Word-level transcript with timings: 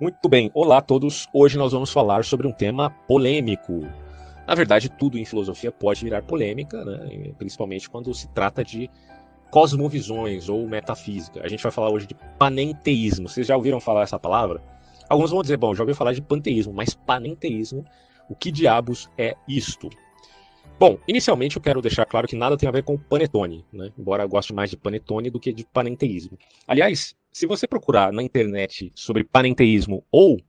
Muito 0.00 0.28
bem, 0.28 0.48
olá 0.54 0.78
a 0.78 0.80
todos. 0.80 1.26
Hoje 1.32 1.58
nós 1.58 1.72
vamos 1.72 1.90
falar 1.90 2.24
sobre 2.24 2.46
um 2.46 2.52
tema 2.52 2.88
polêmico. 2.88 3.80
Na 4.46 4.54
verdade, 4.54 4.88
tudo 4.88 5.18
em 5.18 5.24
filosofia 5.24 5.72
pode 5.72 6.04
virar 6.04 6.22
polêmica, 6.22 6.84
né? 6.84 7.32
principalmente 7.36 7.90
quando 7.90 8.14
se 8.14 8.28
trata 8.28 8.64
de 8.64 8.88
cosmovisões 9.50 10.48
ou 10.48 10.68
metafísica. 10.68 11.42
A 11.42 11.48
gente 11.48 11.64
vai 11.64 11.72
falar 11.72 11.90
hoje 11.90 12.06
de 12.06 12.14
panenteísmo. 12.38 13.28
Vocês 13.28 13.44
já 13.44 13.56
ouviram 13.56 13.80
falar 13.80 14.02
essa 14.02 14.20
palavra? 14.20 14.62
Alguns 15.08 15.32
vão 15.32 15.42
dizer, 15.42 15.56
bom, 15.56 15.74
já 15.74 15.82
ouviu 15.82 15.96
falar 15.96 16.12
de 16.12 16.22
panteísmo, 16.22 16.72
mas 16.72 16.94
panenteísmo, 16.94 17.84
o 18.30 18.36
que 18.36 18.52
diabos 18.52 19.10
é 19.18 19.34
isto? 19.48 19.90
Bom, 20.78 20.96
inicialmente 21.08 21.56
eu 21.56 21.62
quero 21.62 21.82
deixar 21.82 22.06
claro 22.06 22.28
que 22.28 22.36
nada 22.36 22.56
tem 22.56 22.68
a 22.68 22.72
ver 22.72 22.84
com 22.84 22.96
panetone, 22.96 23.64
né? 23.72 23.90
embora 23.98 24.22
eu 24.22 24.28
goste 24.28 24.54
mais 24.54 24.70
de 24.70 24.76
panetone 24.76 25.28
do 25.28 25.40
que 25.40 25.52
de 25.52 25.64
panenteísmo. 25.64 26.38
Aliás, 26.68 27.16
se 27.32 27.46
você 27.46 27.66
procurar 27.66 28.12
na 28.12 28.22
internet 28.22 28.92
sobre 28.94 29.24
panenteísmo 29.24 30.04
ou 30.10 30.40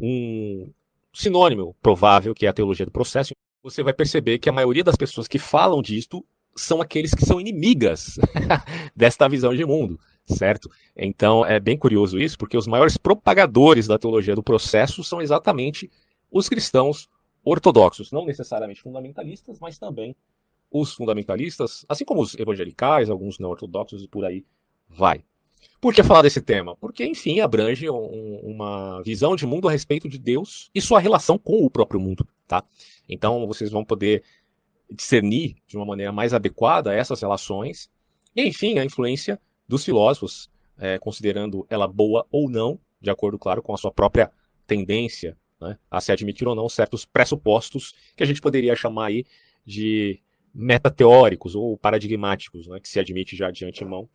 um 0.00 0.70
sinônimo 1.12 1.74
provável, 1.80 2.34
que 2.34 2.46
é 2.46 2.48
a 2.48 2.52
teologia 2.52 2.84
do 2.84 2.92
processo, 2.92 3.34
você 3.62 3.82
vai 3.82 3.92
perceber 3.92 4.38
que 4.38 4.48
a 4.48 4.52
maioria 4.52 4.84
das 4.84 4.96
pessoas 4.96 5.26
que 5.26 5.38
falam 5.38 5.82
disto 5.82 6.24
são 6.54 6.80
aqueles 6.80 7.12
que 7.12 7.24
são 7.24 7.40
inimigas 7.40 8.18
desta 8.94 9.28
visão 9.28 9.54
de 9.54 9.64
mundo, 9.64 9.98
certo? 10.24 10.70
Então 10.96 11.44
é 11.44 11.60
bem 11.60 11.76
curioso 11.76 12.18
isso, 12.18 12.38
porque 12.38 12.56
os 12.56 12.66
maiores 12.66 12.96
propagadores 12.96 13.86
da 13.86 13.98
teologia 13.98 14.34
do 14.34 14.42
processo 14.42 15.02
são 15.04 15.20
exatamente 15.20 15.90
os 16.30 16.48
cristãos 16.48 17.08
ortodoxos, 17.44 18.10
não 18.10 18.24
necessariamente 18.24 18.82
fundamentalistas, 18.82 19.58
mas 19.60 19.78
também 19.78 20.16
os 20.70 20.92
fundamentalistas, 20.92 21.84
assim 21.88 22.04
como 22.04 22.20
os 22.20 22.34
evangelicais, 22.34 23.08
alguns 23.08 23.38
não 23.38 23.50
ortodoxos 23.50 24.02
e 24.02 24.08
por 24.08 24.24
aí 24.24 24.44
vai. 24.88 25.24
Por 25.86 25.94
que 25.94 26.02
falar 26.02 26.22
desse 26.22 26.40
tema? 26.40 26.74
Porque, 26.74 27.06
enfim, 27.06 27.38
abrange 27.38 27.88
um, 27.88 28.40
uma 28.42 29.00
visão 29.04 29.36
de 29.36 29.46
mundo 29.46 29.68
a 29.68 29.70
respeito 29.70 30.08
de 30.08 30.18
Deus 30.18 30.68
e 30.74 30.80
sua 30.80 30.98
relação 30.98 31.38
com 31.38 31.64
o 31.64 31.70
próprio 31.70 32.00
mundo, 32.00 32.26
tá? 32.48 32.64
Então, 33.08 33.46
vocês 33.46 33.70
vão 33.70 33.84
poder 33.84 34.24
discernir 34.90 35.54
de 35.64 35.76
uma 35.76 35.86
maneira 35.86 36.10
mais 36.10 36.34
adequada 36.34 36.92
essas 36.92 37.20
relações 37.20 37.88
e, 38.34 38.48
enfim, 38.48 38.80
a 38.80 38.84
influência 38.84 39.40
dos 39.68 39.84
filósofos, 39.84 40.50
é, 40.76 40.98
considerando 40.98 41.64
ela 41.70 41.86
boa 41.86 42.26
ou 42.32 42.50
não, 42.50 42.80
de 43.00 43.08
acordo, 43.08 43.38
claro, 43.38 43.62
com 43.62 43.72
a 43.72 43.76
sua 43.76 43.92
própria 43.92 44.32
tendência 44.66 45.36
né, 45.60 45.78
a 45.88 46.00
se 46.00 46.10
admitir 46.10 46.48
ou 46.48 46.56
não 46.56 46.68
certos 46.68 47.04
pressupostos 47.04 47.94
que 48.16 48.24
a 48.24 48.26
gente 48.26 48.40
poderia 48.40 48.74
chamar 48.74 49.06
aí 49.06 49.24
de 49.64 50.18
metateóricos 50.52 51.54
ou 51.54 51.78
paradigmáticos, 51.78 52.66
né, 52.66 52.80
que 52.80 52.88
se 52.88 52.98
admite 52.98 53.36
já 53.36 53.52
de 53.52 53.64
antemão 53.64 54.08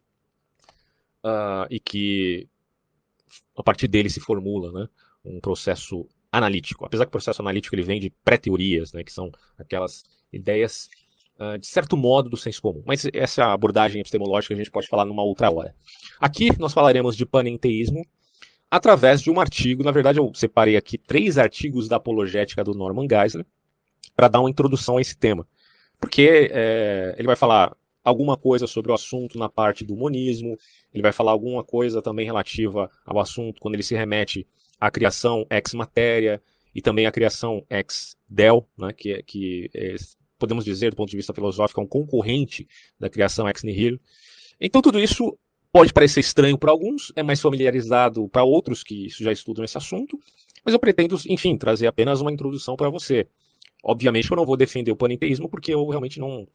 uh, 1.24 1.68
e 1.70 1.80
que 1.80 2.48
a 3.58 3.64
partir 3.64 3.88
dele 3.88 4.10
se 4.10 4.20
formula 4.20 4.72
né, 4.72 4.90
um 5.24 5.40
processo 5.40 6.08
analítico. 6.32 6.86
Apesar 6.86 7.06
que 7.06 7.10
o 7.10 7.12
processo 7.12 7.42
analítico 7.42 7.76
ele 7.76 7.84
vem 7.84 8.00
de 8.00 8.10
pré-teorias, 8.24 8.94
né, 8.94 9.04
que 9.04 9.12
são 9.12 9.32
aquelas 9.58 10.04
ideias 10.32 10.90
uh, 11.40 11.58
de 11.58 11.68
certo 11.68 11.98
modo 11.98 12.30
do 12.30 12.38
senso 12.38 12.62
comum. 12.62 12.84
Mas 12.86 13.06
essa 13.14 13.46
abordagem 13.54 14.00
epistemológica 14.00 14.54
a 14.54 14.58
gente 14.58 14.72
pode 14.72 14.88
falar 14.88 15.06
numa 15.06 15.24
outra 15.24 15.52
hora. 15.52 15.76
Aqui 16.20 16.58
nós 16.60 16.74
falaremos 16.74 17.16
de 17.16 17.26
panenteísmo 17.26 18.06
através 18.70 19.22
de 19.22 19.30
um 19.30 19.40
artigo. 19.40 19.84
Na 19.84 19.92
verdade, 19.92 20.20
eu 20.20 20.32
separei 20.34 20.78
aqui 20.78 20.98
três 20.98 21.38
artigos 21.38 21.88
da 21.88 21.98
apologética 21.98 22.64
do 22.64 22.74
Norman 22.74 23.08
Geisler 23.08 23.46
para 24.16 24.28
dar 24.28 24.40
uma 24.40 24.50
introdução 24.50 24.98
a 24.98 25.02
esse 25.02 25.18
tema. 25.18 25.48
Porque 26.00 26.50
é, 26.52 27.16
ele 27.18 27.28
vai 27.28 27.36
falar 27.36 27.76
alguma 28.04 28.38
coisa 28.38 28.68
sobre 28.68 28.92
o 28.92 28.96
assunto 28.96 29.38
na 29.38 29.50
parte 29.50 29.86
do 29.86 29.96
monismo, 29.96 30.58
ele 30.94 31.04
vai 31.04 31.12
falar 31.12 31.32
alguma 31.32 31.64
coisa 31.64 32.02
também 32.02 32.26
relativa 32.26 32.90
ao 33.06 33.20
assunto 33.20 33.60
quando 33.60 33.76
ele 33.76 33.84
se 33.84 33.96
remete 33.96 34.48
à 34.80 34.90
criação 34.90 35.46
ex 35.50 35.74
matéria 35.74 36.42
e 36.74 36.82
também 36.82 37.06
à 37.06 37.12
criação 37.12 37.66
ex 37.70 38.16
del, 38.28 38.68
né, 38.78 38.92
que, 38.94 39.12
é, 39.12 39.22
que 39.22 39.70
é, 39.74 39.96
podemos 40.40 40.66
dizer, 40.66 40.92
do 40.92 40.96
ponto 40.96 41.10
de 41.10 41.18
vista 41.18 41.34
filosófico, 41.34 41.80
é 41.80 41.84
um 41.84 41.88
concorrente 41.88 42.68
da 43.00 43.10
criação 43.10 43.48
ex 43.48 43.64
nihilo. 43.64 44.00
Então, 44.60 44.82
tudo 44.82 45.00
isso 45.00 45.38
Pode 45.72 45.94
parecer 45.94 46.20
estranho 46.20 46.58
para 46.58 46.70
alguns, 46.70 47.14
é 47.16 47.24
mais 47.24 47.40
familiarizado 47.40 48.28
para 48.28 48.44
outros 48.44 48.84
que 48.84 49.08
já 49.08 49.32
estudam 49.32 49.64
esse 49.64 49.78
assunto, 49.78 50.20
mas 50.66 50.74
eu 50.74 50.80
pretendo, 50.80 51.18
enfim, 51.30 51.58
trazer 51.58 51.88
apenas 51.88 52.20
uma 52.20 52.32
introdução 52.32 52.76
para 52.76 52.90
você. 52.90 53.26
Obviamente 53.82 54.30
eu 54.30 54.36
não 54.36 54.46
vou 54.46 54.58
defender 54.58 54.92
o 54.92 54.98
panenteísmo 54.98 55.48
porque 55.48 55.74
eu 55.74 55.88
realmente 55.88 56.20
não 56.20 56.46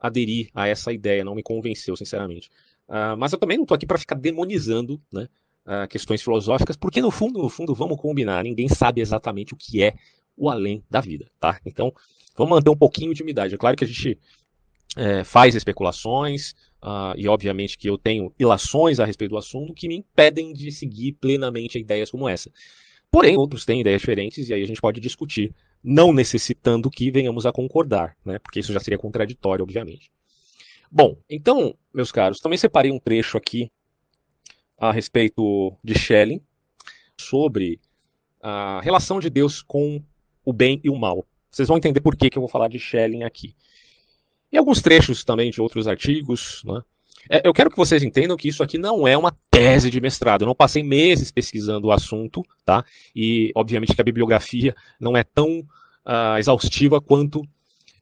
aderi 0.00 0.48
a 0.54 0.66
essa 0.66 0.92
ideia, 0.92 1.24
não 1.24 1.34
me 1.34 1.42
convenceu, 1.42 1.96
sinceramente. 1.96 2.50
Uh, 2.88 3.16
mas 3.18 3.32
eu 3.32 3.38
também 3.38 3.56
não 3.56 3.64
estou 3.64 3.74
aqui 3.74 3.86
para 3.86 3.98
ficar 3.98 4.16
demonizando 4.16 5.00
né, 5.12 5.28
uh, 5.66 5.86
questões 5.88 6.22
filosóficas, 6.22 6.76
porque 6.76 7.00
no 7.00 7.10
fundo, 7.10 7.40
no 7.40 7.48
fundo, 7.48 7.74
vamos 7.74 8.00
combinar, 8.00 8.42
ninguém 8.42 8.68
sabe 8.68 9.00
exatamente 9.00 9.54
o 9.54 9.56
que 9.56 9.82
é 9.82 9.94
o 10.36 10.48
além 10.48 10.82
da 10.90 11.00
vida, 11.00 11.26
tá? 11.38 11.60
Então, 11.66 11.92
vamos 12.36 12.56
manter 12.56 12.70
um 12.70 12.76
pouquinho 12.76 13.12
de 13.12 13.22
umidade. 13.22 13.54
É 13.54 13.58
claro 13.58 13.76
que 13.76 13.84
a 13.84 13.86
gente 13.86 14.18
é, 14.96 15.22
faz 15.22 15.54
especulações, 15.54 16.54
Uh, 16.82 17.12
e 17.14 17.28
obviamente 17.28 17.76
que 17.76 17.90
eu 17.90 17.98
tenho 17.98 18.32
ilações 18.38 18.98
a 18.98 19.04
respeito 19.04 19.32
do 19.32 19.38
assunto 19.38 19.74
que 19.74 19.86
me 19.86 19.96
impedem 19.96 20.52
de 20.52 20.72
seguir 20.72 21.12
plenamente 21.12 21.78
ideias 21.78 22.10
como 22.10 22.26
essa. 22.26 22.50
Porém, 23.10 23.36
outros 23.36 23.66
têm 23.66 23.80
ideias 23.80 24.00
diferentes 24.00 24.48
e 24.48 24.54
aí 24.54 24.62
a 24.62 24.66
gente 24.66 24.80
pode 24.80 24.98
discutir, 24.98 25.54
não 25.82 26.12
necessitando 26.12 26.90
que 26.90 27.10
venhamos 27.10 27.46
a 27.46 27.52
concordar, 27.52 28.16
né? 28.24 28.38
porque 28.38 28.60
isso 28.60 28.72
já 28.72 28.80
seria 28.80 28.98
contraditório, 28.98 29.62
obviamente. 29.62 30.10
Bom, 30.90 31.16
então, 31.28 31.74
meus 31.94 32.10
caros, 32.10 32.40
também 32.40 32.58
separei 32.58 32.90
um 32.90 32.98
trecho 32.98 33.38
aqui 33.38 33.70
a 34.76 34.90
respeito 34.92 35.76
de 35.84 35.94
Schelling 35.98 36.40
sobre 37.16 37.80
a 38.42 38.80
relação 38.80 39.20
de 39.20 39.30
Deus 39.30 39.62
com 39.62 40.02
o 40.44 40.52
bem 40.52 40.80
e 40.82 40.90
o 40.90 40.96
mal. 40.96 41.26
Vocês 41.50 41.68
vão 41.68 41.76
entender 41.76 42.00
por 42.00 42.16
que, 42.16 42.30
que 42.30 42.38
eu 42.38 42.42
vou 42.42 42.48
falar 42.48 42.68
de 42.68 42.78
Schelling 42.78 43.22
aqui. 43.22 43.54
E 44.50 44.56
alguns 44.56 44.80
trechos 44.80 45.24
também 45.24 45.50
de 45.50 45.60
outros 45.60 45.86
artigos. 45.86 46.62
Né? 46.64 46.82
É, 47.32 47.42
eu 47.44 47.52
quero 47.52 47.70
que 47.70 47.76
vocês 47.76 48.02
entendam 48.02 48.36
que 48.36 48.48
isso 48.48 48.60
aqui 48.60 48.76
não 48.76 49.06
é 49.06 49.16
uma 49.16 49.30
tese 49.52 49.88
de 49.88 50.00
mestrado. 50.00 50.42
Eu 50.42 50.46
não 50.46 50.54
passei 50.54 50.82
meses 50.82 51.30
pesquisando 51.30 51.86
o 51.86 51.92
assunto, 51.92 52.42
tá? 52.64 52.84
E, 53.14 53.52
obviamente, 53.54 53.94
que 53.94 54.00
a 54.00 54.04
bibliografia 54.04 54.74
não 54.98 55.16
é 55.16 55.22
tão 55.22 55.60
uh, 55.60 56.36
exaustiva 56.40 57.00
quanto 57.00 57.46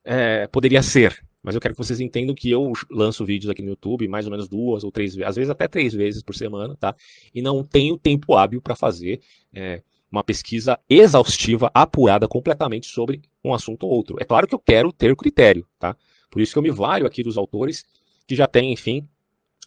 é, 0.02 0.46
poderia 0.46 0.82
ser. 0.82 1.22
Mas 1.42 1.54
eu 1.54 1.60
quero 1.60 1.74
que 1.74 1.78
vocês 1.78 2.00
entendam 2.00 2.34
que 2.34 2.50
eu 2.50 2.72
lanço 2.90 3.22
vídeos 3.22 3.50
aqui 3.50 3.60
no 3.60 3.68
YouTube 3.68 4.08
mais 4.08 4.24
ou 4.24 4.30
menos 4.30 4.48
duas 4.48 4.82
ou 4.82 4.90
três 4.90 5.14
vezes, 5.14 5.28
às 5.28 5.36
vezes 5.36 5.50
até 5.50 5.68
três 5.68 5.92
vezes 5.92 6.22
por 6.22 6.34
semana, 6.34 6.74
tá? 6.74 6.96
E 7.34 7.42
não 7.42 7.62
tenho 7.62 7.98
tempo 7.98 8.34
hábil 8.34 8.62
para 8.62 8.74
fazer 8.74 9.20
é, 9.52 9.82
uma 10.10 10.24
pesquisa 10.24 10.80
exaustiva, 10.88 11.70
apurada 11.74 12.26
completamente 12.26 12.86
sobre 12.86 13.20
um 13.44 13.52
assunto 13.52 13.84
ou 13.84 13.92
outro. 13.92 14.16
É 14.18 14.24
claro 14.24 14.48
que 14.48 14.54
eu 14.54 14.58
quero 14.58 14.90
ter 14.90 15.14
critério, 15.14 15.66
tá? 15.78 15.94
Por 16.30 16.40
isso 16.40 16.54
que 16.54 16.58
eu 16.58 16.62
me 16.62 16.70
valho 16.70 17.06
aqui 17.06 17.22
dos 17.22 17.36
autores 17.36 17.84
que 18.26 18.34
já 18.34 18.46
têm, 18.46 18.72
enfim, 18.72 19.06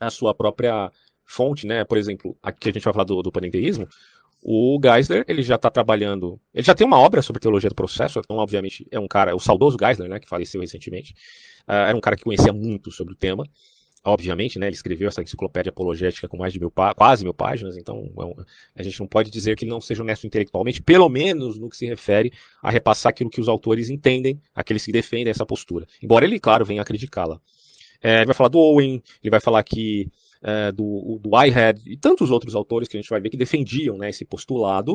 a 0.08 0.10
sua 0.10 0.34
própria 0.34 0.92
fonte, 1.26 1.66
né? 1.66 1.84
Por 1.86 1.98
exemplo, 1.98 2.38
aqui 2.42 2.70
a 2.70 2.72
gente 2.72 2.84
vai 2.84 2.94
falar 2.94 3.06
do, 3.06 3.22
do 3.22 3.32
panenteísmo. 3.32 3.88
O 4.44 4.80
Geisler, 4.84 5.24
ele 5.28 5.44
já 5.44 5.56
está 5.56 5.70
trabalhando. 5.70 6.40
Ele 6.54 6.66
já 6.66 6.74
tem 6.74 6.86
uma 6.86 7.00
obra 7.00 7.22
sobre 7.22 7.40
teologia 7.40 7.70
do 7.70 7.76
processo, 7.76 8.20
então, 8.20 8.38
obviamente, 8.38 8.88
é 8.90 9.00
um 9.00 9.08
cara, 9.08 9.36
o 9.36 9.40
saudoso 9.40 9.78
Geisler, 9.80 10.10
né, 10.10 10.20
que 10.20 10.28
faleceu 10.28 10.62
recentemente. 10.62 11.14
Uh, 11.68 11.74
era 11.74 11.98
um 11.98 12.02
cara 12.02 12.16
que 12.16 12.24
conhecia 12.24 12.52
muito 12.52 12.92
sobre 12.92 13.14
o 13.14 13.16
tema 13.16 13.46
obviamente, 14.04 14.58
né, 14.58 14.68
ele 14.68 14.76
escreveu 14.76 15.08
essa 15.08 15.22
enciclopédia 15.22 15.70
apologética 15.70 16.28
com 16.28 16.38
mais 16.38 16.52
de 16.52 16.60
mil 16.60 16.72
quase 16.96 17.24
mil 17.24 17.34
páginas, 17.34 17.78
então 17.78 18.12
é 18.76 18.82
a 18.82 18.84
gente 18.84 19.00
não 19.00 19.08
pode 19.08 19.30
dizer 19.30 19.56
que 19.56 19.64
ele 19.64 19.72
não 19.72 19.80
seja 19.80 20.02
honesto 20.02 20.26
intelectualmente, 20.26 20.82
pelo 20.82 21.08
menos 21.08 21.60
no 21.60 21.70
que 21.70 21.78
se 21.78 21.86
refere 21.86 22.34
a 22.62 22.72
repassar 22.72 23.12
aquilo 23.12 23.30
que 23.30 23.40
os 23.40 23.48
autores 23.48 23.90
entendem, 23.90 24.42
aqueles 24.56 24.84
que 24.84 24.92
defendem 24.92 25.30
essa 25.30 25.46
postura. 25.46 25.88
Embora 26.02 26.26
ele, 26.26 26.40
claro, 26.40 26.66
venha 26.66 26.82
a 26.82 26.86
criticá-la. 26.86 27.40
É, 28.02 28.18
ele 28.18 28.26
vai 28.26 28.36
falar 28.36 28.50
do 28.50 28.60
Owen, 28.60 29.02
ele 29.24 29.30
vai 29.30 29.40
falar 29.40 29.60
aqui 29.60 30.12
é, 30.42 30.72
do, 30.72 31.20
do 31.22 31.36
Whitehead 31.36 31.82
e 31.86 31.96
tantos 31.96 32.32
outros 32.32 32.56
autores 32.56 32.88
que 32.88 32.98
a 32.98 33.02
gente 33.02 33.10
vai 33.10 33.22
ver 33.22 33.30
que 33.30 33.38
defendiam 33.38 33.98
né, 33.98 34.10
esse 34.10 34.26
postulado, 34.26 34.94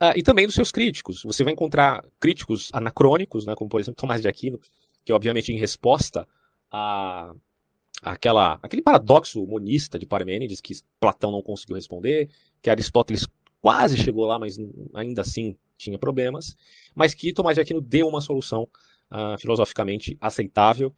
uh, 0.00 0.12
e 0.14 0.22
também 0.22 0.46
dos 0.46 0.54
seus 0.54 0.70
críticos. 0.70 1.22
Você 1.24 1.42
vai 1.42 1.52
encontrar 1.52 2.04
críticos 2.20 2.70
anacrônicos, 2.72 3.44
né, 3.46 3.54
como 3.54 3.68
por 3.68 3.80
exemplo 3.80 4.00
Tomás 4.00 4.22
de 4.22 4.28
Aquino, 4.28 4.60
que 5.04 5.12
obviamente 5.12 5.52
em 5.52 5.58
resposta 5.58 6.26
a 6.70 7.34
aquela, 8.02 8.58
aquele 8.62 8.82
paradoxo 8.82 9.44
monista 9.46 9.98
de 9.98 10.06
Parmênides 10.06 10.60
que 10.60 10.74
Platão 11.00 11.32
não 11.32 11.42
conseguiu 11.42 11.76
responder, 11.76 12.28
que 12.60 12.68
Aristóteles 12.68 13.26
quase 13.60 13.96
chegou 13.96 14.26
lá, 14.26 14.38
mas 14.38 14.58
ainda 14.94 15.22
assim 15.22 15.56
tinha 15.78 15.98
problemas, 15.98 16.56
mas 16.94 17.14
que 17.14 17.32
Tomás 17.32 17.56
de 17.56 17.62
Aquino 17.62 17.80
deu 17.80 18.06
uma 18.06 18.20
solução 18.20 18.68
uh, 19.10 19.38
filosoficamente 19.38 20.16
aceitável 20.20 20.94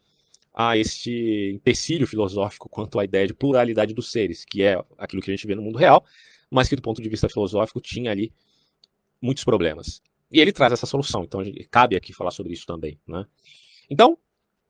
a 0.55 0.77
este 0.77 1.53
empecilho 1.55 2.07
filosófico 2.07 2.69
quanto 2.69 2.99
à 2.99 3.05
ideia 3.05 3.27
de 3.27 3.35
pluralidade 3.35 3.95
dos 3.95 4.11
seres, 4.11 4.45
que 4.45 4.63
é 4.63 4.83
aquilo 4.97 5.23
que 5.23 5.31
a 5.31 5.35
gente 5.35 5.47
vê 5.47 5.55
no 5.55 5.63
mundo 5.63 5.79
real, 5.79 6.05
mas 6.51 6.69
que 6.69 6.77
do 6.77 6.83
ponto 6.83 7.03
de 7.03 7.09
vista 7.09 7.29
filosófico 7.29 7.81
tinha 7.81 8.11
ali 8.11 8.33
muitos 9.21 9.45
problemas. 9.45 10.03
E 10.31 10.41
ele 10.41 10.53
traz 10.53 10.73
essa 10.73 10.87
solução, 10.87 11.25
então 11.25 11.41
cabe 11.71 11.97
aqui 11.97 12.13
falar 12.13 12.31
sobre 12.31 12.53
isso 12.53 12.67
também. 12.67 12.99
Né? 13.07 13.25
Então, 13.89 14.19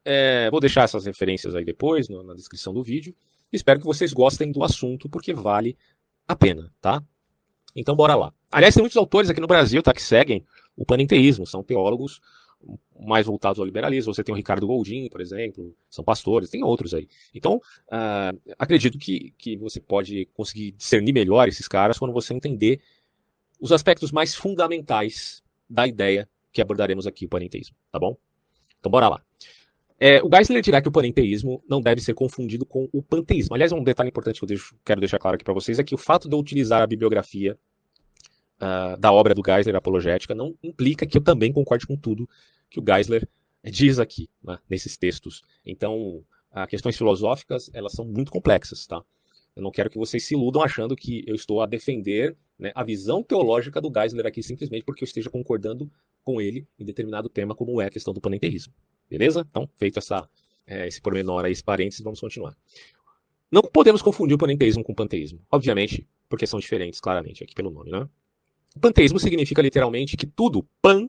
é, 0.04 0.50
vou 0.50 0.60
deixar 0.60 0.84
essas 0.84 1.04
referências 1.04 1.54
aí 1.54 1.64
depois, 1.64 2.08
no, 2.08 2.22
na 2.22 2.34
descrição 2.34 2.72
do 2.72 2.82
vídeo. 2.82 3.14
Espero 3.52 3.81
que 3.81 3.86
vocês 3.86 4.12
gostem 4.12 4.52
do 4.52 4.62
assunto, 4.62 5.08
porque 5.08 5.32
vale 5.32 5.76
a 6.26 6.36
pena, 6.36 6.72
tá? 6.81 7.02
Então, 7.74 7.96
bora 7.96 8.14
lá. 8.14 8.32
Aliás, 8.50 8.74
tem 8.74 8.82
muitos 8.82 8.96
autores 8.96 9.31
aqui 9.31 9.40
no 9.40 9.46
Brasil 9.46 9.82
tá, 9.82 9.92
que 9.92 10.02
seguem 10.02 10.44
o 10.76 10.84
panenteísmo, 10.84 11.46
são 11.46 11.62
teólogos 11.62 12.20
mais 12.99 13.26
voltados 13.26 13.58
ao 13.58 13.64
liberalismo. 13.64 14.12
Você 14.12 14.25
tem 14.25 14.32
o 14.32 14.37
Ricardo 14.37 14.66
Goldin, 14.66 15.08
por 15.08 15.20
exemplo, 15.20 15.75
são 15.88 16.05
pastores, 16.05 16.50
tem 16.50 16.62
outros 16.62 16.94
aí. 16.94 17.08
Então, 17.34 17.56
uh, 17.56 18.55
acredito 18.58 18.99
que, 18.99 19.32
que 19.38 19.56
você 19.56 19.81
pode 19.81 20.26
conseguir 20.34 20.72
discernir 20.72 21.12
melhor 21.12 21.49
esses 21.49 21.69
caras 21.69 21.99
quando 21.99 22.12
você 22.12 22.34
entender 22.34 22.81
os 23.60 23.72
aspectos 23.72 24.12
mais 24.12 24.34
fundamentais 24.34 25.43
da 25.69 25.87
ideia 25.87 26.28
que 26.52 26.60
abordaremos 26.60 27.06
aqui, 27.06 27.26
o 27.26 27.28
panenteísmo, 27.28 27.76
tá 27.90 27.99
bom? 27.99 28.16
Então, 28.78 28.90
bora 28.90 29.08
lá. 29.08 29.22
É, 30.00 30.22
o 30.22 30.28
Geisler 30.32 30.62
dirá 30.62 30.81
que 30.81 30.88
o 30.88 30.93
panenteísmo 30.93 31.62
não 31.69 31.81
deve 31.81 32.00
ser 32.00 32.14
confundido 32.14 32.64
com 32.64 32.88
o 32.93 33.02
panteísmo. 33.02 33.55
Aliás, 33.55 33.72
um 33.72 33.82
detalhe 33.82 34.10
importante 34.10 34.38
que 34.38 34.44
eu 34.44 34.49
deixo, 34.49 34.76
quero 34.84 35.00
deixar 35.00 35.19
claro 35.19 35.34
aqui 35.34 35.44
para 35.44 35.55
vocês 35.55 35.78
é 35.78 35.84
que 35.84 35.94
o 35.94 35.99
fato 35.99 36.28
de 36.28 36.37
eu 36.37 36.38
utilizar 36.38 36.82
a 36.82 36.87
bibliografia 36.87 37.58
uh, 38.60 38.96
da 38.99 39.12
obra 39.12 39.34
do 39.34 39.43
Geisler 39.44 39.76
apologética 39.76 40.34
não 40.34 40.55
implica 40.62 41.06
que 41.06 41.16
eu 41.16 41.22
também 41.22 41.52
concorde 41.52 41.87
com 41.87 41.96
tudo 41.96 42.28
que 42.70 42.81
o 42.81 42.84
Geisler 42.87 43.28
diz 43.64 43.99
aqui, 43.99 44.28
né, 44.43 44.58
nesses 44.69 44.96
textos. 44.96 45.43
Então, 45.64 46.25
uh, 46.52 46.66
questões 46.69 46.96
filosóficas, 46.96 47.70
elas 47.72 47.93
são 47.93 48.05
muito 48.05 48.31
complexas, 48.31 48.87
tá? 48.87 49.02
Eu 49.56 49.62
não 49.62 49.72
quero 49.72 49.90
que 49.90 49.99
vocês 49.99 50.25
se 50.25 50.34
iludam 50.34 50.62
achando 50.62 50.94
que 50.94 51.25
eu 51.26 51.34
estou 51.34 51.60
a 51.60 51.66
defender 51.66 52.37
né, 52.56 52.70
a 52.75 52.84
visão 52.84 53.25
teológica 53.25 53.81
do 53.81 53.90
Geisler 53.93 54.25
aqui 54.25 54.40
simplesmente 54.40 54.84
porque 54.84 55.02
eu 55.02 55.06
esteja 55.06 55.28
concordando 55.28 55.90
com 56.22 56.40
ele 56.40 56.66
em 56.78 56.84
determinado 56.84 57.28
tema, 57.28 57.56
como 57.56 57.81
é 57.81 57.87
a 57.87 57.90
questão 57.90 58.14
do 58.14 58.20
panenteísmo. 58.20 58.72
Beleza? 59.10 59.44
Então, 59.50 59.69
feito 59.76 59.99
essa, 59.99 60.28
é, 60.64 60.87
esse 60.87 61.00
pormenor 61.00 61.44
aí, 61.44 61.50
esse 61.50 61.64
parênteses, 61.64 62.05
vamos 62.05 62.20
continuar. 62.20 62.56
Não 63.50 63.62
podemos 63.62 64.02
confundir 64.02 64.34
o 64.34 64.38
panenteísmo 64.38 64.84
com 64.84 64.93
o 64.93 64.94
panteísmo, 64.94 65.40
obviamente, 65.50 66.06
porque 66.28 66.46
são 66.46 66.60
diferentes, 66.60 67.00
claramente, 67.00 67.43
aqui 67.43 67.55
pelo 67.55 67.70
nome, 67.70 67.90
né? 67.90 68.08
Panteísmo 68.78 69.19
significa 69.19 69.62
literalmente 69.62 70.16
que 70.16 70.26
tudo, 70.26 70.66
pan, 70.80 71.08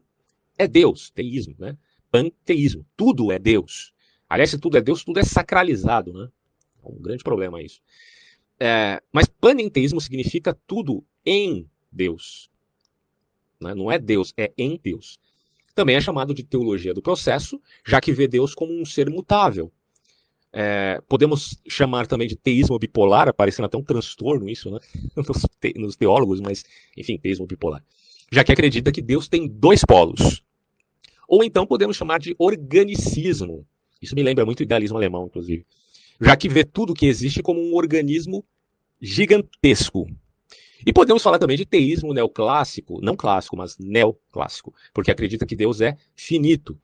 é 0.58 0.68
Deus, 0.68 1.10
teísmo, 1.12 1.56
né? 1.58 1.78
Panteísmo, 2.12 2.86
tudo 2.98 3.32
é 3.32 3.40
Deus. 3.40 3.94
Aliás, 4.28 4.50
se 4.50 4.60
tudo 4.60 4.78
é 4.78 4.82
Deus, 4.82 5.04
tudo 5.04 5.20
é 5.20 5.24
sacralizado, 5.24 6.14
né? 6.14 6.30
É 6.84 6.88
um 6.88 7.02
grande 7.02 7.24
problema 7.24 7.62
isso. 7.62 7.82
É, 8.60 9.02
mas 9.12 9.28
panenteísmo 9.28 10.02
significa 10.02 10.58
tudo 10.68 11.04
em 11.26 11.70
Deus. 11.92 12.50
Né? 13.60 13.74
Não 13.74 13.92
é 13.92 13.98
Deus, 13.98 14.34
é 14.38 14.52
em 14.58 14.80
Deus. 14.82 15.20
Também 15.74 15.96
é 15.96 16.02
chamado 16.02 16.34
de 16.34 16.44
teologia 16.44 16.94
do 16.94 17.02
processo, 17.02 17.62
já 17.86 18.02
que 18.02 18.12
vê 18.12 18.28
Deus 18.28 18.54
como 18.54 18.74
um 18.74 18.86
ser 18.86 19.10
mutável. 19.10 19.72
É, 20.52 21.00
podemos 21.08 21.62
chamar 21.68 22.08
também 22.08 22.28
de 22.28 22.36
teísmo 22.36 22.80
bipolar, 22.80 23.28
aparecendo 23.28 23.66
até 23.66 23.78
um 23.78 23.84
transtorno 23.84 24.50
isso, 24.50 24.72
né? 24.72 24.80
Nos, 25.16 25.46
te, 25.60 25.74
nos 25.78 25.96
teólogos, 25.96 26.40
mas 26.42 26.64
enfim, 26.98 27.18
teísmo 27.18 27.46
bipolar. 27.46 27.84
Já 28.32 28.44
que 28.44 28.52
acredita 28.52 28.92
que 28.92 29.02
Deus 29.02 29.28
tem 29.28 29.48
dois 29.48 29.84
polos. 29.86 30.44
Ou 31.28 31.44
então 31.44 31.66
podemos 31.66 31.96
chamar 31.96 32.20
de 32.20 32.36
organicismo. 32.40 33.66
Isso 34.02 34.16
me 34.16 34.24
lembra 34.24 34.46
muito 34.46 34.62
o 34.62 34.64
idealismo 34.64 34.98
alemão, 34.98 35.28
inclusive. 35.28 35.66
Já 36.20 36.36
que 36.36 36.50
vê 36.50 36.64
tudo 36.64 36.94
que 36.94 37.06
existe 37.06 37.44
como 37.44 37.62
um 37.62 37.76
organismo 37.76 38.44
gigantesco. 39.00 40.08
E 40.86 40.94
podemos 40.94 41.22
falar 41.22 41.38
também 41.38 41.58
de 41.58 41.66
teísmo 41.66 42.14
neoclássico, 42.14 43.00
não 43.02 43.16
clássico, 43.16 43.56
mas 43.58 43.78
neoclássico, 43.78 44.74
porque 44.94 45.12
acredita 45.12 45.46
que 45.46 45.56
Deus 45.56 45.82
é 45.82 45.98
finito 46.16 46.80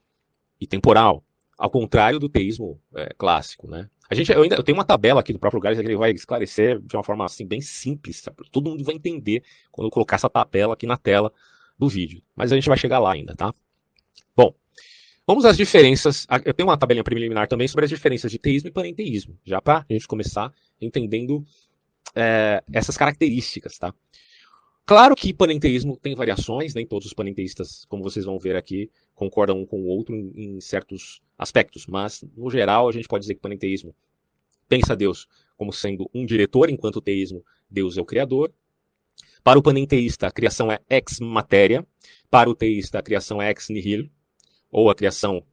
e 0.60 0.68
temporal, 0.68 1.24
ao 1.58 1.70
contrário 1.70 2.20
do 2.20 2.30
teísmo 2.30 2.80
é, 2.96 3.14
clássico, 3.18 3.68
né? 3.68 3.90
A 4.10 4.14
gente, 4.14 4.32
eu, 4.32 4.44
ainda, 4.44 4.56
eu 4.56 4.64
tenho 4.64 4.78
uma 4.78 4.86
tabela 4.86 5.20
aqui 5.20 5.34
do 5.34 5.40
próprio 5.40 5.60
Gales 5.60 5.80
que 5.80 5.86
ele 5.86 5.96
vai 5.96 6.12
esclarecer 6.12 6.80
de 6.80 6.96
uma 6.96 7.04
forma 7.04 7.26
assim 7.26 7.46
bem 7.46 7.60
simples, 7.60 8.18
sabe? 8.18 8.38
todo 8.52 8.70
mundo 8.70 8.84
vai 8.84 8.96
entender 8.96 9.44
quando 9.72 9.88
eu 9.88 9.92
colocar 9.92 10.16
essa 10.18 10.30
tabela 10.30 10.74
aqui 10.74 10.86
na 10.86 10.98
tela 10.98 11.34
do 11.78 11.90
vídeo. 11.90 12.22
Mas 12.36 12.52
a 12.52 12.56
gente 12.56 12.70
vai 12.70 12.78
chegar 12.78 13.00
lá 13.00 13.14
ainda, 13.14 13.36
tá? 13.36 13.54
Bom, 14.36 14.54
vamos 15.26 15.44
às 15.44 15.58
diferenças. 15.58 16.28
Eu 16.44 16.54
tenho 16.54 16.70
uma 16.70 16.78
tabelinha 16.78 17.04
preliminar 17.04 17.48
também 17.48 17.68
sobre 17.68 17.86
as 17.86 17.90
diferenças 17.90 18.32
de 18.32 18.38
teísmo 18.38 18.70
e 18.70 18.72
panenteísmo, 18.72 19.38
já 19.44 19.60
para 19.60 19.86
a 19.90 19.94
gente 19.94 20.08
começar 20.08 20.54
entendendo 20.80 21.44
é, 22.14 22.64
essas 22.72 22.96
características, 22.96 23.78
tá? 23.78 23.94
Claro 24.86 25.16
que 25.16 25.34
panenteísmo 25.34 25.98
tem 25.98 26.14
variações, 26.14 26.76
nem 26.76 26.86
todos 26.86 27.08
os 27.08 27.14
panenteístas, 27.14 27.86
como 27.86 28.04
vocês 28.04 28.26
vão 28.26 28.38
ver 28.38 28.56
aqui, 28.56 28.92
concordam 29.16 29.60
um 29.60 29.66
com 29.66 29.82
o 29.82 29.88
outro 29.88 30.16
em, 30.16 30.32
em 30.36 30.62
certos 30.62 31.22
aspectos, 31.38 31.88
mas 31.88 32.24
no 32.38 32.52
geral 32.52 32.88
a 32.88 32.92
gente 32.92 33.08
pode 33.08 33.24
dizer 33.24 33.34
que 33.34 33.42
panenteísmo 33.42 33.96
pensa 34.68 34.96
Deus 34.96 35.28
como 35.58 35.72
sendo 35.72 36.10
um 36.14 36.26
diretor, 36.26 36.70
enquanto 36.70 36.98
o 36.98 37.02
teísmo, 37.02 37.44
Deus 37.70 37.98
é 37.98 38.02
o 38.02 38.06
criador. 38.06 38.54
Para 39.44 39.58
o 39.58 39.64
panenteísta, 39.64 40.28
a 40.28 40.32
criação 40.32 40.72
é 40.72 40.80
ex 40.90 41.20
matéria. 41.20 41.86
Para 42.30 42.50
o 42.50 42.56
teísta, 42.56 43.00
a 43.00 43.02
criação 43.02 43.42
é 43.42 43.50
ex 43.50 43.70
nihilo, 43.70 44.10
ou 44.70 44.90
a 44.90 44.96
criação 44.96 45.44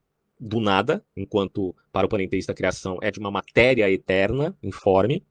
do 0.41 0.61
nada, 0.61 1.05
enquanto 1.17 1.75
para 1.93 2.07
o 2.07 2.09
panenteísta 2.09 2.53
a 2.53 2.55
criação 2.55 2.99
é 3.01 3.11
de 3.11 3.21
uma 3.21 3.31
matéria 3.31 3.89
eterna, 3.91 4.57
informe. 4.63 5.25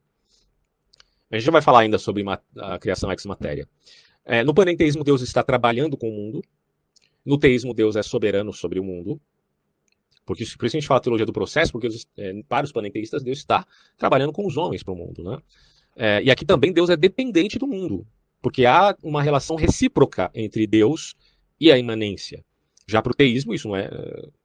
A 1.32 1.36
gente 1.36 1.46
já 1.46 1.52
vai 1.52 1.62
falar 1.62 1.80
ainda 1.80 1.98
sobre 1.98 2.24
a 2.58 2.78
criação 2.78 3.10
ex 3.12 3.26
matéria. 3.26 3.68
É, 4.26 4.44
no 4.44 4.54
panenteísmo, 4.54 5.04
Deus 5.04 5.22
está 5.22 5.42
trabalhando 5.42 5.98
com 5.98 6.10
o 6.10 6.12
mundo. 6.12 6.44
No 7.26 7.38
teísmo, 7.38 7.74
Deus 7.74 7.96
é 7.96 8.04
soberano 8.04 8.52
sobre 8.52 8.80
o 8.80 8.84
mundo. 8.84 9.20
Porque, 10.26 10.46
por 10.58 10.66
isso 10.66 10.78
a 10.78 10.80
gente 10.80 10.88
fala 10.88 11.02
teologia 11.02 11.26
do 11.26 11.34
processo, 11.34 11.72
porque 11.72 11.88
é, 12.18 12.44
para 12.48 12.66
os 12.66 12.72
panenteístas, 12.72 13.24
Deus 13.24 13.40
está 13.40 13.66
trabalhando 13.98 14.32
com 14.32 14.46
os 14.46 14.58
homens 14.58 14.84
para 14.84 14.94
o 14.94 14.98
mundo. 14.98 15.24
Né? 15.24 15.38
É, 15.96 16.24
e 16.24 16.32
aqui 16.32 16.46
também 16.46 16.72
Deus 16.72 16.90
é 16.90 16.98
dependente 16.98 17.58
do 17.58 17.68
mundo, 17.68 18.06
porque 18.42 18.66
há 18.66 18.96
uma 19.04 19.22
relação 19.22 19.56
recíproca 19.56 20.30
entre 20.34 20.68
Deus 20.68 21.16
e 21.60 21.72
a 21.72 21.78
imanência. 21.78 22.44
Já 22.88 23.02
para 23.02 23.12
o 23.12 23.16
teísmo, 23.16 23.54
isso 23.54 23.68
não 23.68 23.76
é, 23.76 23.90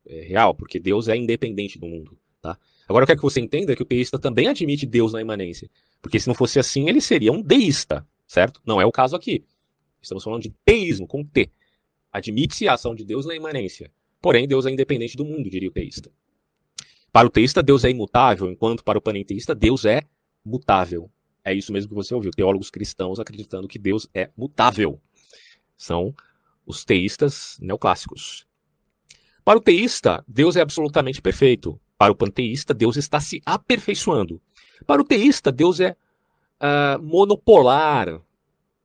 é, 0.07 0.21
real, 0.23 0.55
porque 0.55 0.79
Deus 0.79 1.09
é 1.09 1.17
independente 1.17 1.79
do 1.79 1.87
mundo. 1.87 2.17
Tá? 2.41 2.59
Agora, 2.89 3.03
eu 3.03 3.07
quero 3.07 3.19
que 3.19 3.25
você 3.25 3.41
entenda 3.41 3.75
que 3.75 3.83
o 3.83 3.87
teísta 3.87 4.19
também 4.19 4.49
admite 4.49 4.87
Deus 4.87 5.13
na 5.13 5.21
imanência. 5.21 5.69
Porque 6.07 6.21
se 6.21 6.29
não 6.29 6.37
fosse 6.37 6.61
assim, 6.61 6.89
ele 6.89 7.01
seria 7.01 7.33
um 7.33 7.43
deísta, 7.43 8.07
certo? 8.29 8.63
Não 8.65 8.81
é 8.81 8.87
o 8.87 8.93
caso 8.93 9.17
aqui. 9.17 9.45
Estamos 10.01 10.23
falando 10.23 10.43
de 10.43 10.55
teísmo, 10.65 11.05
com 11.05 11.25
T. 11.25 11.51
Admite-se 12.13 12.69
a 12.69 12.75
ação 12.75 12.95
de 12.95 13.05
Deus 13.05 13.27
na 13.27 13.35
imanência. 13.35 13.91
Porém, 14.23 14.47
Deus 14.47 14.67
é 14.67 14.71
independente 14.71 15.17
do 15.17 15.25
mundo, 15.25 15.51
diria 15.51 15.69
o 15.69 15.73
teísta. 15.73 16.09
Para 17.11 17.27
o 17.27 17.31
teísta, 17.31 17.61
Deus 17.61 17.85
é 17.85 17.91
imutável, 17.91 18.49
enquanto 18.49 18.85
para 18.85 18.97
o 18.97 19.03
panenteísta, 19.03 19.53
Deus 19.53 19.85
é 19.85 20.03
mutável. 20.45 21.11
É 21.45 21.53
isso 21.53 21.73
mesmo 21.73 21.89
que 21.89 21.95
você 21.97 22.15
ouviu. 22.15 22.31
Teólogos 22.31 22.71
cristãos 22.71 23.19
acreditando 23.19 23.67
que 23.67 23.77
Deus 23.77 24.09
é 24.15 24.31
mutável. 24.37 25.01
São 25.77 26.15
os 26.65 26.85
teístas 26.85 27.59
neoclássicos. 27.61 28.47
Para 29.45 29.59
o 29.59 29.61
teísta, 29.61 30.25
Deus 30.29 30.55
é 30.55 30.61
absolutamente 30.61 31.21
perfeito. 31.21 31.81
Para 31.99 32.13
o 32.13 32.17
panteísta, 32.17 32.73
Deus 32.73 32.97
está 32.97 33.19
se 33.19 33.43
aperfeiçoando. 33.45 34.41
Para 34.85 35.01
o 35.01 35.05
teísta, 35.05 35.53
Deus 35.53 35.81
é 35.81 35.97
uh, 36.61 37.03
monopolar. 37.03 38.21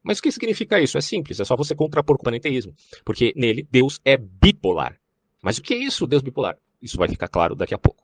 Mas 0.03 0.19
o 0.19 0.21
que 0.21 0.31
significa 0.31 0.79
isso? 0.79 0.97
É 0.97 1.01
simples, 1.01 1.39
é 1.39 1.45
só 1.45 1.55
você 1.55 1.75
contrapor 1.75 2.17
com 2.17 2.21
o 2.21 2.25
panenteísmo. 2.25 2.73
Porque 3.05 3.33
nele, 3.35 3.67
Deus 3.69 3.99
é 4.03 4.17
bipolar. 4.17 4.99
Mas 5.41 5.57
o 5.57 5.61
que 5.61 5.73
é 5.73 5.77
isso, 5.77 6.07
Deus 6.07 6.21
bipolar? 6.21 6.57
Isso 6.81 6.97
vai 6.97 7.07
ficar 7.07 7.27
claro 7.27 7.55
daqui 7.55 7.73
a 7.73 7.77
pouco. 7.77 8.03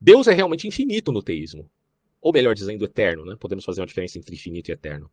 Deus 0.00 0.26
é 0.28 0.32
realmente 0.32 0.66
infinito 0.66 1.12
no 1.12 1.22
teísmo. 1.22 1.68
Ou 2.20 2.32
melhor 2.32 2.54
dizendo, 2.54 2.84
eterno. 2.84 3.24
Né? 3.24 3.36
Podemos 3.38 3.64
fazer 3.64 3.80
uma 3.80 3.86
diferença 3.86 4.18
entre 4.18 4.34
infinito 4.34 4.70
e 4.70 4.72
eterno. 4.72 5.10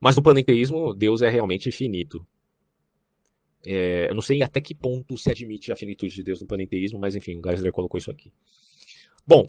Mas 0.00 0.16
no 0.16 0.22
panenteísmo, 0.22 0.94
Deus 0.94 1.22
é 1.22 1.28
realmente 1.28 1.68
infinito. 1.68 2.26
É, 3.64 4.08
eu 4.10 4.14
não 4.14 4.22
sei 4.22 4.42
até 4.42 4.60
que 4.60 4.74
ponto 4.74 5.16
se 5.16 5.30
admite 5.30 5.72
a 5.72 5.76
finitude 5.76 6.14
de 6.14 6.22
Deus 6.22 6.40
no 6.40 6.46
panenteísmo, 6.46 6.98
mas 6.98 7.16
enfim, 7.16 7.36
o 7.36 7.42
Geisler 7.42 7.72
colocou 7.72 7.98
isso 7.98 8.10
aqui. 8.10 8.32
Bom, 9.26 9.44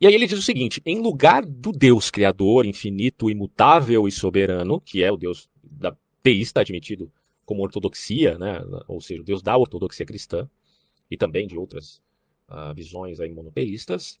e 0.00 0.06
aí 0.06 0.14
ele 0.14 0.26
diz 0.26 0.38
o 0.38 0.42
seguinte: 0.42 0.82
em 0.84 1.00
lugar 1.00 1.44
do 1.44 1.72
Deus 1.72 2.10
criador, 2.10 2.66
infinito, 2.66 3.30
imutável 3.30 4.06
e 4.06 4.12
soberano, 4.12 4.80
que 4.80 5.02
é 5.02 5.10
o 5.10 5.16
Deus 5.16 5.48
da 5.62 5.96
teísta 6.22 6.60
admitido 6.60 7.10
como 7.44 7.62
ortodoxia, 7.62 8.36
né? 8.36 8.60
ou 8.88 9.00
seja, 9.00 9.22
o 9.22 9.24
Deus 9.24 9.40
da 9.40 9.56
ortodoxia 9.56 10.04
cristã, 10.04 10.50
e 11.08 11.16
também 11.16 11.46
de 11.46 11.56
outras 11.56 12.02
uh, 12.48 12.74
visões 12.74 13.20
aí 13.20 13.30
monoteístas, 13.30 14.18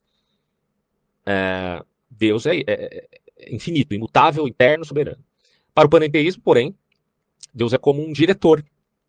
é, 1.26 1.84
Deus 2.08 2.46
é, 2.46 2.58
é, 2.60 3.08
é 3.36 3.54
infinito, 3.54 3.92
imutável, 3.92 4.46
eterno, 4.46 4.84
soberano. 4.84 5.22
Para 5.74 5.86
o 5.86 5.90
panenteísmo, 5.90 6.42
porém, 6.42 6.74
Deus 7.52 7.72
é 7.72 7.78
como 7.78 8.00
um 8.00 8.12
diretor 8.12 8.64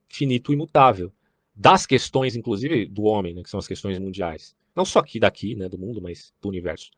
finito 0.10 0.52
imutável, 0.52 1.14
das 1.56 1.86
questões, 1.86 2.36
inclusive, 2.36 2.86
do 2.88 3.04
homem, 3.04 3.34
né, 3.34 3.44
que 3.44 3.50
são 3.50 3.60
as 3.60 3.68
questões 3.68 4.00
mundiais. 4.00 4.56
Não 4.78 4.86
só 4.86 5.00
aqui 5.00 5.20
daqui, 5.20 5.56
né, 5.56 5.68
do 5.68 5.76
mundo, 5.76 6.00
mas 6.00 6.32
do 6.40 6.48
universo. 6.48 6.92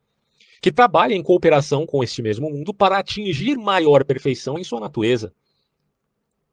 Que 0.60 0.70
trabalha 0.70 1.14
em 1.14 1.22
cooperação 1.22 1.86
com 1.86 2.04
este 2.04 2.20
mesmo 2.20 2.50
mundo 2.50 2.74
para 2.74 2.98
atingir 2.98 3.56
maior 3.56 4.04
perfeição 4.04 4.58
em 4.58 4.64
sua 4.64 4.78
natureza. 4.78 5.32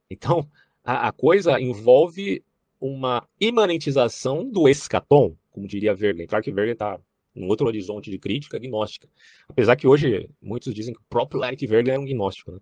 Então, 0.10 0.50
a, 0.82 1.10
a 1.10 1.12
coisa 1.12 1.60
envolve 1.60 2.42
uma 2.80 3.28
imanentização 3.42 4.50
do 4.50 4.70
escatom, 4.70 5.36
como 5.52 5.68
diria 5.68 5.94
Verlaine. 5.94 6.28
Claro 6.28 6.46
que 6.46 6.50
Verlaine 6.50 6.72
está 6.72 6.98
num 7.36 7.50
outro 7.50 7.68
horizonte 7.68 8.10
de 8.10 8.18
crítica 8.18 8.58
gnóstica. 8.58 9.10
Apesar 9.50 9.76
que 9.76 9.86
hoje 9.86 10.30
muitos 10.42 10.74
dizem 10.74 10.94
que 10.94 11.02
o 11.02 11.06
próprio 11.10 11.44
Eric 11.44 11.68
Verlaine 11.68 11.98
é 11.98 12.00
um 12.00 12.06
gnóstico. 12.06 12.54
Né? 12.54 12.60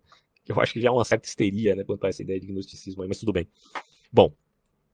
Eu 0.47 0.59
acho 0.59 0.73
que 0.73 0.81
já 0.81 0.89
é 0.89 0.91
uma 0.91 1.05
certa 1.05 1.27
histeria, 1.27 1.75
né, 1.75 1.83
quanto 1.83 2.03
a 2.03 2.09
essa 2.09 2.23
ideia 2.23 2.39
de 2.39 2.47
gnosticismo 2.47 3.03
aí, 3.03 3.07
mas 3.07 3.19
tudo 3.19 3.31
bem. 3.31 3.47
Bom, 4.11 4.33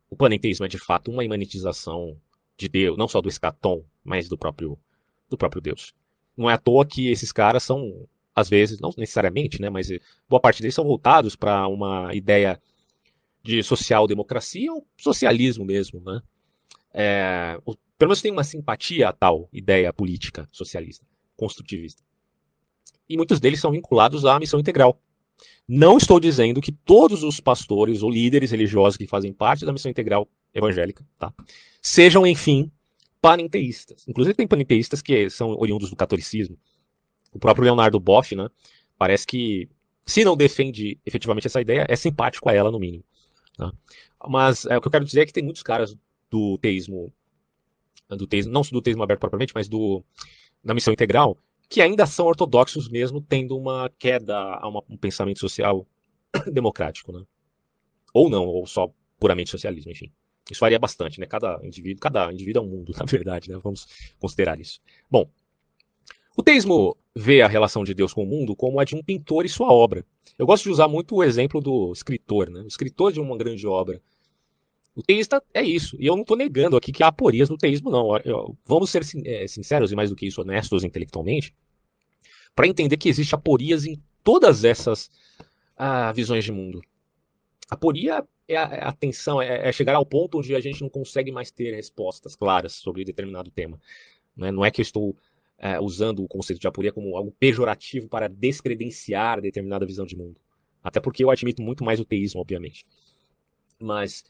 o 0.09 0.15
panenteísmo 0.17 0.65
é 0.65 0.67
de 0.67 0.77
fato 0.77 1.09
uma 1.09 1.23
imanização 1.23 2.17
de 2.61 2.69
Deus, 2.69 2.97
não 2.97 3.07
só 3.07 3.19
do 3.19 3.27
escatom, 3.27 3.83
mas 4.03 4.29
do 4.29 4.37
próprio, 4.37 4.77
do 5.29 5.37
próprio 5.37 5.61
Deus. 5.61 5.93
Não 6.37 6.49
é 6.49 6.53
à 6.53 6.57
toa 6.57 6.85
que 6.85 7.09
esses 7.09 7.31
caras 7.31 7.63
são, 7.63 8.07
às 8.35 8.49
vezes, 8.49 8.79
não 8.79 8.93
necessariamente, 8.97 9.59
né, 9.59 9.69
mas 9.69 9.89
boa 10.29 10.39
parte 10.39 10.61
deles 10.61 10.75
são 10.75 10.85
voltados 10.85 11.35
para 11.35 11.67
uma 11.67 12.13
ideia 12.13 12.61
de 13.43 13.63
social-democracia 13.63 14.71
ou 14.71 14.85
socialismo 14.97 15.65
mesmo, 15.65 15.99
né? 15.99 16.21
É, 16.93 17.57
pelo 17.97 18.09
menos 18.09 18.21
tem 18.21 18.31
uma 18.31 18.43
simpatia 18.43 19.09
a 19.09 19.13
tal 19.13 19.49
ideia 19.51 19.91
política 19.91 20.47
socialista, 20.51 21.05
construtivista. 21.35 22.03
E 23.07 23.17
muitos 23.17 23.39
deles 23.39 23.59
são 23.59 23.71
vinculados 23.71 24.25
à 24.25 24.39
missão 24.39 24.59
integral. 24.59 25.01
Não 25.67 25.97
estou 25.97 26.19
dizendo 26.19 26.61
que 26.61 26.71
todos 26.71 27.23
os 27.23 27.39
pastores 27.39 28.03
ou 28.03 28.09
líderes 28.09 28.51
religiosos 28.51 28.97
que 28.97 29.07
fazem 29.07 29.31
parte 29.31 29.65
da 29.65 29.71
missão 29.71 29.89
integral 29.89 30.27
evangélica 30.53 31.05
tá, 31.17 31.33
sejam, 31.81 32.25
enfim, 32.27 32.71
panenteístas. 33.21 34.03
Inclusive 34.07 34.35
tem 34.35 34.47
panenteístas 34.47 35.01
que 35.01 35.29
são 35.29 35.51
oriundos 35.57 35.89
do 35.89 35.95
catolicismo. 35.95 36.57
O 37.31 37.39
próprio 37.39 37.63
Leonardo 37.63 37.99
Boff, 37.99 38.35
né, 38.35 38.49
parece 38.97 39.25
que, 39.25 39.69
se 40.05 40.25
não 40.25 40.35
defende 40.35 40.99
efetivamente 41.05 41.47
essa 41.47 41.61
ideia, 41.61 41.85
é 41.87 41.95
simpático 41.95 42.49
a 42.49 42.53
ela, 42.53 42.71
no 42.71 42.79
mínimo. 42.79 43.03
Tá? 43.55 43.71
Mas 44.27 44.65
é, 44.65 44.77
o 44.77 44.81
que 44.81 44.87
eu 44.87 44.91
quero 44.91 45.05
dizer 45.05 45.21
é 45.21 45.25
que 45.25 45.33
tem 45.33 45.43
muitos 45.43 45.63
caras 45.63 45.95
do 46.29 46.57
teísmo, 46.57 47.13
do 48.09 48.27
teísmo, 48.27 48.51
não 48.51 48.61
do 48.61 48.81
teísmo 48.81 49.03
aberto 49.03 49.21
propriamente, 49.21 49.53
mas 49.55 49.69
do, 49.69 50.03
da 50.63 50.73
missão 50.73 50.93
integral, 50.93 51.37
que 51.71 51.81
ainda 51.81 52.05
são 52.05 52.25
ortodoxos 52.25 52.89
mesmo, 52.89 53.21
tendo 53.21 53.57
uma 53.57 53.89
queda 53.97 54.37
a 54.37 54.67
uma, 54.67 54.83
um 54.89 54.97
pensamento 54.97 55.39
social 55.39 55.87
democrático, 56.51 57.13
né? 57.13 57.23
Ou 58.13 58.29
não, 58.29 58.45
ou 58.45 58.67
só 58.67 58.91
puramente 59.17 59.49
socialismo, 59.49 59.89
enfim. 59.89 60.11
Isso 60.51 60.59
varia 60.59 60.77
bastante, 60.77 61.17
né? 61.17 61.25
Cada 61.25 61.61
indivíduo, 61.63 62.01
cada 62.01 62.29
indivíduo 62.33 62.61
é 62.61 62.65
um 62.65 62.69
mundo, 62.69 62.91
na 62.99 63.05
verdade, 63.05 63.49
né? 63.49 63.57
Vamos 63.63 63.87
considerar 64.19 64.59
isso. 64.59 64.81
Bom, 65.09 65.29
o 66.35 66.43
teísmo 66.43 66.97
vê 67.15 67.41
a 67.41 67.47
relação 67.47 67.85
de 67.85 67.93
Deus 67.93 68.13
com 68.13 68.23
o 68.23 68.27
mundo 68.27 68.53
como 68.53 68.77
a 68.77 68.83
de 68.83 68.93
um 68.93 69.01
pintor 69.01 69.45
e 69.45 69.49
sua 69.49 69.71
obra. 69.71 70.05
Eu 70.37 70.45
gosto 70.45 70.63
de 70.63 70.71
usar 70.71 70.89
muito 70.89 71.15
o 71.15 71.23
exemplo 71.23 71.61
do 71.61 71.93
escritor, 71.93 72.49
né? 72.49 72.59
O 72.63 72.67
escritor 72.67 73.13
de 73.13 73.21
uma 73.21 73.37
grande 73.37 73.65
obra. 73.65 74.01
O 74.95 75.01
teísta 75.01 75.41
é 75.53 75.63
isso. 75.63 75.95
E 75.99 76.05
eu 76.05 76.15
não 76.15 76.21
estou 76.21 76.35
negando 76.35 76.75
aqui 76.75 76.91
que 76.91 77.03
há 77.03 77.07
aporias 77.07 77.49
no 77.49 77.57
teísmo, 77.57 77.89
não. 77.89 78.17
Eu, 78.17 78.57
vamos 78.65 78.89
ser 78.89 79.03
é, 79.25 79.47
sinceros 79.47 79.91
e 79.91 79.95
mais 79.95 80.09
do 80.09 80.15
que 80.15 80.27
isso, 80.27 80.41
honestos 80.41 80.83
intelectualmente, 80.83 81.53
para 82.55 82.67
entender 82.67 82.97
que 82.97 83.09
existe 83.09 83.33
aporias 83.33 83.85
em 83.85 84.01
todas 84.23 84.63
essas 84.63 85.09
ah, 85.77 86.11
visões 86.11 86.43
de 86.43 86.51
mundo. 86.51 86.81
Aporia 87.69 88.25
é 88.47 88.57
a, 88.57 88.63
é 88.63 88.83
a 88.83 88.91
tensão, 88.91 89.41
é, 89.41 89.69
é, 89.69 89.71
chegar 89.71 89.95
ao 89.95 90.05
ponto 90.05 90.39
onde 90.39 90.53
a 90.53 90.59
gente 90.59 90.81
não 90.81 90.89
consegue 90.89 91.31
mais 91.31 91.51
ter 91.51 91.73
respostas 91.73 92.35
claras 92.35 92.73
sobre 92.73 93.05
determinado 93.05 93.49
tema. 93.49 93.79
Né? 94.35 94.51
Não 94.51 94.65
é 94.65 94.69
que 94.69 94.81
eu 94.81 94.83
estou 94.83 95.15
é, 95.57 95.79
usando 95.79 96.23
o 96.23 96.27
conceito 96.27 96.59
de 96.59 96.67
aporia 96.67 96.91
como 96.91 97.15
algo 97.15 97.31
pejorativo 97.39 98.09
para 98.09 98.27
descredenciar 98.27 99.39
determinada 99.39 99.85
visão 99.85 100.05
de 100.05 100.17
mundo. 100.17 100.37
Até 100.83 100.99
porque 100.99 101.23
eu 101.23 101.29
admito 101.29 101.61
muito 101.61 101.83
mais 101.83 101.99
o 101.99 102.05
teísmo, 102.05 102.41
obviamente. 102.41 102.85
Mas 103.79 104.23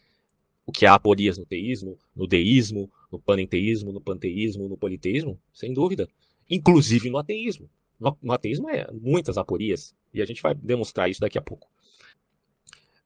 o 0.71 0.73
que 0.73 0.85
há 0.85 0.93
aporias 0.93 1.37
no 1.37 1.45
teísmo, 1.45 1.99
no 2.15 2.25
deísmo, 2.25 2.89
no 3.11 3.19
panenteísmo, 3.19 3.91
no 3.91 3.99
panteísmo, 3.99 4.69
no 4.69 4.77
politeísmo, 4.77 5.37
sem 5.53 5.73
dúvida. 5.73 6.07
Inclusive 6.49 7.09
no 7.09 7.17
ateísmo. 7.17 7.69
No, 7.99 8.17
no 8.21 8.31
ateísmo 8.31 8.69
é 8.69 8.87
muitas 8.91 9.37
aporias, 9.37 9.93
e 10.13 10.21
a 10.21 10.25
gente 10.25 10.41
vai 10.41 10.55
demonstrar 10.55 11.09
isso 11.09 11.19
daqui 11.19 11.37
a 11.37 11.41
pouco. 11.41 11.69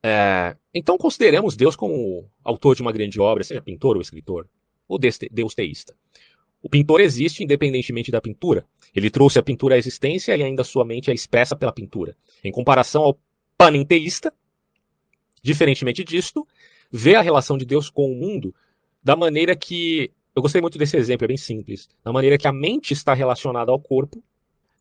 É, 0.02 0.56
então 0.74 0.98
consideremos 0.98 1.56
Deus 1.56 1.76
como 1.76 2.30
autor 2.44 2.76
de 2.76 2.84
uma 2.84 2.92
grande 2.92 3.20
obra, 3.20 3.44
seja 3.44 3.62
pintor 3.62 3.96
ou 3.96 4.02
escritor, 4.02 4.48
ou 4.88 5.00
Deus 5.00 5.56
teísta. 5.56 5.96
O 6.62 6.70
pintor 6.70 7.02
existe 7.02 7.44
independentemente 7.44 8.12
da 8.12 8.22
pintura. 8.22 8.66
Ele 8.96 9.10
trouxe 9.10 9.40
a 9.40 9.44
pintura 9.44 9.76
à 9.76 9.78
existência 9.78 10.38
e 10.38 10.44
ainda 10.44 10.64
sua 10.64 10.86
mente 10.86 11.10
é 11.10 11.14
expressa 11.14 11.56
pela 11.56 11.72
pintura. 11.72 12.16
Em 12.44 12.52
comparação 12.52 13.04
ao 13.04 13.20
panenteísta, 13.58 14.32
diferentemente 15.42 16.04
disto, 16.04 16.48
vê 16.92 17.16
a 17.16 17.22
relação 17.22 17.58
de 17.58 17.66
Deus 17.66 17.90
com 17.90 18.12
o 18.12 18.16
mundo 18.16 18.54
da 19.04 19.16
maneira 19.16 19.56
que. 19.56 20.12
Eu 20.36 20.42
gostei 20.42 20.60
muito 20.60 20.78
desse 20.78 20.98
exemplo, 20.98 21.24
é 21.24 21.28
bem 21.30 21.38
simples. 21.38 21.88
Da 22.04 22.12
maneira 22.12 22.38
que 22.38 22.48
a 22.48 22.52
mente 22.52 22.92
está 22.92 23.14
relacionada 23.14 23.72
ao 23.72 23.80
corpo 23.80 24.22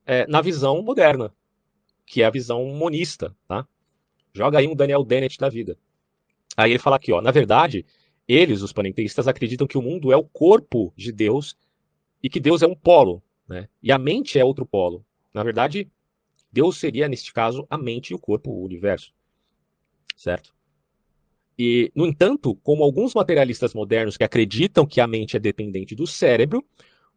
é, 0.04 0.26
na 0.26 0.40
visão 0.40 0.82
moderna, 0.82 1.32
que 2.04 2.22
é 2.22 2.24
a 2.24 2.30
visão 2.30 2.64
monista. 2.66 3.34
Tá? 3.46 3.66
Joga 4.32 4.58
aí 4.58 4.66
um 4.66 4.74
Daniel 4.74 5.04
Dennett 5.04 5.38
da 5.38 5.48
vida. 5.48 5.78
Aí 6.56 6.72
ele 6.72 6.78
fala 6.78 6.96
aqui, 6.96 7.12
ó, 7.12 7.20
na 7.20 7.30
verdade, 7.30 7.86
eles, 8.26 8.62
os 8.62 8.72
panenteístas, 8.72 9.28
acreditam 9.28 9.66
que 9.66 9.78
o 9.78 9.82
mundo 9.82 10.12
é 10.12 10.16
o 10.16 10.24
corpo 10.24 10.92
de 10.96 11.12
Deus 11.12 11.56
e 12.22 12.28
que 12.28 12.40
Deus 12.40 12.62
é 12.62 12.66
um 12.66 12.74
polo, 12.74 13.22
né? 13.48 13.68
E 13.82 13.92
a 13.92 13.98
mente 13.98 14.38
é 14.38 14.44
outro 14.44 14.64
polo. 14.64 15.04
Na 15.32 15.42
verdade, 15.42 15.90
Deus 16.50 16.78
seria, 16.78 17.08
neste 17.08 17.32
caso, 17.32 17.66
a 17.68 17.76
mente 17.76 18.10
e 18.10 18.14
o 18.14 18.18
corpo, 18.18 18.50
o 18.50 18.64
universo. 18.64 19.12
Certo? 20.16 20.53
E, 21.58 21.90
no 21.94 22.06
entanto, 22.06 22.54
como 22.56 22.82
alguns 22.82 23.14
materialistas 23.14 23.74
modernos 23.74 24.16
que 24.16 24.24
acreditam 24.24 24.86
que 24.86 25.00
a 25.00 25.06
mente 25.06 25.36
é 25.36 25.40
dependente 25.40 25.94
do 25.94 26.06
cérebro, 26.06 26.64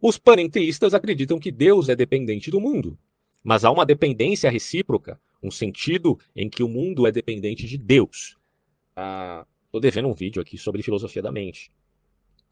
os 0.02 0.18
panenteístas 0.18 0.94
acreditam 0.94 1.40
que 1.40 1.52
Deus 1.52 1.90
é 1.90 1.96
dependente 1.96 2.52
do 2.52 2.62
mundo. 2.62 2.98
Mas 3.44 3.66
há 3.66 3.72
uma 3.72 3.86
dependência 3.86 4.50
recíproca, 4.50 5.20
um 5.42 5.50
sentido 5.50 6.20
em 6.36 6.50
que 6.50 6.64
o 6.64 6.68
mundo 6.68 7.08
é 7.08 7.12
dependente 7.12 7.66
de 7.66 7.78
Deus. 7.78 8.38
Estou 8.90 8.96
ah, 8.96 9.46
devendo 9.82 10.08
um 10.08 10.14
vídeo 10.14 10.42
aqui 10.42 10.58
sobre 10.58 10.84
filosofia 10.84 11.22
da 11.22 11.32
mente. 11.32 11.72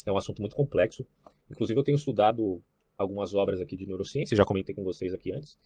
É 0.06 0.12
um 0.12 0.18
assunto 0.18 0.42
muito 0.42 0.56
complexo, 0.56 1.06
Inclusive, 1.50 1.80
eu 1.80 1.84
tenho 1.84 1.96
estudado 1.96 2.62
algumas 2.98 3.34
obras 3.34 3.62
aqui 3.62 3.76
de 3.76 3.86
neurociência, 3.86 4.38
já 4.38 4.46
comentei 4.46 4.74
com 4.74 4.84
vocês 4.84 5.14
aqui 5.14 5.32
antes, 5.32 5.58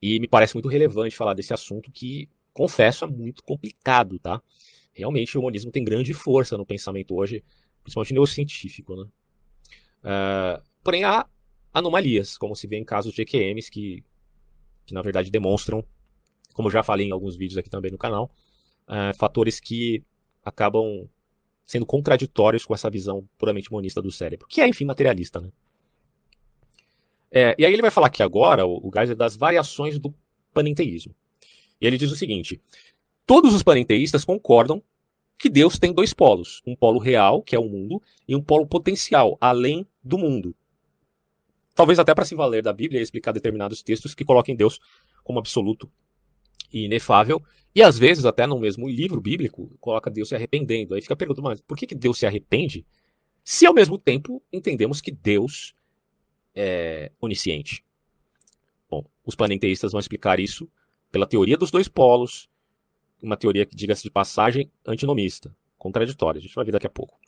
e 0.00 0.18
me 0.20 0.28
parece 0.28 0.54
muito 0.54 0.68
relevante 0.68 1.16
falar 1.16 1.34
desse 1.34 1.54
assunto 1.54 1.90
que, 1.90 2.28
confesso, 2.52 3.04
é 3.04 3.08
muito 3.08 3.42
complicado, 3.42 4.18
tá? 4.18 4.42
Realmente, 4.96 5.36
o 5.36 5.42
humanismo 5.42 5.70
tem 5.70 5.84
grande 5.84 6.14
força 6.14 6.56
no 6.56 6.64
pensamento 6.64 7.14
hoje, 7.14 7.44
principalmente 7.82 8.14
neurocientífico, 8.14 8.96
né? 8.96 9.06
Uh, 10.02 10.62
porém, 10.82 11.04
há 11.04 11.26
anomalias, 11.72 12.38
como 12.38 12.56
se 12.56 12.66
vê 12.66 12.78
em 12.78 12.84
casos 12.84 13.12
de 13.12 13.20
EQMs, 13.20 13.70
que, 13.70 14.02
que 14.86 14.94
na 14.94 15.02
verdade 15.02 15.30
demonstram, 15.30 15.84
como 16.54 16.70
já 16.70 16.82
falei 16.82 17.08
em 17.08 17.12
alguns 17.12 17.36
vídeos 17.36 17.58
aqui 17.58 17.68
também 17.68 17.90
no 17.90 17.98
canal, 17.98 18.30
uh, 18.88 19.14
fatores 19.18 19.60
que 19.60 20.02
acabam 20.42 21.06
sendo 21.66 21.84
contraditórios 21.84 22.64
com 22.64 22.72
essa 22.72 22.88
visão 22.88 23.28
puramente 23.36 23.70
monista 23.70 24.00
do 24.00 24.10
cérebro, 24.10 24.46
que 24.48 24.62
é, 24.62 24.68
enfim, 24.68 24.86
materialista. 24.86 25.42
Né? 25.42 25.52
É, 27.30 27.54
e 27.58 27.66
aí 27.66 27.72
ele 27.72 27.82
vai 27.82 27.90
falar 27.90 28.06
aqui 28.06 28.22
agora, 28.22 28.64
o, 28.64 28.88
o 28.88 28.90
Geiser, 28.90 29.14
das 29.14 29.36
variações 29.36 29.98
do 29.98 30.14
panenteísmo. 30.54 31.14
E 31.78 31.86
ele 31.86 31.98
diz 31.98 32.10
o 32.10 32.16
seguinte: 32.16 32.62
todos 33.26 33.52
os 33.52 33.62
panenteístas 33.62 34.24
concordam 34.24 34.82
que 35.38 35.50
Deus 35.50 35.78
tem 35.78 35.92
dois 35.92 36.14
polos, 36.14 36.62
um 36.66 36.74
polo 36.74 36.98
real, 36.98 37.42
que 37.42 37.54
é 37.54 37.58
o 37.58 37.68
mundo, 37.68 38.00
e 38.26 38.34
um 38.34 38.42
polo 38.42 38.66
potencial, 38.66 39.36
além 39.40 39.86
do 40.02 40.16
mundo. 40.16 40.54
Talvez 41.74 41.98
até 41.98 42.14
para 42.14 42.24
se 42.24 42.34
valer 42.34 42.62
da 42.62 42.72
Bíblia 42.72 43.00
e 43.00 43.02
explicar 43.02 43.32
determinados 43.32 43.82
textos 43.82 44.14
que 44.14 44.24
coloquem 44.24 44.56
Deus 44.56 44.80
como 45.22 45.38
absoluto 45.38 45.90
e 46.72 46.84
inefável, 46.84 47.42
e 47.74 47.82
às 47.82 47.98
vezes, 47.98 48.24
até 48.24 48.46
no 48.46 48.58
mesmo 48.58 48.88
livro 48.88 49.20
bíblico, 49.20 49.70
coloca 49.78 50.10
Deus 50.10 50.30
se 50.30 50.34
arrependendo. 50.34 50.94
Aí 50.94 51.02
fica 51.02 51.12
a 51.12 51.16
pergunta, 51.16 51.42
mas 51.42 51.60
por 51.60 51.76
que, 51.76 51.86
que 51.86 51.94
Deus 51.94 52.18
se 52.18 52.24
arrepende 52.24 52.86
se 53.44 53.66
ao 53.66 53.74
mesmo 53.74 53.98
tempo 53.98 54.42
entendemos 54.50 55.02
que 55.02 55.10
Deus 55.10 55.74
é 56.54 57.12
onisciente? 57.20 57.84
Bom, 58.88 59.04
os 59.26 59.34
panenteístas 59.34 59.92
vão 59.92 60.00
explicar 60.00 60.40
isso 60.40 60.66
pela 61.12 61.26
teoria 61.26 61.58
dos 61.58 61.70
dois 61.70 61.86
polos, 61.86 62.48
uma 63.22 63.36
teoria 63.36 63.66
que, 63.66 63.74
diga-se 63.74 64.02
de 64.02 64.10
passagem, 64.10 64.70
antinomista, 64.86 65.54
contraditória. 65.78 66.38
A 66.38 66.42
gente 66.42 66.54
vai 66.54 66.64
ver 66.64 66.72
daqui 66.72 66.86
a 66.86 66.90
pouco. 66.90 67.18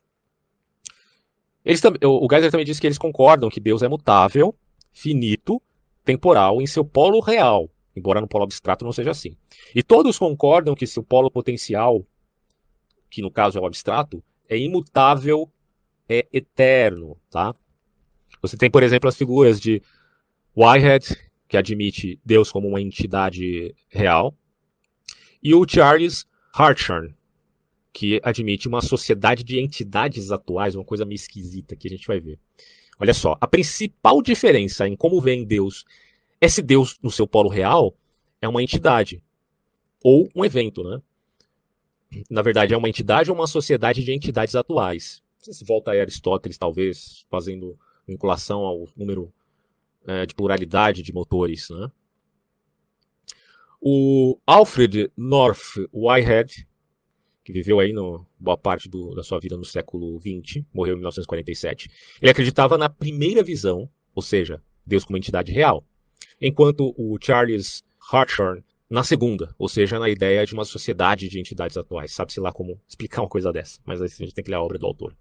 Eles, 1.64 1.82
o 2.02 2.26
Geiser 2.30 2.50
também 2.50 2.64
diz 2.64 2.80
que 2.80 2.86
eles 2.86 2.98
concordam 2.98 3.50
que 3.50 3.60
Deus 3.60 3.82
é 3.82 3.88
mutável, 3.88 4.54
finito, 4.92 5.60
temporal 6.04 6.62
em 6.62 6.66
seu 6.66 6.84
polo 6.84 7.20
real, 7.20 7.70
embora 7.94 8.20
no 8.20 8.28
polo 8.28 8.44
abstrato 8.44 8.84
não 8.84 8.92
seja 8.92 9.10
assim. 9.10 9.36
E 9.74 9.82
todos 9.82 10.18
concordam 10.18 10.74
que 10.74 10.86
se 10.86 10.98
o 10.98 11.02
polo 11.02 11.30
potencial, 11.30 12.04
que 13.10 13.20
no 13.20 13.30
caso 13.30 13.58
é 13.58 13.60
o 13.60 13.66
abstrato, 13.66 14.22
é 14.48 14.56
imutável, 14.56 15.50
é 16.08 16.26
eterno, 16.32 17.18
tá? 17.30 17.54
Você 18.40 18.56
tem, 18.56 18.70
por 18.70 18.82
exemplo, 18.82 19.08
as 19.08 19.16
figuras 19.16 19.60
de 19.60 19.82
Whitehead, 20.56 21.16
que 21.46 21.56
admite 21.56 22.18
Deus 22.24 22.50
como 22.50 22.68
uma 22.68 22.80
entidade 22.80 23.74
real, 23.88 24.34
e 25.42 25.54
o 25.54 25.66
Charles 25.68 26.26
Hartshorne, 26.52 27.14
que 27.92 28.20
admite 28.22 28.68
uma 28.68 28.82
sociedade 28.82 29.42
de 29.42 29.58
entidades 29.58 30.30
atuais, 30.30 30.74
uma 30.74 30.84
coisa 30.84 31.04
meio 31.04 31.16
esquisita 31.16 31.76
que 31.76 31.88
a 31.88 31.90
gente 31.90 32.06
vai 32.06 32.20
ver. 32.20 32.38
Olha 32.98 33.14
só, 33.14 33.36
a 33.40 33.46
principal 33.46 34.20
diferença 34.22 34.88
em 34.88 34.96
como 34.96 35.20
vem 35.20 35.44
Deus 35.44 35.84
esse 36.40 36.62
Deus, 36.62 36.98
no 37.02 37.10
seu 37.10 37.26
polo 37.26 37.48
real, 37.48 37.96
é 38.40 38.48
uma 38.48 38.62
entidade. 38.62 39.22
ou 40.02 40.30
um 40.34 40.44
evento, 40.44 40.84
né? 40.84 41.02
Na 42.30 42.40
verdade, 42.40 42.72
é 42.72 42.76
uma 42.76 42.88
entidade 42.88 43.30
ou 43.30 43.36
uma 43.36 43.48
sociedade 43.48 44.04
de 44.04 44.12
entidades 44.12 44.54
atuais. 44.54 45.20
Se 45.38 45.64
volta 45.64 45.90
a 45.90 45.94
Aristóteles, 45.94 46.56
talvez, 46.56 47.26
fazendo 47.28 47.76
vinculação 48.06 48.60
ao 48.60 48.88
número 48.96 49.32
é, 50.06 50.24
de 50.24 50.34
pluralidade 50.34 51.02
de 51.02 51.12
motores, 51.12 51.68
né? 51.70 51.90
O 53.80 54.38
Alfred 54.46 55.10
North 55.16 55.76
Whitehead, 55.92 56.66
que 57.44 57.52
viveu 57.52 57.80
aí 57.80 57.92
no, 57.92 58.26
boa 58.38 58.58
parte 58.58 58.88
do, 58.88 59.14
da 59.14 59.22
sua 59.22 59.38
vida 59.38 59.56
no 59.56 59.64
século 59.64 60.20
XX, 60.20 60.64
morreu 60.72 60.94
em 60.94 60.98
1947, 60.98 61.90
ele 62.20 62.30
acreditava 62.30 62.76
na 62.76 62.88
primeira 62.88 63.42
visão, 63.42 63.88
ou 64.14 64.22
seja, 64.22 64.62
Deus 64.84 65.04
como 65.04 65.16
entidade 65.16 65.52
real, 65.52 65.84
enquanto 66.40 66.94
o 66.96 67.16
Charles 67.20 67.84
Hartshorne 68.12 68.64
na 68.90 69.04
segunda, 69.04 69.54
ou 69.58 69.68
seja, 69.68 69.98
na 69.98 70.08
ideia 70.08 70.46
de 70.46 70.54
uma 70.54 70.64
sociedade 70.64 71.28
de 71.28 71.38
entidades 71.38 71.76
atuais. 71.76 72.12
Sabe-se 72.12 72.40
lá 72.40 72.50
como 72.50 72.80
explicar 72.88 73.22
uma 73.22 73.28
coisa 73.28 73.52
dessa, 73.52 73.78
mas 73.84 74.00
aí 74.00 74.08
a 74.08 74.24
gente 74.24 74.34
tem 74.34 74.42
que 74.42 74.50
ler 74.50 74.56
a 74.56 74.62
obra 74.62 74.78
do 74.78 74.86
autor. 74.86 75.14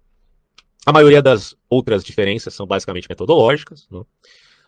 A 0.86 0.92
maioria 0.92 1.20
das 1.20 1.54
outras 1.68 2.02
diferenças 2.02 2.54
são 2.54 2.66
basicamente 2.66 3.08
metodológicas. 3.08 3.86
Né? 3.90 4.02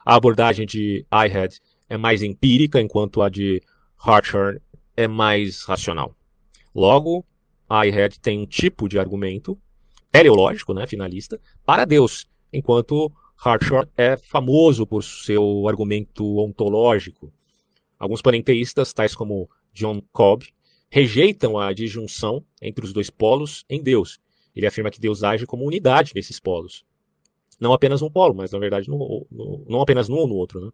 A 0.05 0.17
abordagem 0.17 0.67
de 0.67 1.07
IHEAD 1.11 1.61
é 1.89 1.97
mais 1.97 2.23
empírica, 2.23 2.81
enquanto 2.81 3.23
a 3.23 3.31
de 3.31 3.63
Hartshorne 4.03 4.61
é 4.97 5.07
mais 5.07 5.65
racional. 5.65 6.15
Logo, 6.75 7.25
a 7.69 7.87
IHEAD 7.87 8.19
tem 8.21 8.41
um 8.41 8.47
tipo 8.47 8.89
de 8.89 8.99
argumento 8.99 9.59
teleológico, 10.11 10.75
né, 10.75 10.87
finalista, 10.87 11.41
para 11.65 11.85
Deus, 11.85 12.27
enquanto 12.53 13.13
Hartshorne 13.37 13.91
é 13.97 14.17
famoso 14.17 14.87
por 14.87 15.03
seu 15.03 15.69
argumento 15.69 16.39
ontológico, 16.39 17.33
Alguns 18.01 18.23
panenteístas, 18.23 18.95
tais 18.95 19.15
como 19.15 19.51
John 19.75 20.01
Cobb, 20.11 20.47
rejeitam 20.89 21.59
a 21.59 21.71
disjunção 21.71 22.43
entre 22.63 22.83
os 22.83 22.95
dois 22.95 23.11
polos 23.11 23.63
em 23.69 23.83
Deus. 23.83 24.19
Ele 24.57 24.67
afirma 24.67 24.91
que 24.91 24.99
Deus 24.99 25.23
age 25.23 25.45
como 25.45 25.67
unidade 25.67 26.13
nesses 26.15 26.41
polos. 26.41 26.83
Não 27.61 27.73
apenas 27.73 28.01
um 28.01 28.11
polo, 28.11 28.35
mas 28.35 28.51
na 28.51 28.59
verdade 28.59 28.89
no, 28.89 29.27
no, 29.31 29.65
não 29.69 29.83
apenas 29.83 30.09
num 30.09 30.17
ou 30.17 30.27
no 30.27 30.35
outro. 30.35 30.65
Né? 30.65 30.71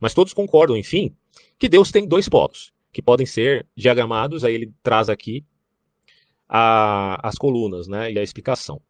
Mas 0.00 0.12
todos 0.12 0.34
concordam, 0.34 0.76
enfim, 0.76 1.16
que 1.58 1.68
Deus 1.68 1.90
tem 1.90 2.06
dois 2.06 2.28
polos, 2.28 2.72
que 2.92 3.00
podem 3.00 3.26
ser 3.26 3.66
diagramados, 3.74 4.44
aí 4.44 4.54
ele 4.54 4.72
traz 4.82 5.08
aqui 5.08 5.44
a, 6.48 7.26
as 7.26 7.36
colunas 7.36 7.88
né, 7.88 8.12
e 8.12 8.18
a 8.18 8.22
explicação. 8.22 8.80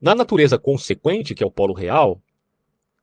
Na 0.00 0.14
natureza 0.14 0.58
consequente, 0.58 1.34
que 1.34 1.44
é 1.44 1.46
o 1.46 1.50
polo 1.50 1.74
real, 1.74 2.22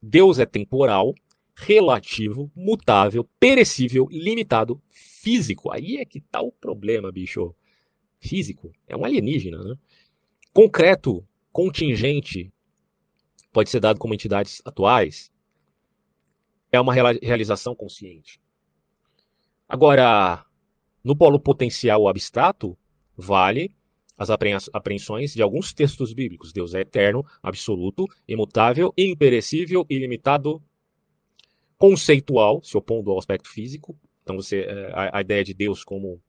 Deus 0.02 0.40
é 0.40 0.46
temporal 0.46 1.14
relativo, 1.56 2.52
mutável, 2.56 3.28
perecível, 3.40 4.08
limitado, 4.10 4.82
físico. 4.90 5.72
Aí 5.72 5.98
é 5.98 6.06
que 6.06 6.20
tá 6.20 6.42
o 6.42 6.52
problema, 6.52 7.12
bicho. 7.12 7.56
Físico. 8.20 8.72
É 8.88 8.96
um 8.96 9.04
alienígena, 9.04 9.62
né? 9.64 9.76
Concreto, 10.54 11.26
contingente, 11.52 12.53
pode 13.54 13.70
ser 13.70 13.80
dado 13.80 14.00
como 14.00 14.14
entidades 14.14 14.62
atuais. 14.66 15.32
É 16.72 16.82
uma 16.82 16.94
realização 16.94 17.76
consciente. 17.76 18.42
Agora, 19.70 20.44
no 21.04 21.16
polo 21.16 21.40
potencial 21.40 22.08
abstrato, 22.08 22.76
vale 23.16 23.76
as 24.18 24.30
apreensões 24.74 25.34
de 25.34 25.42
alguns 25.42 25.74
textos 25.74 26.14
bíblicos. 26.14 26.52
Deus 26.52 26.74
é 26.74 26.82
eterno, 26.82 27.24
absoluto, 27.42 28.08
imutável, 28.28 28.94
imperecível, 28.98 29.86
ilimitado, 29.90 30.62
conceitual, 31.78 32.64
se 32.64 32.76
opondo 32.76 33.12
ao 33.12 33.20
aspecto 33.20 33.50
físico. 33.50 33.98
Então, 34.24 34.36
você, 34.36 34.62
é, 34.62 34.92
a, 34.94 35.18
a 35.18 35.22
ideia 35.22 35.44
de 35.44 35.54
Deus 35.54 35.84
como 35.84 36.22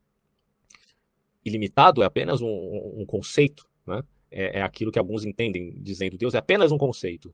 ilimitado 1.45 2.03
é 2.03 2.07
apenas 2.07 2.41
um, 2.43 3.01
um 3.01 3.07
conceito, 3.07 3.67
né? 3.87 4.03
É, 4.37 4.59
é, 4.59 4.63
aquilo 4.63 4.91
que 4.91 4.99
alguns 4.99 5.25
entendem 5.25 5.81
dizendo 5.81 6.19
Deus 6.19 6.35
é 6.35 6.39
apenas 6.39 6.73
um 6.73 6.79
conceito. 6.79 7.33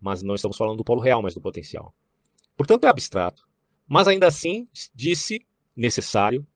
Mas 0.00 0.22
não 0.22 0.34
estamos 0.34 0.56
falando 0.56 0.78
do 0.78 0.84
polo 0.84 1.02
real, 1.02 1.20
mas 1.20 1.34
do 1.34 1.42
potencial. 1.42 1.94
Portanto, 2.56 2.86
é 2.86 2.88
abstrato. 2.88 3.46
Mas 3.86 4.08
ainda 4.08 4.26
assim, 4.26 4.66
disse 4.94 5.46
necessário, 5.76 6.46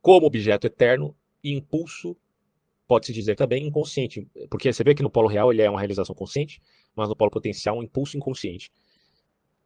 como 0.00 0.26
objeto 0.26 0.68
eterno 0.68 1.16
e 1.42 1.52
impulso, 1.52 2.16
pode-se 2.86 3.12
dizer 3.12 3.34
também 3.34 3.66
inconsciente. 3.66 4.28
Porque 4.48 4.72
você 4.72 4.84
vê 4.84 4.94
que 4.94 5.02
no 5.02 5.10
polo 5.10 5.26
real 5.26 5.52
ele 5.52 5.62
é 5.62 5.68
uma 5.68 5.80
realização 5.80 6.14
consciente, 6.14 6.62
mas 6.94 7.08
no 7.08 7.16
polo 7.16 7.32
potencial 7.32 7.78
um 7.78 7.82
impulso 7.82 8.16
inconsciente. 8.16 8.70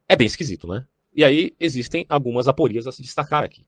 É 0.09 0.15
bem 0.15 0.25
esquisito, 0.25 0.67
né? 0.67 0.87
E 1.15 1.23
aí 1.23 1.55
existem 1.59 2.03
algumas 2.09 2.47
aporias 2.47 2.87
a 2.87 2.91
se 2.91 3.03
destacar 3.03 3.43
aqui. 3.43 3.63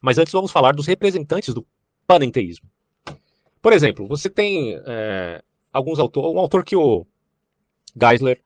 Mas 0.00 0.18
antes 0.18 0.32
vamos 0.32 0.50
falar 0.50 0.74
dos 0.74 0.86
representantes 0.86 1.54
do 1.54 1.64
panenteísmo. 2.04 2.68
Por 3.66 3.72
exemplo, 3.72 4.06
você 4.06 4.30
tem 4.30 4.80
é, 4.86 5.42
alguns 5.72 5.98
autores, 5.98 6.32
um 6.32 6.38
autor 6.38 6.64
que 6.64 6.76
o 6.76 7.04
Geisler 8.00 8.40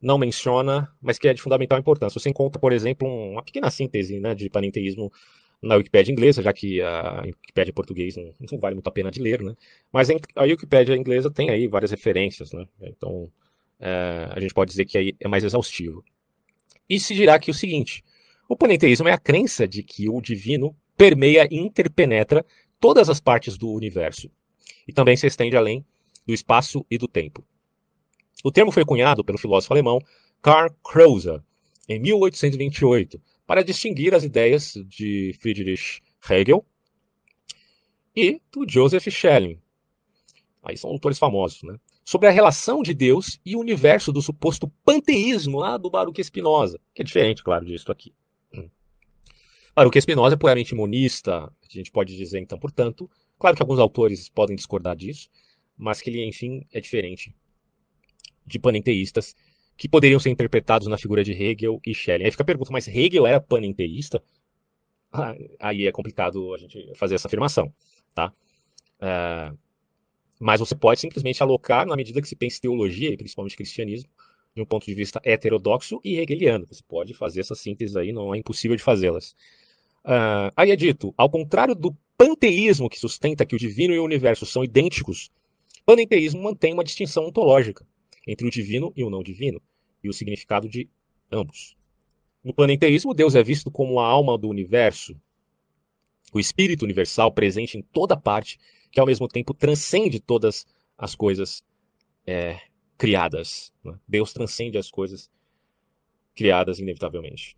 não 0.00 0.16
menciona, 0.16 0.90
mas 0.98 1.18
que 1.18 1.28
é 1.28 1.34
de 1.34 1.42
fundamental 1.42 1.78
importância. 1.78 2.18
Você 2.18 2.30
encontra, 2.30 2.58
por 2.58 2.72
exemplo, 2.72 3.06
uma 3.06 3.42
pequena 3.42 3.70
síntese 3.70 4.18
né, 4.18 4.34
de 4.34 4.48
panenteísmo 4.48 5.12
na 5.60 5.74
Wikipédia 5.74 6.10
inglesa, 6.10 6.42
já 6.42 6.54
que 6.54 6.80
a 6.80 7.20
Wikipédia 7.20 7.70
português 7.74 8.16
não, 8.16 8.32
não, 8.50 8.58
vale 8.58 8.76
muito 8.76 8.88
a 8.88 8.90
pena 8.90 9.10
de 9.10 9.20
ler, 9.20 9.42
né? 9.42 9.54
Mas 9.92 10.08
a 10.08 10.42
Wikipédia 10.44 10.96
inglesa 10.96 11.30
tem 11.30 11.50
aí 11.50 11.68
várias 11.68 11.90
referências, 11.90 12.50
né? 12.54 12.66
Então 12.80 13.30
é, 13.78 14.28
a 14.30 14.40
gente 14.40 14.54
pode 14.54 14.70
dizer 14.70 14.86
que 14.86 14.96
aí 14.96 15.14
é 15.20 15.28
mais 15.28 15.44
exaustivo. 15.44 16.02
E 16.88 16.98
se 16.98 17.14
dirá 17.14 17.34
aqui 17.34 17.50
o 17.50 17.54
seguinte: 17.54 18.02
o 18.48 18.56
panenteísmo 18.56 19.06
é 19.06 19.12
a 19.12 19.18
crença 19.18 19.68
de 19.68 19.82
que 19.82 20.08
o 20.08 20.18
divino 20.22 20.74
permeia 20.96 21.46
e 21.50 21.58
interpenetra 21.58 22.42
todas 22.80 23.10
as 23.10 23.20
partes 23.20 23.58
do 23.58 23.70
universo 23.70 24.30
e 24.86 24.92
também 24.92 25.16
se 25.16 25.26
estende 25.26 25.56
além 25.56 25.84
do 26.26 26.32
espaço 26.32 26.84
e 26.90 26.98
do 26.98 27.08
tempo. 27.08 27.44
O 28.44 28.50
termo 28.50 28.72
foi 28.72 28.84
cunhado 28.84 29.24
pelo 29.24 29.38
filósofo 29.38 29.72
alemão 29.72 29.98
Karl 30.40 30.70
Krause 30.84 31.40
em 31.88 32.00
1828 32.00 33.20
para 33.46 33.62
distinguir 33.62 34.14
as 34.14 34.24
ideias 34.24 34.74
de 34.86 35.36
Friedrich 35.40 36.00
Hegel 36.28 36.64
e 38.14 38.40
do 38.50 38.68
Joseph 38.68 39.08
Schelling. 39.08 39.58
Aí 40.62 40.76
são 40.76 40.90
autores 40.90 41.18
famosos, 41.18 41.62
né? 41.62 41.76
sobre 42.04 42.28
a 42.28 42.30
relação 42.30 42.82
de 42.82 42.94
Deus 42.94 43.38
e 43.44 43.54
o 43.54 43.60
universo 43.60 44.12
do 44.12 44.20
suposto 44.20 44.68
panteísmo 44.84 45.58
lá 45.58 45.76
do 45.76 45.90
Baruch 45.90 46.22
Spinoza, 46.22 46.80
que 46.94 47.02
é 47.02 47.04
diferente, 47.04 47.42
claro, 47.42 47.64
disso 47.64 47.90
aqui. 47.90 48.14
Hum. 48.52 48.68
Baruch 49.74 50.00
Spinoza 50.00 50.34
é 50.34 50.38
puramente 50.38 50.74
monista, 50.74 51.44
a 51.44 51.52
gente 51.68 51.90
pode 51.90 52.16
dizer 52.16 52.40
então, 52.40 52.58
portanto, 52.58 53.08
claro 53.38 53.56
que 53.56 53.62
alguns 53.62 53.78
autores 53.78 54.28
podem 54.28 54.56
discordar 54.56 54.96
disso, 54.96 55.28
mas 55.76 56.00
que 56.00 56.10
ele, 56.10 56.24
enfim, 56.24 56.66
é 56.72 56.80
diferente 56.80 57.34
de 58.46 58.58
panenteístas 58.58 59.34
que 59.76 59.88
poderiam 59.88 60.20
ser 60.20 60.30
interpretados 60.30 60.86
na 60.88 60.98
figura 60.98 61.24
de 61.24 61.32
Hegel 61.32 61.80
e 61.86 61.94
Schelling. 61.94 62.24
Aí 62.24 62.30
fica 62.30 62.42
a 62.42 62.46
pergunta, 62.46 62.72
mas 62.72 62.86
Hegel 62.86 63.26
era 63.26 63.40
panenteísta? 63.40 64.22
Ah, 65.12 65.34
aí 65.60 65.86
é 65.86 65.92
complicado 65.92 66.54
a 66.54 66.58
gente 66.58 66.92
fazer 66.94 67.14
essa 67.14 67.28
afirmação, 67.28 67.72
tá? 68.14 68.32
Uh, 68.98 69.58
mas 70.40 70.60
você 70.60 70.74
pode 70.74 71.00
simplesmente 71.00 71.42
alocar 71.42 71.86
na 71.86 71.96
medida 71.96 72.20
que 72.20 72.28
se 72.28 72.34
pensa 72.34 72.60
teologia, 72.60 73.10
e 73.10 73.16
principalmente 73.16 73.56
cristianismo, 73.56 74.10
de 74.54 74.62
um 74.62 74.66
ponto 74.66 74.86
de 74.86 74.94
vista 74.94 75.20
heterodoxo 75.24 76.00
e 76.04 76.18
hegeliano. 76.18 76.66
Você 76.68 76.82
pode 76.86 77.14
fazer 77.14 77.40
essa 77.40 77.54
síntese 77.54 77.98
aí, 77.98 78.12
não 78.12 78.34
é 78.34 78.38
impossível 78.38 78.76
de 78.76 78.82
fazê-las. 78.82 79.36
Uh, 80.04 80.50
aí 80.56 80.70
é 80.70 80.76
dito, 80.76 81.14
ao 81.16 81.30
contrário 81.30 81.74
do 81.74 81.96
panteísmo 82.22 82.88
que 82.88 83.00
sustenta 83.00 83.44
que 83.44 83.56
o 83.56 83.58
divino 83.58 83.92
e 83.92 83.98
o 83.98 84.04
universo 84.04 84.46
são 84.46 84.62
idênticos, 84.62 85.28
panenteísmo 85.84 86.40
mantém 86.40 86.72
uma 86.72 86.84
distinção 86.84 87.26
ontológica 87.26 87.84
entre 88.28 88.46
o 88.46 88.50
divino 88.50 88.92
e 88.94 89.02
o 89.02 89.10
não 89.10 89.24
divino, 89.24 89.60
e 90.04 90.08
o 90.08 90.12
significado 90.12 90.68
de 90.68 90.88
ambos. 91.32 91.76
No 92.44 92.54
panenteísmo, 92.54 93.12
Deus 93.12 93.34
é 93.34 93.42
visto 93.42 93.72
como 93.72 93.98
a 93.98 94.06
alma 94.06 94.38
do 94.38 94.48
universo, 94.48 95.20
o 96.32 96.38
espírito 96.38 96.84
universal 96.84 97.32
presente 97.32 97.76
em 97.76 97.82
toda 97.82 98.16
parte 98.16 98.56
que 98.92 99.00
ao 99.00 99.06
mesmo 99.06 99.26
tempo 99.26 99.52
transcende 99.52 100.20
todas 100.20 100.64
as 100.96 101.16
coisas 101.16 101.64
é, 102.24 102.60
criadas. 102.96 103.72
Né? 103.82 103.98
Deus 104.06 104.32
transcende 104.32 104.78
as 104.78 104.92
coisas 104.92 105.28
criadas 106.36 106.78
inevitavelmente. 106.78 107.56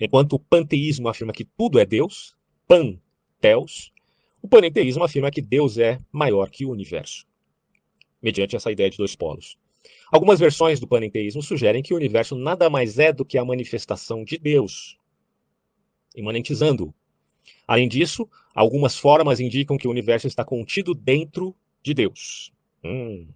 Enquanto 0.00 0.32
o 0.32 0.38
panteísmo 0.38 1.08
afirma 1.08 1.34
que 1.34 1.44
tudo 1.44 1.78
é 1.78 1.84
Deus, 1.84 2.34
pan, 2.66 2.98
Deus, 3.40 3.92
o 4.42 4.48
panenteísmo 4.48 5.04
afirma 5.04 5.30
que 5.30 5.42
Deus 5.42 5.78
é 5.78 5.98
maior 6.12 6.50
que 6.50 6.64
o 6.64 6.70
universo, 6.70 7.26
mediante 8.22 8.56
essa 8.56 8.70
ideia 8.70 8.90
de 8.90 8.96
dois 8.96 9.14
polos. 9.14 9.58
Algumas 10.10 10.40
versões 10.40 10.80
do 10.80 10.88
panenteísmo 10.88 11.42
sugerem 11.42 11.82
que 11.82 11.94
o 11.94 11.96
universo 11.96 12.34
nada 12.34 12.68
mais 12.68 12.98
é 12.98 13.12
do 13.12 13.24
que 13.24 13.38
a 13.38 13.44
manifestação 13.44 14.24
de 14.24 14.38
Deus, 14.38 14.98
imanentizando-o. 16.14 16.94
Além 17.66 17.88
disso, 17.88 18.28
algumas 18.54 18.98
formas 18.98 19.40
indicam 19.40 19.78
que 19.78 19.86
o 19.86 19.90
universo 19.90 20.26
está 20.26 20.44
contido 20.44 20.94
dentro 20.94 21.54
de 21.82 21.94
Deus. 21.94 22.52
Hum. 22.84 23.28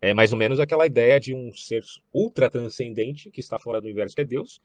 É 0.00 0.14
mais 0.14 0.32
ou 0.32 0.38
menos 0.38 0.60
aquela 0.60 0.86
ideia 0.86 1.18
de 1.18 1.34
um 1.34 1.52
ser 1.52 1.84
ultra 2.12 2.48
transcendente 2.48 3.30
que 3.30 3.40
está 3.40 3.58
fora 3.58 3.80
do 3.80 3.84
universo, 3.84 4.14
que 4.14 4.22
é 4.22 4.24
Deus, 4.24 4.60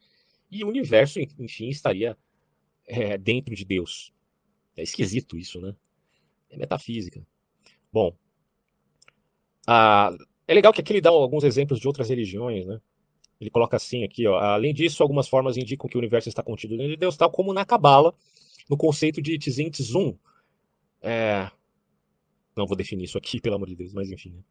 e 0.50 0.62
o 0.62 0.68
universo, 0.68 1.18
enfim, 1.38 1.68
estaria 1.68 2.16
é, 2.86 3.16
dentro 3.18 3.54
de 3.54 3.64
Deus. 3.64 4.12
É 4.76 4.82
esquisito 4.82 5.36
isso, 5.36 5.60
né? 5.60 5.74
É 6.50 6.56
metafísica. 6.56 7.24
Bom, 7.92 8.16
é 10.46 10.54
legal 10.54 10.72
que 10.72 10.80
aqui 10.80 10.92
ele 10.92 11.00
dá 11.00 11.10
alguns 11.10 11.44
exemplos 11.44 11.78
de 11.78 11.86
outras 11.86 12.08
religiões, 12.08 12.66
né? 12.66 12.80
Ele 13.40 13.50
coloca 13.50 13.76
assim 13.76 14.04
aqui, 14.04 14.26
ó. 14.26 14.38
Além 14.38 14.72
disso, 14.72 15.02
algumas 15.02 15.28
formas 15.28 15.56
indicam 15.56 15.88
que 15.88 15.96
o 15.96 15.98
universo 15.98 16.28
está 16.28 16.42
contido 16.42 16.76
dentro 16.76 16.92
de 16.92 16.96
Deus, 16.96 17.16
tal 17.16 17.30
como 17.30 17.52
na 17.52 17.64
Cabala, 17.64 18.14
no 18.70 18.76
conceito 18.76 19.20
de 19.20 19.38
Tzin 19.38 19.70
Tzum. 19.70 20.16
É... 21.00 21.50
Não 22.56 22.66
vou 22.66 22.76
definir 22.76 23.04
isso 23.04 23.18
aqui, 23.18 23.40
pelo 23.42 23.56
amor 23.56 23.68
de 23.68 23.74
Deus, 23.74 23.92
mas 23.92 24.10
enfim. 24.10 24.30
Né? 24.30 24.42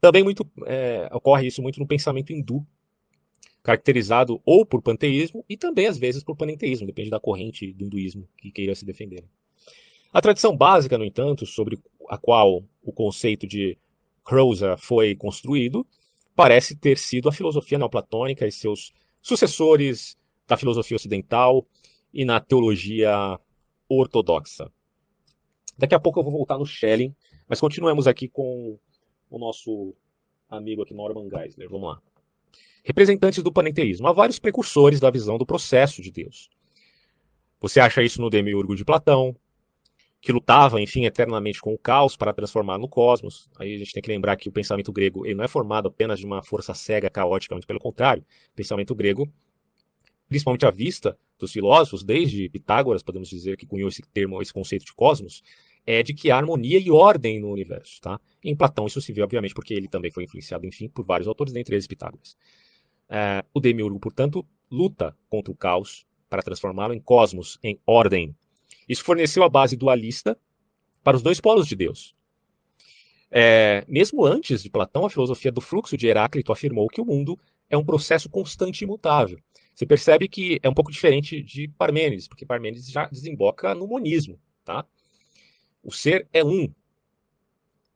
Também 0.00 0.24
muito, 0.24 0.50
é, 0.66 1.08
ocorre 1.12 1.46
isso 1.46 1.62
muito 1.62 1.78
no 1.78 1.86
pensamento 1.86 2.32
hindu, 2.32 2.66
caracterizado 3.62 4.40
ou 4.44 4.64
por 4.64 4.82
panteísmo 4.82 5.44
e 5.48 5.56
também 5.56 5.86
às 5.86 5.98
vezes 5.98 6.24
por 6.24 6.34
panenteísmo, 6.34 6.86
depende 6.86 7.10
da 7.10 7.20
corrente 7.20 7.72
do 7.74 7.84
hinduísmo 7.84 8.26
que 8.38 8.50
queira 8.50 8.74
se 8.74 8.84
defender. 8.84 9.24
A 10.12 10.20
tradição 10.20 10.56
básica, 10.56 10.98
no 10.98 11.04
entanto, 11.04 11.46
sobre 11.46 11.78
a 12.08 12.18
qual 12.18 12.64
o 12.82 12.92
conceito 12.92 13.46
de 13.46 13.78
Croza 14.24 14.76
foi 14.76 15.14
construído, 15.14 15.86
parece 16.34 16.76
ter 16.76 16.98
sido 16.98 17.28
a 17.28 17.32
filosofia 17.32 17.78
neoplatônica 17.78 18.46
e 18.46 18.50
seus 18.50 18.92
sucessores 19.22 20.18
da 20.48 20.56
filosofia 20.56 20.96
ocidental 20.96 21.64
e 22.12 22.24
na 22.24 22.40
teologia 22.40 23.38
ortodoxa. 23.88 24.70
Daqui 25.78 25.94
a 25.94 26.00
pouco 26.00 26.18
eu 26.18 26.24
vou 26.24 26.32
voltar 26.32 26.58
no 26.58 26.66
Schelling, 26.66 27.14
mas 27.48 27.60
continuemos 27.60 28.06
aqui 28.06 28.28
com 28.28 28.78
o 29.30 29.38
nosso 29.38 29.94
amigo 30.48 30.82
aqui, 30.82 30.92
Norman 30.92 31.28
Geisler. 31.28 31.68
Vamos 31.68 31.88
lá. 31.88 32.02
Representantes 32.82 33.42
do 33.42 33.52
panenteísmo. 33.52 34.08
Há 34.08 34.12
vários 34.12 34.38
precursores 34.38 34.98
da 34.98 35.10
visão 35.10 35.38
do 35.38 35.46
processo 35.46 36.02
de 36.02 36.10
Deus. 36.10 36.50
Você 37.60 37.78
acha 37.78 38.02
isso 38.02 38.20
no 38.20 38.30
Demiurgo 38.30 38.74
de 38.74 38.84
Platão, 38.84 39.36
que 40.20 40.32
lutava, 40.32 40.80
enfim, 40.80 41.06
eternamente 41.06 41.60
com 41.60 41.72
o 41.72 41.78
caos 41.78 42.16
para 42.16 42.32
transformar 42.32 42.78
no 42.78 42.86
cosmos. 42.86 43.48
Aí 43.58 43.74
a 43.74 43.78
gente 43.78 43.92
tem 43.92 44.02
que 44.02 44.10
lembrar 44.10 44.36
que 44.36 44.48
o 44.48 44.52
pensamento 44.52 44.92
grego 44.92 45.24
ele 45.24 45.34
não 45.34 45.44
é 45.44 45.48
formado 45.48 45.88
apenas 45.88 46.18
de 46.18 46.26
uma 46.26 46.42
força 46.42 46.74
cega, 46.74 47.08
caótica, 47.08 47.54
muito 47.54 47.66
pelo 47.66 47.80
contrário. 47.80 48.22
O 48.52 48.54
pensamento 48.54 48.94
grego, 48.94 49.32
principalmente 50.28 50.66
à 50.66 50.70
vista 50.70 51.16
dos 51.38 51.52
filósofos, 51.52 52.04
desde 52.04 52.50
Pitágoras, 52.50 53.02
podemos 53.02 53.30
dizer, 53.30 53.56
que 53.56 53.64
cunhou 53.64 53.88
esse 53.88 54.02
termo, 54.12 54.42
esse 54.42 54.52
conceito 54.52 54.84
de 54.84 54.92
cosmos, 54.92 55.42
é 55.86 56.02
de 56.02 56.12
que 56.12 56.30
há 56.30 56.36
harmonia 56.36 56.78
e 56.78 56.90
ordem 56.90 57.40
no 57.40 57.50
universo. 57.50 57.98
Tá? 58.02 58.20
Em 58.44 58.54
Platão 58.54 58.86
isso 58.86 59.00
se 59.00 59.14
vê, 59.14 59.22
obviamente, 59.22 59.54
porque 59.54 59.72
ele 59.72 59.88
também 59.88 60.10
foi 60.10 60.24
influenciado, 60.24 60.66
enfim, 60.66 60.88
por 60.88 61.04
vários 61.04 61.26
autores, 61.26 61.52
dentre 61.52 61.74
eles 61.74 61.86
Pitágoras. 61.86 62.36
É, 63.08 63.42
o 63.54 63.58
Demiurgo, 63.58 63.98
portanto, 63.98 64.46
luta 64.70 65.16
contra 65.30 65.50
o 65.50 65.56
caos 65.56 66.06
para 66.28 66.42
transformá-lo 66.42 66.94
em 66.94 67.00
cosmos, 67.00 67.58
em 67.62 67.80
ordem, 67.86 68.36
isso 68.90 69.04
forneceu 69.04 69.44
a 69.44 69.48
base 69.48 69.76
dualista 69.76 70.36
para 71.04 71.16
os 71.16 71.22
dois 71.22 71.40
polos 71.40 71.68
de 71.68 71.76
Deus. 71.76 72.12
É, 73.30 73.84
mesmo 73.86 74.26
antes 74.26 74.64
de 74.64 74.68
Platão, 74.68 75.06
a 75.06 75.10
filosofia 75.10 75.52
do 75.52 75.60
fluxo 75.60 75.96
de 75.96 76.08
Heráclito 76.08 76.50
afirmou 76.50 76.88
que 76.88 77.00
o 77.00 77.04
mundo 77.04 77.38
é 77.68 77.76
um 77.76 77.84
processo 77.84 78.28
constante 78.28 78.80
e 78.80 78.84
imutável. 78.84 79.38
Você 79.72 79.86
percebe 79.86 80.28
que 80.28 80.58
é 80.60 80.68
um 80.68 80.74
pouco 80.74 80.90
diferente 80.90 81.40
de 81.40 81.68
Parmênides, 81.68 82.26
porque 82.26 82.44
Parmênides 82.44 82.90
já 82.90 83.06
desemboca 83.06 83.76
no 83.76 83.86
monismo. 83.86 84.36
Tá? 84.64 84.84
O 85.84 85.92
ser 85.92 86.26
é 86.32 86.44
um, 86.44 86.68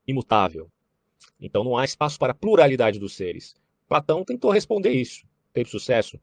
imutável. 0.07 0.71
Então 1.41 1.65
não 1.65 1.77
há 1.77 1.85
espaço 1.85 2.21
para 2.21 2.31
a 2.31 2.37
pluralidade 2.37 3.01
dos 3.01 3.15
seres. 3.15 3.57
Platão 3.89 4.25
tentou 4.25 4.53
responder 4.53 4.93
isso. 4.93 5.27
Teve 5.53 5.69
sucesso? 5.69 6.21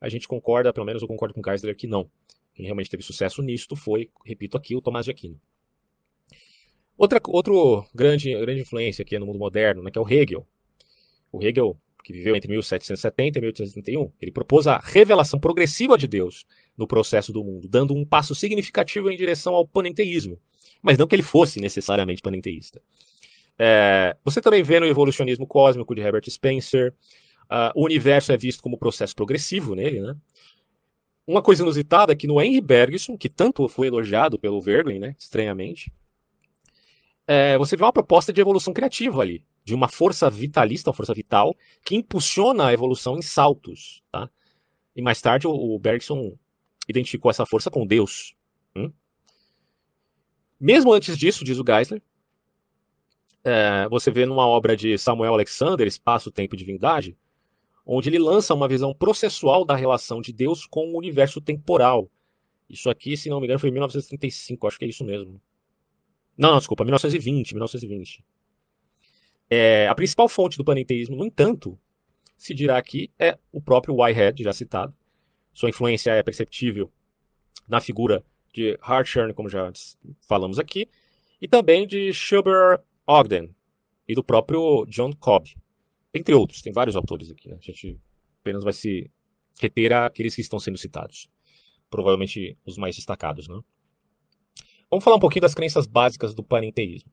A 0.00 0.08
gente 0.08 0.26
concorda, 0.26 0.72
pelo 0.72 0.86
menos 0.86 1.02
eu 1.02 1.08
concordo 1.08 1.34
com 1.34 1.42
Geisler, 1.42 1.76
que 1.76 1.86
não. 1.86 2.10
Quem 2.54 2.64
realmente 2.64 2.90
teve 2.90 3.02
sucesso 3.02 3.42
nisto 3.42 3.74
foi, 3.74 4.10
repito 4.24 4.56
aqui, 4.56 4.76
o 4.76 4.80
Tomás 4.80 5.04
de 5.04 5.10
Aquino. 5.10 5.40
Outra 6.96 7.20
outro 7.28 7.84
grande, 7.94 8.32
grande 8.32 8.60
influência 8.60 9.02
aqui 9.02 9.18
no 9.18 9.26
mundo 9.26 9.38
moderno, 9.38 9.82
né, 9.82 9.90
que 9.90 9.98
é 9.98 10.00
o 10.00 10.08
Hegel. 10.08 10.46
O 11.32 11.42
Hegel, 11.42 11.76
que 12.04 12.12
viveu 12.12 12.36
entre 12.36 12.50
1770 12.50 13.38
e 13.38 13.40
1831, 13.40 14.12
ele 14.20 14.30
propôs 14.30 14.66
a 14.66 14.78
revelação 14.78 15.40
progressiva 15.40 15.96
de 15.96 16.06
Deus 16.06 16.44
no 16.76 16.86
processo 16.86 17.32
do 17.32 17.42
mundo, 17.42 17.68
dando 17.68 17.94
um 17.94 18.04
passo 18.04 18.34
significativo 18.34 19.10
em 19.10 19.16
direção 19.16 19.54
ao 19.54 19.66
panenteísmo, 19.66 20.38
mas 20.82 20.98
não 20.98 21.06
que 21.06 21.14
ele 21.14 21.22
fosse 21.22 21.60
necessariamente 21.60 22.20
panenteísta. 22.20 22.82
É, 23.58 24.16
você 24.24 24.40
também 24.40 24.62
vê 24.62 24.80
no 24.80 24.86
evolucionismo 24.86 25.46
cósmico 25.46 25.94
de 25.94 26.00
Herbert 26.00 26.28
Spencer, 26.28 26.92
uh, 27.44 27.72
o 27.74 27.84
universo 27.84 28.32
é 28.32 28.36
visto 28.36 28.62
como 28.62 28.78
processo 28.78 29.14
progressivo 29.14 29.74
nele, 29.74 30.00
né? 30.00 30.16
Uma 31.26 31.42
coisa 31.42 31.62
inusitada 31.62 32.12
é 32.12 32.16
que 32.16 32.26
no 32.26 32.40
Henry 32.40 32.60
Bergson, 32.60 33.16
que 33.16 33.28
tanto 33.28 33.68
foi 33.68 33.86
elogiado 33.86 34.38
pelo 34.38 34.60
Verlaine, 34.60 34.98
né, 34.98 35.16
estranhamente, 35.18 35.92
é, 37.26 37.56
você 37.56 37.76
vê 37.76 37.84
uma 37.84 37.92
proposta 37.92 38.32
de 38.32 38.40
evolução 38.40 38.72
criativa 38.72 39.22
ali, 39.22 39.44
de 39.64 39.74
uma 39.74 39.88
força 39.88 40.28
vitalista, 40.28 40.90
uma 40.90 40.96
força 40.96 41.14
vital, 41.14 41.56
que 41.84 41.94
impulsiona 41.94 42.66
a 42.66 42.72
evolução 42.72 43.16
em 43.16 43.22
saltos. 43.22 44.02
Tá? 44.10 44.28
E 44.96 45.00
mais 45.00 45.20
tarde 45.20 45.46
o, 45.46 45.52
o 45.52 45.78
Bergson 45.78 46.36
identificou 46.88 47.30
essa 47.30 47.46
força 47.46 47.70
com 47.70 47.86
Deus. 47.86 48.34
Hum? 48.74 48.92
Mesmo 50.58 50.92
antes 50.92 51.16
disso, 51.16 51.44
diz 51.44 51.58
o 51.58 51.64
Geisler, 51.64 52.02
é, 53.44 53.88
você 53.88 54.10
vê 54.10 54.26
numa 54.26 54.46
obra 54.46 54.76
de 54.76 54.96
Samuel 54.98 55.34
Alexander, 55.34 55.86
Espaço, 55.86 56.30
Tempo 56.30 56.54
e 56.54 56.58
Divindade, 56.58 57.16
onde 57.84 58.08
ele 58.08 58.18
lança 58.18 58.54
uma 58.54 58.68
visão 58.68 58.94
processual 58.94 59.64
da 59.64 59.74
relação 59.74 60.20
de 60.20 60.32
Deus 60.32 60.66
com 60.66 60.92
o 60.92 60.98
universo 60.98 61.40
temporal. 61.40 62.10
Isso 62.68 62.88
aqui, 62.88 63.16
se 63.16 63.28
não 63.28 63.40
me 63.40 63.46
engano, 63.46 63.58
foi 63.58 63.68
em 63.68 63.72
1935, 63.72 64.66
acho 64.66 64.78
que 64.78 64.84
é 64.84 64.88
isso 64.88 65.04
mesmo. 65.04 65.40
Não, 66.36 66.52
não 66.52 66.58
desculpa, 66.58 66.84
1920, 66.84 67.52
1920. 67.52 68.24
É, 69.50 69.86
a 69.86 69.94
principal 69.94 70.28
fonte 70.28 70.56
do 70.56 70.64
panenteísmo, 70.64 71.16
no 71.16 71.26
entanto, 71.26 71.78
se 72.36 72.54
dirá 72.54 72.78
aqui, 72.78 73.10
é 73.18 73.38
o 73.52 73.60
próprio 73.60 73.94
Whitehead, 73.94 74.42
já 74.42 74.52
citado. 74.52 74.94
Sua 75.52 75.68
influência 75.68 76.12
é 76.12 76.22
perceptível 76.22 76.90
na 77.68 77.80
figura 77.80 78.24
de 78.52 78.78
Hartshorne, 78.80 79.34
como 79.34 79.48
já 79.48 79.70
falamos 80.26 80.58
aqui, 80.58 80.88
e 81.40 81.46
também 81.46 81.86
de 81.86 82.12
Schubert 82.12 82.80
Ogden 83.06 83.54
e 84.08 84.14
do 84.14 84.24
próprio 84.24 84.86
John 84.86 85.12
Cobb 85.12 85.54
entre 86.14 86.34
outros, 86.34 86.62
tem 86.62 86.72
vários 86.72 86.96
autores 86.96 87.30
aqui. 87.30 87.48
Né? 87.48 87.56
A 87.58 87.64
gente 87.64 87.98
apenas 88.40 88.64
vai 88.64 88.72
se 88.72 89.10
reter 89.60 89.92
àqueles 89.92 90.34
que 90.34 90.40
estão 90.40 90.58
sendo 90.58 90.78
citados. 90.78 91.28
Provavelmente 91.90 92.56
os 92.64 92.76
mais 92.76 92.96
destacados. 92.96 93.48
Né? 93.48 93.60
Vamos 94.90 95.04
falar 95.04 95.16
um 95.16 95.20
pouquinho 95.20 95.42
das 95.42 95.54
crenças 95.54 95.86
básicas 95.86 96.34
do 96.34 96.42
panenteísmo. 96.42 97.10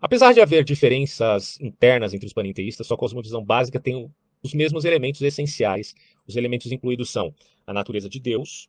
Apesar 0.00 0.32
de 0.32 0.40
haver 0.40 0.64
diferenças 0.64 1.58
internas 1.60 2.14
entre 2.14 2.26
os 2.26 2.32
panenteístas, 2.32 2.86
sua 2.86 2.96
cosmovisão 2.96 3.44
básica 3.44 3.80
tem 3.80 4.10
os 4.42 4.54
mesmos 4.54 4.84
elementos 4.84 5.20
essenciais. 5.20 5.94
Os 6.26 6.36
elementos 6.36 6.70
incluídos 6.70 7.10
são 7.10 7.34
a 7.66 7.72
natureza 7.72 8.08
de 8.08 8.20
Deus, 8.20 8.68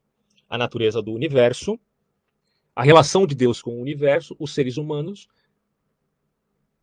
a 0.49 0.57
natureza 0.57 1.01
do 1.01 1.13
universo, 1.13 1.79
a 2.75 2.83
relação 2.83 3.27
de 3.27 3.35
Deus 3.35 3.61
com 3.61 3.77
o 3.77 3.81
universo, 3.81 4.35
os 4.39 4.53
seres 4.53 4.77
humanos 4.77 5.27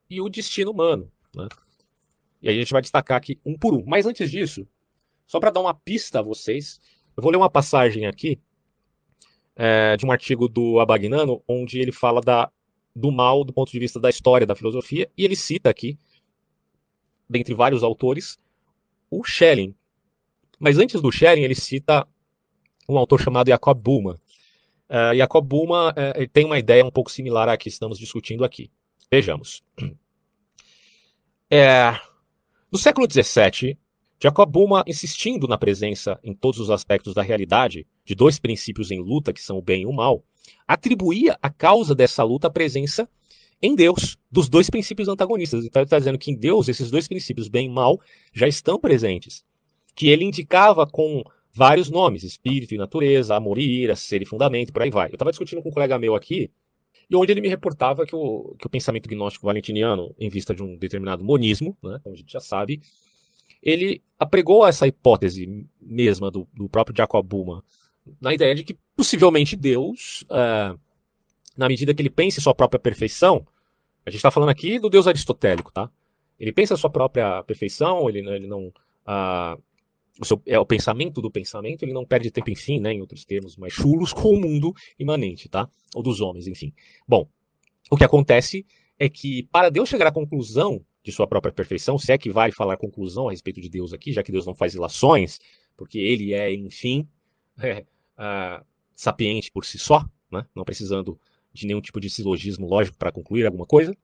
e 0.08 0.20
o 0.20 0.28
destino 0.28 0.70
humano. 0.70 1.10
Né? 1.34 1.48
E 2.46 2.48
a 2.48 2.52
gente 2.52 2.72
vai 2.72 2.80
destacar 2.80 3.16
aqui 3.16 3.40
um 3.44 3.58
por 3.58 3.74
um. 3.74 3.82
Mas 3.84 4.06
antes 4.06 4.30
disso, 4.30 4.66
só 5.26 5.40
para 5.40 5.50
dar 5.50 5.60
uma 5.60 5.74
pista 5.74 6.20
a 6.20 6.22
vocês, 6.22 6.80
eu 7.16 7.22
vou 7.22 7.32
ler 7.32 7.38
uma 7.38 7.50
passagem 7.50 8.06
aqui 8.06 8.38
é, 9.56 9.96
de 9.96 10.06
um 10.06 10.12
artigo 10.12 10.48
do 10.48 10.78
Abagnano, 10.78 11.42
onde 11.48 11.80
ele 11.80 11.90
fala 11.90 12.20
da, 12.20 12.48
do 12.94 13.10
mal 13.10 13.42
do 13.42 13.52
ponto 13.52 13.72
de 13.72 13.78
vista 13.80 13.98
da 13.98 14.08
história 14.08 14.46
da 14.46 14.54
filosofia, 14.54 15.10
e 15.18 15.24
ele 15.24 15.34
cita 15.34 15.68
aqui, 15.68 15.98
dentre 17.28 17.52
vários 17.52 17.82
autores, 17.82 18.38
o 19.10 19.24
Schelling. 19.24 19.74
Mas 20.56 20.78
antes 20.78 21.00
do 21.00 21.10
Schelling, 21.10 21.42
ele 21.42 21.54
cita 21.56 22.06
um 22.88 22.96
autor 22.96 23.20
chamado 23.20 23.48
Jacob 23.48 23.76
Buma. 23.76 24.20
Uh, 24.88 25.16
Jacob 25.16 25.44
Buma 25.44 25.90
uh, 25.90 26.28
tem 26.32 26.44
uma 26.44 26.60
ideia 26.60 26.84
um 26.84 26.92
pouco 26.92 27.10
similar 27.10 27.48
à 27.48 27.56
que 27.56 27.68
estamos 27.68 27.98
discutindo 27.98 28.44
aqui. 28.44 28.70
Vejamos. 29.10 29.64
É, 31.48 31.96
no 32.70 32.78
século 32.78 33.06
XVII, 33.10 33.78
Jacob 34.20 34.50
Buma, 34.50 34.82
insistindo 34.86 35.46
na 35.46 35.58
presença 35.58 36.18
em 36.22 36.34
todos 36.34 36.58
os 36.58 36.70
aspectos 36.70 37.14
da 37.14 37.22
realidade 37.22 37.86
de 38.04 38.14
dois 38.14 38.38
princípios 38.38 38.90
em 38.90 39.00
luta, 39.00 39.32
que 39.32 39.42
são 39.42 39.58
o 39.58 39.62
bem 39.62 39.82
e 39.82 39.86
o 39.86 39.92
mal, 39.92 40.24
atribuía 40.66 41.38
a 41.40 41.50
causa 41.50 41.94
dessa 41.94 42.22
luta 42.22 42.48
a 42.48 42.50
presença 42.50 43.08
em 43.62 43.74
Deus 43.74 44.16
dos 44.30 44.48
dois 44.48 44.68
princípios 44.68 45.08
antagonistas. 45.08 45.64
Então 45.64 45.80
ele 45.80 45.86
está 45.86 45.98
dizendo 45.98 46.18
que 46.18 46.30
em 46.30 46.36
Deus 46.36 46.68
esses 46.68 46.90
dois 46.90 47.06
princípios, 47.06 47.48
bem 47.48 47.66
e 47.66 47.70
mal, 47.70 48.00
já 48.32 48.48
estão 48.48 48.78
presentes. 48.78 49.44
Que 49.94 50.08
ele 50.08 50.24
indicava 50.24 50.86
com 50.86 51.22
vários 51.52 51.90
nomes, 51.90 52.22
espírito 52.22 52.74
e 52.74 52.78
natureza, 52.78 53.34
amor 53.34 53.58
e 53.58 53.82
ira, 53.82 53.96
ser 53.96 54.22
e 54.22 54.26
fundamento, 54.26 54.72
por 54.72 54.82
aí 54.82 54.90
vai. 54.90 55.08
Eu 55.08 55.14
estava 55.14 55.30
discutindo 55.30 55.62
com 55.62 55.70
um 55.70 55.72
colega 55.72 55.98
meu 55.98 56.14
aqui, 56.14 56.50
e 57.08 57.16
onde 57.16 57.32
ele 57.32 57.40
me 57.40 57.48
reportava 57.48 58.04
que 58.04 58.14
o, 58.14 58.54
que 58.58 58.66
o 58.66 58.70
pensamento 58.70 59.08
gnóstico 59.08 59.46
valentiniano, 59.46 60.14
em 60.18 60.28
vista 60.28 60.54
de 60.54 60.62
um 60.62 60.76
determinado 60.76 61.24
monismo, 61.24 61.76
né, 61.82 62.00
como 62.02 62.14
a 62.14 62.18
gente 62.18 62.32
já 62.32 62.40
sabe, 62.40 62.80
ele 63.62 64.02
apregou 64.18 64.66
essa 64.66 64.86
hipótese 64.86 65.66
mesma 65.80 66.30
do, 66.30 66.48
do 66.52 66.68
próprio 66.68 66.96
Jacob 66.96 67.24
Buma 67.26 67.64
na 68.20 68.32
ideia 68.32 68.54
de 68.54 68.64
que 68.64 68.76
possivelmente 68.96 69.56
Deus, 69.56 70.24
uh, 70.30 70.78
na 71.56 71.68
medida 71.68 71.94
que 71.94 72.02
ele 72.02 72.10
pense 72.10 72.40
sua 72.40 72.54
própria 72.54 72.78
perfeição, 72.78 73.46
a 74.04 74.10
gente 74.10 74.18
está 74.18 74.30
falando 74.30 74.50
aqui 74.50 74.78
do 74.78 74.88
Deus 74.88 75.06
aristotélico, 75.06 75.72
tá? 75.72 75.90
Ele 76.38 76.52
pensa 76.52 76.74
a 76.74 76.76
sua 76.76 76.90
própria 76.90 77.42
perfeição, 77.42 78.08
ele, 78.08 78.20
ele 78.28 78.46
não. 78.46 78.68
Uh, 79.06 79.60
o 80.20 80.24
seu, 80.24 80.40
é 80.46 80.58
o 80.58 80.66
pensamento 80.66 81.20
do 81.20 81.30
pensamento, 81.30 81.82
ele 81.82 81.92
não 81.92 82.04
perde 82.04 82.30
tempo, 82.30 82.50
enfim, 82.50 82.80
né, 82.80 82.92
em 82.92 83.00
outros 83.00 83.24
termos 83.24 83.56
mais 83.56 83.72
chulos, 83.72 84.12
com 84.12 84.30
o 84.30 84.40
mundo 84.40 84.74
imanente, 84.98 85.48
tá? 85.48 85.68
Ou 85.94 86.02
dos 86.02 86.20
homens, 86.20 86.46
enfim. 86.46 86.72
Bom, 87.06 87.28
o 87.90 87.96
que 87.96 88.04
acontece 88.04 88.64
é 88.98 89.08
que 89.08 89.44
para 89.44 89.70
Deus 89.70 89.88
chegar 89.88 90.06
à 90.06 90.12
conclusão 90.12 90.84
de 91.02 91.12
sua 91.12 91.26
própria 91.26 91.52
perfeição, 91.52 91.98
se 91.98 92.10
é 92.12 92.18
que 92.18 92.30
vale 92.30 92.52
falar 92.52 92.76
conclusão 92.76 93.28
a 93.28 93.30
respeito 93.30 93.60
de 93.60 93.68
Deus 93.68 93.92
aqui, 93.92 94.12
já 94.12 94.22
que 94.22 94.32
Deus 94.32 94.46
não 94.46 94.54
faz 94.54 94.74
ilações, 94.74 95.38
porque 95.76 95.98
ele 95.98 96.32
é, 96.32 96.52
enfim, 96.52 97.06
é, 97.58 97.84
sapiente 98.94 99.52
por 99.52 99.64
si 99.64 99.78
só, 99.78 100.04
né? 100.32 100.46
não 100.54 100.64
precisando 100.64 101.20
de 101.52 101.66
nenhum 101.66 101.80
tipo 101.80 102.00
de 102.00 102.10
silogismo 102.10 102.66
lógico 102.66 102.98
para 102.98 103.12
concluir 103.12 103.46
alguma 103.46 103.66
coisa. 103.66 103.96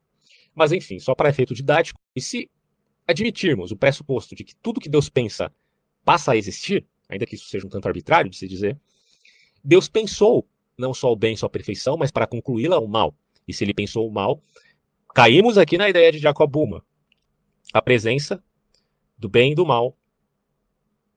Mas, 0.54 0.70
enfim, 0.70 0.98
só 0.98 1.14
para 1.14 1.30
efeito 1.30 1.54
didático, 1.54 1.98
e 2.14 2.20
se 2.20 2.50
admitirmos 3.06 3.72
o 3.72 3.76
pressuposto 3.76 4.34
de 4.34 4.44
que 4.44 4.54
tudo 4.56 4.80
que 4.80 4.88
Deus 4.88 5.08
pensa 5.08 5.52
passa 6.04 6.32
a 6.32 6.36
existir, 6.36 6.86
ainda 7.08 7.26
que 7.26 7.34
isso 7.34 7.48
seja 7.48 7.66
um 7.66 7.70
tanto 7.70 7.86
arbitrário 7.86 8.30
de 8.30 8.36
se 8.36 8.48
dizer, 8.48 8.78
Deus 9.62 9.88
pensou 9.88 10.46
não 10.76 10.92
só 10.92 11.12
o 11.12 11.16
bem, 11.16 11.36
só 11.36 11.46
a 11.46 11.50
perfeição, 11.50 11.96
mas 11.96 12.10
para 12.10 12.26
concluí-la 12.26 12.78
o 12.78 12.88
mal. 12.88 13.14
E 13.46 13.52
se 13.52 13.64
ele 13.64 13.74
pensou 13.74 14.08
o 14.08 14.12
mal, 14.12 14.42
caímos 15.14 15.58
aqui 15.58 15.76
na 15.76 15.88
ideia 15.88 16.10
de 16.10 16.18
Jacob 16.18 16.50
Buma. 16.50 16.84
A 17.72 17.80
presença 17.80 18.42
do 19.16 19.28
bem 19.28 19.52
e 19.52 19.54
do 19.54 19.64
mal 19.64 19.96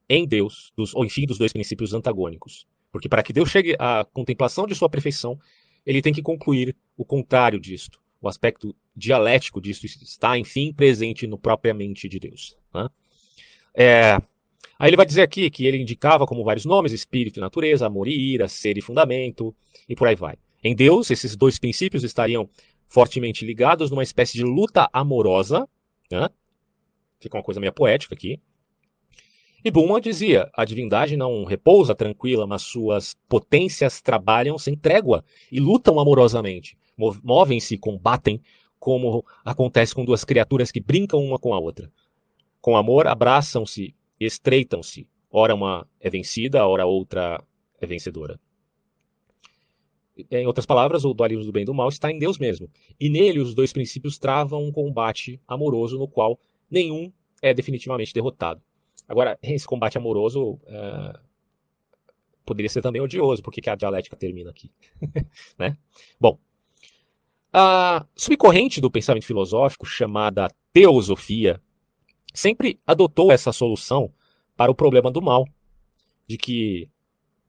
em 0.08 0.28
Deus, 0.28 0.72
dos, 0.76 0.94
ou 0.94 1.04
enfim, 1.04 1.26
dos 1.26 1.38
dois 1.38 1.52
princípios 1.52 1.94
antagônicos. 1.94 2.68
Porque 2.92 3.10
para 3.10 3.24
que 3.24 3.34
Deus 3.34 3.50
chegue 3.50 3.76
à 3.80 4.06
contemplação 4.06 4.68
de 4.68 4.76
sua 4.76 4.90
perfeição, 4.90 5.40
ele 5.86 6.02
tem 6.02 6.14
que 6.14 6.22
concluir 6.22 6.76
o 6.96 7.04
contrário 7.04 7.60
disto. 7.60 8.00
O 8.22 8.28
aspecto 8.28 8.76
dialético 8.96 9.60
disso 9.60 9.86
está, 9.86 10.38
enfim, 10.38 10.72
presente 10.72 11.28
no 11.28 11.38
propriamente 11.38 12.08
de 12.08 12.20
Deus. 12.20 12.58
Né? 12.74 12.90
É, 13.74 14.22
aí 14.80 14.90
ele 14.90 14.98
vai 14.98 15.06
dizer 15.06 15.22
aqui 15.22 15.50
que 15.50 15.66
ele 15.66 15.78
indicava 15.78 16.26
como 16.26 16.44
vários 16.44 16.66
nomes: 16.66 16.92
espírito 16.92 17.40
e 17.40 17.42
natureza, 17.42 17.86
amor 17.86 18.08
e 18.08 18.34
ira, 18.34 18.48
ser 18.48 18.78
e 18.78 18.82
fundamento, 18.82 19.56
e 19.88 19.96
por 19.96 20.08
aí 20.08 20.16
vai. 20.16 20.36
Em 20.64 20.76
Deus, 20.76 21.12
esses 21.12 21.36
dois 21.36 21.60
princípios 21.60 22.04
estariam 22.04 22.50
fortemente 22.88 23.46
ligados 23.46 23.92
numa 23.92 24.04
espécie 24.04 24.34
de 24.34 24.44
luta 24.44 24.90
amorosa. 24.92 25.68
Né? 26.12 26.30
Fica 27.20 27.38
uma 27.38 27.44
coisa 27.44 27.60
meio 27.60 27.74
poética 27.74 28.16
aqui. 28.16 28.40
E 29.64 29.72
Bulman 29.72 30.00
dizia: 30.00 30.48
a 30.54 30.64
divindade 30.64 31.18
não 31.18 31.44
repousa 31.44 31.96
tranquila, 31.96 32.46
mas 32.46 32.62
suas 32.62 33.16
potências 33.28 34.00
trabalham 34.00 34.58
sem 34.60 34.76
trégua 34.76 35.26
e 35.52 35.60
lutam 35.60 36.00
amorosamente. 36.00 36.78
Movem-se, 36.96 37.78
combatem, 37.78 38.40
como 38.80 39.26
acontece 39.44 39.96
com 39.96 40.06
duas 40.06 40.24
criaturas 40.24 40.72
que 40.72 40.80
brincam 40.80 41.20
uma 41.20 41.40
com 41.40 41.54
a 41.54 41.60
outra. 41.60 41.92
Com 42.62 42.78
amor, 42.78 43.08
abraçam-se, 43.08 43.96
estreitam-se. 44.20 45.08
Ora 45.32 45.54
uma 45.54 45.88
é 46.00 46.10
vencida, 46.10 46.66
ora 46.66 46.86
outra 46.86 47.44
é 47.80 47.86
vencedora. 47.86 48.40
Em 50.32 50.48
outras 50.48 50.66
palavras, 50.66 51.04
o 51.04 51.14
dualismo 51.14 51.44
do 51.44 51.52
bem 51.52 51.64
e 51.64 51.66
do 51.66 51.74
mal 51.74 51.90
está 51.90 52.10
em 52.10 52.18
Deus 52.18 52.38
mesmo. 52.38 52.70
E 53.00 53.10
nele 53.10 53.40
os 53.40 53.54
dois 53.54 53.74
princípios 53.74 54.18
travam 54.18 54.64
um 54.64 54.72
combate 54.72 55.42
amoroso 55.46 56.00
no 56.00 56.08
qual 56.08 56.40
nenhum 56.72 57.12
é 57.42 57.54
definitivamente 57.54 58.14
derrotado. 58.14 58.62
Agora, 59.08 59.38
esse 59.44 59.68
combate 59.68 59.98
amoroso 59.98 60.54
uh, 60.54 61.20
poderia 62.46 62.70
ser 62.70 62.82
também 62.82 63.02
odioso, 63.02 63.44
porque 63.44 63.60
que 63.60 63.70
a 63.70 63.76
dialética 63.76 64.16
termina 64.16 64.50
aqui. 64.50 64.72
né? 65.60 65.78
Bom, 66.20 66.40
a 67.52 68.06
subcorrente 68.16 68.80
do 68.80 68.90
pensamento 68.90 69.26
filosófico, 69.26 69.86
chamada 69.86 70.50
teosofia, 70.74 71.62
sempre 72.36 72.80
adotou 72.86 73.32
essa 73.32 73.52
solução 73.52 74.12
para 74.56 74.72
o 74.72 74.76
problema 74.76 75.10
do 75.12 75.22
mal, 75.22 75.48
de 76.28 76.38
que 76.38 76.90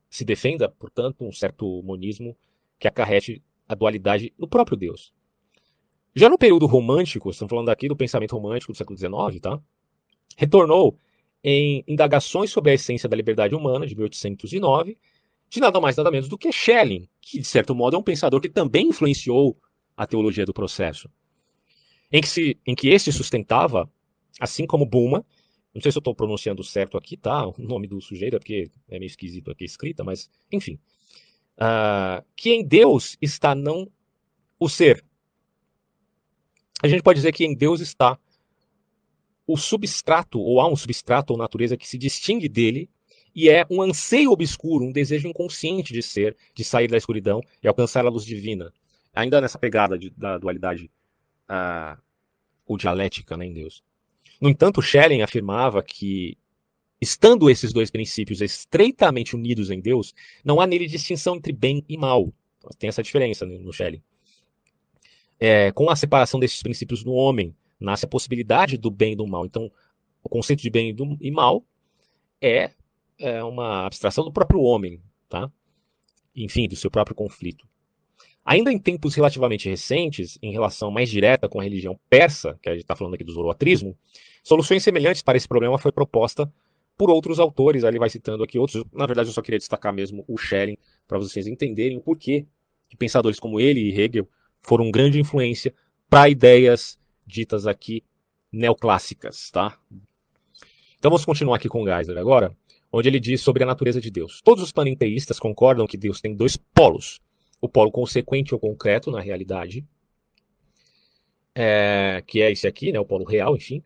se 0.08 0.24
defenda, 0.24 0.68
portanto, 0.68 1.24
um 1.24 1.32
certo 1.32 1.82
monismo 1.82 2.36
que 2.78 2.88
acarrete 2.88 3.42
a 3.68 3.74
dualidade 3.74 4.32
do 4.38 4.48
próprio 4.48 4.76
Deus. 4.76 5.12
Já 6.14 6.30
no 6.30 6.38
período 6.38 6.66
romântico, 6.66 7.28
estamos 7.28 7.50
falando 7.50 7.68
aqui 7.68 7.88
do 7.88 7.96
pensamento 7.96 8.34
romântico 8.34 8.72
do 8.72 8.78
século 8.78 8.98
XIX, 8.98 9.40
tá? 9.40 9.60
retornou 10.36 10.98
em 11.42 11.84
Indagações 11.86 12.50
sobre 12.50 12.70
a 12.70 12.74
Essência 12.74 13.08
da 13.08 13.16
Liberdade 13.16 13.54
Humana, 13.54 13.86
de 13.86 13.94
1809, 13.94 14.98
de 15.48 15.60
nada 15.60 15.80
mais 15.80 15.96
nada 15.96 16.10
menos 16.10 16.28
do 16.28 16.36
que 16.36 16.50
Schelling, 16.50 17.08
que, 17.20 17.38
de 17.38 17.46
certo 17.46 17.74
modo, 17.74 17.96
é 17.96 17.98
um 17.98 18.02
pensador 18.02 18.40
que 18.40 18.48
também 18.48 18.88
influenciou 18.88 19.56
a 19.96 20.06
teologia 20.06 20.44
do 20.44 20.52
processo. 20.52 21.08
Em 22.10 22.20
que, 22.20 22.28
se, 22.28 22.58
em 22.66 22.74
que 22.74 22.88
este 22.88 23.12
sustentava, 23.12 23.90
assim 24.40 24.66
como 24.66 24.86
Buma, 24.86 25.24
não 25.74 25.82
sei 25.82 25.92
se 25.92 25.98
eu 25.98 26.00
estou 26.00 26.14
pronunciando 26.14 26.64
certo 26.64 26.96
aqui, 26.96 27.16
tá? 27.16 27.46
O 27.48 27.54
nome 27.58 27.86
do 27.86 28.00
sujeito, 28.00 28.36
é 28.36 28.38
porque 28.38 28.70
é 28.88 28.98
meio 28.98 29.08
esquisito 29.08 29.50
aqui 29.50 29.64
escrita, 29.64 30.02
mas, 30.02 30.30
enfim. 30.50 30.78
Uh, 31.58 32.24
que 32.34 32.50
em 32.50 32.64
Deus 32.64 33.16
está 33.20 33.54
não 33.54 33.90
o 34.58 34.68
ser. 34.68 35.04
A 36.82 36.88
gente 36.88 37.02
pode 37.02 37.18
dizer 37.18 37.32
que 37.32 37.44
em 37.44 37.54
Deus 37.54 37.80
está 37.80 38.18
o 39.46 39.56
substrato, 39.56 40.40
ou 40.40 40.60
há 40.60 40.68
um 40.68 40.76
substrato 40.76 41.32
ou 41.32 41.38
natureza 41.38 41.76
que 41.76 41.88
se 41.88 41.96
distingue 41.96 42.48
dele, 42.48 42.90
e 43.34 43.50
é 43.50 43.66
um 43.70 43.82
anseio 43.82 44.32
obscuro, 44.32 44.84
um 44.84 44.92
desejo 44.92 45.28
inconsciente 45.28 45.92
de 45.92 46.02
ser, 46.02 46.34
de 46.54 46.64
sair 46.64 46.88
da 46.88 46.96
escuridão 46.96 47.42
e 47.62 47.68
alcançar 47.68 48.04
a 48.06 48.08
luz 48.08 48.24
divina. 48.24 48.72
Ainda 49.14 49.42
nessa 49.42 49.58
pegada 49.58 49.98
de, 49.98 50.08
da 50.10 50.38
dualidade 50.38 50.90
uh, 51.50 52.00
ou 52.66 52.78
dialética 52.78 53.36
né, 53.36 53.44
em 53.44 53.52
Deus. 53.52 53.84
No 54.40 54.48
entanto, 54.48 54.82
Schelling 54.82 55.22
afirmava 55.22 55.82
que, 55.82 56.36
estando 57.00 57.48
esses 57.48 57.72
dois 57.72 57.90
princípios 57.90 58.40
estreitamente 58.40 59.34
unidos 59.34 59.70
em 59.70 59.80
Deus, 59.80 60.14
não 60.44 60.60
há 60.60 60.66
nele 60.66 60.86
distinção 60.86 61.36
entre 61.36 61.52
bem 61.52 61.84
e 61.88 61.96
mal. 61.96 62.32
Tem 62.78 62.88
essa 62.88 63.02
diferença 63.02 63.46
no 63.46 63.72
Schelling. 63.72 64.02
É, 65.38 65.70
com 65.72 65.90
a 65.90 65.96
separação 65.96 66.40
desses 66.40 66.62
princípios 66.62 67.04
no 67.04 67.12
homem, 67.12 67.54
nasce 67.78 68.04
a 68.04 68.08
possibilidade 68.08 68.76
do 68.76 68.90
bem 68.90 69.12
e 69.12 69.16
do 69.16 69.26
mal. 69.26 69.44
Então, 69.44 69.70
o 70.22 70.28
conceito 70.28 70.62
de 70.62 70.70
bem 70.70 70.94
e 71.20 71.30
mal 71.30 71.64
é, 72.40 72.70
é 73.18 73.42
uma 73.44 73.86
abstração 73.86 74.24
do 74.24 74.32
próprio 74.32 74.60
homem, 74.60 75.00
tá? 75.28 75.50
Enfim, 76.34 76.68
do 76.68 76.76
seu 76.76 76.90
próprio 76.90 77.14
conflito. 77.14 77.66
Ainda 78.46 78.72
em 78.72 78.78
tempos 78.78 79.16
relativamente 79.16 79.68
recentes, 79.68 80.38
em 80.40 80.52
relação 80.52 80.88
mais 80.88 81.10
direta 81.10 81.48
com 81.48 81.58
a 81.58 81.64
religião 81.64 81.98
persa, 82.08 82.56
que 82.62 82.68
a 82.68 82.72
gente 82.72 82.82
está 82.82 82.94
falando 82.94 83.14
aqui 83.14 83.24
do 83.24 83.32
zoroatrismo, 83.32 83.98
soluções 84.40 84.84
semelhantes 84.84 85.20
para 85.20 85.36
esse 85.36 85.48
problema 85.48 85.76
foi 85.78 85.90
proposta 85.90 86.48
por 86.96 87.10
outros 87.10 87.40
autores, 87.40 87.82
ali 87.82 87.98
vai 87.98 88.08
citando 88.08 88.44
aqui 88.44 88.56
outros. 88.56 88.84
Na 88.92 89.04
verdade, 89.04 89.28
eu 89.28 89.32
só 89.32 89.42
queria 89.42 89.58
destacar 89.58 89.92
mesmo 89.92 90.24
o 90.28 90.38
Schelling, 90.38 90.78
para 91.08 91.18
vocês 91.18 91.48
entenderem 91.48 91.98
o 91.98 92.00
porquê 92.00 92.46
que 92.88 92.96
pensadores 92.96 93.40
como 93.40 93.58
ele 93.58 93.80
e 93.80 94.00
Hegel 94.00 94.28
foram 94.62 94.92
grande 94.92 95.18
influência 95.18 95.74
para 96.08 96.28
ideias 96.28 96.96
ditas 97.26 97.66
aqui 97.66 98.04
neoclássicas, 98.52 99.50
tá? 99.50 99.76
Então 100.98 101.10
vamos 101.10 101.24
continuar 101.24 101.56
aqui 101.56 101.68
com 101.68 101.84
Geisler 101.84 102.16
agora, 102.16 102.56
onde 102.92 103.08
ele 103.08 103.18
diz 103.18 103.40
sobre 103.40 103.64
a 103.64 103.66
natureza 103.66 104.00
de 104.00 104.08
Deus. 104.08 104.40
Todos 104.40 104.62
os 104.62 104.70
panenteístas 104.70 105.40
concordam 105.40 105.84
que 105.84 105.96
Deus 105.96 106.20
tem 106.20 106.34
dois 106.34 106.56
polos: 106.56 107.20
o 107.60 107.68
polo 107.68 107.90
consequente 107.90 108.54
ou 108.54 108.60
concreto 108.60 109.10
na 109.10 109.20
realidade, 109.20 109.86
é, 111.54 112.22
que 112.26 112.42
é 112.42 112.52
esse 112.52 112.66
aqui, 112.66 112.92
né, 112.92 113.00
o 113.00 113.06
polo 113.06 113.24
real, 113.24 113.56
enfim. 113.56 113.82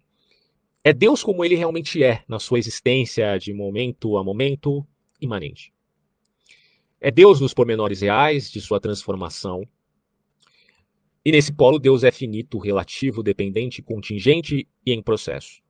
É 0.83 0.93
Deus 0.93 1.23
como 1.23 1.45
ele 1.45 1.55
realmente 1.55 2.03
é, 2.03 2.25
na 2.27 2.39
sua 2.39 2.59
existência 2.59 3.39
de 3.39 3.53
momento 3.53 4.17
a 4.17 4.25
momento 4.25 4.87
imanente. 5.21 5.73
É 7.01 7.11
Deus 7.11 7.41
nos 7.41 7.55
pormenores 7.55 8.01
reais 8.01 8.51
de 8.51 8.61
sua 8.61 8.81
transformação 8.81 9.67
e 11.25 11.31
nesse 11.31 11.53
polo, 11.53 11.79
Deus 11.79 12.03
é 12.03 12.11
finito, 12.11 12.59
relativo, 12.59 13.23
dependente, 13.23 13.83
contingente 13.83 14.67
e 14.85 14.93
em 14.93 15.03
processo. 15.03 15.61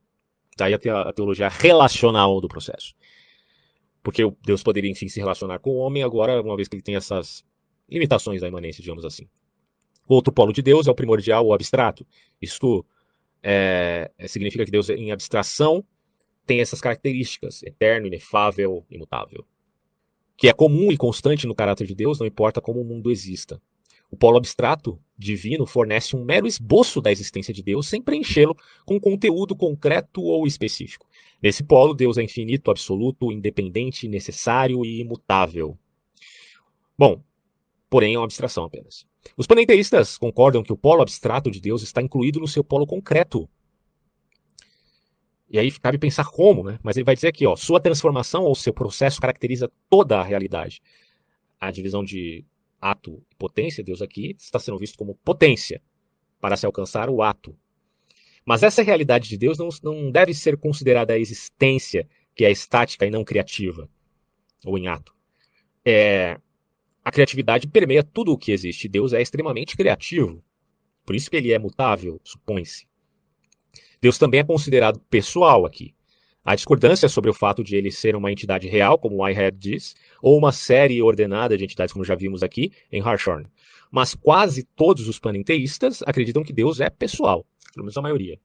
Daí 0.57 0.73
a 0.73 1.13
teologia 1.13 1.49
relacional 1.49 2.39
do 2.39 2.47
processo. 2.47 2.93
Porque 4.01 4.23
Deus 4.45 4.63
poderia, 4.63 4.89
enfim, 4.89 5.07
se 5.09 5.19
relacionar 5.19 5.59
com 5.59 5.71
o 5.71 5.77
homem, 5.77 6.03
agora, 6.03 6.41
uma 6.41 6.55
vez 6.55 6.67
que 6.67 6.75
ele 6.75 6.83
tem 6.83 6.95
essas 6.95 7.45
limitações 7.91 8.41
da 8.41 8.47
imanência, 8.47 8.81
digamos 8.81 9.05
assim. 9.05 9.27
O 10.07 10.15
outro 10.15 10.31
polo 10.33 10.53
de 10.53 10.61
Deus 10.61 10.87
é 10.87 10.91
o 10.91 10.95
primordial 10.95 11.45
ou 11.45 11.53
abstrato. 11.53 12.05
Isto 12.41 12.85
é, 13.43 14.11
é, 14.17 14.27
significa 14.27 14.65
que 14.65 14.71
Deus, 14.71 14.89
em 14.89 15.11
abstração, 15.11 15.83
tem 16.45 16.61
essas 16.61 16.81
características: 16.81 17.63
eterno, 17.63 18.07
inefável, 18.07 18.85
imutável. 18.89 19.45
Que 20.37 20.47
é 20.47 20.53
comum 20.53 20.91
e 20.91 20.97
constante 20.97 21.45
no 21.45 21.55
caráter 21.55 21.85
de 21.85 21.93
Deus, 21.93 22.19
não 22.19 22.25
importa 22.25 22.59
como 22.59 22.81
o 22.81 22.85
mundo 22.85 23.11
exista. 23.11 23.61
O 24.09 24.17
polo 24.17 24.37
abstrato 24.37 24.99
divino 25.17 25.65
fornece 25.65 26.17
um 26.17 26.25
mero 26.25 26.45
esboço 26.45 26.99
da 26.99 27.11
existência 27.11 27.53
de 27.53 27.63
Deus 27.63 27.87
sem 27.87 28.01
preenchê-lo 28.01 28.57
com 28.85 28.99
conteúdo 28.99 29.55
concreto 29.55 30.21
ou 30.21 30.45
específico. 30.45 31.07
Nesse 31.41 31.63
polo, 31.63 31.93
Deus 31.93 32.17
é 32.17 32.23
infinito, 32.23 32.69
absoluto, 32.69 33.31
independente, 33.31 34.09
necessário 34.09 34.83
e 34.83 34.99
imutável. 34.99 35.77
Bom, 36.97 37.23
porém 37.91 38.15
é 38.15 38.17
uma 38.17 38.23
abstração 38.23 38.63
apenas. 38.63 39.05
Os 39.35 39.45
panenteístas 39.45 40.17
concordam 40.17 40.63
que 40.63 40.71
o 40.71 40.77
polo 40.77 41.01
abstrato 41.01 41.51
de 41.51 41.59
Deus 41.59 41.83
está 41.83 42.01
incluído 42.01 42.39
no 42.39 42.47
seu 42.47 42.63
polo 42.63 42.87
concreto. 42.87 43.49
E 45.49 45.59
aí 45.59 45.69
cabe 45.73 45.97
pensar 45.97 46.23
como, 46.31 46.63
né? 46.63 46.79
Mas 46.81 46.95
ele 46.95 47.03
vai 47.03 47.15
dizer 47.15 47.27
aqui, 47.27 47.45
ó, 47.45 47.53
sua 47.57 47.81
transformação 47.81 48.43
ou 48.43 48.55
seu 48.55 48.73
processo 48.73 49.19
caracteriza 49.19 49.69
toda 49.89 50.17
a 50.17 50.23
realidade. 50.23 50.81
A 51.59 51.69
divisão 51.69 52.01
de 52.01 52.45
ato 52.79 53.21
e 53.29 53.35
potência, 53.35 53.83
Deus 53.83 54.01
aqui 54.01 54.37
está 54.39 54.57
sendo 54.57 54.77
visto 54.77 54.97
como 54.97 55.15
potência 55.15 55.81
para 56.39 56.55
se 56.55 56.65
alcançar 56.65 57.09
o 57.09 57.21
ato. 57.21 57.53
Mas 58.45 58.63
essa 58.63 58.81
realidade 58.81 59.27
de 59.27 59.37
Deus 59.37 59.57
não, 59.57 59.67
não 59.83 60.09
deve 60.09 60.33
ser 60.33 60.55
considerada 60.55 61.11
a 61.11 61.19
existência, 61.19 62.07
que 62.33 62.45
é 62.45 62.51
estática 62.51 63.05
e 63.05 63.11
não 63.11 63.25
criativa, 63.25 63.89
ou 64.65 64.77
em 64.77 64.87
ato. 64.87 65.13
É, 65.83 66.39
a 67.03 67.11
criatividade 67.11 67.67
permeia 67.67 68.03
tudo 68.03 68.31
o 68.31 68.37
que 68.37 68.51
existe. 68.51 68.87
Deus 68.87 69.13
é 69.13 69.21
extremamente 69.21 69.75
criativo. 69.75 70.43
Por 71.05 71.15
isso 71.15 71.29
que 71.29 71.37
ele 71.37 71.51
é 71.51 71.57
mutável, 71.57 72.19
supõe-se. 72.23 72.85
Deus 73.99 74.17
também 74.17 74.39
é 74.39 74.43
considerado 74.43 74.99
pessoal 75.09 75.65
aqui. 75.65 75.93
Há 76.43 76.55
discordância 76.55 77.07
sobre 77.07 77.29
o 77.29 77.33
fato 77.33 77.63
de 77.63 77.75
ele 77.75 77.91
ser 77.91 78.15
uma 78.15 78.31
entidade 78.31 78.67
real, 78.67 78.97
como 78.97 79.23
Whitehead 79.23 79.57
diz, 79.57 79.95
ou 80.21 80.37
uma 80.37 80.51
série 80.51 81.01
ordenada 81.01 81.55
de 81.55 81.63
entidades, 81.63 81.93
como 81.93 82.05
já 82.05 82.15
vimos 82.15 82.41
aqui 82.41 82.71
em 82.91 83.01
Harshorn. 83.01 83.45
Mas 83.91 84.15
quase 84.15 84.63
todos 84.63 85.07
os 85.07 85.19
panenteístas 85.19 86.01
acreditam 86.03 86.43
que 86.43 86.53
Deus 86.53 86.79
é 86.79 86.89
pessoal, 86.89 87.45
pelo 87.73 87.85
menos 87.85 87.97
a 87.97 88.01
maioria. 88.01 88.39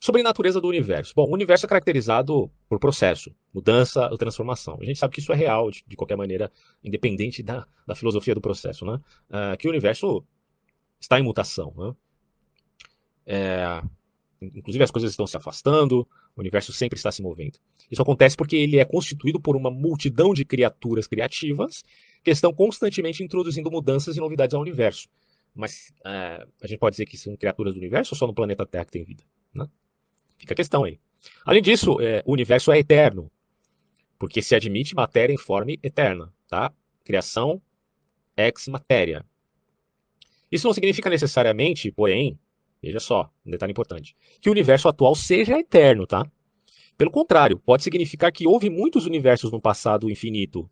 Sobre 0.00 0.20
a 0.20 0.24
natureza 0.24 0.60
do 0.60 0.68
universo. 0.68 1.12
Bom, 1.14 1.28
o 1.28 1.32
universo 1.32 1.66
é 1.66 1.68
caracterizado 1.68 2.50
por 2.68 2.78
processo, 2.78 3.34
mudança 3.52 4.08
ou 4.10 4.16
transformação. 4.16 4.78
A 4.80 4.84
gente 4.84 4.98
sabe 4.98 5.14
que 5.14 5.20
isso 5.20 5.32
é 5.32 5.36
real, 5.36 5.70
de, 5.70 5.84
de 5.86 5.96
qualquer 5.96 6.16
maneira, 6.16 6.52
independente 6.84 7.42
da, 7.42 7.66
da 7.86 7.94
filosofia 7.94 8.34
do 8.34 8.40
processo, 8.40 8.84
né? 8.84 9.00
Uh, 9.28 9.56
que 9.58 9.66
o 9.66 9.70
universo 9.70 10.24
está 11.00 11.18
em 11.18 11.22
mutação. 11.22 11.74
Né? 11.76 11.94
É, 13.26 13.82
Inclusive 14.40 14.84
as 14.84 14.90
coisas 14.90 15.10
estão 15.10 15.26
se 15.26 15.36
afastando, 15.36 16.06
o 16.36 16.40
universo 16.40 16.72
sempre 16.72 16.96
está 16.96 17.10
se 17.10 17.22
movendo. 17.22 17.58
Isso 17.90 18.00
acontece 18.00 18.36
porque 18.36 18.56
ele 18.56 18.78
é 18.78 18.84
constituído 18.84 19.40
por 19.40 19.56
uma 19.56 19.70
multidão 19.70 20.32
de 20.32 20.44
criaturas 20.44 21.06
criativas 21.06 21.82
que 22.22 22.30
estão 22.30 22.52
constantemente 22.52 23.22
introduzindo 23.22 23.70
mudanças 23.70 24.16
e 24.16 24.20
novidades 24.20 24.54
ao 24.54 24.60
universo. 24.60 25.08
Mas 25.54 25.92
é, 26.04 26.46
a 26.62 26.66
gente 26.66 26.78
pode 26.78 26.94
dizer 26.94 27.06
que 27.06 27.16
são 27.16 27.36
criaturas 27.36 27.74
do 27.74 27.78
universo 27.78 28.14
ou 28.14 28.18
só 28.18 28.26
no 28.26 28.34
planeta 28.34 28.64
Terra 28.64 28.84
que 28.84 28.92
tem 28.92 29.04
vida? 29.04 29.24
Né? 29.52 29.66
Fica 30.38 30.54
a 30.54 30.56
questão 30.56 30.84
aí. 30.84 30.98
Além 31.44 31.62
disso, 31.62 32.00
é, 32.00 32.22
o 32.24 32.32
universo 32.32 32.70
é 32.72 32.78
eterno, 32.78 33.30
porque 34.18 34.40
se 34.40 34.54
admite 34.54 34.94
matéria 34.94 35.32
em 35.32 35.38
forma 35.38 35.72
eterna. 35.82 36.32
Tá? 36.48 36.72
Criação 37.04 37.60
ex 38.36 38.68
matéria. 38.68 39.24
Isso 40.50 40.66
não 40.66 40.72
significa 40.72 41.10
necessariamente, 41.10 41.90
porém, 41.90 42.38
Veja 42.82 43.00
só, 43.00 43.30
um 43.44 43.50
detalhe 43.50 43.72
importante. 43.72 44.16
Que 44.40 44.48
o 44.48 44.52
universo 44.52 44.88
atual 44.88 45.14
seja 45.14 45.58
eterno, 45.58 46.06
tá? 46.06 46.24
Pelo 46.96 47.10
contrário, 47.10 47.58
pode 47.58 47.82
significar 47.82 48.32
que 48.32 48.46
houve 48.46 48.70
muitos 48.70 49.06
universos 49.06 49.50
no 49.50 49.60
passado 49.60 50.10
infinito. 50.10 50.68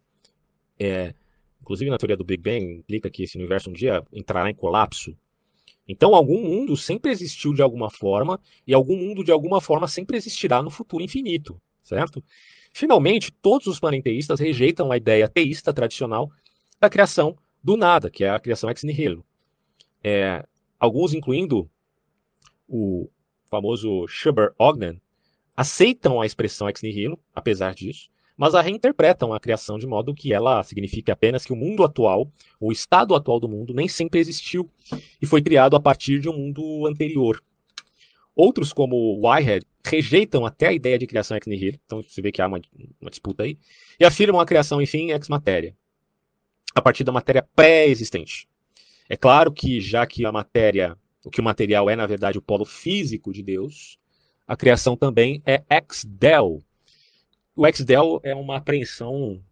É, 0.79 1.15
inclusive 1.61 1.91
na 1.91 1.99
teoria 1.99 2.17
do 2.17 2.25
Big 2.25 2.43
Bang 2.43 2.75
implica 2.79 3.11
que 3.11 3.25
esse 3.25 3.37
universo 3.37 3.71
um 3.71 3.73
dia 3.73 4.05
entrará 4.13 4.51
em 4.51 4.55
colapso. 4.55 5.17
Então 5.89 6.15
algum 6.15 6.43
mundo 6.43 6.77
sempre 6.77 7.13
existiu 7.13 7.55
de 7.55 7.63
alguma 7.63 7.91
forma 7.91 8.41
e 8.67 8.75
algum 8.75 8.97
mundo 8.97 9.23
de 9.23 9.31
alguma 9.31 9.61
forma 9.61 9.87
sempre 9.87 10.17
existirá 10.17 10.63
no 10.63 10.71
futuro 10.71 11.03
infinito, 11.03 11.61
certo? 11.83 12.23
Finalmente, 12.73 13.33
todos 13.33 13.67
os 13.69 13.81
panenteístas 13.81 14.41
rejeitam 14.41 14.91
a 14.91 14.97
ideia 14.97 15.29
teísta 15.29 15.73
tradicional 15.73 16.31
da 16.81 16.91
criação 16.91 17.37
do 17.63 17.77
nada, 17.77 18.11
que 18.11 18.25
é 18.25 18.31
a 18.31 18.39
criação 18.39 18.69
ex 18.69 18.83
nihilo. 18.83 19.25
É, 20.03 20.45
alguns, 20.79 21.15
incluindo 21.15 21.71
o 22.69 23.09
famoso 23.49 24.07
Schubert 24.09 24.53
Ogden, 24.59 25.01
aceitam 25.57 26.21
a 26.21 26.27
expressão 26.27 26.69
ex 26.69 26.83
nihilo, 26.83 27.19
apesar 27.35 27.75
disso, 27.75 28.11
mas 28.37 28.55
a 28.55 28.61
reinterpretam 28.61 29.33
a 29.33 29.41
criação 29.41 29.79
de 29.79 29.87
modo 29.87 30.15
que 30.15 30.33
ela 30.33 30.63
signifique 30.63 31.11
apenas 31.11 31.45
que 31.45 31.53
o 31.53 31.57
mundo 31.57 31.83
atual, 31.85 32.31
o 32.61 32.71
estado 32.71 33.15
atual 33.15 33.41
do 33.41 33.49
mundo, 33.49 33.73
nem 33.73 33.89
sempre 33.89 34.21
existiu 34.21 34.71
e 35.21 35.27
foi 35.27 35.43
criado 35.43 35.77
a 35.77 35.81
partir 35.81 36.21
de 36.21 36.29
um 36.29 36.37
mundo 36.37 36.87
anterior. 36.87 37.43
Outros, 38.35 38.73
como 38.73 39.27
Whitehead, 39.27 39.65
rejeitam 39.85 40.45
até 40.45 40.69
a 40.69 40.73
ideia 40.73 40.99
de 40.99 41.07
criação 41.07 41.37
ex 41.37 41.47
nihilo, 41.47 41.79
então 41.87 42.03
você 42.03 42.21
vê 42.21 42.31
que 42.31 42.43
há 42.43 42.47
uma, 42.47 42.61
uma 43.01 43.11
disputa 43.11 43.45
aí, 43.45 43.59
e 43.99 44.05
afirmam 44.05 44.41
a 44.41 44.47
criação, 44.47 44.83
enfim, 44.83 45.11
ex 45.11 45.29
matéria, 45.29 45.75
a 46.75 46.83
partir 46.83 47.05
da 47.05 47.13
matéria 47.13 47.47
pré-existente. 47.55 48.47
É 49.09 49.17
claro 49.17 49.51
que, 49.51 49.81
já 49.81 50.07
que 50.07 50.27
a 50.27 50.33
matéria 50.33 50.99
o 51.27 51.31
que 51.31 51.41
o 51.41 51.45
material 51.45 51.91
é, 51.91 51.97
na 51.97 52.07
verdade, 52.07 52.39
o 52.39 52.43
polo 52.43 52.65
físico 52.65 53.33
de 53.33 53.43
Deus, 53.43 53.99
a 54.47 54.57
criação 54.57 54.97
também 54.97 55.43
é 55.45 55.65
ex-del. 55.69 56.63
O 57.57 57.67
ex-del 57.67 58.21
é 58.23 58.35
uma 58.35 58.59
apreensão 58.59 59.43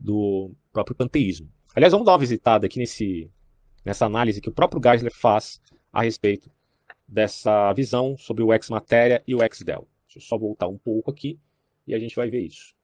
do 0.00 0.52
próprio 0.72 0.96
panteísmo. 0.96 1.48
Aliás, 1.76 1.92
vamos 1.92 2.04
dar 2.04 2.12
uma 2.12 2.18
visitada 2.18 2.66
aqui 2.66 2.76
nesse, 2.76 3.30
nessa 3.84 4.04
análise 4.04 4.40
que 4.40 4.48
o 4.48 4.52
próprio 4.52 4.82
Geisler 4.82 5.14
faz 5.14 5.60
a 5.92 6.02
respeito 6.02 6.50
dessa 7.06 7.72
visão 7.72 8.18
sobre 8.18 8.42
o 8.42 8.52
ex-matéria 8.52 9.22
e 9.28 9.32
o 9.32 9.44
ex-del. 9.44 9.86
Deixa 10.08 10.18
eu 10.18 10.22
só 10.22 10.36
voltar 10.36 10.66
um 10.66 10.76
pouco 10.76 11.08
aqui 11.08 11.38
e 11.86 11.94
a 11.94 11.98
gente 12.00 12.16
vai 12.16 12.28
ver 12.28 12.40
isso. 12.40 12.74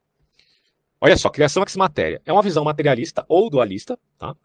Olha 1.00 1.16
só, 1.16 1.28
criação 1.28 1.64
ex-matéria 1.64 2.22
é 2.24 2.32
uma 2.32 2.42
visão 2.42 2.62
materialista 2.62 3.24
ou 3.28 3.50
dualista 3.50 3.98
tá? 4.16 4.36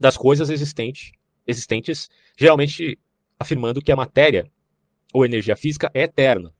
das 0.00 0.16
coisas 0.16 0.50
existentes, 0.50 1.12
existentes, 1.46 2.10
geralmente 2.36 2.98
afirmando 3.38 3.80
que 3.80 3.92
a 3.92 3.96
matéria 3.96 4.50
ou 5.12 5.24
energia 5.24 5.54
física 5.54 5.92
é 5.94 6.02
eterna. 6.02 6.52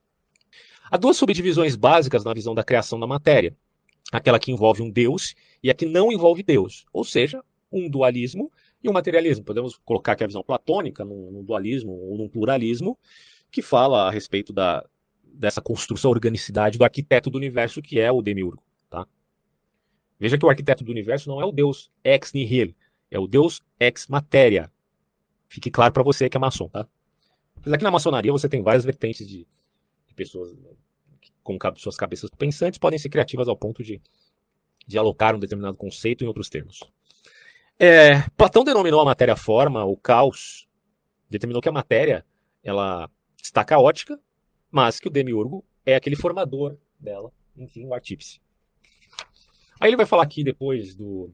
Há 0.94 0.96
duas 0.96 1.16
subdivisões 1.16 1.74
básicas 1.74 2.22
na 2.22 2.32
visão 2.32 2.54
da 2.54 2.62
criação 2.62 3.00
da 3.00 3.06
matéria: 3.08 3.52
aquela 4.12 4.38
que 4.38 4.52
envolve 4.52 4.80
um 4.80 4.88
Deus 4.88 5.34
e 5.60 5.68
a 5.68 5.74
que 5.74 5.84
não 5.86 6.12
envolve 6.12 6.40
Deus, 6.40 6.86
ou 6.92 7.02
seja, 7.02 7.42
um 7.72 7.90
dualismo 7.90 8.48
e 8.80 8.88
um 8.88 8.92
materialismo. 8.92 9.44
Podemos 9.44 9.76
colocar 9.84 10.12
aqui 10.12 10.22
a 10.22 10.28
visão 10.28 10.44
platônica 10.44 11.04
num, 11.04 11.42
dualismo 11.42 11.90
ou 11.90 12.16
num 12.16 12.28
pluralismo, 12.28 12.96
que 13.50 13.60
fala 13.60 14.06
a 14.06 14.10
respeito 14.12 14.52
da, 14.52 14.88
dessa 15.24 15.60
construção, 15.60 16.12
organicidade 16.12 16.78
do 16.78 16.84
arquiteto 16.84 17.28
do 17.28 17.38
universo, 17.38 17.82
que 17.82 17.98
é 17.98 18.12
o 18.12 18.22
Demiurgo. 18.22 18.62
Tá? 18.88 19.04
Veja 20.16 20.38
que 20.38 20.46
o 20.46 20.48
arquiteto 20.48 20.84
do 20.84 20.92
universo 20.92 21.28
não 21.28 21.40
é 21.40 21.44
o 21.44 21.50
Deus 21.50 21.90
ex 22.04 22.32
nihilo, 22.32 22.72
é 23.10 23.18
o 23.18 23.26
Deus 23.26 23.60
ex 23.80 24.06
matéria. 24.06 24.70
Fique 25.48 25.72
claro 25.72 25.92
para 25.92 26.04
você 26.04 26.28
que 26.28 26.36
é 26.36 26.40
maçom, 26.40 26.68
tá? 26.68 26.86
Apesar 27.56 27.78
que 27.78 27.82
na 27.82 27.90
maçonaria 27.90 28.30
você 28.30 28.48
tem 28.48 28.62
várias 28.62 28.84
vertentes 28.84 29.26
de 29.26 29.44
pessoas 30.14 30.56
com 31.42 31.58
suas 31.76 31.96
cabeças 31.96 32.30
pensantes 32.38 32.78
podem 32.78 32.98
ser 32.98 33.10
criativas 33.10 33.48
ao 33.48 33.56
ponto 33.56 33.82
de, 33.82 34.00
de 34.86 34.98
alocar 34.98 35.34
um 35.34 35.38
determinado 35.38 35.76
conceito 35.76 36.24
em 36.24 36.26
outros 36.26 36.48
termos. 36.48 36.80
É, 37.78 38.22
Platão 38.36 38.64
denominou 38.64 39.00
a 39.00 39.04
matéria 39.04 39.36
forma, 39.36 39.84
o 39.84 39.96
caos, 39.96 40.66
determinou 41.28 41.60
que 41.60 41.68
a 41.68 41.72
matéria 41.72 42.24
ela 42.62 43.10
está 43.42 43.64
caótica, 43.64 44.18
mas 44.70 44.98
que 44.98 45.08
o 45.08 45.10
demiurgo 45.10 45.64
é 45.84 45.94
aquele 45.94 46.16
formador 46.16 46.76
dela, 46.98 47.30
enfim, 47.56 47.86
o 47.86 47.92
artífice. 47.92 48.40
Aí 49.80 49.90
ele 49.90 49.96
vai 49.96 50.06
falar 50.06 50.22
aqui 50.22 50.42
depois 50.42 50.94
do. 50.94 51.30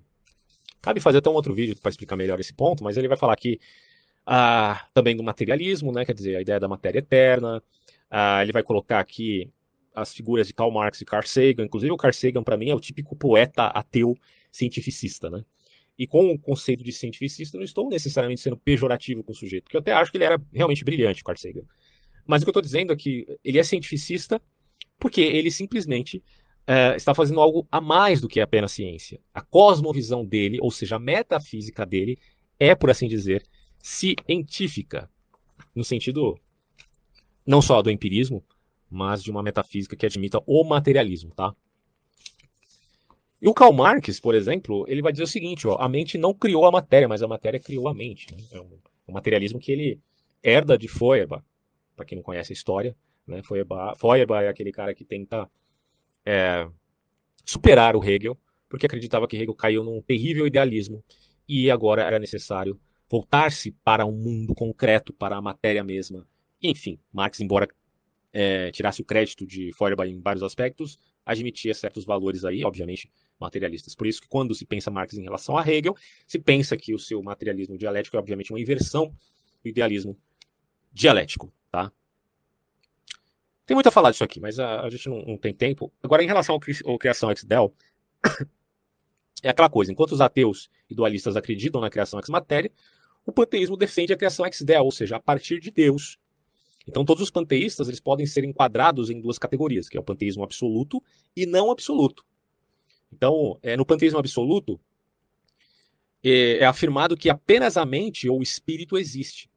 Cabe 0.83 0.99
fazer 0.99 1.19
até 1.19 1.29
um 1.29 1.35
outro 1.35 1.55
vídeo 1.55 1.77
para 1.77 1.91
explicar 1.91 2.17
melhor 2.17 2.41
esse 2.41 2.55
ponto, 2.55 2.83
mas 2.83 2.97
ele 2.97 3.07
vai 3.07 3.17
falar 3.17 3.35
aqui 3.35 3.61
ah, 4.27 4.87
também 4.95 5.15
do 5.15 5.23
materialismo, 5.23 5.93
né, 5.93 6.05
quer 6.05 6.15
dizer, 6.15 6.37
a 6.37 6.41
ideia 6.41 6.59
da 6.59 6.67
matéria 6.69 6.99
eterna. 6.99 7.63
Ah, 8.11 8.43
ele 8.43 8.53
vai 8.53 8.63
colocar 8.63 8.99
aqui 8.99 9.51
as 9.95 10.13
figuras 10.13 10.47
de 10.47 10.55
Karl 10.55 10.71
Marx 10.71 11.01
e 11.01 11.05
Carl 11.05 11.27
Sagan. 11.27 11.65
Inclusive, 11.65 11.93
o 11.93 11.97
Carl 11.97 12.13
Sagan, 12.13 12.43
para 12.43 12.57
mim, 12.57 12.71
é 12.71 12.75
o 12.75 12.81
típico 12.81 13.15
poeta 13.17 13.67
ateu 13.67 14.17
cientificista. 14.51 15.31
Né? 15.31 15.45
E 15.99 16.07
com 16.07 16.33
o 16.33 16.39
conceito 16.39 16.83
de 16.83 16.93
cientificista, 16.93 17.57
não 17.57 17.65
estou 17.65 17.89
necessariamente 17.89 18.41
sendo 18.41 18.57
pejorativo 18.57 19.23
com 19.23 19.33
o 19.33 19.35
sujeito, 19.35 19.65
porque 19.65 19.77
eu 19.77 19.81
até 19.81 19.93
acho 19.93 20.11
que 20.11 20.17
ele 20.17 20.25
era 20.25 20.41
realmente 20.53 20.85
brilhante, 20.85 21.23
Carl 21.23 21.39
Sagan. 21.39 21.63
Mas 22.27 22.43
o 22.43 22.45
que 22.45 22.49
eu 22.49 22.53
estou 22.53 22.63
dizendo 22.63 22.93
é 22.93 22.97
que 22.97 23.27
ele 23.45 23.59
é 23.59 23.63
cientificista 23.63 24.41
porque 24.99 25.21
ele 25.21 25.51
simplesmente 25.51 26.23
uh, 26.69 26.95
está 26.95 27.15
fazendo 27.15 27.41
algo 27.41 27.67
a 27.71 27.81
mais 27.81 28.21
do 28.21 28.29
que 28.29 28.41
apenas 28.41 28.73
ciência. 28.73 29.21
A 29.35 29.41
cosmovisão 29.41 30.25
dele, 30.25 30.59
ou 30.61 30.71
seja, 30.71 30.97
a 30.97 30.99
metafísica 30.99 31.85
dele, 31.87 32.19
é, 32.59 32.75
por 32.75 32.91
assim 32.91 33.09
dizer, 33.09 33.45
científica, 33.83 35.11
no 35.75 35.83
sentido 35.83 36.39
não 37.51 37.61
só 37.61 37.83
do 37.83 37.91
empirismo, 37.91 38.45
mas 38.89 39.23
de 39.25 39.31
uma 39.31 39.43
metafísica 39.43 39.97
que 39.97 40.07
admita 40.07 40.41
o 40.47 40.63
materialismo, 40.63 41.33
tá? 41.35 41.53
E 43.43 43.49
o 43.49 43.55
Karl 43.55 43.73
Marx, 43.73 44.21
por 44.21 44.37
exemplo, 44.37 44.85
ele 44.87 45.03
vai 45.03 45.11
dizer 45.11 45.25
o 45.25 45.27
seguinte: 45.27 45.67
ó, 45.67 45.77
a 45.77 45.89
mente 45.89 46.17
não 46.17 46.33
criou 46.33 46.65
a 46.65 46.71
matéria, 46.71 47.09
mas 47.09 47.23
a 47.23 47.29
matéria 47.29 47.59
criou 47.59 47.89
a 47.89 47.95
mente. 47.95 48.33
Né? 48.33 48.43
É 48.53 48.61
um, 48.61 48.79
um, 49.09 49.13
materialismo 49.13 49.59
que 49.59 49.73
ele 49.73 50.01
herda 50.43 50.79
de 50.79 50.87
Feuerbach, 50.87 51.43
para 51.97 52.05
quem 52.05 52.17
não 52.17 52.23
conhece 52.23 52.53
a 52.53 52.55
história. 52.55 52.95
Né? 53.27 53.43
Feuerbach, 53.43 53.99
Feuerbach 53.99 54.45
é 54.45 54.49
aquele 54.49 54.71
cara 54.71 54.95
que 54.95 55.05
tenta 55.05 55.51
é, 56.25 56.69
superar 57.45 57.97
o 57.97 58.05
Hegel, 58.05 58.39
porque 58.69 58.87
acreditava 58.87 59.27
que 59.27 59.37
Hegel 59.37 59.55
caiu 59.55 59.83
num 59.83 60.01
terrível 60.01 60.47
idealismo 60.47 61.03
e 61.49 61.69
agora 61.69 62.03
era 62.03 62.19
necessário 62.19 62.79
voltar-se 63.09 63.73
para 63.83 64.07
um 64.07 64.13
mundo 64.13 64.55
concreto, 64.55 65.13
para 65.13 65.37
a 65.37 65.43
matéria 65.43 65.83
mesma. 65.83 66.25
Enfim, 66.63 66.99
Marx, 67.13 67.41
embora 67.41 67.69
é, 68.33 68.71
tirasse 68.71 69.01
o 69.03 69.05
crédito 69.05 69.47
de 69.47 69.73
Feuerbach 69.73 70.09
em 70.09 70.21
vários 70.21 70.43
aspectos, 70.43 70.99
admitia 71.25 71.75
certos 71.75 72.05
valores 72.05 72.45
aí, 72.45 72.65
obviamente, 72.65 73.11
materialistas. 73.39 73.95
Por 73.95 74.07
isso 74.07 74.21
que 74.21 74.29
quando 74.29 74.55
se 74.55 74.65
pensa 74.65 74.91
Marx 74.91 75.15
em 75.15 75.23
relação 75.23 75.57
a 75.57 75.67
Hegel, 75.67 75.97
se 76.27 76.39
pensa 76.39 76.77
que 76.77 76.95
o 76.95 76.99
seu 76.99 77.23
materialismo 77.23 77.77
dialético 77.77 78.17
é 78.17 78.21
obviamente 78.21 78.53
uma 78.53 78.61
inversão 78.61 79.15
do 79.63 79.69
idealismo 79.69 80.17
dialético, 80.93 81.53
tá? 81.71 81.93
Tem 83.65 83.75
muito 83.77 83.89
a 83.89 83.93
falar 83.93 84.11
disso 84.11 84.25
aqui, 84.25 84.41
mas 84.41 84.59
a, 84.59 84.81
a 84.81 84.91
gente 84.91 85.09
não, 85.09 85.23
não, 85.23 85.39
tem 85.39 85.55
tempo. 85.55 85.93
Agora, 86.03 86.25
em 86.25 86.27
relação 86.27 86.57
ao, 86.57 86.91
ao 86.91 86.99
criação 86.99 87.31
ex-del, 87.31 87.73
é 89.45 89.49
aquela 89.49 89.71
coisa, 89.71 89.93
enquanto 89.93 90.11
os 90.11 90.21
ateus 90.21 90.69
e 90.89 90.95
dualistas 90.95 91.37
acreditam 91.37 91.81
na 91.81 91.89
criação 91.89 92.19
ex-matéria, 92.19 92.73
o 93.25 93.31
panteísmo 93.31 93.77
defende 93.77 94.13
a 94.13 94.17
criação 94.17 94.45
ex-del, 94.45 94.85
ou 94.85 94.91
seja, 94.91 95.17
a 95.17 95.21
partir 95.21 95.61
de 95.61 95.71
Deus. 95.71 96.19
Então, 96.87 97.05
todos 97.05 97.23
os 97.23 97.31
panteístas 97.31 97.89
eles 97.89 98.01
podem 98.01 98.27
ser 98.27 98.45
enquadrados 98.45 99.11
em 99.11 99.21
duas 99.21 99.39
categorias, 99.39 99.89
que 99.89 99.97
é 99.97 100.01
o 100.01 100.05
panteísmo 100.05 100.43
absoluto 100.43 101.03
e 101.37 101.47
não 101.47 101.71
absoluto. 101.71 102.25
Então, 103.13 103.59
é, 103.63 103.77
no 103.77 103.85
panteísmo 103.85 104.19
absoluto, 104.19 104.81
é, 106.23 106.59
é 106.59 106.65
afirmado 106.65 107.17
que 107.17 107.29
apenas 107.29 107.77
a 107.77 107.85
mente 107.85 108.29
ou 108.29 108.39
o 108.39 108.43
espírito 108.43 108.97
existe. 108.97 109.51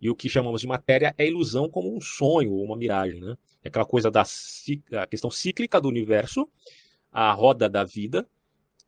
E 0.00 0.10
o 0.10 0.14
que 0.14 0.28
chamamos 0.28 0.60
de 0.60 0.66
matéria 0.66 1.14
é 1.16 1.26
ilusão 1.26 1.68
como 1.68 1.94
um 1.94 2.00
sonho 2.00 2.52
ou 2.52 2.64
uma 2.64 2.76
miragem. 2.76 3.20
Né? 3.20 3.36
É 3.62 3.68
aquela 3.68 3.86
coisa 3.86 4.10
da 4.10 4.24
questão 5.08 5.30
cíclica 5.30 5.80
do 5.80 5.88
universo, 5.88 6.48
a 7.10 7.32
roda 7.32 7.68
da 7.68 7.84
vida, 7.84 8.28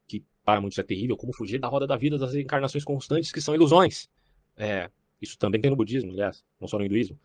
que 0.06 0.22
para 0.44 0.60
muitos 0.60 0.78
é 0.78 0.82
terrível, 0.82 1.16
como 1.16 1.32
fugir 1.32 1.58
da 1.58 1.68
roda 1.68 1.86
da 1.86 1.96
vida 1.96 2.18
das 2.18 2.34
encarnações 2.34 2.84
constantes, 2.84 3.32
que 3.32 3.40
são 3.40 3.54
ilusões. 3.54 4.10
É, 4.56 4.90
isso 5.20 5.38
também 5.38 5.60
tem 5.60 5.70
no 5.70 5.76
budismo, 5.76 6.10
aliás, 6.12 6.44
não 6.60 6.68
só 6.68 6.78
no 6.78 6.84
hinduísmo. 6.84 7.18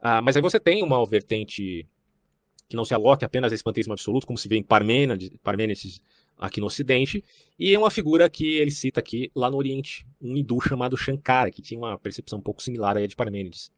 Ah, 0.00 0.22
mas 0.22 0.36
aí 0.36 0.42
você 0.42 0.60
tem 0.60 0.82
uma 0.82 1.04
vertente 1.06 1.86
que 2.68 2.76
não 2.76 2.84
se 2.84 2.94
aloque 2.94 3.24
apenas 3.24 3.50
a 3.50 3.54
esse 3.54 3.64
panteísmo 3.64 3.92
absoluto, 3.92 4.26
como 4.26 4.38
se 4.38 4.48
vê 4.48 4.56
em 4.56 4.62
Parmênides, 4.62 5.30
Parmênides 5.42 6.00
aqui 6.38 6.60
no 6.60 6.66
Ocidente, 6.66 7.24
e 7.58 7.74
é 7.74 7.78
uma 7.78 7.90
figura 7.90 8.28
que 8.28 8.58
ele 8.58 8.70
cita 8.70 9.00
aqui 9.00 9.30
lá 9.34 9.50
no 9.50 9.56
Oriente, 9.56 10.06
um 10.20 10.36
hindu 10.36 10.60
chamado 10.60 10.96
Shankara, 10.96 11.50
que 11.50 11.62
tinha 11.62 11.78
uma 11.78 11.98
percepção 11.98 12.38
um 12.38 12.42
pouco 12.42 12.62
similar 12.62 12.96
à 12.96 13.06
de 13.06 13.16
Parmênides, 13.16 13.72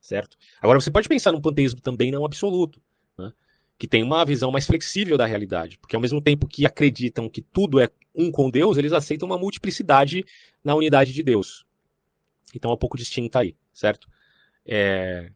certo? 0.00 0.36
Agora 0.60 0.78
você 0.80 0.90
pode 0.90 1.08
pensar 1.08 1.32
num 1.32 1.40
panteísmo 1.40 1.80
também 1.80 2.10
não 2.10 2.24
absoluto, 2.24 2.82
né? 3.16 3.32
que 3.78 3.88
tem 3.88 4.02
uma 4.02 4.24
visão 4.24 4.50
mais 4.50 4.66
flexível 4.66 5.16
da 5.16 5.24
realidade, 5.24 5.78
porque 5.78 5.96
ao 5.96 6.02
mesmo 6.02 6.20
tempo 6.20 6.46
que 6.46 6.66
acreditam 6.66 7.30
que 7.30 7.40
tudo 7.40 7.80
é 7.80 7.88
um 8.14 8.30
com 8.30 8.50
Deus, 8.50 8.76
eles 8.76 8.92
aceitam 8.92 9.26
uma 9.26 9.38
multiplicidade 9.38 10.24
na 10.62 10.74
unidade 10.74 11.12
de 11.12 11.22
Deus. 11.22 11.64
Então 12.54 12.70
é 12.70 12.74
um 12.74 12.78
pouco 12.78 12.98
distinta 12.98 13.40
aí, 13.40 13.56
certo? 13.72 14.06
É... 14.66 15.32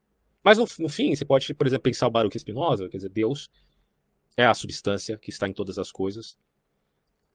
Mas 0.47 0.59
no, 0.59 0.67
no, 0.79 0.89
fim, 0.89 1.13
você 1.13 1.25
pode, 1.25 1.53
por 1.55 1.67
exemplo, 1.67 1.83
pensar 1.83 2.07
o 2.07 2.11
Baruch 2.11 2.39
Spinoza, 2.39 2.89
quer 2.89 2.99
dizer, 2.99 3.09
Deus 3.09 3.51
é 4.37 4.47
a 4.47 4.55
substância 4.55 5.19
que 5.19 5.29
está 5.29 5.49
em 5.49 5.53
todas 5.53 5.77
as 5.77 5.91
coisas, 5.91 6.39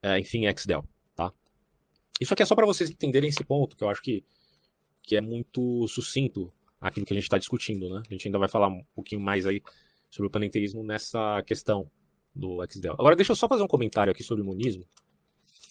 é, 0.02 0.18
enfim, 0.18 0.46
ex-del, 0.46 0.88
tá? 1.14 1.34
Isso 2.22 2.34
aqui 2.34 2.42
é 2.42 2.46
só 2.46 2.56
para 2.56 2.66
vocês 2.66 2.90
entenderem 2.90 3.30
esse 3.30 3.44
ponto, 3.44 3.76
que 3.76 3.84
eu 3.84 3.90
acho 3.90 4.02
que, 4.02 4.24
que 5.04 5.18
é 5.18 5.20
muito 5.20 5.86
sucinto 5.90 6.54
aquilo 6.80 7.06
que 7.06 7.12
a 7.12 7.16
gente 7.16 7.26
está 7.26 7.38
discutindo, 7.38 7.90
né? 7.90 8.02
A 8.10 8.14
gente 8.14 8.30
ainda 8.30 8.40
vai 8.40 8.48
falar 8.48 8.70
um 8.70 8.82
pouquinho 8.96 9.20
mais 9.20 9.46
aí 9.46 9.62
sobre 10.10 10.28
o 10.28 10.32
panenteísmo 10.32 10.82
nessa 10.82 11.44
questão 11.44 11.92
do 12.34 12.64
ex-del. 12.64 12.94
Agora, 12.94 13.18
deixa 13.18 13.34
eu 13.34 13.36
só 13.36 13.46
fazer 13.46 13.62
um 13.62 13.68
comentário 13.68 14.10
aqui 14.10 14.24
sobre 14.24 14.42
o 14.42 14.48
monismo. 14.48 14.86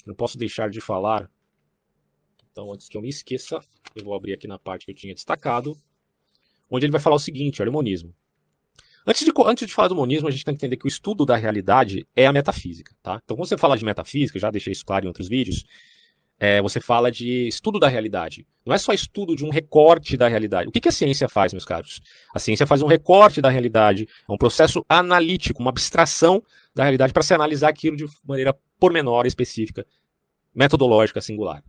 Não 0.05 0.15
posso 0.15 0.37
deixar 0.37 0.69
de 0.69 0.83
falar. 0.83 1.31
Então, 2.53 2.71
antes 2.71 2.87
que 2.87 2.99
eu 2.99 3.01
me 3.01 3.09
esqueça, 3.09 3.61
eu 3.97 4.05
vou 4.05 4.15
abrir 4.15 4.35
aqui 4.35 4.47
na 4.47 4.59
parte 4.59 4.85
que 4.85 4.91
eu 4.91 4.95
tinha 4.95 5.15
destacado 5.15 5.75
onde 6.71 6.87
ele 6.87 6.93
vai 6.93 7.01
falar 7.01 7.17
o 7.17 7.21
seguinte: 7.21 7.61
olha, 7.61 7.71
o 7.71 7.73
monismo. 7.73 8.15
Antes 9.07 9.25
de, 9.25 9.33
antes 9.47 9.67
de 9.67 9.73
falar 9.73 9.89
do 9.89 9.97
monismo, 9.97 10.29
a 10.29 10.31
gente 10.31 10.45
tem 10.45 10.55
que 10.55 10.59
entender 10.59 10.77
que 10.77 10.87
o 10.87 10.89
estudo 10.89 11.25
da 11.25 11.35
realidade 11.35 12.07
é 12.15 12.27
a 12.27 12.33
metafísica. 12.33 12.95
Tá? 13.03 13.21
Então, 13.25 13.37
quando 13.37 13.49
você 13.49 13.57
fala 13.57 13.77
de 13.77 13.85
metafísica, 13.85 14.39
já 14.39 14.51
deixei 14.51 14.73
isso 14.73 14.85
claro 14.85 15.07
em 15.07 15.09
outros 15.09 15.27
vídeos, 15.27 15.65
é, 16.39 16.61
você 16.63 16.81
fala 16.81 17.11
de 17.11 17.49
estudo 17.49 17.79
da 17.79 17.89
realidade. 17.89 18.47
Não 18.65 18.75
é 18.75 18.79
só 18.79 18.93
estudo 18.93 19.37
de 19.37 19.45
um 19.45 19.51
recorte 19.51 20.17
da 20.17 20.29
realidade. 20.29 20.69
O 20.69 20.73
que, 20.73 20.81
que 20.81 20.89
a 20.89 20.93
ciência 20.93 21.29
faz, 21.29 21.53
meus 21.53 21.65
caros? 21.67 22.01
A 22.35 22.39
ciência 22.39 22.67
faz 22.67 22.83
um 22.83 22.87
recorte 22.87 23.43
da 23.43 23.51
realidade, 23.51 24.09
é 24.29 24.33
um 24.33 24.39
processo 24.39 24.85
analítico, 24.89 25.61
uma 25.61 25.71
abstração 25.71 26.43
da 26.75 26.85
realidade 26.85 27.13
para 27.13 27.23
se 27.23 27.35
analisar 27.35 27.69
aquilo 27.69 27.97
de 27.97 28.07
maneira 28.27 28.57
pormenor, 28.79 29.27
específica, 29.27 29.87
metodológica, 30.55 31.21
singular. 31.21 31.63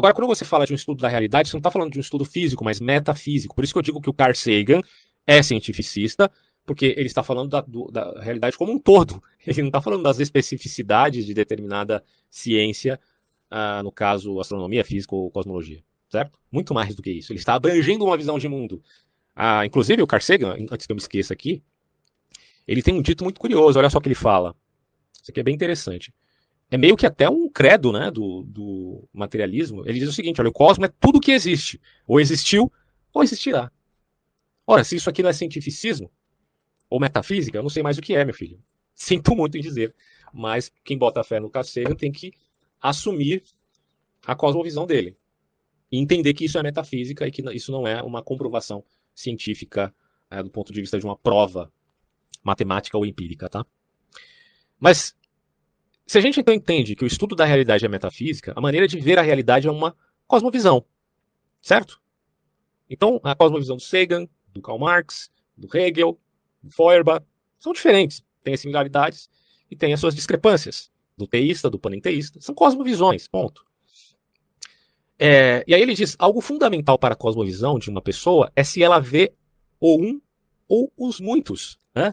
Agora, 0.00 0.14
quando 0.14 0.28
você 0.28 0.46
fala 0.46 0.66
de 0.66 0.72
um 0.72 0.76
estudo 0.76 1.02
da 1.02 1.08
realidade, 1.08 1.50
você 1.50 1.56
não 1.56 1.60
está 1.60 1.70
falando 1.70 1.92
de 1.92 1.98
um 1.98 2.00
estudo 2.00 2.24
físico, 2.24 2.64
mas 2.64 2.80
metafísico. 2.80 3.54
Por 3.54 3.62
isso 3.62 3.74
que 3.74 3.78
eu 3.78 3.82
digo 3.82 4.00
que 4.00 4.08
o 4.08 4.14
Carl 4.14 4.34
Sagan 4.34 4.80
é 5.26 5.42
cientificista, 5.42 6.30
porque 6.64 6.94
ele 6.96 7.06
está 7.06 7.22
falando 7.22 7.50
da, 7.50 7.60
do, 7.60 7.90
da 7.90 8.18
realidade 8.18 8.56
como 8.56 8.72
um 8.72 8.78
todo. 8.78 9.22
Ele 9.46 9.60
não 9.60 9.68
está 9.68 9.82
falando 9.82 10.02
das 10.02 10.18
especificidades 10.18 11.26
de 11.26 11.34
determinada 11.34 12.02
ciência, 12.30 12.98
ah, 13.50 13.82
no 13.82 13.92
caso, 13.92 14.40
astronomia, 14.40 14.84
física 14.84 15.14
ou 15.14 15.30
cosmologia. 15.30 15.82
Certo? 16.08 16.38
Muito 16.50 16.72
mais 16.72 16.94
do 16.94 17.02
que 17.02 17.10
isso. 17.10 17.32
Ele 17.32 17.38
está 17.38 17.54
abrangendo 17.54 18.04
uma 18.06 18.16
visão 18.16 18.38
de 18.38 18.48
mundo. 18.48 18.82
Ah, 19.36 19.66
inclusive, 19.66 20.00
o 20.00 20.06
Carl 20.06 20.22
Sagan, 20.22 20.56
antes 20.70 20.86
que 20.86 20.92
eu 20.92 20.96
me 20.96 21.02
esqueça 21.02 21.34
aqui, 21.34 21.62
ele 22.66 22.82
tem 22.82 22.94
um 22.94 23.02
dito 23.02 23.22
muito 23.22 23.38
curioso. 23.38 23.78
Olha 23.78 23.90
só 23.90 23.98
o 23.98 24.00
que 24.00 24.08
ele 24.08 24.14
fala. 24.14 24.54
Isso 25.20 25.30
aqui 25.30 25.40
é 25.40 25.42
bem 25.42 25.54
interessante 25.54 26.10
é 26.70 26.78
meio 26.78 26.96
que 26.96 27.04
até 27.04 27.28
um 27.28 27.48
credo 27.48 27.92
né, 27.92 28.10
do, 28.10 28.44
do 28.44 29.08
materialismo. 29.12 29.82
Ele 29.86 29.98
diz 29.98 30.08
o 30.08 30.12
seguinte: 30.12 30.40
olha, 30.40 30.50
o 30.50 30.52
cosmos 30.52 30.88
é 30.88 30.92
tudo 31.00 31.20
que 31.20 31.32
existe. 31.32 31.80
Ou 32.06 32.20
existiu, 32.20 32.72
ou 33.12 33.22
existirá. 33.22 33.72
Ora, 34.66 34.84
se 34.84 34.94
isso 34.96 35.10
aqui 35.10 35.22
não 35.22 35.30
é 35.30 35.32
cientificismo, 35.32 36.10
ou 36.88 37.00
metafísica, 37.00 37.58
eu 37.58 37.62
não 37.62 37.70
sei 37.70 37.82
mais 37.82 37.98
o 37.98 38.02
que 38.02 38.14
é, 38.14 38.24
meu 38.24 38.34
filho. 38.34 38.62
Sinto 38.94 39.34
muito 39.34 39.56
em 39.58 39.60
dizer. 39.60 39.94
Mas 40.32 40.70
quem 40.84 40.96
bota 40.96 41.24
fé 41.24 41.40
no 41.40 41.50
Casseiro 41.50 41.94
tem 41.96 42.12
que 42.12 42.32
assumir 42.80 43.42
a 44.24 44.36
cosmovisão 44.36 44.86
dele. 44.86 45.16
E 45.90 45.98
entender 45.98 46.34
que 46.34 46.44
isso 46.44 46.56
é 46.56 46.62
metafísica 46.62 47.26
e 47.26 47.32
que 47.32 47.42
isso 47.52 47.72
não 47.72 47.84
é 47.84 48.00
uma 48.00 48.22
comprovação 48.22 48.84
científica 49.12 49.92
é, 50.30 50.40
do 50.40 50.50
ponto 50.50 50.72
de 50.72 50.80
vista 50.80 50.98
de 50.98 51.04
uma 51.04 51.16
prova 51.16 51.72
matemática 52.44 52.96
ou 52.96 53.04
empírica, 53.04 53.48
tá? 53.48 53.66
Mas 54.78 55.16
se 56.10 56.18
a 56.18 56.20
gente 56.20 56.40
então 56.40 56.52
entende 56.52 56.96
que 56.96 57.04
o 57.04 57.06
estudo 57.06 57.36
da 57.36 57.44
realidade 57.44 57.86
é 57.86 57.88
metafísica, 57.88 58.52
a 58.56 58.60
maneira 58.60 58.88
de 58.88 58.98
ver 58.98 59.16
a 59.16 59.22
realidade 59.22 59.68
é 59.68 59.70
uma 59.70 59.96
cosmovisão, 60.26 60.84
certo? 61.62 62.02
Então, 62.88 63.20
a 63.22 63.32
cosmovisão 63.32 63.76
do 63.76 63.82
Sagan, 63.82 64.26
do 64.48 64.60
Karl 64.60 64.76
Marx, 64.76 65.30
do 65.56 65.68
Hegel, 65.72 66.18
do 66.60 66.72
Feuerbach, 66.72 67.24
são 67.60 67.72
diferentes, 67.72 68.24
têm 68.42 68.54
as 68.54 68.58
similaridades 68.58 69.30
e 69.70 69.76
têm 69.76 69.92
as 69.92 70.00
suas 70.00 70.12
discrepâncias, 70.12 70.90
do 71.16 71.28
teísta, 71.28 71.70
do 71.70 71.78
panenteísta, 71.78 72.40
são 72.40 72.56
cosmovisões, 72.56 73.28
ponto. 73.28 73.64
É, 75.16 75.62
e 75.64 75.72
aí 75.72 75.80
ele 75.80 75.94
diz, 75.94 76.16
algo 76.18 76.40
fundamental 76.40 76.98
para 76.98 77.14
a 77.14 77.16
cosmovisão 77.16 77.78
de 77.78 77.88
uma 77.88 78.02
pessoa 78.02 78.50
é 78.56 78.64
se 78.64 78.82
ela 78.82 78.98
vê 78.98 79.32
o 79.78 79.96
um 79.96 80.20
ou 80.66 80.92
os 80.96 81.20
muitos. 81.20 81.78
Né? 81.94 82.12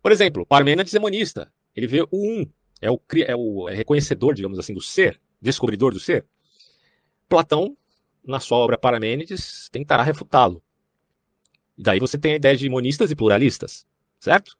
Por 0.00 0.12
exemplo, 0.12 0.46
Parmênides 0.46 0.94
é 0.94 1.00
monista, 1.00 1.52
ele 1.74 1.88
vê 1.88 2.02
o 2.02 2.08
um, 2.12 2.46
é 2.84 2.90
o, 2.90 3.00
é 3.26 3.34
o 3.34 3.68
é 3.70 3.74
reconhecedor, 3.74 4.34
digamos 4.34 4.58
assim, 4.58 4.74
do 4.74 4.80
ser, 4.80 5.18
descobridor 5.40 5.94
do 5.94 5.98
ser. 5.98 6.26
Platão, 7.26 7.74
na 8.22 8.38
sua 8.38 8.58
obra 8.58 8.76
Paramênides, 8.76 9.70
tentará 9.72 10.02
refutá-lo. 10.02 10.62
E 11.78 11.82
daí 11.82 11.98
você 11.98 12.18
tem 12.18 12.34
a 12.34 12.36
ideia 12.36 12.54
de 12.54 12.68
monistas 12.68 13.10
e 13.10 13.16
pluralistas, 13.16 13.86
certo? 14.20 14.54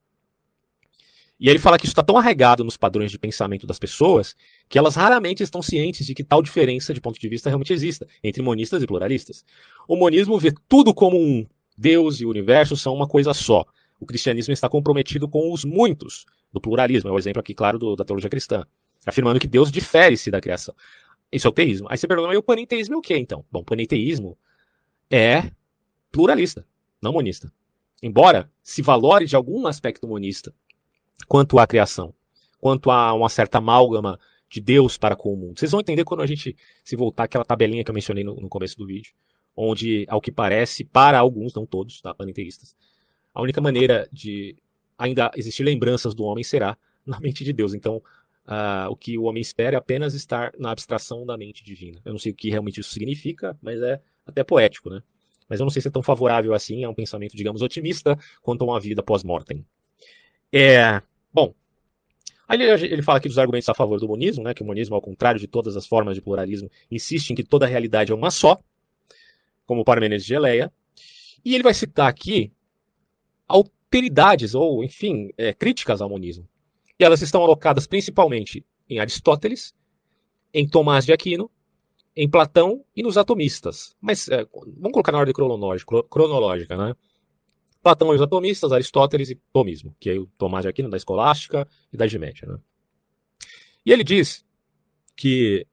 E 1.39 1.51
ele 1.51 1.59
fala 1.59 1.77
que 1.79 1.85
isso 1.85 1.93
está 1.93 2.03
tão 2.03 2.17
arraigado 2.17 2.65
nos 2.65 2.79
padrões 2.79 3.11
de 3.11 3.19
pensamento 3.19 3.67
das 3.67 3.79
pessoas 3.79 4.35
que 4.71 4.79
elas 4.79 4.95
raramente 4.95 5.43
estão 5.43 5.61
cientes 5.61 6.07
de 6.07 6.15
que 6.15 6.25
tal 6.25 6.43
diferença 6.43 6.95
de 6.95 7.03
ponto 7.03 7.21
de 7.21 7.29
vista 7.29 7.51
realmente 7.51 7.75
exista 7.75 8.07
entre 8.23 8.41
monistas 8.43 8.83
e 8.83 8.87
pluralistas. 8.87 9.45
O 9.87 9.97
monismo 9.97 10.39
vê 10.39 10.55
tudo 10.67 10.95
como 10.95 11.19
um. 11.19 11.47
Deus 11.77 12.21
e 12.21 12.25
o 12.25 12.31
universo 12.31 12.75
são 12.75 12.95
uma 12.95 13.07
coisa 13.07 13.35
só. 13.35 13.67
O 14.01 14.07
cristianismo 14.07 14.55
está 14.55 14.69
comprometido 14.69 15.29
com 15.29 15.53
os 15.53 15.65
muitos, 15.65 16.25
do 16.55 16.61
pluralismo, 16.61 17.11
é 17.11 17.13
o 17.13 17.19
exemplo 17.19 17.41
aqui, 17.41 17.53
claro, 17.53 17.81
do, 17.81 17.97
da 17.97 18.05
teologia 18.05 18.31
cristã, 18.31 18.65
afirmando 19.05 19.41
que 19.41 19.49
Deus 19.49 19.73
difere-se 19.73 20.31
da 20.31 20.41
criação. 20.41 20.73
Isso 21.33 21.49
é 21.49 21.51
o 21.51 21.53
teísmo. 21.53 21.89
Aí 21.91 21.99
você 21.99 22.07
pergunta, 22.07 22.29
mas 22.29 22.39
o 22.39 22.43
panenteísmo 22.43 22.95
é 22.95 22.99
o 22.99 23.03
quê, 23.03 23.17
então? 23.19 23.45
Bom, 23.51 23.59
o 23.59 23.65
panenteísmo 23.65 24.39
é 25.11 25.51
pluralista, 26.13 26.65
não 27.03 27.13
monista. 27.13 27.53
Embora 28.01 28.49
se 28.63 28.83
valore 28.83 29.27
de 29.27 29.35
algum 29.35 29.67
aspecto 29.67 30.07
monista 30.07 30.55
quanto 31.27 31.59
à 31.59 31.67
criação, 31.67 32.15
quanto 32.61 32.89
a 32.89 33.13
uma 33.13 33.29
certa 33.29 33.59
amálgama 33.59 34.17
de 34.49 34.61
Deus 34.61 34.97
para 34.97 35.17
com 35.17 35.35
o 35.35 35.37
mundo. 35.37 35.59
Vocês 35.59 35.73
vão 35.73 35.81
entender 35.81 36.05
quando 36.05 36.23
a 36.23 36.27
gente 36.27 36.57
se 36.85 36.95
voltar 36.95 37.25
àquela 37.25 37.45
tabelinha 37.45 37.83
que 37.83 37.91
eu 37.91 37.95
mencionei 37.95 38.23
no, 38.23 38.37
no 38.37 38.49
começo 38.49 38.79
do 38.79 38.87
vídeo, 38.87 39.13
onde, 39.57 40.07
ao 40.09 40.21
que 40.21 40.31
parece, 40.31 40.85
para 40.85 41.19
alguns, 41.19 41.53
não 41.53 41.67
todos, 41.67 42.01
tá, 42.01 42.15
panenteístas, 42.15 42.77
a 43.35 43.43
única 43.43 43.61
maneira 43.61 44.09
de 44.13 44.57
ainda 44.99 45.31
existir 45.37 45.63
lembranças 45.63 46.15
do 46.15 46.25
homem 46.25 46.45
será 46.45 46.77
na 47.05 47.21
mente 47.21 47.45
de 47.45 47.53
Deus. 47.53 47.75
Então, 47.75 47.97
uh, 48.47 48.91
o 48.91 48.97
que 48.97 49.19
o 49.19 49.25
homem 49.25 49.41
espera 49.41 49.77
é 49.77 49.79
apenas 49.79 50.15
estar 50.15 50.53
na 50.59 50.71
abstração 50.71 51.25
da 51.27 51.37
mente 51.37 51.65
divina. 51.65 52.01
Eu 52.05 52.13
não 52.13 52.19
sei 52.19 52.33
o 52.33 52.35
que 52.35 52.51
realmente 52.51 52.81
isso 52.81 52.93
significa, 52.93 53.57
mas 53.61 53.81
é 53.83 54.01
até 54.27 54.43
poético, 54.43 54.91
né? 54.91 55.03
Mas 55.49 55.61
eu 55.61 55.65
não 55.65 55.71
sei 55.71 55.83
se 55.83 55.89
é 55.89 55.91
tão 55.91 56.03
favorável 56.03 56.55
assim 56.55 56.85
a 56.85 56.91
um 56.91 56.95
pensamento, 56.95 57.37
digamos, 57.37 57.61
otimista 57.61 58.19
quanto 58.43 58.63
a 58.63 58.67
uma 58.67 58.81
vida 58.81 59.03
pós-mortem. 59.03 59.65
É, 60.51 61.03
bom, 61.33 61.55
Aí 62.47 62.61
ele, 62.61 63.03
fala 63.03 63.19
aqui 63.19 63.29
dos 63.29 63.39
argumentos 63.39 63.69
a 63.69 63.75
favor 63.75 63.99
do 63.99 64.07
monismo, 64.07 64.45
né, 64.45 64.53
que 64.53 64.63
o 64.63 64.67
monismo, 64.67 64.95
ao 64.95 65.01
contrário 65.01 65.41
de 65.41 65.47
todas 65.47 65.77
as 65.77 65.87
formas 65.87 66.15
de 66.15 66.21
pluralismo, 66.21 66.71
insiste 66.91 67.31
em 67.31 67.35
que 67.35 67.43
toda 67.43 67.67
realidade 67.67 68.13
é 68.13 68.15
uma 68.15 68.31
só, 68.31 68.61
como 69.65 69.85
Parmênides 69.85 70.25
de 70.25 70.29
Geleia. 70.29 70.71
E 71.45 71.55
ele 71.55 71.63
vai 71.63 71.73
citar 71.73 72.09
aqui 72.09 72.53
alteridades, 73.95 74.55
ou, 74.55 74.83
enfim, 74.83 75.31
é, 75.39 75.53
críticas 75.55 76.01
ao 76.01 76.09
monismo. 76.09 76.49
E 76.99 77.05
elas 77.05 77.23
estão 77.23 77.43
alocadas 77.43 77.87
principalmente 77.87 78.65
em 78.89 78.99
Aristóteles, 78.99 79.73
em 80.53 80.69
Tomás 80.69 81.05
de 81.05 81.13
Aquino, 81.13 81.51
em 82.17 82.29
Platão 82.29 82.85
e 82.95 83.03
nos 83.03 83.17
atomistas. 83.17 83.97
Mas 84.01 84.29
é, 84.29 84.45
vamos 84.53 84.93
colocar 84.93 85.13
na 85.13 85.19
ordem 85.19 85.33
cronológica, 85.33 86.03
cronológica 86.05 86.77
né? 86.77 86.95
Platão 87.83 88.13
e 88.13 88.17
os 88.17 88.23
atomistas, 88.23 88.73
Aristóteles 88.73 89.31
e 89.31 89.41
Tomismo, 89.53 89.95
que 90.01 90.11
é 90.11 90.15
o 90.15 90.27
Tomás 90.39 90.63
de 90.63 90.69
Aquino 90.69 90.89
da 90.89 90.97
Escolástica 90.97 91.69
e 91.93 91.97
da 91.97 92.07
Idade 92.07 92.19
Né? 92.19 92.59
E 93.85 93.93
ele 93.93 94.03
diz 94.03 94.45
que 95.15 95.67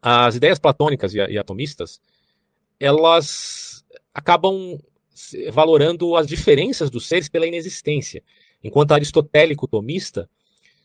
as 0.00 0.36
ideias 0.36 0.58
platônicas 0.58 1.14
e, 1.14 1.18
e 1.18 1.38
atomistas 1.38 2.00
elas 2.78 3.84
acabam 4.12 4.78
valorando 5.52 6.16
as 6.16 6.26
diferenças 6.26 6.90
dos 6.90 7.06
seres 7.06 7.28
pela 7.28 7.46
inexistência, 7.46 8.22
enquanto 8.62 8.92
aristotélico 8.92 9.68
tomista 9.68 10.28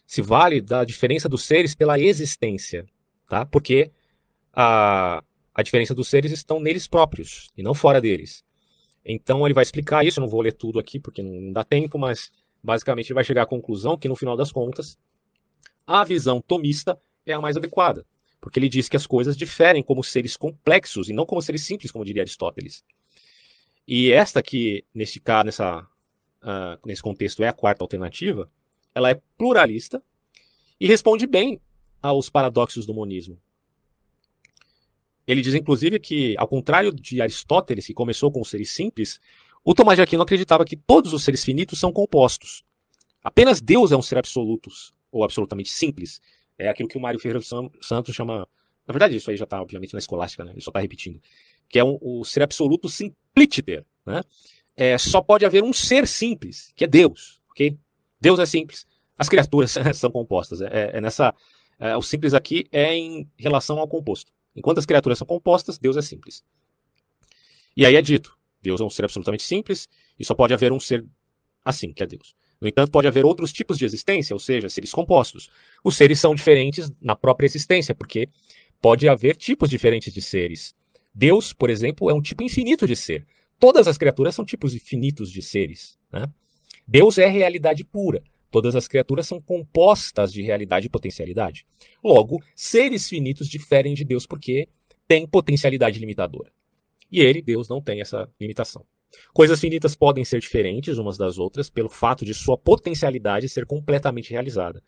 se 0.05 0.21
vale 0.21 0.61
da 0.61 0.83
diferença 0.83 1.29
dos 1.29 1.43
seres 1.43 1.75
pela 1.75 1.99
existência, 1.99 2.85
tá? 3.27 3.45
Porque 3.45 3.91
a, 4.53 5.23
a 5.53 5.61
diferença 5.61 5.93
dos 5.93 6.07
seres 6.07 6.31
estão 6.31 6.59
neles 6.59 6.87
próprios 6.87 7.49
e 7.55 7.61
não 7.61 7.73
fora 7.73 8.01
deles. 8.01 8.43
Então 9.05 9.45
ele 9.45 9.53
vai 9.53 9.63
explicar 9.63 10.05
isso, 10.05 10.19
eu 10.19 10.21
não 10.21 10.29
vou 10.29 10.41
ler 10.41 10.53
tudo 10.53 10.79
aqui 10.79 10.99
porque 10.99 11.21
não 11.21 11.51
dá 11.51 11.63
tempo, 11.63 11.97
mas 11.97 12.31
basicamente 12.61 13.07
ele 13.07 13.15
vai 13.15 13.23
chegar 13.23 13.43
à 13.43 13.45
conclusão 13.45 13.97
que 13.97 14.07
no 14.07 14.15
final 14.15 14.35
das 14.35 14.51
contas 14.51 14.97
a 15.85 16.03
visão 16.03 16.41
tomista 16.41 16.99
é 17.25 17.33
a 17.33 17.41
mais 17.41 17.57
adequada, 17.57 18.05
porque 18.39 18.59
ele 18.59 18.69
diz 18.69 18.89
que 18.89 18.97
as 18.97 19.07
coisas 19.07 19.35
diferem 19.35 19.81
como 19.81 20.03
seres 20.03 20.35
complexos 20.37 21.09
e 21.09 21.13
não 21.13 21.25
como 21.25 21.41
seres 21.41 21.63
simples, 21.63 21.91
como 21.91 22.05
diria 22.05 22.21
Aristóteles. 22.21 22.83
E 23.91 24.11
esta 24.11 24.43
que 24.43 24.85
nesse 24.93 25.19
caso, 25.19 25.45
nessa, 25.47 25.79
uh, 26.43 26.79
nesse 26.85 27.01
contexto 27.01 27.41
é 27.41 27.47
a 27.47 27.53
quarta 27.53 27.83
alternativa, 27.83 28.47
ela 28.93 29.09
é 29.09 29.19
pluralista 29.35 29.99
e 30.79 30.85
responde 30.85 31.25
bem 31.25 31.59
aos 31.99 32.29
paradoxos 32.29 32.85
do 32.85 32.93
monismo. 32.93 33.41
Ele 35.25 35.41
diz, 35.41 35.55
inclusive, 35.55 35.99
que, 35.99 36.35
ao 36.37 36.47
contrário 36.47 36.93
de 36.93 37.19
Aristóteles, 37.19 37.87
que 37.87 37.93
começou 37.95 38.31
com 38.31 38.39
os 38.41 38.51
seres 38.51 38.69
simples, 38.69 39.19
o 39.63 39.73
Tomás 39.73 39.97
de 39.97 40.03
Aquino 40.03 40.21
acreditava 40.21 40.65
que 40.65 40.75
todos 40.75 41.11
os 41.11 41.23
seres 41.23 41.43
finitos 41.43 41.79
são 41.79 41.91
compostos. 41.91 42.63
Apenas 43.23 43.59
Deus 43.59 43.91
é 43.91 43.97
um 43.97 44.03
ser 44.03 44.19
absoluto, 44.19 44.69
ou 45.11 45.23
absolutamente 45.23 45.71
simples. 45.71 46.21
É 46.59 46.69
aquilo 46.69 46.89
que 46.89 46.97
o 46.97 47.01
Mário 47.01 47.19
Ferreira 47.19 47.41
Santos 47.41 48.15
chama. 48.15 48.47
Na 48.85 48.91
verdade, 48.91 49.15
isso 49.15 49.31
aí 49.31 49.37
já 49.37 49.45
está, 49.45 49.59
obviamente, 49.59 49.93
na 49.93 49.99
escolástica, 49.99 50.43
né? 50.43 50.51
ele 50.51 50.61
só 50.61 50.69
está 50.69 50.79
repetindo. 50.79 51.19
Que 51.69 51.79
é 51.79 51.83
um, 51.83 51.97
o 52.01 52.25
ser 52.25 52.43
absoluto 52.43 52.89
simplíter. 52.89 53.85
Né? 54.05 54.21
É, 54.75 54.97
só 54.97 55.21
pode 55.21 55.45
haver 55.45 55.63
um 55.63 55.71
ser 55.71 56.07
simples, 56.07 56.73
que 56.75 56.83
é 56.83 56.87
Deus. 56.87 57.39
ok? 57.51 57.77
Deus 58.19 58.39
é 58.39 58.45
simples, 58.45 58.85
as 59.17 59.29
criaturas 59.29 59.75
são 59.95 60.11
compostas. 60.11 60.61
É, 60.61 60.97
é 60.97 61.01
nessa. 61.01 61.33
É, 61.79 61.95
o 61.95 62.01
simples 62.01 62.33
aqui 62.33 62.65
é 62.71 62.93
em 62.95 63.29
relação 63.37 63.79
ao 63.79 63.87
composto. 63.87 64.31
Enquanto 64.55 64.79
as 64.79 64.85
criaturas 64.85 65.17
são 65.17 65.27
compostas, 65.27 65.77
Deus 65.77 65.95
é 65.95 66.01
simples. 66.01 66.43
E 67.75 67.85
aí 67.85 67.95
é 67.95 68.01
dito: 68.01 68.37
Deus 68.61 68.81
é 68.81 68.83
um 68.83 68.89
ser 68.89 69.05
absolutamente 69.05 69.43
simples 69.43 69.87
e 70.17 70.25
só 70.25 70.33
pode 70.33 70.53
haver 70.53 70.71
um 70.71 70.79
ser 70.79 71.05
assim, 71.63 71.93
que 71.93 72.03
é 72.03 72.07
Deus. 72.07 72.35
No 72.59 72.67
entanto, 72.67 72.91
pode 72.91 73.07
haver 73.07 73.25
outros 73.25 73.53
tipos 73.53 73.77
de 73.77 73.85
existência, 73.85 74.33
ou 74.33 74.39
seja, 74.39 74.67
seres 74.67 74.91
compostos. 74.91 75.49
Os 75.83 75.95
seres 75.95 76.19
são 76.19 76.35
diferentes 76.35 76.91
na 77.01 77.15
própria 77.15 77.45
existência, 77.45 77.95
porque 77.95 78.27
pode 78.81 79.07
haver 79.07 79.37
tipos 79.37 79.69
diferentes 79.69 80.13
de 80.13 80.21
seres. 80.21 80.75
Deus, 81.19 81.51
por 81.51 81.69
exemplo, 81.69 82.09
é 82.09 82.13
um 82.13 82.21
tipo 82.21 82.43
infinito 82.43 82.87
de 82.87 82.95
ser. 82.95 83.27
Todas 83.59 83.89
as 83.89 83.97
criaturas 83.97 84.33
são 84.33 84.45
tipos 84.45 84.73
infinitos 84.73 85.29
de 85.29 85.41
seres. 85.41 85.99
Né? 86.09 86.25
Deus 86.87 87.17
é 87.17 87.27
realidade 87.27 87.83
pura. 87.83 88.23
Todas 88.49 88.73
as 88.73 88.87
criaturas 88.87 89.27
são 89.27 89.41
compostas 89.41 90.31
de 90.31 90.41
realidade 90.41 90.87
e 90.87 90.89
potencialidade. 90.89 91.67
Logo, 92.01 92.41
seres 92.55 93.09
finitos 93.09 93.49
diferem 93.49 93.93
de 93.93 94.05
Deus 94.05 94.25
porque 94.25 94.69
têm 95.09 95.27
potencialidade 95.27 95.99
limitadora. 95.99 96.53
E 97.11 97.19
ele, 97.19 97.41
Deus, 97.41 97.67
não 97.67 97.81
tem 97.81 97.99
essa 97.99 98.29
limitação. 98.39 98.85
Coisas 99.33 99.59
finitas 99.59 99.95
podem 99.95 100.23
ser 100.23 100.39
diferentes 100.39 100.97
umas 100.97 101.17
das 101.17 101.37
outras 101.37 101.69
pelo 101.69 101.89
fato 101.89 102.23
de 102.23 102.33
sua 102.33 102.57
potencialidade 102.57 103.49
ser 103.49 103.65
completamente 103.65 104.31
realizada. 104.31 104.81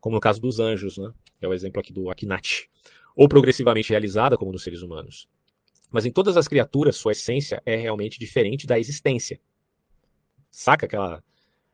Como 0.00 0.16
no 0.16 0.20
caso 0.20 0.40
dos 0.40 0.58
anjos, 0.58 0.96
né? 0.96 1.12
é 1.38 1.46
o 1.46 1.52
exemplo 1.52 1.80
aqui 1.80 1.92
do 1.92 2.08
Akhenaten. 2.08 2.64
Ou 3.14 3.28
progressivamente 3.28 3.90
realizada, 3.90 4.38
como 4.38 4.50
nos 4.50 4.62
seres 4.62 4.80
humanos. 4.80 5.28
Mas 5.90 6.06
em 6.06 6.10
todas 6.10 6.36
as 6.36 6.46
criaturas, 6.46 6.96
sua 6.96 7.12
essência 7.12 7.62
é 7.66 7.76
realmente 7.76 8.18
diferente 8.18 8.66
da 8.66 8.78
existência. 8.78 9.40
Saca 10.50 10.86
aquela 10.86 11.22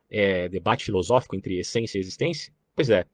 é, 0.09 0.49
debate 0.49 0.85
filosófico 0.85 1.35
entre 1.35 1.59
essência 1.59 1.97
e 1.97 2.01
existência? 2.01 2.53
Pois 2.75 2.89
é. 2.89 3.05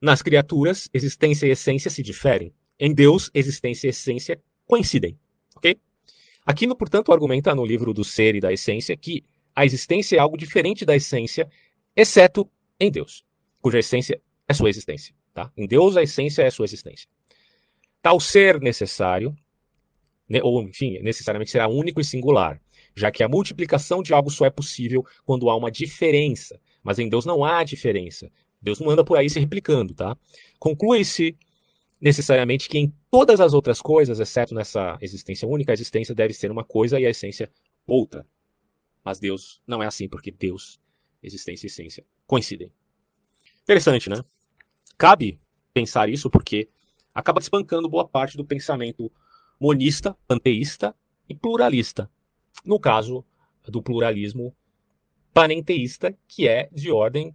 Nas 0.00 0.22
criaturas, 0.22 0.88
existência 0.92 1.46
e 1.46 1.50
essência 1.50 1.90
se 1.90 2.02
diferem. 2.02 2.52
Em 2.78 2.92
Deus, 2.92 3.30
existência 3.32 3.86
e 3.86 3.90
essência 3.90 4.40
coincidem. 4.66 5.18
Ok? 5.56 5.78
Aquino, 6.44 6.76
portanto, 6.76 7.12
argumenta 7.12 7.54
no 7.54 7.64
livro 7.64 7.94
do 7.94 8.04
Ser 8.04 8.34
e 8.34 8.40
da 8.40 8.52
Essência 8.52 8.96
que 8.96 9.24
a 9.54 9.64
existência 9.64 10.16
é 10.16 10.18
algo 10.18 10.36
diferente 10.36 10.84
da 10.84 10.94
essência, 10.94 11.48
exceto 11.94 12.48
em 12.78 12.90
Deus, 12.90 13.24
cuja 13.60 13.78
essência 13.78 14.20
é 14.46 14.52
sua 14.52 14.68
existência. 14.68 15.14
Tá? 15.32 15.50
Em 15.56 15.66
Deus, 15.66 15.96
a 15.96 16.02
essência 16.02 16.42
é 16.42 16.50
sua 16.50 16.66
existência. 16.66 17.08
Tal 18.02 18.20
ser 18.20 18.60
necessário, 18.60 19.34
ou 20.42 20.62
enfim, 20.62 20.98
necessariamente 21.00 21.50
será 21.50 21.68
único 21.68 22.00
e 22.00 22.04
singular, 22.04 22.60
já 22.94 23.10
que 23.10 23.22
a 23.22 23.28
multiplicação 23.28 24.02
de 24.02 24.12
algo 24.12 24.30
só 24.30 24.46
é 24.46 24.50
possível 24.50 25.04
quando 25.24 25.48
há 25.48 25.56
uma 25.56 25.70
diferença. 25.70 26.60
Mas 26.82 26.98
em 26.98 27.08
Deus 27.08 27.24
não 27.24 27.44
há 27.44 27.62
diferença. 27.64 28.30
Deus 28.60 28.80
não 28.80 28.90
anda 28.90 29.04
por 29.04 29.16
aí 29.16 29.28
se 29.28 29.38
replicando, 29.38 29.94
tá? 29.94 30.16
Conclui-se 30.58 31.36
necessariamente 32.00 32.68
que 32.68 32.78
em 32.78 32.92
todas 33.10 33.40
as 33.40 33.54
outras 33.54 33.80
coisas, 33.80 34.20
exceto 34.20 34.54
nessa 34.54 34.98
existência 35.00 35.46
única, 35.46 35.72
a 35.72 35.74
existência 35.74 36.14
deve 36.14 36.32
ser 36.32 36.50
uma 36.50 36.64
coisa 36.64 36.98
e 36.98 37.06
a 37.06 37.10
essência 37.10 37.50
outra. 37.86 38.26
Mas 39.04 39.18
Deus 39.18 39.60
não 39.66 39.82
é 39.82 39.86
assim, 39.86 40.08
porque 40.08 40.30
Deus, 40.30 40.80
existência 41.22 41.66
e 41.66 41.68
essência 41.68 42.04
coincidem. 42.26 42.70
Interessante, 43.62 44.10
né? 44.10 44.24
Cabe 44.98 45.38
pensar 45.72 46.08
isso 46.08 46.30
porque 46.30 46.68
acaba 47.14 47.40
espancando 47.40 47.88
boa 47.88 48.06
parte 48.06 48.36
do 48.36 48.44
pensamento 48.44 49.10
monista, 49.58 50.16
panteísta 50.26 50.94
e 51.28 51.34
pluralista 51.34 52.10
no 52.64 52.78
caso 52.78 53.24
do 53.64 53.82
pluralismo 53.82 54.54
panenteísta, 55.32 56.16
que 56.26 56.48
é 56.48 56.68
de 56.72 56.90
ordem 56.90 57.34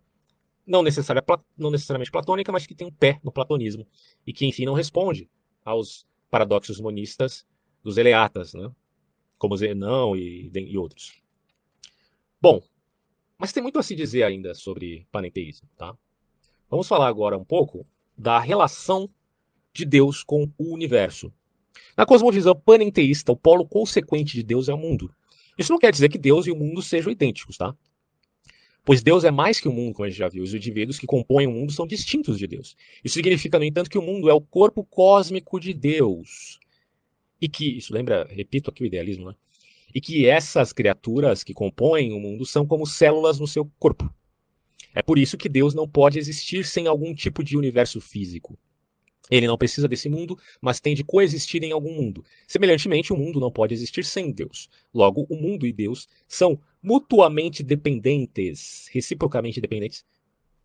não, 0.66 0.82
necessária, 0.82 1.24
não 1.58 1.72
necessariamente 1.72 2.12
platônica, 2.12 2.52
mas 2.52 2.66
que 2.66 2.76
tem 2.76 2.88
um 2.88 2.92
pé 2.92 3.20
no 3.24 3.32
platonismo, 3.32 3.88
e 4.26 4.34
que, 4.34 4.46
enfim, 4.46 4.66
não 4.66 4.74
responde 4.74 5.30
aos 5.64 6.06
paradoxos 6.30 6.80
monistas 6.80 7.46
dos 7.84 7.98
eleatas, 7.98 8.54
né? 8.54 8.72
como 9.38 9.58
Zenão 9.58 10.16
e, 10.16 10.52
e 10.54 10.78
outros. 10.78 11.22
Bom, 12.40 12.62
mas 13.38 13.52
tem 13.52 13.62
muito 13.62 13.80
a 13.80 13.84
se 13.84 13.96
dizer 13.96 14.24
ainda 14.24 14.54
sobre 14.54 15.08
panenteísmo. 15.12 15.68
Tá? 15.76 15.96
Vamos 16.70 16.88
falar 16.88 17.08
agora 17.08 17.38
um 17.38 17.44
pouco 17.44 17.86
da 18.18 18.40
relação 18.40 19.10
de 19.74 19.84
Deus 19.84 20.24
com 20.24 20.52
o 20.58 20.74
universo. 20.74 21.34
Na 21.98 22.06
cosmovisão 22.06 22.56
panenteísta, 22.56 23.32
o 23.32 23.38
polo 23.38 23.66
consequente 23.66 24.34
de 24.34 24.44
Deus 24.44 24.70
é 24.70 24.74
o 24.74 24.78
mundo. 24.78 25.14
Isso 25.58 25.72
não 25.72 25.80
quer 25.80 25.92
dizer 25.92 26.10
que 26.10 26.18
Deus 26.18 26.48
e 26.48 26.52
o 26.52 26.56
mundo 26.56 26.82
sejam 26.82 27.12
idênticos, 27.12 27.58
tá? 27.58 27.76
Pois 28.84 29.04
Deus 29.04 29.24
é 29.24 29.30
mais 29.30 29.60
que 29.60 29.68
o 29.68 29.74
mundo, 29.74 29.94
como 29.94 30.06
a 30.06 30.10
gente 30.10 30.18
já 30.18 30.28
viu. 30.28 30.44
Os 30.44 30.54
indivíduos 30.54 30.98
que 30.98 31.06
compõem 31.06 31.46
o 31.46 31.52
mundo 31.52 31.72
são 31.72 31.86
distintos 31.86 32.40
de 32.40 32.48
Deus. 32.48 32.76
Isso 33.04 33.14
significa, 33.14 33.60
no 33.60 33.66
entanto, 33.66 33.90
que 33.90 33.98
o 33.98 34.02
mundo 34.02 34.30
é 34.30 34.34
o 34.34 34.42
corpo 34.42 34.84
cósmico 34.84 35.60
de 35.60 35.74
Deus. 35.74 36.60
E 37.40 37.48
que, 37.48 37.78
isso 37.78 37.94
lembra, 37.94 38.28
repito 38.30 38.72
aqui 38.72 38.84
o 38.84 38.86
idealismo, 38.86 39.28
né? 39.28 39.36
E 39.94 40.02
que 40.02 40.26
essas 40.26 40.74
criaturas 40.74 41.44
que 41.44 41.54
compõem 41.54 42.14
o 42.14 42.20
mundo 42.20 42.46
são 42.46 42.66
como 42.66 42.88
células 42.88 43.40
no 43.40 43.48
seu 43.48 43.70
corpo. 43.78 44.12
É 44.96 45.02
por 45.02 45.20
isso 45.20 45.38
que 45.38 45.48
Deus 45.48 45.74
não 45.74 45.88
pode 45.88 46.18
existir 46.18 46.66
sem 46.66 46.88
algum 46.88 47.14
tipo 47.14 47.44
de 47.44 47.58
universo 47.58 48.02
físico. 48.02 48.58
Ele 49.32 49.48
não 49.48 49.58
precisa 49.58 49.88
desse 49.88 50.10
mundo, 50.10 50.38
mas 50.60 50.82
tem 50.82 50.94
de 50.94 51.06
coexistir 51.06 51.64
em 51.64 51.72
algum 51.72 51.94
mundo. 51.94 52.24
Semelhantemente, 52.46 53.14
o 53.14 53.18
mundo 53.18 53.40
não 53.40 53.50
pode 53.50 53.74
existir 53.74 54.04
sem 54.04 54.30
Deus. 54.30 54.70
Logo, 54.94 55.26
o 55.30 55.38
mundo 55.38 55.66
e 55.66 55.72
Deus 55.72 56.10
são 56.28 56.60
mutuamente 56.84 57.64
dependentes, 57.64 58.90
reciprocamente 58.92 59.62
dependentes. 59.62 60.04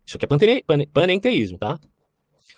Isso 0.05 0.17
aqui 0.17 0.25
é 0.25 0.85
panenteísmo, 0.91 1.57
tá? 1.57 1.79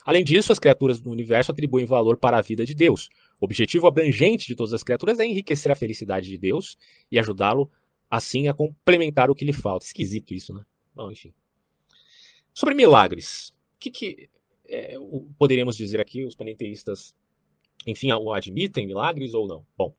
Além 0.03 0.24
disso, 0.24 0.51
as 0.51 0.57
criaturas 0.57 0.99
do 0.99 1.12
universo 1.12 1.51
atribuem 1.51 1.86
valor 1.86 2.18
para 2.18 2.38
a 2.38 2.41
vida 2.41 2.66
de 2.66 2.74
Deus. 2.74 3.10
O 3.39 3.45
objetivo 3.45 3.86
abrangente 3.86 4.47
de 4.47 4.55
todas 4.55 4.74
as 4.74 4.82
criaturas 4.82 5.20
é 5.20 5.26
enriquecer 5.26 5.72
a 5.72 5.76
felicidade 5.76 6.28
de 6.28 6.38
Deus 6.38 6.76
e 7.12 7.20
ajudá-lo, 7.20 7.72
assim, 8.10 8.47
a 8.47 8.53
complementar 8.53 9.30
o 9.30 9.36
que 9.36 9.45
lhe 9.45 9.53
falta. 9.53 9.86
Esquisito 9.86 10.34
isso, 10.34 10.53
né? 10.53 10.64
Bom, 10.95 11.12
enfim. 11.12 11.32
Sobre 12.51 12.74
milagres. 12.74 13.49
O 13.76 13.80
que, 13.80 13.91
que 13.91 14.30
é, 14.70 14.95
poderíamos 15.38 15.76
dizer 15.76 15.99
aqui, 15.99 16.24
os 16.24 16.36
panenteístas, 16.36 17.15
enfim, 17.86 18.09
admitem 18.11 18.88
milagres 18.88 19.34
ou 19.34 19.47
não? 19.47 19.65
Bom, 19.78 19.95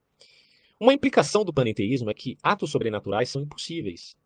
uma 0.78 0.94
implicação 0.94 1.44
do 1.44 1.52
panenteísmo 1.52 2.08
é 2.08 2.14
que 2.14 2.38
atos 2.42 2.70
sobrenaturais 2.70 3.28
são 3.28 3.42
impossíveis. 3.42 4.16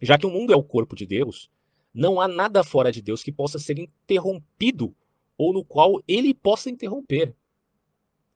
Já 0.00 0.18
que 0.18 0.26
o 0.26 0.30
mundo 0.30 0.52
é 0.52 0.56
o 0.56 0.62
corpo 0.62 0.94
de 0.94 1.06
Deus, 1.06 1.50
não 1.94 2.20
há 2.20 2.28
nada 2.28 2.62
fora 2.62 2.92
de 2.92 3.00
Deus 3.00 3.22
que 3.22 3.32
possa 3.32 3.58
ser 3.58 3.78
interrompido 3.78 4.94
ou 5.36 5.52
no 5.52 5.64
qual 5.64 6.02
ele 6.06 6.34
possa 6.34 6.68
interromper. 6.68 7.34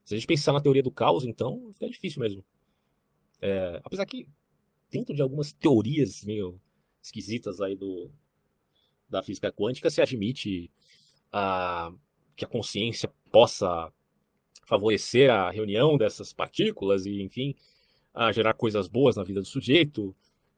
Se 0.05 0.15
a 0.15 0.17
gente 0.17 0.27
pensar 0.27 0.53
na 0.53 0.61
teoria 0.61 0.83
do 0.83 0.91
caos, 0.91 1.25
então, 1.25 1.71
fica 1.75 1.89
difícil 1.89 2.21
mesmo. 2.21 2.45
É, 3.41 3.81
apesar 3.85 4.07
que, 4.07 4.27
dentro 4.91 5.15
de 5.15 5.23
algumas 5.23 5.53
teorias 5.53 6.25
meio 6.25 6.61
esquisitas 7.03 7.61
aí 7.61 7.77
do, 7.77 8.11
da 9.13 9.23
física 9.23 9.53
quântica, 9.53 9.91
se 9.91 10.01
admite 10.01 10.71
a, 11.31 11.93
que 12.35 12.45
a 12.45 12.49
consciência 12.49 13.13
possa 13.31 13.93
favorecer 14.67 15.31
a 15.31 15.51
reunião 15.51 15.97
dessas 15.97 16.33
partículas 16.33 17.07
e, 17.07 17.23
enfim, 17.23 17.55
gerar 18.33 18.55
coisas 18.55 18.89
boas 18.89 19.17
na 19.17 19.23
vida 19.23 19.41
do 19.41 19.47
sujeito. 19.47 20.15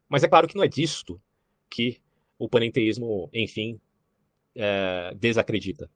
Mas 0.08 0.22
é 0.22 0.28
claro 0.28 0.46
que 0.46 0.56
não 0.56 0.64
é 0.64 0.68
disto 0.68 1.20
que 1.68 2.00
o 2.38 2.48
panenteísmo, 2.48 3.28
enfim, 3.32 3.80
é, 4.54 5.14
desacredita. 5.16 5.90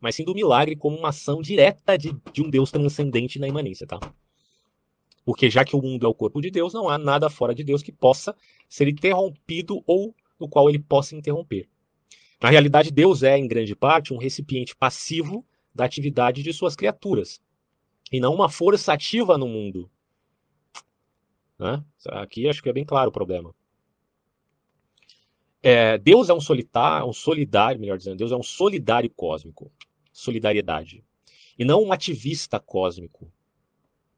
Mas 0.00 0.14
sim 0.16 0.24
do 0.24 0.34
milagre 0.34 0.76
como 0.76 0.98
uma 0.98 1.10
ação 1.10 1.40
direta 1.40 1.96
de, 1.96 2.12
de 2.32 2.42
um 2.42 2.50
Deus 2.50 2.70
transcendente 2.70 3.38
na 3.38 3.48
imanência, 3.48 3.86
tá? 3.86 3.98
Porque 5.24 5.48
já 5.48 5.64
que 5.64 5.74
o 5.74 5.80
mundo 5.80 6.04
é 6.04 6.08
o 6.08 6.14
corpo 6.14 6.40
de 6.40 6.50
Deus, 6.50 6.74
não 6.74 6.88
há 6.88 6.98
nada 6.98 7.30
fora 7.30 7.54
de 7.54 7.64
Deus 7.64 7.82
que 7.82 7.90
possa 7.92 8.36
ser 8.68 8.88
interrompido 8.88 9.82
ou 9.86 10.14
no 10.38 10.48
qual 10.48 10.68
ele 10.68 10.78
possa 10.78 11.16
interromper. 11.16 11.68
Na 12.44 12.50
realidade, 12.50 12.90
Deus 12.90 13.22
é, 13.22 13.38
em 13.38 13.48
grande 13.48 13.74
parte, 13.74 14.12
um 14.12 14.18
recipiente 14.18 14.76
passivo 14.76 15.42
da 15.74 15.86
atividade 15.86 16.42
de 16.42 16.52
suas 16.52 16.76
criaturas, 16.76 17.40
e 18.12 18.20
não 18.20 18.34
uma 18.34 18.50
força 18.50 18.92
ativa 18.92 19.38
no 19.38 19.48
mundo. 19.48 19.90
Né? 21.58 21.82
Aqui 22.08 22.46
acho 22.46 22.62
que 22.62 22.68
é 22.68 22.72
bem 22.74 22.84
claro 22.84 23.08
o 23.08 23.12
problema. 23.12 23.54
É, 25.62 25.96
Deus 25.96 26.28
é 26.28 26.34
um 26.34 26.40
solitário, 26.40 27.08
um 27.08 27.14
solidário, 27.14 27.80
melhor 27.80 27.96
dizendo, 27.96 28.18
Deus 28.18 28.30
é 28.30 28.36
um 28.36 28.42
solidário 28.42 29.08
cósmico, 29.08 29.72
solidariedade, 30.12 31.02
e 31.58 31.64
não 31.64 31.82
um 31.82 31.92
ativista 31.92 32.60
cósmico. 32.60 33.26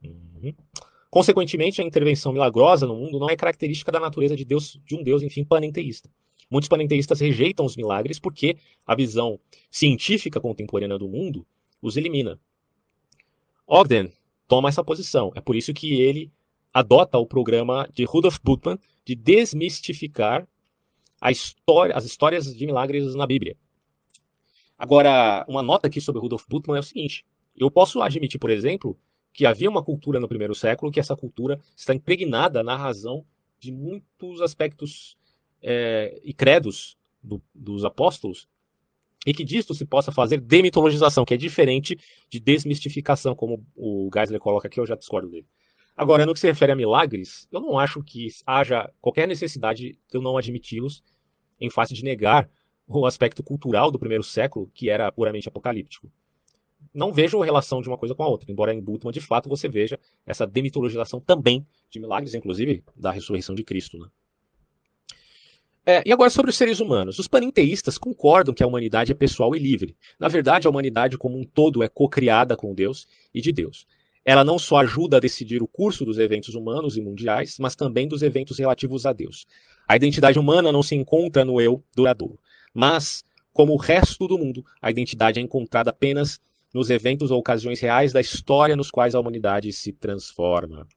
Uhum. 0.03 0.53
Consequentemente, 1.09 1.81
a 1.81 1.85
intervenção 1.85 2.33
milagrosa 2.33 2.89
no 2.89 2.97
mundo 2.97 3.21
não 3.21 3.31
é 3.31 3.37
característica 3.37 3.93
da 3.93 4.01
natureza 4.01 4.35
de 4.35 4.45
Deus, 4.45 4.81
de 4.85 4.97
um 4.97 5.05
Deus, 5.05 5.23
enfim, 5.23 5.45
panenteísta. 5.45 6.11
Muitos 6.51 6.69
panenteístas 6.69 7.21
rejeitam 7.21 7.67
os 7.67 7.77
milagres 7.77 8.19
porque 8.19 8.57
a 8.87 8.95
visão 8.95 9.41
científica 9.71 10.41
contemporânea 10.41 10.99
do 10.99 11.09
mundo 11.09 11.47
os 11.83 11.97
elimina. 11.97 12.41
Ogden 13.67 14.13
toma 14.47 14.69
essa 14.69 14.85
posição. 14.85 15.33
É 15.35 15.41
por 15.41 15.57
isso 15.57 15.75
que 15.75 16.01
ele 16.01 16.31
adota 16.73 17.19
o 17.19 17.27
programa 17.27 17.89
de 17.93 18.05
Rudolf 18.05 18.39
Bultmann 18.43 18.79
de 19.05 19.15
desmistificar 19.15 20.47
história, 21.31 21.97
as 21.97 22.05
histórias 22.05 22.55
de 22.55 22.67
milagres 22.67 23.15
na 23.15 23.27
Bíblia. 23.27 23.57
Agora, 24.79 25.45
uma 25.49 25.63
nota 25.63 25.87
aqui 25.87 26.01
sobre 26.01 26.21
Rudolf 26.21 26.45
Bultmann 26.49 26.77
é 26.77 26.81
o 26.81 26.83
seguinte: 26.83 27.25
eu 27.57 27.71
posso 27.71 28.03
admitir, 28.03 28.39
por 28.39 28.51
exemplo, 28.51 28.99
que 29.33 29.47
havia 29.47 29.71
uma 29.71 29.83
cultura 29.83 30.21
no 30.21 30.29
primeiro 30.29 30.55
século 30.55 30.93
que 30.93 31.01
essa 31.01 31.17
cultura 31.17 31.61
está 31.75 31.95
impregnada 31.95 32.63
na 32.63 32.77
razão 32.77 33.25
de 33.59 33.73
muitos 33.73 34.41
aspectos 34.41 35.17
é, 35.69 36.21
e 36.23 36.33
credos 36.33 36.97
do, 37.21 37.43
dos 37.53 37.85
apóstolos 37.85 38.49
e 39.27 39.35
que 39.35 39.43
disto 39.43 39.75
se 39.75 39.85
possa 39.85 40.13
fazer 40.13 40.41
demitologização, 40.41 41.25
que 41.25 41.35
é 41.35 41.37
diferente 41.37 41.99
de 42.31 42.39
desmistificação, 42.39 43.35
como 43.35 43.67
o 43.75 44.09
Geisler 44.15 44.39
coloca 44.39 44.69
aqui, 44.69 44.79
eu 44.79 44.87
já 44.87 44.95
discordo 44.95 45.29
dele. 45.29 45.47
Agora, 45.97 46.25
no 46.25 46.33
que 46.33 46.39
se 46.39 46.47
refere 46.47 46.71
a 46.71 46.77
milagres, 46.77 47.49
eu 47.51 47.61
não 47.61 47.77
acho 47.77 48.01
que 48.05 48.29
haja 48.47 48.89
qualquer 49.01 49.27
necessidade 49.27 49.93
de 49.93 49.99
eu 50.13 50.23
não 50.23 50.37
admiti-los 50.37 51.03
em 51.61 51.69
face 51.69 51.93
de 51.93 52.05
negar 52.05 52.49
o 52.87 53.05
aspecto 53.05 53.43
cultural 53.43 53.91
do 53.91 53.99
primeiro 53.99 54.23
século, 54.23 54.71
que 54.73 54.89
era 54.89 55.11
puramente 55.11 55.49
apocalíptico. 55.49 56.09
Não 56.95 57.13
vejo 57.13 57.41
relação 57.41 57.83
de 57.83 57.89
uma 57.89 57.99
coisa 57.99 58.15
com 58.15 58.23
a 58.23 58.29
outra, 58.29 58.53
embora 58.53 58.73
em 58.73 58.81
Bultmann, 58.81 59.13
de 59.13 59.21
fato, 59.21 59.49
você 59.49 59.69
veja 59.69 59.99
essa 60.25 60.47
demitologização 60.47 61.19
também 61.19 61.67
de 61.91 61.99
milagres, 61.99 62.35
inclusive 62.35 62.85
da 62.95 63.11
ressurreição 63.11 63.55
de 63.55 63.65
Cristo. 63.65 63.99
Né? 63.99 64.07
É, 65.89 66.03
e 66.05 66.13
agora 66.13 66.29
sobre 66.31 66.51
os 66.51 66.57
seres 66.57 66.81
humanos. 66.81 67.19
Os 67.19 67.29
panenteístas 67.29 67.97
concordam 67.97 68.53
que 68.53 68.63
a 68.63 68.67
humanidade 68.67 69.13
é 69.13 69.15
pessoal 69.15 69.55
e 69.55 69.59
livre. 69.59 69.97
Na 70.19 70.27
verdade, 70.27 70.67
a 70.67 70.71
humanidade 70.71 71.17
como 71.17 71.39
um 71.39 71.45
todo 71.45 71.83
é 71.83 71.89
co-criada 71.89 72.57
com 72.57 72.75
Deus 72.75 73.07
e 73.33 73.41
de 73.41 73.53
Deus 73.53 73.87
ela 74.27 74.43
não 74.43 74.59
só 74.59 74.79
ajuda 74.79 75.19
a 75.19 75.21
decidir 75.21 75.63
o 75.63 75.69
curso 75.69 76.05
dos 76.05 76.19
eventos 76.19 76.57
humanos 76.57 76.97
e 76.97 77.01
mundiais, 77.01 77.59
mas 77.61 77.77
também 77.77 78.09
dos 78.09 78.23
eventos 78.23 78.59
relativos 78.59 79.07
a 79.07 79.13
Deus. 79.13 79.47
A 79.87 79.95
identidade 79.95 80.37
humana 80.37 80.73
não 80.73 80.83
se 80.83 80.97
encontra 80.97 81.45
no 81.45 81.61
eu 81.61 81.81
duradouro, 81.95 82.41
mas, 82.75 83.25
como 83.53 83.73
o 83.73 83.77
resto 83.77 84.27
do 84.27 84.37
mundo, 84.37 84.67
a 84.83 84.91
identidade 84.91 85.39
é 85.39 85.43
encontrada 85.43 85.91
apenas 85.91 86.41
nos 86.75 86.91
eventos 86.91 87.31
ou 87.31 87.39
ocasiões 87.39 87.79
reais 87.79 88.13
da 88.13 88.21
história 88.21 88.75
nos 88.75 88.91
quais 88.91 89.15
a 89.15 89.21
humanidade 89.21 89.73
se 89.73 89.93
transforma. 89.93 90.89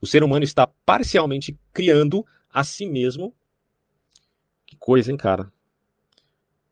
O 0.00 0.06
ser 0.06 0.22
humano 0.22 0.44
está 0.44 0.68
parcialmente 0.68 1.58
criando 1.72 2.24
a 2.48 2.62
si 2.62 2.86
mesmo. 2.86 3.34
Que 4.66 4.76
coisa, 4.76 5.10
hein, 5.10 5.16
cara? 5.16 5.52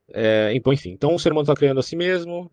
É, 0.09 0.53
então, 0.55 0.72
enfim, 0.72 0.90
então 0.90 1.14
o 1.14 1.18
ser 1.18 1.32
humano 1.32 1.45
está 1.45 1.55
criando 1.55 1.80
a 1.80 1.82
si 1.82 1.97
mesmo, 1.97 2.51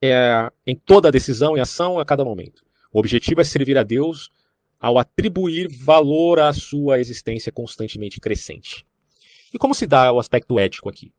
é, 0.00 0.50
em 0.66 0.74
toda 0.74 1.12
decisão 1.12 1.56
e 1.56 1.60
ação 1.60 1.98
a 1.98 2.04
cada 2.04 2.24
momento. 2.24 2.64
O 2.92 2.98
objetivo 2.98 3.40
é 3.40 3.44
servir 3.44 3.76
a 3.76 3.82
Deus 3.82 4.30
ao 4.78 4.98
atribuir 4.98 5.68
valor 5.68 6.40
à 6.40 6.52
sua 6.52 6.98
existência 6.98 7.52
constantemente 7.52 8.18
crescente. 8.18 8.86
E 9.52 9.58
como 9.58 9.74
se 9.74 9.86
dá 9.86 10.12
o 10.12 10.18
aspecto 10.18 10.58
ético 10.58 10.88
aqui? 10.88 11.12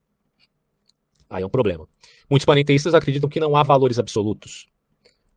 Aí 1.29 1.43
é 1.43 1.45
um 1.45 1.49
problema. 1.49 1.87
Muitos 2.29 2.45
panenteístas 2.45 2.93
acreditam 2.93 3.29
que 3.29 3.39
não 3.39 3.55
há 3.55 3.63
valores 3.63 3.99
absolutos. 3.99 4.67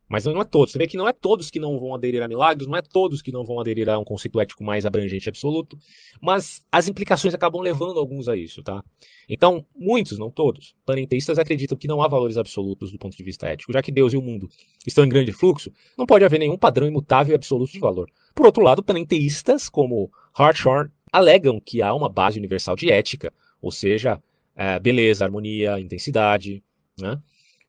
Mas 0.07 0.25
não 0.25 0.39
é 0.39 0.45
todos. 0.45 0.71
Você 0.71 0.77
vê 0.77 0.87
que 0.87 0.97
não 0.97 1.07
é 1.07 1.13
todos 1.13 1.49
que 1.49 1.59
não 1.59 1.79
vão 1.79 1.95
aderir 1.95 2.21
a 2.21 2.27
milagres, 2.27 2.67
não 2.67 2.77
é 2.77 2.81
todos 2.81 3.21
que 3.21 3.31
não 3.31 3.43
vão 3.43 3.59
aderir 3.59 3.89
a 3.89 3.97
um 3.97 4.03
conceito 4.03 4.39
ético 4.39 4.63
mais 4.63 4.85
abrangente 4.85 5.27
absoluto, 5.27 5.77
mas 6.21 6.61
as 6.71 6.87
implicações 6.87 7.33
acabam 7.33 7.61
levando 7.61 7.99
alguns 7.99 8.27
a 8.27 8.35
isso, 8.35 8.61
tá? 8.61 8.83
Então, 9.27 9.65
muitos, 9.75 10.19
não 10.19 10.29
todos, 10.29 10.75
panenteístas 10.85 11.39
acreditam 11.39 11.77
que 11.77 11.87
não 11.87 12.01
há 12.01 12.07
valores 12.07 12.37
absolutos 12.37 12.91
do 12.91 12.99
ponto 12.99 13.17
de 13.17 13.23
vista 13.23 13.47
ético, 13.47 13.73
já 13.73 13.81
que 13.81 13.91
Deus 13.91 14.13
e 14.13 14.17
o 14.17 14.21
mundo 14.21 14.47
estão 14.85 15.03
em 15.03 15.09
grande 15.09 15.31
fluxo, 15.31 15.71
não 15.97 16.05
pode 16.05 16.23
haver 16.23 16.39
nenhum 16.39 16.57
padrão 16.57 16.87
imutável 16.87 17.33
e 17.33 17.35
absoluto 17.35 17.71
de 17.71 17.79
valor. 17.79 18.07
Por 18.35 18.45
outro 18.45 18.63
lado, 18.63 18.83
panenteísas 18.83 19.69
como 19.69 20.11
Hartshorne 20.37 20.91
alegam 21.11 21.59
que 21.59 21.81
há 21.81 21.93
uma 21.93 22.09
base 22.09 22.37
universal 22.37 22.75
de 22.75 22.91
ética, 22.91 23.33
ou 23.61 23.71
seja, 23.71 24.21
é, 24.55 24.79
beleza, 24.79 25.25
harmonia, 25.25 25.79
intensidade, 25.79 26.63
né? 26.99 27.19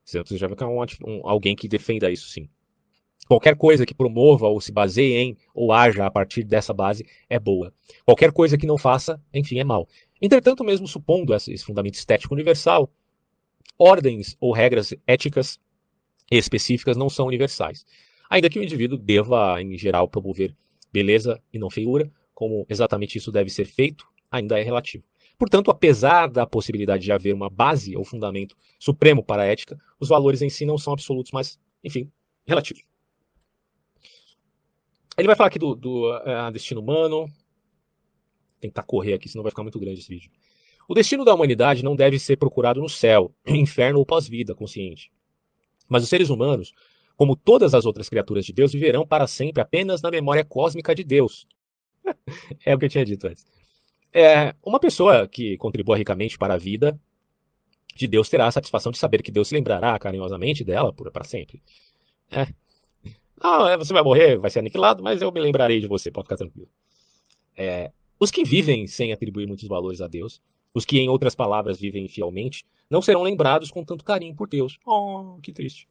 Você 0.07 0.37
já 0.37 0.47
vai 0.47 0.67
um, 0.67 0.81
um, 1.05 1.27
alguém 1.27 1.53
que 1.53 1.67
defenda 1.67 2.09
isso, 2.09 2.29
sim. 2.29 2.47
Qualquer 3.27 3.57
coisa 3.57 3.85
que 3.85 3.93
promova 3.93 4.47
ou 4.47 4.61
se 4.61 4.71
baseie 4.71 5.17
em 5.17 5.37
ou 5.53 5.73
haja 5.73 6.05
a 6.05 6.09
partir 6.09 6.45
dessa 6.45 6.73
base 6.73 7.05
é 7.29 7.37
boa. 7.37 7.73
Qualquer 8.05 8.31
coisa 8.31 8.57
que 8.57 8.65
não 8.65 8.77
faça, 8.77 9.21
enfim, 9.33 9.59
é 9.59 9.65
mal. 9.65 9.85
Entretanto, 10.21 10.63
mesmo 10.63 10.87
supondo 10.87 11.35
esse 11.35 11.57
fundamento 11.57 11.95
estético 11.95 12.33
universal, 12.33 12.89
ordens 13.77 14.37
ou 14.39 14.53
regras 14.53 14.93
éticas 15.05 15.59
específicas 16.31 16.95
não 16.95 17.09
são 17.09 17.27
universais. 17.27 17.85
Ainda 18.29 18.49
que 18.49 18.59
o 18.59 18.63
indivíduo 18.63 18.97
deva, 18.97 19.61
em 19.61 19.77
geral, 19.77 20.07
promover 20.07 20.55
beleza 20.91 21.41
e 21.51 21.59
não 21.59 21.69
feiura, 21.69 22.09
como 22.33 22.65
exatamente 22.69 23.17
isso 23.17 23.29
deve 23.29 23.49
ser 23.49 23.65
feito, 23.65 24.05
ainda 24.31 24.57
é 24.57 24.63
relativo. 24.63 25.03
Portanto, 25.37 25.69
apesar 25.69 26.27
da 26.27 26.47
possibilidade 26.47 27.03
de 27.03 27.11
haver 27.11 27.33
uma 27.33 27.49
base 27.49 27.95
ou 27.95 28.03
fundamento 28.03 28.55
supremo 28.79 29.23
para 29.23 29.43
a 29.43 29.45
ética, 29.45 29.77
os 29.99 30.09
valores 30.09 30.41
em 30.41 30.49
si 30.49 30.65
não 30.65 30.77
são 30.77 30.93
absolutos, 30.93 31.31
mas, 31.31 31.59
enfim, 31.83 32.11
relativos. 32.45 32.83
Ele 35.15 35.27
vai 35.27 35.35
falar 35.35 35.47
aqui 35.47 35.59
do, 35.59 35.75
do 35.75 36.11
uh, 36.11 36.51
destino 36.51 36.81
humano. 36.81 37.27
tentar 38.59 38.83
correr 38.83 39.13
aqui, 39.13 39.29
senão 39.29 39.43
vai 39.43 39.51
ficar 39.51 39.63
muito 39.63 39.79
grande 39.79 39.99
esse 39.99 40.09
vídeo. 40.09 40.31
O 40.87 40.95
destino 40.95 41.23
da 41.23 41.35
humanidade 41.35 41.83
não 41.83 41.95
deve 41.95 42.17
ser 42.17 42.37
procurado 42.37 42.79
no 42.79 42.89
céu, 42.89 43.31
inferno 43.45 43.99
ou 43.99 44.05
pós-vida 44.05 44.55
consciente. 44.55 45.11
Mas 45.87 46.03
os 46.03 46.09
seres 46.09 46.29
humanos, 46.29 46.71
como 47.15 47.35
todas 47.35 47.73
as 47.75 47.85
outras 47.85 48.09
criaturas 48.09 48.45
de 48.45 48.53
Deus, 48.53 48.73
viverão 48.73 49.05
para 49.05 49.27
sempre 49.27 49.61
apenas 49.61 50.01
na 50.01 50.09
memória 50.09 50.43
cósmica 50.43 50.95
de 50.95 51.03
Deus. 51.03 51.47
é 52.65 52.73
o 52.73 52.79
que 52.79 52.85
eu 52.85 52.89
tinha 52.89 53.05
dito 53.05 53.27
antes. 53.27 53.45
É, 54.19 54.55
uma 54.65 54.79
pessoa 54.79 55.27
que 55.27 55.55
contribua 55.57 55.95
ricamente 55.95 56.39
para 56.39 56.55
a 56.55 56.57
vida 56.57 56.99
de 57.95 58.07
Deus 58.07 58.27
terá 58.27 58.47
a 58.47 58.51
satisfação 58.51 58.91
de 58.91 58.97
saber 58.97 59.21
que 59.21 59.29
Deus 59.29 59.47
se 59.47 59.53
lembrará 59.53 59.97
carinhosamente 59.99 60.63
dela 60.63 60.91
para 60.91 61.23
sempre. 61.23 61.61
É. 62.31 62.47
Não, 63.39 63.67
é, 63.67 63.77
você 63.77 63.93
vai 63.93 64.01
morrer, 64.01 64.39
vai 64.39 64.49
ser 64.49 64.57
aniquilado, 64.57 65.03
mas 65.03 65.21
eu 65.21 65.31
me 65.31 65.39
lembrarei 65.39 65.79
de 65.79 65.85
você, 65.85 66.09
pode 66.09 66.25
ficar 66.25 66.37
tranquilo. 66.37 66.67
É, 67.55 67.91
os 68.19 68.31
que 68.31 68.43
vivem 68.43 68.87
sem 68.87 69.13
atribuir 69.13 69.45
muitos 69.45 69.67
valores 69.67 70.01
a 70.01 70.07
Deus, 70.07 70.41
os 70.73 70.83
que, 70.83 70.97
em 70.97 71.09
outras 71.09 71.35
palavras, 71.35 71.79
vivem 71.79 72.07
fielmente, 72.07 72.65
não 72.89 73.03
serão 73.03 73.21
lembrados 73.21 73.69
com 73.69 73.85
tanto 73.85 74.03
carinho 74.03 74.35
por 74.35 74.47
Deus. 74.49 74.79
Oh, 74.83 75.37
que 75.43 75.53
triste. 75.53 75.87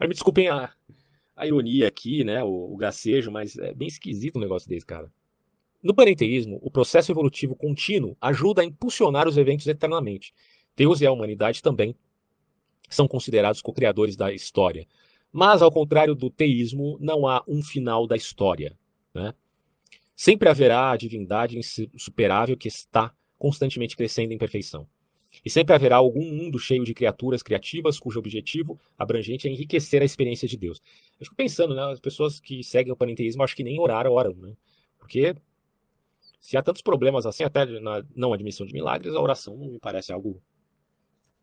Aí 0.00 0.08
me 0.08 0.14
desculpem 0.14 0.48
a, 0.48 0.72
a 1.36 1.46
ironia 1.46 1.86
aqui, 1.86 2.24
né, 2.24 2.42
o, 2.42 2.72
o 2.72 2.76
gracejo, 2.78 3.30
mas 3.30 3.58
é 3.58 3.74
bem 3.74 3.88
esquisito 3.88 4.36
um 4.36 4.40
negócio 4.40 4.66
desse, 4.66 4.86
cara. 4.86 5.12
No 5.82 5.94
panenteísmo, 5.94 6.58
o 6.60 6.70
processo 6.70 7.12
evolutivo 7.12 7.54
contínuo 7.54 8.16
ajuda 8.20 8.62
a 8.62 8.64
impulsionar 8.64 9.28
os 9.28 9.36
eventos 9.36 9.66
eternamente. 9.66 10.34
Deus 10.76 11.00
e 11.00 11.06
a 11.06 11.12
humanidade 11.12 11.62
também 11.62 11.94
são 12.88 13.06
considerados 13.06 13.62
co-criadores 13.62 14.16
da 14.16 14.32
história. 14.32 14.86
Mas, 15.32 15.62
ao 15.62 15.70
contrário 15.70 16.14
do 16.14 16.30
teísmo, 16.30 16.96
não 17.00 17.26
há 17.26 17.44
um 17.46 17.62
final 17.62 18.06
da 18.06 18.16
história. 18.16 18.76
Né? 19.14 19.32
Sempre 20.16 20.48
haverá 20.48 20.90
a 20.90 20.96
divindade 20.96 21.58
insuperável 21.58 22.56
que 22.56 22.68
está 22.68 23.12
constantemente 23.38 23.96
crescendo 23.96 24.32
em 24.32 24.38
perfeição. 24.38 24.88
E 25.44 25.50
sempre 25.50 25.74
haverá 25.74 25.96
algum 25.96 26.24
mundo 26.24 26.58
cheio 26.58 26.84
de 26.84 26.94
criaturas 26.94 27.42
criativas 27.42 28.00
cujo 28.00 28.18
objetivo 28.18 28.80
abrangente 28.98 29.46
é 29.46 29.50
enriquecer 29.50 30.02
a 30.02 30.04
experiência 30.04 30.48
de 30.48 30.56
Deus. 30.56 30.80
Eu 31.20 31.26
fico 31.26 31.36
pensando, 31.36 31.74
né, 31.74 31.82
as 31.84 32.00
pessoas 32.00 32.40
que 32.40 32.64
seguem 32.64 32.92
o 32.92 32.96
panenteísmo 32.96 33.42
acho 33.42 33.54
que 33.54 33.62
nem 33.62 33.78
oraram, 33.78 34.12
oram, 34.12 34.34
né? 34.34 34.54
Porque 34.98 35.36
se 36.40 36.56
há 36.56 36.62
tantos 36.62 36.82
problemas 36.82 37.26
assim, 37.26 37.44
até 37.44 37.66
na 37.80 38.04
não 38.14 38.32
admissão 38.32 38.66
de 38.66 38.72
milagres, 38.72 39.14
a 39.14 39.20
oração 39.20 39.56
não 39.56 39.72
me 39.72 39.78
parece 39.78 40.12
algo 40.12 40.42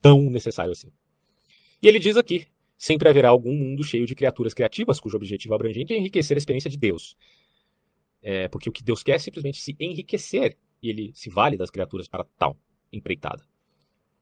tão 0.02 0.22
necessário 0.30 0.72
assim. 0.72 0.91
E 1.82 1.88
ele 1.88 2.00
diz 2.00 2.18
aqui: 2.18 2.48
sempre 2.78 3.10
haverá 3.10 3.30
algum 3.30 3.54
mundo 3.54 3.84
cheio 3.84 4.06
de 4.06 4.16
criaturas 4.16 4.54
criativas 4.54 5.00
cujo 5.00 5.18
objetivo 5.18 5.54
abrangente 5.54 5.93
é 5.93 5.98
enriquecer 5.98 6.36
a 6.36 6.39
experiência 6.39 6.70
de 6.70 6.78
Deus. 6.78 7.16
É, 8.22 8.48
porque 8.48 8.70
o 8.70 8.72
que 8.72 8.84
Deus 8.84 9.04
quer 9.04 9.16
é 9.16 9.20
simplesmente 9.20 9.62
se 9.62 9.76
enriquecer 9.80 10.58
e 10.82 10.89
ele 10.89 11.12
se 11.14 11.30
vale 11.30 11.58
das 11.58 11.70
criaturas 11.70 12.08
para 12.08 12.24
tal 12.38 12.58
empreitada. 12.91 13.46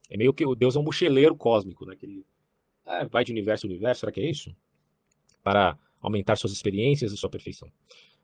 É 0.09 0.17
meio 0.17 0.33
que 0.33 0.45
o 0.45 0.55
Deus 0.55 0.75
é 0.75 0.79
um 0.79 0.83
mochileiro 0.83 1.35
cósmico, 1.35 1.85
né? 1.85 1.95
Que 1.95 2.05
ele 2.05 2.25
é, 2.85 3.05
vai 3.05 3.23
de 3.23 3.31
universo 3.31 3.65
em 3.65 3.69
universo, 3.69 4.01
será 4.01 4.11
que 4.11 4.19
é 4.19 4.29
isso? 4.29 4.53
Para 5.41 5.77
aumentar 6.01 6.35
suas 6.35 6.51
experiências 6.51 7.11
e 7.11 7.17
sua 7.17 7.29
perfeição. 7.29 7.71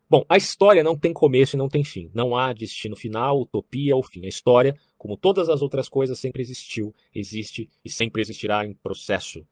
Bom, 0.09 0.25
a 0.27 0.37
história 0.37 0.83
não 0.83 0.97
tem 0.97 1.13
começo 1.13 1.55
e 1.55 1.57
não 1.57 1.69
tem 1.69 1.83
fim. 1.83 2.09
Não 2.15 2.35
há 2.35 2.51
destino 2.51 2.95
final, 2.95 3.41
utopia 3.41 3.95
ou 3.95 4.01
fim. 4.01 4.25
A 4.25 4.27
história, 4.27 4.75
como 4.97 5.15
todas 5.15 5.49
as 5.49 5.61
outras 5.61 5.87
coisas, 5.87 6.17
sempre 6.17 6.41
existiu, 6.41 6.95
existe 7.13 7.69
e 7.85 7.91
sempre 7.91 8.19
existirá 8.19 8.65
em 8.65 8.73
processo. 8.73 9.45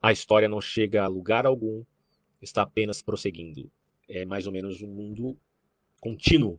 A 0.00 0.10
história 0.10 0.48
não 0.48 0.60
chega 0.60 1.04
a 1.04 1.06
lugar 1.06 1.46
algum, 1.46 1.84
está 2.40 2.62
apenas 2.62 3.02
prosseguindo. 3.02 3.70
É 4.08 4.24
mais 4.24 4.48
ou 4.48 4.52
menos 4.52 4.82
um 4.82 4.88
mundo 4.88 5.38
contínuo. 6.00 6.58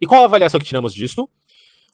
E 0.00 0.06
qual 0.06 0.22
a 0.22 0.24
avaliação 0.24 0.58
que 0.58 0.66
tiramos 0.66 0.92
disso? 0.92 1.28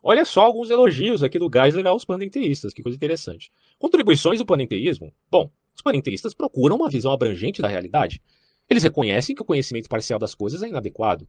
Olha 0.02 0.24
só 0.24 0.40
alguns 0.40 0.70
elogios 0.70 1.22
aqui 1.22 1.38
do 1.38 1.50
Geisler 1.52 1.86
aos 1.86 2.06
panenteístas, 2.06 2.72
que 2.72 2.82
coisa 2.82 2.96
interessante. 2.96 3.52
Contribuições 3.78 4.38
do 4.38 4.46
panenteísmo? 4.46 5.12
Bom, 5.30 5.50
os 5.76 5.82
panenteístas 5.82 6.32
procuram 6.32 6.76
uma 6.76 6.88
visão 6.88 7.12
abrangente 7.12 7.60
da 7.60 7.68
realidade. 7.68 8.20
Eles 8.68 8.82
reconhecem 8.82 9.34
que 9.34 9.42
o 9.42 9.44
conhecimento 9.44 9.88
parcial 9.88 10.18
das 10.18 10.34
coisas 10.34 10.62
é 10.62 10.68
inadequado. 10.68 11.26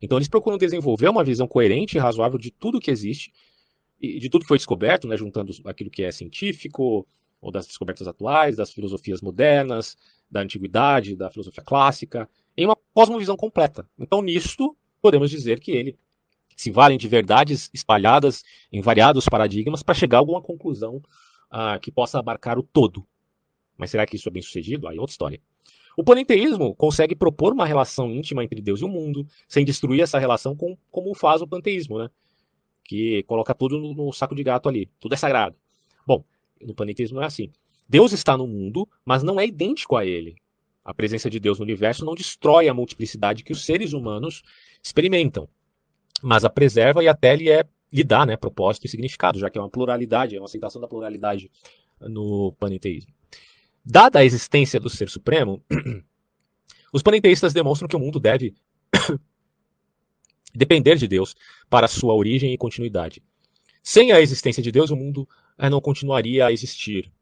Então 0.00 0.18
eles 0.18 0.28
procuram 0.28 0.58
desenvolver 0.58 1.08
uma 1.08 1.24
visão 1.24 1.46
coerente 1.46 1.96
e 1.96 2.00
razoável 2.00 2.38
de 2.38 2.50
tudo 2.50 2.80
que 2.80 2.90
existe 2.90 3.32
e 4.00 4.18
de 4.18 4.28
tudo 4.28 4.42
que 4.42 4.48
foi 4.48 4.58
descoberto, 4.58 5.08
né, 5.08 5.16
juntando 5.16 5.52
aquilo 5.64 5.90
que 5.90 6.02
é 6.02 6.12
científico, 6.12 7.06
ou 7.40 7.50
das 7.50 7.66
descobertas 7.66 8.06
atuais, 8.06 8.56
das 8.56 8.72
filosofias 8.72 9.20
modernas, 9.20 9.96
da 10.30 10.40
antiguidade, 10.40 11.16
da 11.16 11.30
filosofia 11.30 11.62
clássica, 11.62 12.28
em 12.56 12.66
uma 12.66 12.76
cosmovisão 12.92 13.36
completa. 13.36 13.88
Então, 13.98 14.20
nisto, 14.22 14.76
podemos 15.00 15.30
dizer 15.30 15.60
que 15.60 15.70
ele 15.70 15.96
se 16.56 16.70
valem 16.70 16.96
de 16.96 17.06
verdades 17.06 17.70
espalhadas 17.72 18.42
em 18.72 18.80
variados 18.80 19.26
paradigmas 19.28 19.82
para 19.82 19.94
chegar 19.94 20.18
a 20.18 20.20
alguma 20.20 20.40
conclusão 20.40 20.96
uh, 20.96 21.78
que 21.80 21.92
possa 21.92 22.18
abarcar 22.18 22.58
o 22.58 22.62
todo. 22.62 23.06
Mas 23.76 23.90
será 23.90 24.06
que 24.06 24.16
isso 24.16 24.28
é 24.28 24.32
bem 24.32 24.42
sucedido? 24.42 24.88
Aí 24.88 24.96
é 24.96 25.00
outra 25.00 25.12
história. 25.12 25.40
O 25.96 26.04
panenteísmo 26.04 26.74
consegue 26.74 27.16
propor 27.16 27.54
uma 27.54 27.64
relação 27.64 28.10
íntima 28.10 28.44
entre 28.44 28.60
Deus 28.60 28.80
e 28.80 28.84
o 28.84 28.88
mundo, 28.88 29.26
sem 29.48 29.64
destruir 29.64 30.02
essa 30.02 30.18
relação 30.18 30.54
com, 30.54 30.76
como 30.90 31.14
faz 31.14 31.40
o 31.40 31.46
panteísmo, 31.48 31.98
né? 31.98 32.10
que 32.86 33.22
coloca 33.24 33.54
tudo 33.54 33.78
no, 33.78 33.94
no 33.94 34.12
saco 34.12 34.34
de 34.34 34.42
gato 34.42 34.68
ali, 34.68 34.88
tudo 35.00 35.14
é 35.14 35.16
sagrado. 35.16 35.56
Bom, 36.06 36.24
no 36.60 36.74
panenteísmo 36.74 37.16
não 37.16 37.22
é 37.22 37.26
assim. 37.26 37.50
Deus 37.88 38.12
está 38.12 38.36
no 38.36 38.46
mundo, 38.46 38.88
mas 39.04 39.22
não 39.22 39.40
é 39.40 39.46
idêntico 39.46 39.96
a 39.96 40.04
ele. 40.04 40.36
A 40.84 40.94
presença 40.94 41.28
de 41.28 41.40
Deus 41.40 41.58
no 41.58 41.64
universo 41.64 42.04
não 42.04 42.14
destrói 42.14 42.68
a 42.68 42.74
multiplicidade 42.74 43.42
que 43.42 43.52
os 43.52 43.64
seres 43.64 43.92
humanos 43.92 44.42
experimentam, 44.82 45.48
mas 46.22 46.44
a 46.44 46.50
preserva 46.50 47.02
e 47.02 47.08
até 47.08 47.34
lhe, 47.34 47.50
é, 47.50 47.64
lhe 47.92 48.04
dá 48.04 48.24
né, 48.24 48.36
propósito 48.36 48.86
e 48.86 48.88
significado, 48.88 49.38
já 49.38 49.50
que 49.50 49.58
é 49.58 49.60
uma 49.60 49.70
pluralidade, 49.70 50.36
é 50.36 50.38
uma 50.38 50.46
aceitação 50.46 50.80
da 50.80 50.86
pluralidade 50.86 51.50
no 52.00 52.52
panenteísmo. 52.52 53.12
Dada 53.88 54.18
a 54.18 54.24
existência 54.24 54.80
do 54.80 54.90
Ser 54.90 55.08
Supremo, 55.08 55.62
os 56.92 57.04
panenteístas 57.04 57.52
demonstram 57.52 57.86
que 57.86 57.94
o 57.94 58.00
mundo 58.00 58.18
deve 58.18 58.52
depender 60.52 60.96
de 60.96 61.06
Deus 61.06 61.36
para 61.70 61.86
sua 61.86 62.12
origem 62.12 62.52
e 62.52 62.58
continuidade. 62.58 63.22
Sem 63.84 64.10
a 64.10 64.20
existência 64.20 64.60
de 64.60 64.72
Deus, 64.72 64.90
o 64.90 64.96
mundo 64.96 65.28
eh, 65.56 65.70
não 65.70 65.80
continuaria 65.80 66.46
a 66.46 66.52
existir. 66.52 67.12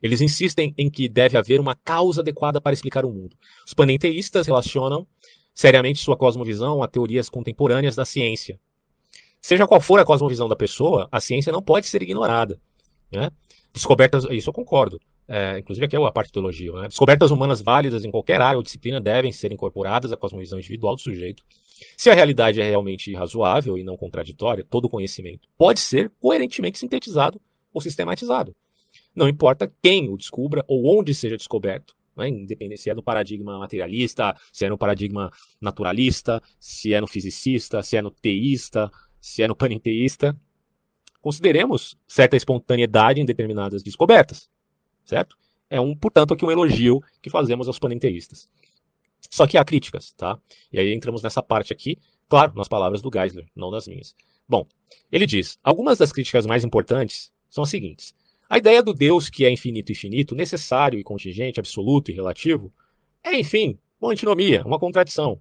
Eles 0.00 0.20
insistem 0.20 0.72
em 0.78 0.88
que 0.88 1.08
deve 1.08 1.36
haver 1.36 1.58
uma 1.58 1.74
causa 1.74 2.20
adequada 2.20 2.60
para 2.60 2.72
explicar 2.72 3.04
o 3.04 3.10
mundo. 3.10 3.36
Os 3.66 3.74
panenteístas 3.74 4.46
relacionam 4.46 5.04
seriamente 5.52 5.98
sua 5.98 6.16
cosmovisão 6.16 6.80
a 6.80 6.86
teorias 6.86 7.28
contemporâneas 7.28 7.96
da 7.96 8.04
ciência. 8.04 8.60
Seja 9.42 9.66
qual 9.66 9.80
for 9.80 9.98
a 9.98 10.04
cosmovisão 10.04 10.48
da 10.48 10.54
pessoa, 10.54 11.08
a 11.10 11.20
ciência 11.20 11.52
não 11.52 11.60
pode 11.60 11.88
ser 11.88 12.04
ignorada. 12.04 12.60
Né? 13.10 13.32
Descobertas, 13.72 14.24
isso 14.30 14.50
eu 14.50 14.54
concordo. 14.54 15.00
É, 15.26 15.58
inclusive 15.58 15.86
aqui 15.86 15.96
é 15.96 16.04
a 16.04 16.12
parte 16.12 16.32
do 16.32 16.40
elogio. 16.40 16.74
Né? 16.74 16.88
Descobertas 16.88 17.30
humanas 17.30 17.62
válidas 17.62 18.04
em 18.04 18.10
qualquer 18.10 18.40
área 18.40 18.56
ou 18.56 18.62
disciplina 18.62 19.00
devem 19.00 19.32
ser 19.32 19.52
incorporadas 19.52 20.12
à 20.12 20.16
cosmovisão 20.16 20.58
individual 20.58 20.94
do 20.94 21.00
sujeito. 21.00 21.42
Se 21.96 22.10
a 22.10 22.14
realidade 22.14 22.60
é 22.60 22.68
realmente 22.68 23.12
razoável 23.14 23.76
e 23.76 23.82
não 23.82 23.96
contraditória, 23.96 24.64
todo 24.68 24.88
conhecimento 24.88 25.48
pode 25.56 25.80
ser 25.80 26.10
coerentemente 26.20 26.78
sintetizado 26.78 27.40
ou 27.72 27.80
sistematizado. 27.80 28.54
Não 29.14 29.28
importa 29.28 29.72
quem 29.82 30.08
o 30.08 30.16
descubra 30.16 30.64
ou 30.68 30.98
onde 30.98 31.14
seja 31.14 31.36
descoberto, 31.36 31.96
né? 32.16 32.28
independente 32.28 32.82
se 32.82 32.90
é 32.90 32.94
no 32.94 33.02
paradigma 33.02 33.58
materialista, 33.58 34.36
se 34.52 34.64
é 34.64 34.68
no 34.68 34.78
paradigma 34.78 35.32
naturalista, 35.60 36.42
se 36.60 36.94
é 36.94 37.00
no 37.00 37.06
fisicista, 37.06 37.82
se 37.82 37.96
é 37.96 38.02
no 38.02 38.10
teísta, 38.10 38.90
se 39.20 39.42
é 39.42 39.48
no 39.48 39.56
panenteísta. 39.56 40.36
Consideremos 41.20 41.96
certa 42.06 42.36
espontaneidade 42.36 43.20
em 43.20 43.24
determinadas 43.24 43.82
descobertas 43.82 44.48
certo? 45.04 45.36
É 45.68 45.80
um, 45.80 45.94
portanto, 45.94 46.34
aqui 46.34 46.44
um 46.44 46.50
elogio 46.50 47.02
que 47.20 47.30
fazemos 47.30 47.66
aos 47.66 47.78
panenteístas. 47.78 48.48
Só 49.30 49.46
que 49.46 49.58
há 49.58 49.64
críticas, 49.64 50.12
tá? 50.12 50.38
E 50.72 50.78
aí 50.78 50.92
entramos 50.92 51.22
nessa 51.22 51.42
parte 51.42 51.72
aqui, 51.72 51.98
claro, 52.28 52.52
nas 52.54 52.68
palavras 52.68 53.02
do 53.02 53.10
Geisler, 53.12 53.46
não 53.56 53.70
nas 53.70 53.88
minhas. 53.88 54.14
Bom, 54.48 54.66
ele 55.10 55.26
diz: 55.26 55.58
algumas 55.62 55.98
das 55.98 56.12
críticas 56.12 56.46
mais 56.46 56.64
importantes 56.64 57.32
são 57.48 57.64
as 57.64 57.70
seguintes. 57.70 58.14
A 58.48 58.58
ideia 58.58 58.82
do 58.82 58.92
Deus 58.92 59.30
que 59.30 59.44
é 59.44 59.50
infinito 59.50 59.90
e 59.90 59.94
finito, 59.94 60.34
necessário 60.34 60.98
e 60.98 61.02
contingente, 61.02 61.58
absoluto 61.58 62.10
e 62.10 62.14
relativo, 62.14 62.72
é, 63.22 63.38
enfim, 63.38 63.78
uma 64.00 64.12
antinomia, 64.12 64.62
uma 64.64 64.78
contradição. 64.78 65.40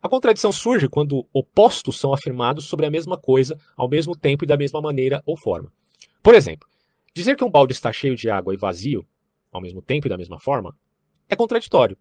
A 0.00 0.08
contradição 0.08 0.50
surge 0.50 0.88
quando 0.88 1.26
opostos 1.32 1.98
são 1.98 2.12
afirmados 2.14 2.64
sobre 2.64 2.86
a 2.86 2.90
mesma 2.90 3.18
coisa 3.18 3.58
ao 3.76 3.88
mesmo 3.88 4.16
tempo 4.16 4.44
e 4.44 4.46
da 4.46 4.56
mesma 4.56 4.80
maneira 4.80 5.22
ou 5.26 5.36
forma. 5.36 5.72
Por 6.22 6.34
exemplo, 6.34 6.68
Dizer 7.18 7.34
que 7.34 7.42
um 7.42 7.50
balde 7.50 7.72
está 7.72 7.92
cheio 7.92 8.14
de 8.14 8.30
água 8.30 8.54
e 8.54 8.56
vazio, 8.56 9.04
ao 9.50 9.60
mesmo 9.60 9.82
tempo 9.82 10.06
e 10.06 10.08
da 10.08 10.16
mesma 10.16 10.38
forma, 10.38 10.78
é 11.28 11.34
contraditório. 11.34 11.98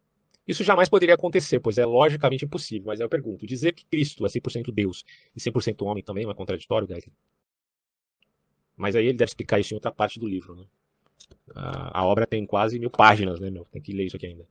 Isso 0.47 0.63
jamais 0.63 0.87
poderia 0.89 1.15
acontecer, 1.15 1.59
pois 1.59 1.79
é 1.79 1.85
logicamente 1.87 2.45
impossível. 2.45 2.85
Mas 2.85 2.99
eu 2.99 3.09
pergunto, 3.09 3.43
dizer 3.43 3.73
que 3.73 3.83
Cristo 3.83 4.23
é 4.27 4.29
100% 4.29 4.71
Deus 4.71 5.03
e 5.35 5.39
100% 5.39 5.83
homem 5.87 6.03
também 6.03 6.23
não 6.23 6.29
é 6.29 6.35
contraditório, 6.35 6.87
Geisler? 6.87 7.15
Mas 8.75 8.95
aí 8.95 9.07
ele 9.07 9.17
deve 9.17 9.29
explicar 9.29 9.59
isso 9.59 9.73
em 9.73 9.77
outra 9.77 9.91
parte 9.91 10.19
do 10.19 10.27
livro. 10.27 10.55
Né? 10.55 10.65
A, 11.55 12.01
a 12.01 12.05
obra 12.05 12.27
tem 12.27 12.45
quase 12.45 12.77
mil 12.77 12.91
páginas, 12.91 13.39
né, 13.39 13.49
meu? 13.49 13.65
Tem 13.71 13.81
que 13.81 13.93
ler 13.93 14.05
isso 14.05 14.17
aqui 14.17 14.27
ainda. 14.27 14.47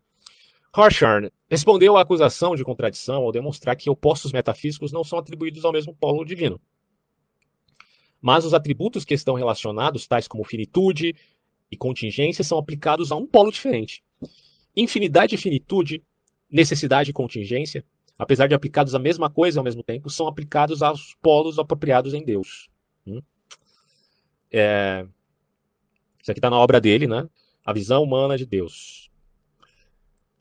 Harshard 0.75 1.33
respondeu 1.49 1.97
à 1.97 2.01
acusação 2.01 2.57
de 2.57 2.65
contradição 2.65 3.23
ao 3.23 3.31
demonstrar 3.31 3.77
que 3.77 3.89
opostos 3.89 4.33
metafísicos 4.33 4.91
não 4.91 5.05
são 5.05 5.17
atribuídos 5.17 5.65
ao 5.65 5.71
mesmo 5.71 5.95
polo 5.95 6.25
divino. 6.25 6.61
Mas 8.27 8.45
os 8.45 8.53
atributos 8.53 9.05
que 9.05 9.15
estão 9.15 9.37
relacionados, 9.37 10.05
tais 10.09 10.27
como 10.27 10.43
finitude 10.43 11.15
e 11.71 11.77
contingência, 11.77 12.43
são 12.43 12.59
aplicados 12.59 13.13
a 13.13 13.15
um 13.15 13.25
polo 13.25 13.53
diferente. 13.53 14.03
Infinidade 14.77 15.37
e 15.37 15.39
finitude, 15.39 16.03
necessidade 16.51 17.11
e 17.11 17.13
contingência, 17.13 17.85
apesar 18.19 18.49
de 18.49 18.55
aplicados 18.57 18.97
à 18.97 18.99
mesma 18.99 19.31
coisa 19.31 19.61
ao 19.61 19.65
mesmo 19.65 19.81
tempo, 19.81 20.11
são 20.11 20.27
aplicados 20.27 20.83
aos 20.83 21.15
polos 21.23 21.57
apropriados 21.57 22.15
em 22.15 22.25
Deus. 22.25 22.69
Hum? 23.07 23.23
É... 24.51 25.07
Isso 26.21 26.33
aqui 26.33 26.41
está 26.41 26.51
na 26.51 26.59
obra 26.59 26.81
dele, 26.81 27.07
né? 27.07 27.29
A 27.65 27.73
visão 27.73 28.03
humana 28.03 28.37
de 28.37 28.45
Deus. 28.45 29.09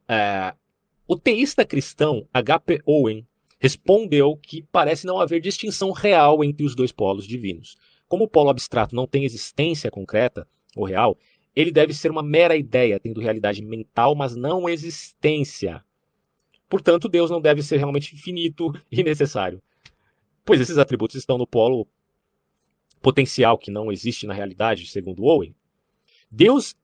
É, 0.07 0.55
o 1.07 1.15
teísta 1.15 1.63
cristão 1.63 2.27
H.P. 2.33 2.81
Owen 2.83 3.27
respondeu 3.65 4.37
que 4.37 4.61
parece 4.71 5.07
não 5.07 5.19
haver 5.19 5.41
distinção 5.41 5.91
real 5.91 6.43
entre 6.43 6.63
os 6.63 6.75
dois 6.75 6.91
polos 6.91 7.25
divinos. 7.25 7.75
Como 8.07 8.25
o 8.25 8.27
polo 8.27 8.51
abstrato 8.51 8.95
não 8.95 9.07
tem 9.07 9.23
existência 9.23 9.89
concreta 9.89 10.47
ou 10.75 10.85
real, 10.85 11.17
ele 11.55 11.71
deve 11.71 11.91
ser 11.91 12.11
uma 12.11 12.21
mera 12.21 12.55
ideia, 12.55 12.99
tendo 12.99 13.19
realidade 13.19 13.63
mental, 13.63 14.13
mas 14.13 14.35
não 14.35 14.69
existência. 14.69 15.83
Portanto, 16.69 17.09
Deus 17.09 17.31
não 17.31 17.41
deve 17.41 17.63
ser 17.63 17.77
realmente 17.77 18.13
infinito 18.13 18.71
e 18.91 19.01
necessário, 19.01 19.59
pois 20.45 20.61
esses 20.61 20.77
atributos 20.77 21.15
estão 21.15 21.35
no 21.35 21.47
polo 21.47 21.87
potencial 23.01 23.57
que 23.57 23.71
não 23.71 23.91
existe 23.91 24.27
na 24.27 24.33
realidade, 24.35 24.85
segundo 24.85 25.23
Owen. 25.23 25.55
Deus 26.29 26.75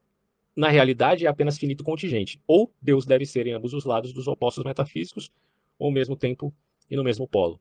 na 0.56 0.68
realidade, 0.68 1.28
é 1.28 1.30
apenas 1.30 1.60
finito 1.60 1.84
contingente. 1.84 2.42
Ou 2.48 2.74
Deus 2.82 3.06
deve 3.06 3.24
ser 3.26 3.46
em 3.46 3.54
ambos 3.54 3.72
os 3.72 3.86
lados 3.86 4.12
dos 4.12 4.28
opostos 4.28 4.64
metafísicos, 4.64 5.32
ou 5.80 5.88
ao 5.88 5.94
mesmo 5.94 6.16
tempo 6.16 6.54
e 6.92 6.96
no 6.98 7.04
mesmo 7.04 7.28
polo. 7.28 7.60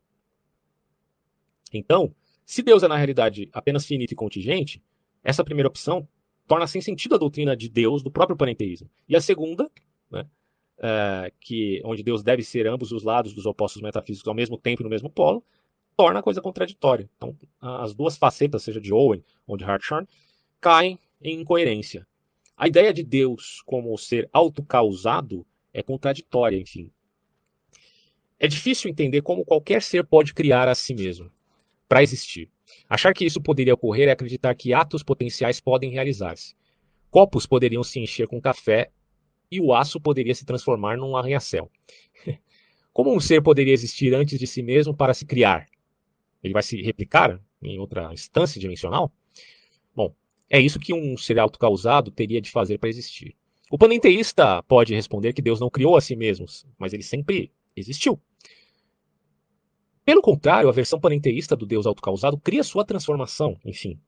Então, 1.73 2.13
se 2.45 2.61
Deus 2.61 2.83
é 2.83 2.87
na 2.87 2.97
realidade 2.97 3.49
apenas 3.53 3.85
finito 3.85 4.11
e 4.11 4.15
contingente, 4.15 4.83
essa 5.23 5.43
primeira 5.43 5.69
opção 5.69 6.05
torna 6.45 6.67
sem 6.67 6.81
sentido 6.81 7.15
a 7.15 7.17
doutrina 7.17 7.55
de 7.55 7.69
Deus 7.69 8.03
do 8.03 8.11
próprio 8.11 8.35
panenteísmo. 8.35 8.89
E 9.07 9.15
a 9.15 9.21
segunda, 9.21 9.71
né, 10.09 10.27
é, 10.77 11.31
que 11.39 11.81
onde 11.85 12.03
Deus 12.03 12.21
deve 12.21 12.43
ser 12.43 12.67
ambos 12.67 12.91
os 12.91 13.03
lados 13.03 13.33
dos 13.33 13.45
opostos 13.45 13.81
metafísicos 13.81 14.27
ao 14.27 14.35
mesmo 14.35 14.57
tempo 14.57 14.81
e 14.81 14.83
no 14.83 14.89
mesmo 14.89 15.09
polo, 15.09 15.43
torna 15.95 16.19
a 16.19 16.23
coisa 16.23 16.41
contraditória. 16.41 17.09
Então, 17.15 17.37
as 17.61 17.93
duas 17.93 18.17
facetas, 18.17 18.63
seja 18.63 18.81
de 18.81 18.93
Owen 18.93 19.23
ou 19.47 19.55
de 19.55 19.63
Hartshorne, 19.63 20.07
caem 20.59 20.99
em 21.21 21.39
incoerência. 21.39 22.05
A 22.57 22.67
ideia 22.67 22.93
de 22.93 23.03
Deus 23.03 23.61
como 23.65 23.97
ser 23.97 24.29
autocausado 24.33 25.45
é 25.73 25.81
contraditória, 25.81 26.57
enfim. 26.57 26.91
É 28.43 28.47
difícil 28.47 28.89
entender 28.89 29.21
como 29.21 29.45
qualquer 29.45 29.83
ser 29.83 30.03
pode 30.03 30.33
criar 30.33 30.67
a 30.67 30.73
si 30.73 30.95
mesmo, 30.95 31.31
para 31.87 32.01
existir. 32.01 32.49
Achar 32.89 33.13
que 33.13 33.23
isso 33.23 33.39
poderia 33.39 33.75
ocorrer 33.75 34.07
é 34.07 34.11
acreditar 34.11 34.55
que 34.55 34.73
atos 34.73 35.03
potenciais 35.03 35.61
podem 35.61 35.91
realizar-se. 35.91 36.55
Copos 37.11 37.45
poderiam 37.45 37.83
se 37.83 37.99
encher 37.99 38.27
com 38.27 38.41
café 38.41 38.89
e 39.51 39.61
o 39.61 39.71
aço 39.71 40.01
poderia 40.01 40.33
se 40.33 40.43
transformar 40.43 40.97
num 40.97 41.15
arranha-céu. 41.15 41.69
Como 42.91 43.15
um 43.15 43.19
ser 43.19 43.43
poderia 43.43 43.75
existir 43.75 44.11
antes 44.15 44.39
de 44.39 44.47
si 44.47 44.63
mesmo 44.63 44.91
para 44.91 45.13
se 45.13 45.23
criar? 45.23 45.67
Ele 46.43 46.53
vai 46.55 46.63
se 46.63 46.81
replicar 46.81 47.39
em 47.61 47.77
outra 47.77 48.11
instância 48.11 48.59
dimensional? 48.59 49.13
Bom, 49.95 50.15
é 50.49 50.59
isso 50.59 50.79
que 50.79 50.95
um 50.95 51.15
ser 51.15 51.37
autocausado 51.37 52.09
teria 52.09 52.41
de 52.41 52.49
fazer 52.49 52.79
para 52.79 52.89
existir. 52.89 53.35
O 53.69 53.77
panenteísta 53.77 54.63
pode 54.63 54.95
responder 54.95 55.31
que 55.31 55.43
Deus 55.43 55.59
não 55.59 55.69
criou 55.69 55.95
a 55.95 56.01
si 56.01 56.15
mesmo, 56.15 56.47
mas 56.79 56.91
ele 56.91 57.03
sempre 57.03 57.51
existiu. 57.75 58.19
Pelo 60.03 60.21
contrário, 60.21 60.67
a 60.67 60.71
versão 60.71 60.99
panenteísta 60.99 61.55
do 61.55 61.65
Deus 61.65 61.85
autocausado 61.85 62.37
cria 62.37 62.63
sua 62.63 62.83
transformação, 62.83 63.57
enfim. 63.63 63.99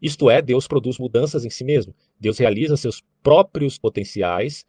Isto 0.00 0.28
é, 0.28 0.42
Deus 0.42 0.66
produz 0.66 0.98
mudanças 0.98 1.44
em 1.44 1.50
si 1.50 1.64
mesmo. 1.64 1.94
Deus 2.20 2.38
realiza 2.38 2.76
seus 2.76 3.02
próprios 3.22 3.78
potenciais, 3.78 4.66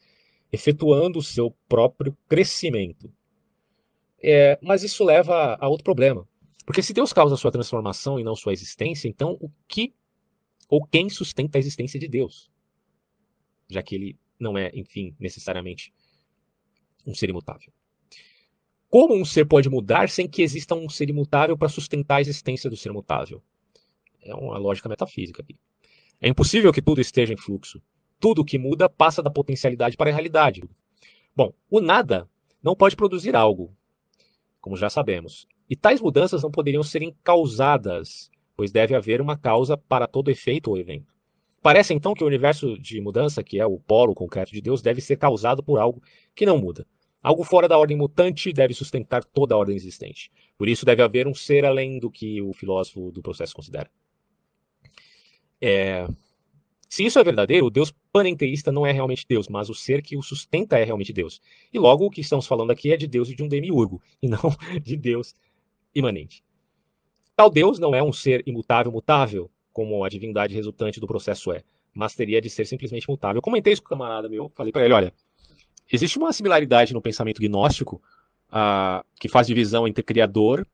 efetuando 0.51 1.19
o 1.19 1.23
seu 1.23 1.51
próprio 1.67 2.17
crescimento. 2.29 3.11
É, 4.23 4.57
mas 4.61 4.83
isso 4.83 5.03
leva 5.03 5.57
a 5.59 5.67
outro 5.67 5.83
problema. 5.83 6.27
Porque 6.65 6.81
se 6.81 6.93
Deus 6.93 7.11
causa 7.11 7.35
sua 7.35 7.51
transformação 7.51 8.19
e 8.19 8.23
não 8.23 8.35
sua 8.35 8.53
existência, 8.53 9.07
então 9.07 9.37
o 9.41 9.51
que 9.67 9.93
ou 10.69 10.85
quem 10.85 11.09
sustenta 11.09 11.57
a 11.57 11.59
existência 11.59 11.99
de 11.99 12.07
Deus, 12.07 12.49
já 13.69 13.83
que 13.83 13.93
ele 13.93 14.17
não 14.39 14.57
é, 14.57 14.71
enfim, 14.73 15.15
necessariamente 15.19 15.93
um 17.05 17.13
ser 17.13 17.29
imutável. 17.29 17.71
Como 18.89 19.15
um 19.15 19.25
ser 19.25 19.45
pode 19.45 19.69
mudar 19.69 20.09
sem 20.09 20.27
que 20.27 20.41
exista 20.41 20.75
um 20.75 20.87
ser 20.89 21.09
imutável 21.09 21.57
para 21.57 21.69
sustentar 21.69 22.17
a 22.17 22.21
existência 22.21 22.69
do 22.69 22.77
ser 22.77 22.91
mutável? 22.91 23.41
É 24.21 24.33
uma 24.33 24.57
lógica 24.57 24.89
metafísica 24.89 25.41
aqui. 25.41 25.55
É 26.21 26.29
impossível 26.29 26.71
que 26.71 26.81
tudo 26.81 27.01
esteja 27.01 27.33
em 27.33 27.37
fluxo. 27.37 27.81
Tudo 28.19 28.45
que 28.45 28.57
muda 28.57 28.89
passa 28.89 29.21
da 29.21 29.29
potencialidade 29.29 29.97
para 29.97 30.09
a 30.09 30.13
realidade. 30.13 30.63
Bom, 31.35 31.53
o 31.69 31.81
nada 31.81 32.29
não 32.63 32.75
pode 32.75 32.95
produzir 32.95 33.35
algo, 33.35 33.75
como 34.61 34.77
já 34.77 34.89
sabemos. 34.89 35.47
E 35.69 35.75
tais 35.75 35.99
mudanças 35.99 36.41
não 36.41 36.51
poderiam 36.51 36.81
ser 36.81 37.13
causadas 37.23 38.31
pois 38.55 38.71
deve 38.71 38.95
haver 38.95 39.21
uma 39.21 39.37
causa 39.37 39.77
para 39.77 40.07
todo 40.07 40.31
efeito 40.31 40.69
ou 40.69 40.77
evento. 40.77 41.13
Parece 41.61 41.93
então 41.93 42.13
que 42.13 42.23
o 42.23 42.27
universo 42.27 42.77
de 42.79 43.01
mudança, 43.01 43.43
que 43.43 43.59
é 43.59 43.65
o 43.65 43.79
polo 43.79 44.13
concreto 44.13 44.51
de 44.51 44.61
Deus, 44.61 44.81
deve 44.81 45.01
ser 45.01 45.17
causado 45.17 45.63
por 45.63 45.79
algo 45.79 46.01
que 46.33 46.45
não 46.45 46.57
muda. 46.57 46.85
Algo 47.25 47.43
fora 47.43 47.67
da 47.67 47.75
ordem 47.75 47.97
mutante 47.97 48.53
deve 48.53 48.75
sustentar 48.75 49.23
toda 49.23 49.55
a 49.55 49.57
ordem 49.57 49.75
existente. 49.75 50.31
Por 50.55 50.69
isso 50.69 50.85
deve 50.85 51.01
haver 51.01 51.25
um 51.25 51.33
ser 51.33 51.65
além 51.65 51.97
do 51.97 52.11
que 52.11 52.39
o 52.39 52.53
filósofo 52.53 53.11
do 53.11 53.19
processo 53.19 53.55
considera. 53.55 53.89
É... 55.59 56.07
Se 56.87 57.03
isso 57.03 57.17
é 57.17 57.23
verdadeiro, 57.23 57.65
o 57.65 57.71
Deus 57.71 57.91
panenteísta 58.13 58.71
não 58.71 58.85
é 58.85 58.91
realmente 58.91 59.25
Deus, 59.27 59.47
mas 59.49 59.71
o 59.71 59.73
ser 59.73 60.03
que 60.03 60.15
o 60.15 60.21
sustenta 60.21 60.77
é 60.77 60.83
realmente 60.83 61.11
Deus. 61.11 61.41
E 61.73 61.79
logo 61.79 62.05
o 62.05 62.11
que 62.11 62.21
estamos 62.21 62.45
falando 62.45 62.69
aqui 62.69 62.93
é 62.93 62.95
de 62.95 63.07
Deus 63.07 63.27
e 63.31 63.35
de 63.35 63.41
um 63.41 63.47
demiurgo, 63.47 63.99
e 64.21 64.27
não 64.27 64.55
de 64.83 64.95
Deus 64.95 65.33
imanente. 65.95 66.43
Tal 67.35 67.49
Deus 67.49 67.79
não 67.79 67.95
é 67.95 68.03
um 68.03 68.13
ser 68.13 68.43
imutável, 68.45 68.91
mutável, 68.91 69.49
como 69.73 70.03
a 70.03 70.09
divindade 70.09 70.53
resultante 70.53 70.99
do 70.99 71.07
processo 71.07 71.51
é, 71.51 71.63
mas 71.91 72.13
teria 72.13 72.39
de 72.39 72.51
ser 72.51 72.67
simplesmente 72.67 73.09
mutável. 73.09 73.39
Eu 73.39 73.41
comentei 73.41 73.73
isso 73.73 73.81
com 73.81 73.87
o 73.87 73.97
camarada 73.97 74.29
meu, 74.29 74.51
falei 74.53 74.71
para 74.71 74.85
ele, 74.85 74.93
olha, 74.93 75.13
existe 75.91 76.17
uma 76.17 76.33
similaridade 76.33 76.93
no 76.93 77.01
pensamento 77.01 77.41
gnóstico 77.41 78.01
uh, 78.49 79.05
que 79.19 79.27
faz 79.27 79.47
divisão 79.47 79.87
entre 79.87 80.03
criador 80.03 80.67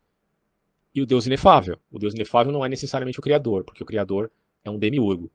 e 0.93 1.01
o 1.01 1.05
Deus 1.05 1.26
inefável. 1.26 1.80
O 1.91 1.99
Deus 1.99 2.14
inefável 2.14 2.51
não 2.51 2.66
é 2.66 2.70
necessariamente 2.70 3.20
o 3.20 3.22
criador, 3.22 3.64
porque 3.64 3.84
o 3.84 3.86
criador 3.86 4.32
é 4.64 4.70
um 4.70 4.78
demiurgo. 4.78 5.32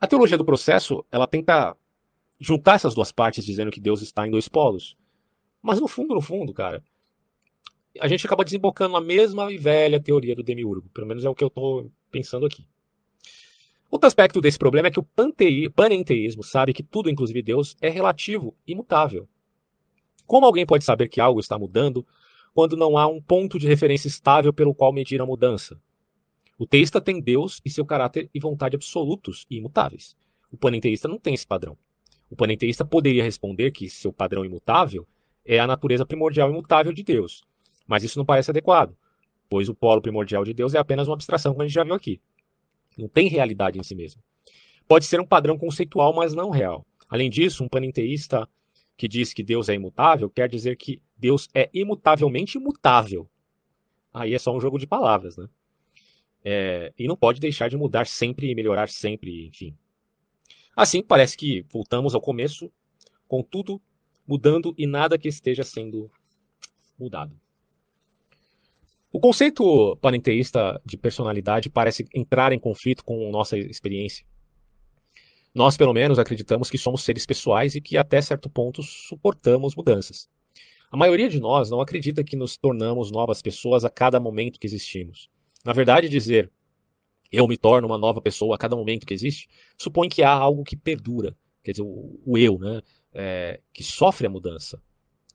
A 0.00 0.06
teologia 0.06 0.36
do 0.36 0.44
processo, 0.44 1.04
ela 1.12 1.26
tenta 1.26 1.76
juntar 2.40 2.74
essas 2.74 2.94
duas 2.94 3.12
partes 3.12 3.44
dizendo 3.44 3.70
que 3.70 3.80
Deus 3.80 4.02
está 4.02 4.26
em 4.26 4.30
dois 4.30 4.48
polos. 4.48 4.96
Mas 5.62 5.78
no 5.78 5.86
fundo, 5.86 6.14
no 6.14 6.20
fundo, 6.20 6.52
cara, 6.52 6.82
a 8.00 8.08
gente 8.08 8.26
acaba 8.26 8.44
desembocando 8.44 8.94
na 8.94 9.00
mesma 9.00 9.52
e 9.52 9.58
velha 9.58 10.00
teoria 10.00 10.34
do 10.34 10.42
demiurgo. 10.42 10.88
Pelo 10.92 11.06
menos 11.06 11.24
é 11.24 11.28
o 11.28 11.34
que 11.34 11.44
eu 11.44 11.48
estou 11.48 11.90
pensando 12.10 12.46
aqui. 12.46 12.66
Outro 13.92 14.06
aspecto 14.06 14.40
desse 14.40 14.58
problema 14.58 14.88
é 14.88 14.90
que 14.90 14.98
o 14.98 15.06
panenteísmo 15.74 16.42
sabe 16.42 16.72
que 16.72 16.82
tudo, 16.82 17.10
inclusive 17.10 17.42
Deus, 17.42 17.76
é 17.78 17.90
relativo, 17.90 18.56
imutável. 18.66 19.28
Como 20.26 20.46
alguém 20.46 20.64
pode 20.64 20.82
saber 20.82 21.08
que 21.08 21.20
algo 21.20 21.38
está 21.38 21.58
mudando 21.58 22.06
quando 22.54 22.74
não 22.74 22.96
há 22.96 23.06
um 23.06 23.20
ponto 23.20 23.58
de 23.58 23.68
referência 23.68 24.08
estável 24.08 24.50
pelo 24.50 24.74
qual 24.74 24.94
medir 24.94 25.20
a 25.20 25.26
mudança? 25.26 25.78
O 26.58 26.66
teísta 26.66 27.02
tem 27.02 27.20
Deus 27.20 27.60
e 27.66 27.68
seu 27.68 27.84
caráter 27.84 28.30
e 28.32 28.40
vontade 28.40 28.74
absolutos 28.74 29.44
e 29.50 29.58
imutáveis. 29.58 30.16
O 30.50 30.56
panenteísta 30.56 31.06
não 31.06 31.18
tem 31.18 31.34
esse 31.34 31.46
padrão. 31.46 31.76
O 32.30 32.34
panenteísta 32.34 32.86
poderia 32.86 33.22
responder 33.22 33.72
que 33.72 33.90
seu 33.90 34.10
padrão 34.10 34.42
imutável 34.42 35.06
é 35.44 35.58
a 35.60 35.66
natureza 35.66 36.06
primordial 36.06 36.48
e 36.48 36.52
imutável 36.52 36.94
de 36.94 37.02
Deus, 37.02 37.44
mas 37.86 38.02
isso 38.02 38.18
não 38.18 38.24
parece 38.24 38.50
adequado, 38.50 38.96
pois 39.50 39.68
o 39.68 39.74
polo 39.74 40.00
primordial 40.00 40.44
de 40.44 40.54
Deus 40.54 40.72
é 40.72 40.78
apenas 40.78 41.08
uma 41.08 41.14
abstração, 41.14 41.52
como 41.52 41.62
a 41.62 41.66
gente 41.66 41.74
já 41.74 41.84
viu 41.84 41.92
aqui. 41.92 42.18
Não 42.96 43.08
tem 43.08 43.28
realidade 43.28 43.78
em 43.78 43.82
si 43.82 43.94
mesmo. 43.94 44.22
Pode 44.86 45.06
ser 45.06 45.20
um 45.20 45.26
padrão 45.26 45.56
conceitual, 45.58 46.14
mas 46.14 46.34
não 46.34 46.50
real. 46.50 46.86
Além 47.08 47.30
disso, 47.30 47.64
um 47.64 47.68
panenteísta 47.68 48.48
que 48.96 49.08
diz 49.08 49.32
que 49.32 49.42
Deus 49.42 49.68
é 49.68 49.74
imutável 49.74 50.30
quer 50.30 50.48
dizer 50.48 50.76
que 50.76 51.00
Deus 51.16 51.48
é 51.54 51.68
imutavelmente 51.72 52.58
imutável. 52.58 53.28
Aí 54.12 54.34
é 54.34 54.38
só 54.38 54.54
um 54.54 54.60
jogo 54.60 54.78
de 54.78 54.86
palavras, 54.86 55.36
né? 55.36 55.48
É, 56.44 56.92
e 56.98 57.06
não 57.06 57.16
pode 57.16 57.40
deixar 57.40 57.68
de 57.68 57.76
mudar 57.76 58.06
sempre 58.06 58.50
e 58.50 58.54
melhorar 58.54 58.88
sempre, 58.88 59.46
enfim. 59.46 59.76
Assim, 60.74 61.02
parece 61.02 61.36
que 61.36 61.62
voltamos 61.70 62.14
ao 62.14 62.20
começo, 62.20 62.70
com 63.28 63.42
tudo 63.42 63.80
mudando 64.26 64.74
e 64.76 64.86
nada 64.86 65.18
que 65.18 65.28
esteja 65.28 65.62
sendo 65.62 66.10
mudado. 66.98 67.38
O 69.12 69.20
conceito 69.20 69.94
panenteísta 69.96 70.80
de 70.86 70.96
personalidade 70.96 71.68
parece 71.68 72.06
entrar 72.14 72.50
em 72.50 72.58
conflito 72.58 73.04
com 73.04 73.30
nossa 73.30 73.58
experiência. 73.58 74.24
Nós, 75.54 75.76
pelo 75.76 75.92
menos, 75.92 76.18
acreditamos 76.18 76.70
que 76.70 76.78
somos 76.78 77.02
seres 77.02 77.26
pessoais 77.26 77.74
e 77.74 77.80
que 77.82 77.98
até 77.98 78.22
certo 78.22 78.48
ponto 78.48 78.82
suportamos 78.82 79.76
mudanças. 79.76 80.30
A 80.90 80.96
maioria 80.96 81.28
de 81.28 81.38
nós 81.38 81.68
não 81.68 81.82
acredita 81.82 82.24
que 82.24 82.36
nos 82.36 82.56
tornamos 82.56 83.10
novas 83.10 83.42
pessoas 83.42 83.84
a 83.84 83.90
cada 83.90 84.18
momento 84.18 84.58
que 84.58 84.66
existimos. 84.66 85.28
Na 85.62 85.74
verdade, 85.74 86.08
dizer 86.08 86.50
eu 87.30 87.46
me 87.46 87.58
torno 87.58 87.86
uma 87.88 87.98
nova 87.98 88.20
pessoa 88.20 88.54
a 88.54 88.58
cada 88.58 88.76
momento 88.76 89.06
que 89.06 89.14
existe 89.14 89.48
supõe 89.76 90.08
que 90.08 90.22
há 90.22 90.30
algo 90.30 90.64
que 90.64 90.76
perdura, 90.76 91.36
quer 91.62 91.72
dizer, 91.72 91.82
o, 91.82 92.18
o 92.24 92.36
eu, 92.36 92.58
né, 92.58 92.82
é, 93.12 93.60
que 93.72 93.82
sofre 93.82 94.26
a 94.26 94.30
mudança 94.30 94.82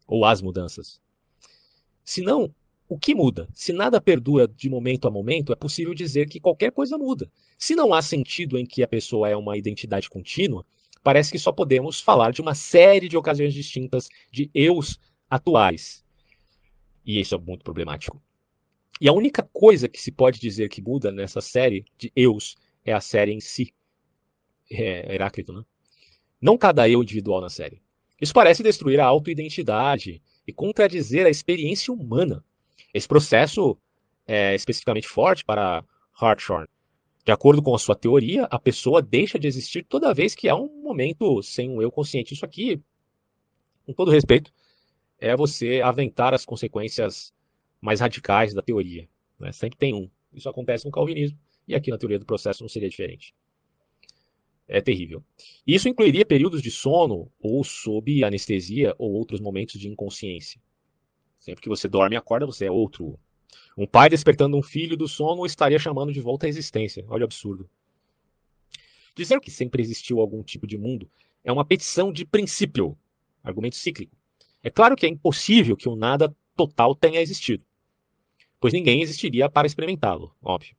ou 0.07 0.25
as 0.25 0.41
mudanças. 0.41 0.99
Se 2.03 2.21
não, 2.21 2.53
o 2.89 2.97
que 2.97 3.13
muda? 3.13 3.47
Se 3.53 3.73
nada 3.73 3.99
perdura 3.99 4.47
de 4.47 4.69
momento 4.69 5.07
a 5.07 5.11
momento, 5.11 5.51
é 5.51 5.55
possível 5.55 5.93
dizer 5.93 6.29
que 6.29 6.39
qualquer 6.39 6.71
coisa 6.71 6.97
muda. 6.97 7.29
Se 7.57 7.75
não 7.75 7.93
há 7.93 8.01
sentido 8.01 8.57
em 8.57 8.65
que 8.65 8.81
a 8.81 8.87
pessoa 8.87 9.29
é 9.29 9.35
uma 9.35 9.57
identidade 9.57 10.09
contínua, 10.09 10.65
parece 11.03 11.31
que 11.31 11.39
só 11.39 11.51
podemos 11.51 11.99
falar 11.99 12.31
de 12.31 12.41
uma 12.41 12.55
série 12.55 13.09
de 13.09 13.17
ocasiões 13.17 13.53
distintas 13.53 14.07
de 14.31 14.49
eus 14.53 14.99
atuais. 15.29 16.03
E 17.05 17.19
isso 17.19 17.35
é 17.35 17.37
muito 17.37 17.63
problemático. 17.63 18.21
E 18.99 19.07
a 19.07 19.13
única 19.13 19.43
coisa 19.43 19.87
que 19.87 20.01
se 20.01 20.11
pode 20.11 20.39
dizer 20.39 20.69
que 20.69 20.81
muda 20.81 21.11
nessa 21.11 21.41
série 21.41 21.85
de 21.97 22.11
eus 22.15 22.55
é 22.83 22.93
a 22.93 23.01
série 23.01 23.33
em 23.33 23.39
si. 23.39 23.73
É 24.71 25.13
Heráclito, 25.13 25.53
né? 25.53 25.63
Não 26.41 26.57
cada 26.57 26.87
eu 26.89 27.01
individual 27.01 27.41
na 27.41 27.49
série. 27.49 27.81
Isso 28.19 28.33
parece 28.33 28.63
destruir 28.63 28.99
a 28.99 29.05
autoidentidade 29.05 30.21
e 30.47 30.53
contradizer 30.53 31.25
a 31.25 31.29
experiência 31.29 31.93
humana. 31.93 32.43
Esse 32.97 33.07
processo 33.07 33.77
é 34.25 34.55
especificamente 34.55 35.07
forte 35.07 35.45
para 35.45 35.85
Hartshorne. 36.19 36.67
De 37.23 37.31
acordo 37.31 37.61
com 37.61 37.75
a 37.75 37.77
sua 37.77 37.95
teoria, 37.95 38.45
a 38.45 38.57
pessoa 38.57 39.03
deixa 39.03 39.37
de 39.37 39.47
existir 39.47 39.83
toda 39.83 40.15
vez 40.15 40.33
que 40.33 40.49
há 40.49 40.55
um 40.55 40.81
momento 40.81 41.43
sem 41.43 41.69
um 41.69 41.79
eu 41.79 41.91
consciente. 41.91 42.33
Isso 42.33 42.43
aqui, 42.43 42.81
com 43.85 43.93
todo 43.93 44.09
respeito, 44.09 44.51
é 45.19 45.35
você 45.35 45.79
aventar 45.83 46.33
as 46.33 46.43
consequências 46.43 47.31
mais 47.79 47.99
radicais 47.99 48.55
da 48.55 48.63
teoria. 48.63 49.07
Né? 49.39 49.51
Sempre 49.51 49.77
tem 49.77 49.93
um. 49.93 50.09
Isso 50.33 50.49
acontece 50.49 50.83
no 50.85 50.91
calvinismo 50.91 51.37
e 51.67 51.75
aqui 51.75 51.91
na 51.91 51.99
teoria 51.99 52.17
do 52.17 52.25
processo 52.25 52.63
não 52.63 52.69
seria 52.69 52.89
diferente. 52.89 53.35
É 54.67 54.81
terrível. 54.81 55.23
Isso 55.67 55.87
incluiria 55.87 56.25
períodos 56.25 56.63
de 56.63 56.71
sono 56.71 57.31
ou 57.39 57.63
sob 57.63 58.23
anestesia 58.23 58.95
ou 58.97 59.13
outros 59.13 59.39
momentos 59.39 59.79
de 59.79 59.87
inconsciência. 59.87 60.59
Sempre 61.47 61.61
que 61.61 61.69
você 61.69 61.87
dorme 61.87 62.13
e 62.13 62.17
acorda, 62.17 62.45
você 62.45 62.65
é 62.65 62.71
outro. 62.71 63.17
Um 63.77 63.87
pai 63.87 64.09
despertando 64.09 64.57
um 64.57 64.61
filho 64.61 64.97
do 64.97 65.07
sono 65.07 65.45
estaria 65.45 65.79
chamando 65.79 66.11
de 66.11 66.19
volta 66.19 66.45
à 66.45 66.49
existência. 66.49 67.05
Olha 67.07 67.21
o 67.21 67.23
absurdo. 67.23 67.69
Dizer 69.15 69.39
que 69.39 69.49
sempre 69.49 69.81
existiu 69.81 70.19
algum 70.19 70.43
tipo 70.43 70.67
de 70.67 70.77
mundo 70.77 71.09
é 71.45 71.49
uma 71.49 71.63
petição 71.63 72.11
de 72.11 72.25
princípio, 72.25 72.97
argumento 73.41 73.77
cíclico. 73.77 74.13
É 74.61 74.69
claro 74.69 74.93
que 74.93 75.05
é 75.05 75.09
impossível 75.09 75.77
que 75.77 75.87
o 75.87 75.95
nada 75.95 76.35
total 76.53 76.93
tenha 76.93 77.21
existido, 77.21 77.63
pois 78.59 78.73
ninguém 78.73 79.01
existiria 79.01 79.49
para 79.49 79.67
experimentá-lo, 79.67 80.35
óbvio. 80.41 80.75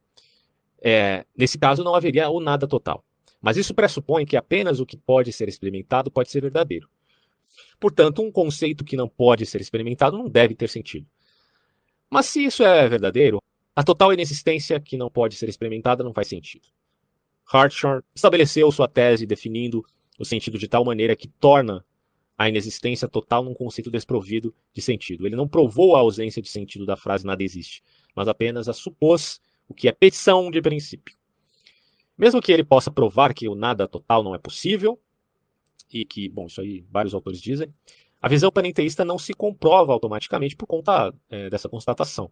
É, 0.82 1.24
nesse 1.34 1.56
caso, 1.56 1.82
não 1.82 1.94
haveria 1.94 2.28
o 2.28 2.40
nada 2.40 2.68
total. 2.68 3.02
Mas 3.40 3.56
isso 3.56 3.72
pressupõe 3.72 4.26
que 4.26 4.36
apenas 4.36 4.80
o 4.80 4.86
que 4.86 4.98
pode 4.98 5.32
ser 5.32 5.48
experimentado 5.48 6.10
pode 6.10 6.30
ser 6.30 6.42
verdadeiro. 6.42 6.90
Portanto, 7.80 8.22
um 8.22 8.30
conceito 8.30 8.84
que 8.84 8.96
não 8.96 9.08
pode 9.08 9.46
ser 9.46 9.60
experimentado 9.60 10.16
não 10.16 10.28
deve 10.28 10.54
ter 10.54 10.68
sentido. 10.68 11.06
Mas 12.10 12.26
se 12.26 12.44
isso 12.44 12.62
é 12.62 12.88
verdadeiro, 12.88 13.42
a 13.74 13.84
total 13.84 14.12
inexistência 14.12 14.80
que 14.80 14.96
não 14.96 15.10
pode 15.10 15.36
ser 15.36 15.48
experimentada 15.48 16.02
não 16.02 16.12
faz 16.12 16.28
sentido. 16.28 16.66
Hartshorne 17.52 18.02
estabeleceu 18.14 18.70
sua 18.72 18.88
tese 18.88 19.26
definindo 19.26 19.84
o 20.18 20.24
sentido 20.24 20.58
de 20.58 20.68
tal 20.68 20.84
maneira 20.84 21.14
que 21.14 21.28
torna 21.28 21.84
a 22.36 22.48
inexistência 22.48 23.08
total 23.08 23.42
num 23.42 23.54
conceito 23.54 23.90
desprovido 23.90 24.54
de 24.72 24.80
sentido. 24.80 25.26
Ele 25.26 25.36
não 25.36 25.48
provou 25.48 25.96
a 25.96 26.00
ausência 26.00 26.40
de 26.40 26.48
sentido 26.48 26.86
da 26.86 26.96
frase 26.96 27.26
nada 27.26 27.42
existe, 27.42 27.82
mas 28.14 28.28
apenas 28.28 28.68
a 28.68 28.72
supôs 28.72 29.40
o 29.68 29.74
que 29.74 29.88
é 29.88 29.92
petição 29.92 30.50
de 30.50 30.62
princípio. 30.62 31.16
Mesmo 32.16 32.40
que 32.40 32.52
ele 32.52 32.64
possa 32.64 32.90
provar 32.90 33.34
que 33.34 33.48
o 33.48 33.54
nada 33.54 33.86
total 33.86 34.22
não 34.22 34.34
é 34.34 34.38
possível, 34.38 35.00
e 35.92 36.04
que, 36.04 36.28
bom, 36.28 36.46
isso 36.46 36.60
aí 36.60 36.84
vários 36.90 37.14
autores 37.14 37.40
dizem, 37.40 37.72
a 38.20 38.28
visão 38.28 38.50
panenteísta 38.50 39.04
não 39.04 39.18
se 39.18 39.32
comprova 39.32 39.92
automaticamente 39.92 40.56
por 40.56 40.66
conta 40.66 41.14
é, 41.30 41.48
dessa 41.48 41.68
constatação. 41.68 42.30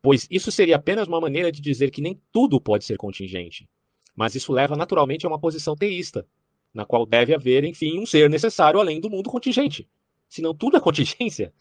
Pois 0.00 0.26
isso 0.30 0.50
seria 0.50 0.76
apenas 0.76 1.08
uma 1.08 1.20
maneira 1.20 1.50
de 1.52 1.60
dizer 1.60 1.90
que 1.90 2.00
nem 2.00 2.20
tudo 2.32 2.60
pode 2.60 2.84
ser 2.84 2.96
contingente. 2.96 3.68
Mas 4.14 4.34
isso 4.34 4.52
leva 4.52 4.76
naturalmente 4.76 5.26
a 5.26 5.28
uma 5.28 5.38
posição 5.38 5.76
teísta, 5.76 6.26
na 6.72 6.84
qual 6.84 7.04
deve 7.04 7.34
haver, 7.34 7.64
enfim, 7.64 8.00
um 8.00 8.06
ser 8.06 8.30
necessário 8.30 8.80
além 8.80 9.00
do 9.00 9.10
mundo 9.10 9.30
contingente. 9.30 9.88
Senão 10.28 10.54
tudo 10.54 10.76
é 10.76 10.80
contingência. 10.80 11.52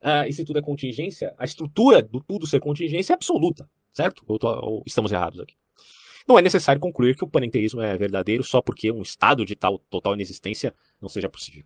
Uh, 0.00 0.28
e 0.28 0.32
se 0.32 0.44
tudo 0.44 0.58
é 0.58 0.62
contingência, 0.62 1.34
a 1.36 1.44
estrutura 1.44 2.00
do 2.02 2.20
tudo 2.20 2.46
ser 2.46 2.60
contingência 2.60 3.12
é 3.12 3.14
absoluta, 3.14 3.68
certo? 3.92 4.22
Ou, 4.26 4.38
tô, 4.38 4.48
ou 4.48 4.82
estamos 4.86 5.12
errados 5.12 5.40
aqui. 5.40 5.54
Não 6.28 6.38
é 6.38 6.42
necessário 6.42 6.78
concluir 6.78 7.16
que 7.16 7.24
o 7.24 7.28
panenteísmo 7.28 7.80
é 7.80 7.96
verdadeiro 7.96 8.44
só 8.44 8.60
porque 8.60 8.92
um 8.92 9.00
estado 9.00 9.46
de 9.46 9.56
tal 9.56 9.78
total 9.78 10.12
inexistência 10.12 10.74
não 11.00 11.08
seja 11.08 11.26
possível. 11.26 11.64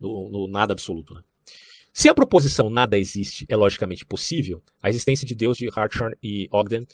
No, 0.00 0.30
no 0.30 0.48
nada 0.48 0.72
absoluto. 0.72 1.12
Né? 1.12 1.22
Se 1.92 2.08
a 2.08 2.14
proposição 2.14 2.70
nada 2.70 2.96
existe 2.96 3.44
é 3.46 3.54
logicamente 3.54 4.06
possível, 4.06 4.62
a 4.82 4.88
existência 4.88 5.26
de 5.26 5.34
Deus 5.34 5.58
de 5.58 5.68
Hartshorne 5.68 6.16
e 6.22 6.48
Ogden 6.50 6.86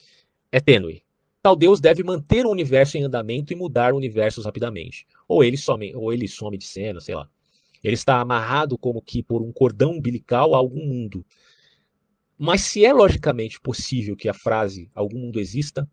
é 0.51 0.59
tênue, 0.59 1.05
tal 1.41 1.55
Deus 1.55 1.81
deve 1.81 2.03
manter 2.03 2.45
o 2.45 2.51
universo 2.51 2.99
em 2.99 3.05
andamento 3.05 3.53
e 3.53 3.57
mudar 3.57 3.95
universos 3.95 4.45
rapidamente. 4.45 5.07
Ou 5.29 5.45
ele 5.45 5.57
some, 5.57 5.95
ou 5.95 6.12
ele 6.12 6.27
some 6.27 6.59
de 6.59 6.66
cena, 6.66 7.01
sei 7.01 7.14
lá. 7.14 7.31
Ele 7.85 7.95
está 7.95 8.20
amarrado 8.20 8.77
como 8.77 9.01
que 9.01 9.22
por 9.22 9.43
um 9.43 9.53
cordão 9.53 9.93
umbilical 9.93 10.57
a 10.57 10.59
algum 10.59 10.85
mundo. 10.85 11.24
Mas 12.37 12.62
se 12.62 12.85
é 12.85 12.93
logicamente 12.93 13.61
possível 13.61 14.16
que 14.16 14.29
a 14.29 14.35
frase 14.35 14.91
algum 14.93 15.20
mundo 15.20 15.39
exista, 15.39 15.89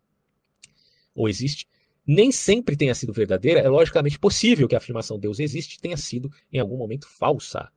ou 1.14 1.28
existe, 1.28 1.66
nem 2.06 2.30
sempre 2.30 2.76
tenha 2.76 2.94
sido 2.94 3.12
verdadeira, 3.12 3.60
é 3.60 3.68
logicamente 3.68 4.18
possível 4.18 4.68
que 4.68 4.74
a 4.74 4.78
afirmação 4.78 5.18
Deus 5.18 5.40
existe 5.40 5.80
tenha 5.80 5.96
sido 5.96 6.30
em 6.52 6.58
algum 6.58 6.76
momento 6.76 7.08
falsa. 7.08 7.70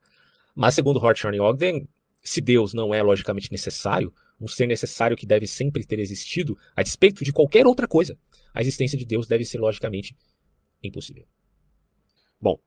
Mas 0.54 0.76
segundo 0.76 1.00
Hartshorne 1.00 1.38
e 1.38 1.40
Ogden, 1.40 1.88
se 2.22 2.42
Deus 2.42 2.74
não 2.74 2.94
é 2.94 3.02
logicamente 3.02 3.52
necessário, 3.52 4.14
um 4.40 4.48
ser 4.48 4.68
necessário 4.68 5.16
que 5.16 5.26
deve 5.26 5.48
sempre 5.48 5.86
ter 5.86 6.00
existido, 6.00 6.58
a 6.76 6.84
despeito 6.84 7.24
de 7.24 7.32
qualquer 7.32 7.66
outra 7.66 7.88
coisa. 7.88 8.18
A 8.54 8.62
existência 8.62 8.98
de 8.98 9.06
Deus 9.06 9.28
deve 9.28 9.46
ser 9.46 9.60
logicamente 9.60 10.16
impossível. 10.84 11.26
Bom, 12.40 12.60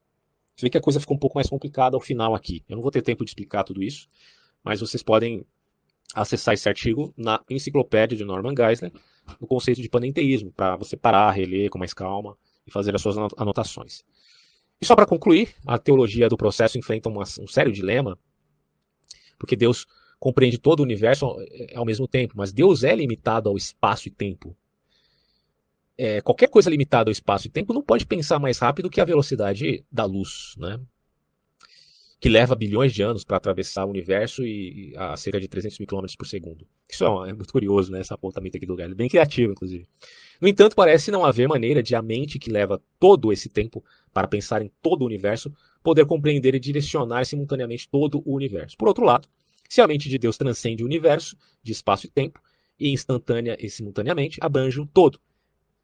você 0.56 0.66
vê 0.66 0.70
que 0.70 0.78
a 0.78 0.80
coisa 0.80 1.00
ficou 1.00 1.16
um 1.16 1.20
pouco 1.20 1.36
mais 1.36 1.48
complicada 1.48 1.96
ao 1.96 2.00
final 2.00 2.34
aqui. 2.34 2.64
Eu 2.68 2.76
não 2.76 2.82
vou 2.82 2.90
ter 2.90 3.02
tempo 3.02 3.24
de 3.24 3.30
explicar 3.30 3.64
tudo 3.64 3.82
isso, 3.82 4.08
mas 4.64 4.80
vocês 4.80 5.02
podem 5.02 5.44
acessar 6.14 6.54
esse 6.54 6.68
artigo 6.68 7.14
na 7.16 7.42
enciclopédia 7.48 8.16
de 8.16 8.24
Norman 8.24 8.54
Geisler, 8.56 8.92
no 9.40 9.46
conceito 9.46 9.80
de 9.80 9.88
panenteísmo, 9.88 10.52
para 10.52 10.76
você 10.76 10.96
parar, 10.96 11.30
reler 11.30 11.70
com 11.70 11.78
mais 11.78 11.94
calma 11.94 12.36
e 12.66 12.70
fazer 12.70 12.94
as 12.94 13.02
suas 13.02 13.16
anotações. 13.36 14.04
E 14.80 14.86
só 14.86 14.96
para 14.96 15.06
concluir, 15.06 15.54
a 15.66 15.78
teologia 15.78 16.28
do 16.28 16.36
processo 16.36 16.78
enfrenta 16.78 17.08
uma, 17.08 17.22
um 17.22 17.46
sério 17.46 17.72
dilema, 17.72 18.18
porque 19.38 19.54
Deus 19.54 19.86
compreende 20.18 20.58
todo 20.58 20.80
o 20.80 20.82
universo 20.82 21.36
é, 21.40 21.76
ao 21.76 21.84
mesmo 21.84 22.06
tempo, 22.06 22.34
mas 22.36 22.52
Deus 22.52 22.84
é 22.84 22.94
limitado 22.94 23.48
ao 23.48 23.56
espaço 23.56 24.08
e 24.08 24.10
tempo. 24.10 24.56
É, 25.96 26.20
qualquer 26.22 26.48
coisa 26.48 26.70
limitada 26.70 27.10
ao 27.10 27.12
espaço 27.12 27.46
e 27.46 27.50
tempo 27.50 27.74
não 27.74 27.82
pode 27.82 28.06
pensar 28.06 28.38
mais 28.38 28.58
rápido 28.58 28.88
que 28.88 29.00
a 29.00 29.04
velocidade 29.04 29.84
da 29.92 30.04
luz, 30.04 30.54
né? 30.56 30.80
Que 32.20 32.28
leva 32.28 32.54
bilhões 32.54 32.92
de 32.92 33.02
anos 33.02 33.24
para 33.24 33.38
atravessar 33.38 33.86
o 33.86 33.88
universo 33.88 34.44
e, 34.44 34.90
e, 34.90 34.96
a 34.96 35.16
cerca 35.16 35.40
de 35.40 35.48
300 35.48 35.78
mil 35.78 35.88
quilômetros 35.88 36.14
por 36.14 36.26
segundo. 36.26 36.66
Isso 36.86 37.02
é, 37.02 37.30
é, 37.30 37.32
muito 37.32 37.50
curioso, 37.50 37.90
né, 37.90 38.02
esse 38.02 38.12
apontamento 38.12 38.58
aqui 38.58 38.66
do 38.66 38.76
Galilee, 38.76 38.94
bem 38.94 39.08
criativo, 39.08 39.52
inclusive. 39.52 39.88
No 40.38 40.46
entanto, 40.46 40.76
parece 40.76 41.10
não 41.10 41.24
haver 41.24 41.48
maneira 41.48 41.82
de 41.82 41.94
a 41.94 42.02
mente 42.02 42.38
que 42.38 42.50
leva 42.50 42.80
todo 42.98 43.32
esse 43.32 43.48
tempo 43.48 43.82
para 44.12 44.28
pensar 44.28 44.60
em 44.60 44.70
todo 44.82 45.00
o 45.00 45.06
universo 45.06 45.50
poder 45.82 46.04
compreender 46.04 46.54
e 46.54 46.60
direcionar 46.60 47.24
simultaneamente 47.24 47.88
todo 47.88 48.22
o 48.26 48.34
universo. 48.34 48.76
Por 48.76 48.88
outro 48.88 49.04
lado, 49.04 49.26
se 49.66 49.80
a 49.80 49.86
mente 49.86 50.08
de 50.10 50.18
Deus 50.18 50.36
transcende 50.36 50.82
o 50.82 50.86
universo 50.86 51.36
de 51.62 51.72
espaço 51.72 52.06
e 52.06 52.10
tempo, 52.10 52.38
e 52.78 52.90
instantânea 52.90 53.56
e 53.58 53.68
simultaneamente 53.70 54.38
abrange 54.42 54.78
o 54.80 54.86
todo. 54.86 55.18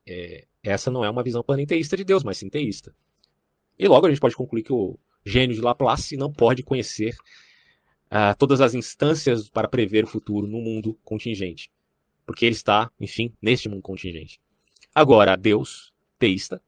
É, 0.06 0.46
essa 0.62 0.90
não 0.90 1.04
é 1.04 1.08
uma 1.10 1.22
visão 1.22 1.42
panenteísta 1.42 1.96
de 1.96 2.04
Deus, 2.04 2.22
mas 2.22 2.38
sim 2.38 2.48
teísta. 2.48 2.94
E 3.78 3.86
logo 3.86 4.06
a 4.06 4.10
gente 4.10 4.20
pode 4.20 4.34
concluir 4.34 4.62
que 4.62 4.72
o 4.72 4.98
gênio 5.26 5.54
de 5.54 5.60
Laplace 5.60 6.16
não 6.16 6.32
pode 6.32 6.62
conhecer 6.62 7.14
uh, 8.06 8.36
todas 8.38 8.60
as 8.60 8.74
instâncias 8.74 9.50
para 9.50 9.68
prever 9.68 10.04
o 10.04 10.06
futuro 10.06 10.46
no 10.46 10.60
mundo 10.60 10.98
contingente. 11.04 11.70
Porque 12.24 12.46
ele 12.46 12.54
está, 12.54 12.90
enfim, 12.98 13.32
neste 13.42 13.68
mundo 13.68 13.82
contingente. 13.82 14.40
Agora, 14.94 15.36
Deus, 15.36 15.92
teísta, 16.18 16.62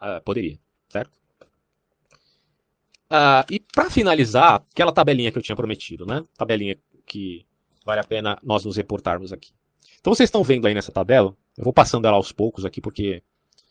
uh, 0.00 0.22
poderia, 0.24 0.58
certo? 0.88 1.16
Uh, 3.08 3.46
e 3.50 3.60
para 3.60 3.88
finalizar, 3.88 4.64
aquela 4.70 4.92
tabelinha 4.92 5.30
que 5.30 5.38
eu 5.38 5.42
tinha 5.42 5.56
prometido, 5.56 6.04
né? 6.04 6.24
Tabelinha 6.36 6.76
que 7.06 7.46
vale 7.84 8.00
a 8.00 8.04
pena 8.04 8.36
nós 8.42 8.64
nos 8.64 8.76
reportarmos 8.76 9.32
aqui. 9.32 9.52
Então 10.00 10.12
vocês 10.12 10.26
estão 10.26 10.42
vendo 10.42 10.66
aí 10.66 10.74
nessa 10.74 10.90
tabela, 10.90 11.36
eu 11.56 11.64
vou 11.64 11.72
passando 11.72 12.06
ela 12.06 12.16
aos 12.16 12.32
poucos 12.32 12.64
aqui 12.64 12.80
porque 12.80 13.22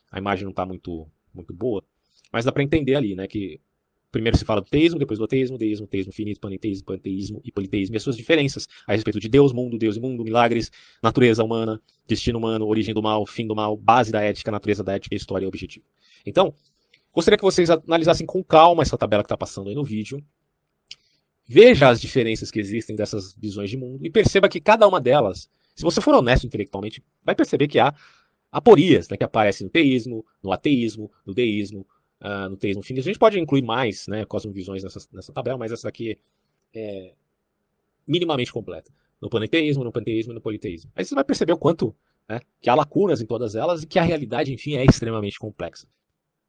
a 0.10 0.18
imagem 0.18 0.46
não 0.46 0.52
está 0.52 0.66
muito, 0.66 1.08
muito 1.34 1.54
boa, 1.54 1.84
mas 2.32 2.46
dá 2.46 2.52
para 2.52 2.64
entender 2.64 2.96
ali, 2.96 3.16
né, 3.16 3.28
que 3.28 3.60
primeiro 4.16 4.38
se 4.38 4.46
fala 4.46 4.62
do 4.62 4.70
teísmo, 4.70 4.98
depois 4.98 5.20
do 5.20 5.26
ateísmo, 5.26 5.58
deísmo, 5.58 5.86
teísmo 5.86 6.14
finito, 6.14 6.40
panenteísmo, 6.40 6.86
panteísmo 6.86 7.42
e 7.44 7.52
politeísmo, 7.52 7.96
e 7.96 7.98
as 7.98 8.04
suas 8.04 8.16
diferenças 8.16 8.66
a 8.88 8.94
respeito 8.94 9.20
de 9.20 9.28
Deus, 9.28 9.52
mundo, 9.52 9.78
Deus 9.78 9.98
e 9.98 10.00
mundo, 10.00 10.24
milagres, 10.24 10.72
natureza 11.04 11.44
humana, 11.44 11.82
destino 12.08 12.40
humano, 12.40 12.66
origem 12.66 12.94
do 12.94 13.02
mal, 13.02 13.26
fim 13.26 13.46
do 13.46 13.54
mal, 13.54 13.76
base 13.76 14.14
da 14.14 14.22
ética, 14.22 14.50
natureza 14.50 14.86
da 14.86 14.94
ética, 14.94 15.14
história 15.14 15.44
e 15.44 15.48
objetivo. 15.50 15.86
Então, 16.26 16.54
gostaria 17.14 17.38
que 17.38 17.44
vocês 17.44 17.70
analisassem 17.70 18.26
com 18.26 18.42
calma 18.42 18.84
essa 18.84 18.98
tabela 18.98 19.22
que 19.22 19.26
está 19.26 19.36
passando 19.36 19.68
aí 19.68 19.76
no 19.76 19.84
vídeo, 19.84 20.24
veja 21.46 21.90
as 21.90 22.00
diferenças 22.00 22.50
que 22.50 22.60
existem 22.60 22.96
dessas 22.96 23.34
visões 23.34 23.70
de 23.70 23.76
mundo 23.76 24.06
e 24.06 24.10
perceba 24.10 24.48
que 24.48 24.62
cada 24.62 24.88
uma 24.88 25.02
delas, 25.02 25.50
se 25.76 25.84
você 25.84 26.00
for 26.00 26.16
honesto 26.16 26.48
intelectualmente, 26.48 27.04
vai 27.22 27.36
perceber 27.36 27.68
que 27.68 27.80
há 27.80 27.94
aporias 28.50 29.10
né, 29.10 29.18
que 29.18 29.26
aparecem 29.26 29.66
no 29.66 29.72
teísmo, 29.72 30.26
no 30.42 30.54
ateísmo, 30.54 31.12
no 31.26 31.34
deísmo, 31.34 31.86
uh, 32.22 32.50
no 32.50 32.58
teísmo 32.58 32.84
finismo. 32.84 33.10
A 33.10 33.14
gente 33.14 33.20
pode 33.20 33.40
incluir 33.40 33.62
mais 33.62 34.08
né, 34.08 34.26
cosmovisões 34.26 34.84
nessa, 34.84 35.00
nessa 35.12 35.34
tabela, 35.34 35.58
mas 35.58 35.72
essa 35.72 35.88
daqui 35.88 36.18
é 36.74 37.14
minimamente 38.08 38.52
completa. 38.52 38.92
No 39.22 39.30
panenteísmo, 39.30 39.84
no 39.84 39.92
panteísmo 39.92 40.34
e 40.34 40.36
no 40.36 40.42
politeísmo. 40.42 40.92
Aí 40.96 41.04
você 41.04 41.16
vai 41.16 41.24
perceber 41.24 41.54
o 41.54 41.58
quanto 41.58 41.96
né, 42.28 42.40
que 42.62 42.70
há 42.70 42.76
lacunas 42.76 43.22
em 43.22 43.26
todas 43.26 43.56
elas 43.56 43.84
e 43.84 43.88
que 43.88 43.98
a 43.98 44.04
realidade, 44.04 44.54
enfim, 44.54 44.76
é 44.76 44.86
extremamente 44.86 45.40
complexa. 45.40 45.88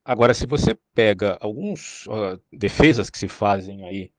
Agora, 0.04 0.34
se 0.34 0.46
você 0.46 0.76
pega 0.94 1.36
algumas 1.40 2.06
uh, 2.06 2.40
defesas 2.52 3.10
que 3.10 3.18
se 3.18 3.28
fazem 3.28 3.84
aí 3.84 4.12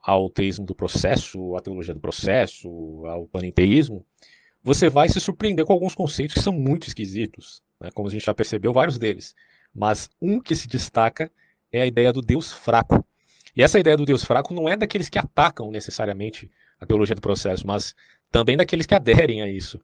ao 0.00 0.30
teísmo 0.30 0.64
do 0.64 0.74
processo, 0.74 1.56
à 1.56 1.60
teologia 1.60 1.92
do 1.92 2.00
processo, 2.00 2.68
ao 3.06 3.26
panenteísmo, 3.26 4.06
você 4.62 4.88
vai 4.88 5.08
se 5.08 5.20
surpreender 5.20 5.64
com 5.64 5.72
alguns 5.72 5.94
conceitos 5.94 6.34
que 6.34 6.42
são 6.42 6.52
muito 6.52 6.86
esquisitos, 6.86 7.60
né? 7.80 7.90
como 7.92 8.08
a 8.08 8.10
gente 8.10 8.24
já 8.24 8.32
percebeu, 8.32 8.72
vários 8.72 8.98
deles. 8.98 9.34
Mas 9.76 10.08
um 10.20 10.40
que 10.40 10.56
se 10.56 10.66
destaca 10.66 11.30
é 11.70 11.82
a 11.82 11.86
ideia 11.86 12.12
do 12.12 12.22
Deus 12.22 12.52
fraco. 12.52 13.04
E 13.54 13.62
essa 13.62 13.78
ideia 13.78 13.96
do 13.96 14.04
Deus 14.04 14.24
fraco 14.24 14.54
não 14.54 14.68
é 14.68 14.76
daqueles 14.76 15.08
que 15.08 15.18
atacam 15.18 15.70
necessariamente 15.70 16.50
a 16.80 16.86
teologia 16.86 17.14
do 17.14 17.20
processo, 17.20 17.66
mas 17.66 17.94
também 18.30 18.56
daqueles 18.56 18.86
que 18.86 18.94
aderem 18.94 19.42
a 19.42 19.48
isso. 19.48 19.80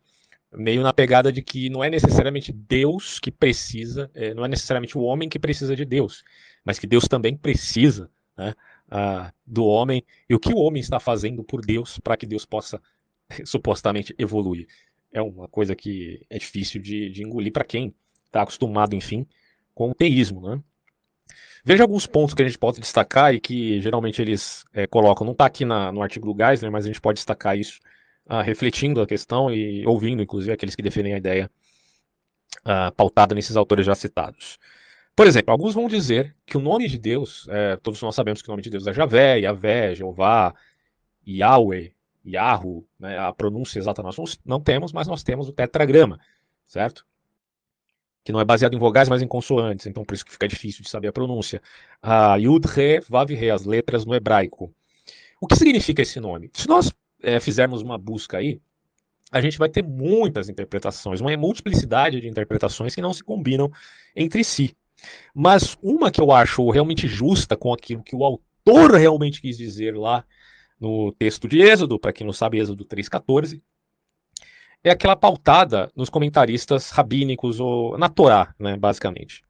Meio 0.54 0.82
na 0.82 0.92
pegada 0.92 1.32
de 1.32 1.42
que 1.42 1.70
não 1.70 1.82
é 1.82 1.88
necessariamente 1.88 2.52
Deus 2.52 3.18
que 3.18 3.30
precisa, 3.30 4.10
é, 4.14 4.34
não 4.34 4.44
é 4.44 4.48
necessariamente 4.48 4.96
o 4.96 5.02
homem 5.02 5.28
que 5.28 5.38
precisa 5.38 5.74
de 5.74 5.84
Deus, 5.84 6.22
mas 6.64 6.78
que 6.78 6.86
Deus 6.86 7.04
também 7.08 7.36
precisa 7.36 8.10
né, 8.36 8.54
do 9.46 9.64
homem 9.64 10.04
e 10.28 10.34
o 10.34 10.38
que 10.38 10.52
o 10.52 10.58
homem 10.58 10.80
está 10.80 11.00
fazendo 11.00 11.42
por 11.42 11.62
Deus 11.62 11.98
para 11.98 12.16
que 12.16 12.26
Deus 12.26 12.44
possa 12.44 12.80
supostamente 13.44 14.14
evoluir. 14.18 14.66
É 15.10 15.22
uma 15.22 15.48
coisa 15.48 15.74
que 15.74 16.24
é 16.28 16.38
difícil 16.38 16.80
de, 16.80 17.10
de 17.10 17.22
engolir 17.22 17.52
para 17.52 17.64
quem 17.64 17.94
está 18.26 18.42
acostumado, 18.42 18.94
enfim, 18.94 19.26
com 19.74 19.90
o 19.90 19.94
teísmo. 19.94 20.48
Né? 20.48 20.60
Veja 21.64 21.84
alguns 21.84 22.06
pontos 22.06 22.34
que 22.34 22.42
a 22.42 22.46
gente 22.46 22.58
pode 22.58 22.80
destacar 22.80 23.34
e 23.34 23.40
que 23.40 23.80
geralmente 23.80 24.20
eles 24.20 24.64
é, 24.72 24.86
colocam. 24.86 25.24
Não 25.24 25.32
está 25.32 25.46
aqui 25.46 25.64
na, 25.64 25.92
no 25.92 26.02
artigo 26.02 26.32
do 26.32 26.36
Geisler, 26.36 26.70
mas 26.70 26.84
a 26.84 26.88
gente 26.88 27.00
pode 27.00 27.18
destacar 27.18 27.56
isso 27.56 27.80
ah, 28.26 28.42
refletindo 28.42 29.00
a 29.00 29.06
questão 29.06 29.50
e 29.50 29.86
ouvindo, 29.86 30.22
inclusive, 30.22 30.52
aqueles 30.52 30.74
que 30.74 30.82
defendem 30.82 31.14
a 31.14 31.18
ideia 31.18 31.50
ah, 32.64 32.92
pautada 32.92 33.34
nesses 33.34 33.56
autores 33.56 33.86
já 33.86 33.94
citados. 33.94 34.58
Por 35.14 35.26
exemplo, 35.26 35.52
alguns 35.52 35.74
vão 35.74 35.88
dizer 35.88 36.34
que 36.46 36.56
o 36.56 36.60
nome 36.60 36.88
de 36.88 36.98
Deus, 36.98 37.46
é, 37.50 37.76
todos 37.76 38.00
nós 38.00 38.14
sabemos 38.14 38.40
que 38.40 38.48
o 38.48 38.52
nome 38.52 38.62
de 38.62 38.70
Deus 38.70 38.86
é 38.86 38.94
Javé, 38.94 39.40
Yavé, 39.40 39.94
Jeová, 39.94 40.54
Yahweh, 41.26 41.92
Yahu, 42.24 42.86
né, 42.98 43.18
a 43.18 43.32
pronúncia 43.32 43.78
exata 43.78 44.02
nós 44.02 44.16
não 44.44 44.60
temos, 44.60 44.92
mas 44.92 45.06
nós 45.06 45.22
temos 45.22 45.48
o 45.48 45.52
tetragrama, 45.52 46.18
certo? 46.66 47.04
Que 48.24 48.32
não 48.32 48.40
é 48.40 48.44
baseado 48.44 48.74
em 48.74 48.78
vogais, 48.78 49.08
mas 49.08 49.22
em 49.22 49.26
consoantes, 49.26 49.86
então 49.86 50.04
por 50.04 50.14
isso 50.14 50.24
que 50.24 50.32
fica 50.32 50.46
difícil 50.46 50.82
de 50.82 50.90
saber 50.90 51.08
a 51.08 51.12
pronúncia. 51.12 51.60
A 52.00 52.36
Yud, 52.36 52.66
Re, 52.66 53.00
Vav, 53.08 53.30
Re, 53.32 53.50
as 53.50 53.64
letras 53.64 54.04
no 54.04 54.14
hebraico. 54.14 54.72
O 55.40 55.46
que 55.46 55.56
significa 55.56 56.02
esse 56.02 56.20
nome? 56.20 56.50
Se 56.52 56.68
nós 56.68 56.92
é, 57.22 57.40
fizermos 57.40 57.82
uma 57.82 57.98
busca 57.98 58.38
aí, 58.38 58.60
a 59.30 59.40
gente 59.40 59.58
vai 59.58 59.68
ter 59.68 59.82
muitas 59.82 60.48
interpretações, 60.48 61.20
uma 61.20 61.34
multiplicidade 61.36 62.20
de 62.20 62.28
interpretações 62.28 62.94
que 62.94 63.00
não 63.00 63.12
se 63.12 63.24
combinam 63.24 63.70
entre 64.14 64.44
si. 64.44 64.76
Mas 65.34 65.76
uma 65.82 66.10
que 66.10 66.20
eu 66.20 66.30
acho 66.30 66.68
realmente 66.70 67.08
justa 67.08 67.56
com 67.56 67.72
aquilo 67.72 68.02
que 68.02 68.14
o 68.14 68.24
autor 68.24 68.92
realmente 68.92 69.40
quis 69.40 69.56
dizer 69.56 69.96
lá 69.96 70.24
no 70.78 71.12
texto 71.12 71.48
de 71.48 71.60
Êxodo, 71.60 71.98
para 71.98 72.12
quem 72.12 72.26
não 72.26 72.32
sabe, 72.32 72.58
Êxodo 72.58 72.84
3,14, 72.84 73.60
é 74.84 74.90
aquela 74.90 75.16
pautada 75.16 75.90
nos 75.94 76.10
comentaristas 76.10 76.90
rabínicos 76.90 77.60
ou 77.60 77.96
na 77.96 78.08
Torá, 78.08 78.54
né, 78.58 78.76
basicamente. 78.76 79.42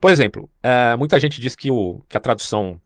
Por 0.00 0.10
exemplo, 0.10 0.48
é, 0.62 0.94
muita 0.96 1.18
gente 1.18 1.40
diz 1.40 1.56
que, 1.56 1.70
o, 1.70 2.02
que 2.08 2.16
a 2.16 2.20
tradução 2.20 2.80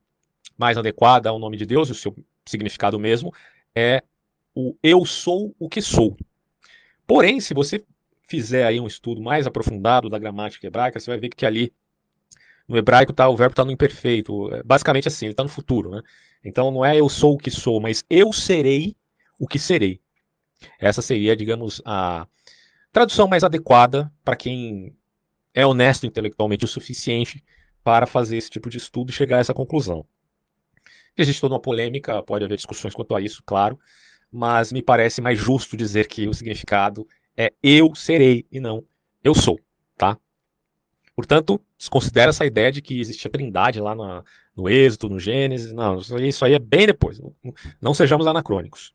mais 0.57 0.79
adequada 0.79 1.29
ao 1.29 1.39
nome 1.39 1.57
de 1.57 1.67
Deus, 1.67 1.91
o 1.91 1.95
seu 1.95 2.17
significado 2.47 2.99
mesmo, 2.99 3.33
é 3.75 4.03
o 4.55 4.77
eu 4.83 5.05
sou 5.05 5.55
o 5.59 5.69
que 5.69 5.83
sou. 5.83 6.17
Porém, 7.07 7.41
se 7.41 7.53
você 7.53 7.85
fizer 8.29 8.65
aí 8.65 8.81
um 8.81 8.87
estudo 8.87 9.21
mais 9.21 9.47
aprofundado 9.47 10.09
da 10.09 10.19
gramática 10.19 10.67
hebraica, 10.67 10.99
você 10.99 11.11
vai 11.11 11.19
ver 11.19 11.29
que 11.29 11.45
ali 11.45 11.73
no 12.67 12.77
hebraico 12.79 13.13
tá, 13.13 13.29
o 13.29 13.37
verbo 13.37 13.53
está 13.53 13.65
no 13.65 13.73
imperfeito. 13.73 14.55
É, 14.55 14.63
basicamente 14.63 15.09
assim, 15.09 15.27
ele 15.27 15.33
está 15.33 15.43
no 15.43 15.49
futuro. 15.49 15.91
Né? 15.91 16.03
Então 16.45 16.71
não 16.71 16.85
é 16.85 16.99
eu 16.99 17.09
sou 17.09 17.35
o 17.35 17.39
que 17.39 17.51
sou, 17.51 17.81
mas 17.81 18.05
eu 18.09 18.33
serei 18.33 18.97
o 19.39 19.47
que 19.47 19.59
serei. 19.59 20.01
Essa 20.79 21.03
seria, 21.03 21.37
digamos, 21.37 21.81
a 21.85 22.27
tradução 22.93 23.27
mais 23.29 23.45
adequada 23.45 24.13
para 24.25 24.37
quem 24.37 24.97
é 25.55 25.67
honesto 25.67 26.07
intelectualmente 26.07 26.65
o 26.65 26.69
suficiente 26.69 27.43
para 27.83 28.07
fazer 28.07 28.37
esse 28.37 28.51
tipo 28.51 28.71
de 28.71 28.79
estudo 28.79 29.11
e 29.11 29.13
chegar 29.13 29.39
a 29.39 29.41
essa 29.41 29.55
conclusão. 29.55 30.05
Existe 31.17 31.41
toda 31.41 31.55
uma 31.55 31.61
polêmica, 31.61 32.23
pode 32.23 32.45
haver 32.45 32.57
discussões 32.57 32.95
quanto 32.95 33.15
a 33.15 33.21
isso, 33.21 33.43
claro, 33.45 33.79
mas 34.31 34.73
me 34.73 34.83
parece 34.83 35.21
mais 35.21 35.39
justo 35.39 35.77
dizer 35.77 36.07
que 36.09 36.27
o 36.27 36.33
significado 36.33 37.07
é 37.37 37.53
eu 37.63 37.95
serei 37.95 38.47
e 38.51 38.61
não 38.61 38.85
eu 39.23 39.35
sou, 39.35 39.61
tá? 39.97 40.19
Portanto, 41.15 41.61
desconsidera 41.77 42.31
essa 42.31 42.47
ideia 42.47 42.73
de 42.73 42.81
que 42.81 42.99
existia 42.99 43.31
trindade 43.31 43.81
lá 43.81 43.95
no, 44.57 44.69
Êxodo, 44.69 45.11
no 45.11 45.21
Gênesis. 45.21 45.73
Não, 45.73 45.99
isso 45.99 46.45
aí 46.45 46.55
é 46.55 46.59
bem 46.59 46.87
depois. 46.87 47.19
Não, 47.19 47.35
não 47.81 47.95
sejamos 47.95 48.27
anacrônicos. 48.27 48.95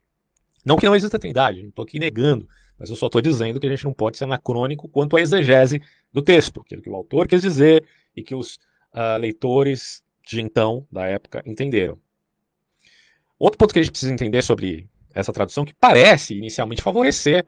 Não 0.68 0.76
que 0.76 0.86
não 0.86 0.94
exista 0.94 1.18
trindade, 1.18 1.62
não 1.62 1.70
estou 1.70 1.84
aqui 1.84 1.98
negando, 1.98 2.46
mas 2.78 2.90
eu 2.90 2.98
só 2.98 3.06
estou 3.06 3.22
dizendo 3.22 3.58
que 3.58 3.66
a 3.66 3.70
gente 3.70 3.86
não 3.86 3.94
pode 3.94 4.18
ser 4.18 4.26
anacrônico 4.26 4.90
quanto 4.90 5.16
à 5.16 5.22
exegese 5.22 5.82
do 6.12 6.22
texto, 6.22 6.60
aquilo 6.60 6.82
que 6.82 6.90
o 6.90 6.96
autor 6.96 7.26
quis 7.26 7.42
dizer 7.42 7.86
e 8.14 8.22
que 8.22 8.36
os 8.36 8.56
uh, 8.94 9.18
leitores 9.18 10.04
de 10.28 10.42
então, 10.42 10.86
da 10.92 11.06
época, 11.06 11.42
entenderam. 11.46 11.98
Outro 13.40 13.58
ponto 13.58 13.72
que 13.74 13.80
a 13.80 13.82
gente 13.82 13.92
precisa 13.92 14.12
entender 14.12 14.42
sobre 14.42 14.90
essa 15.14 15.32
tradução, 15.32 15.64
que 15.64 15.74
parece 15.74 16.36
inicialmente 16.36 16.82
favorecer 16.82 17.48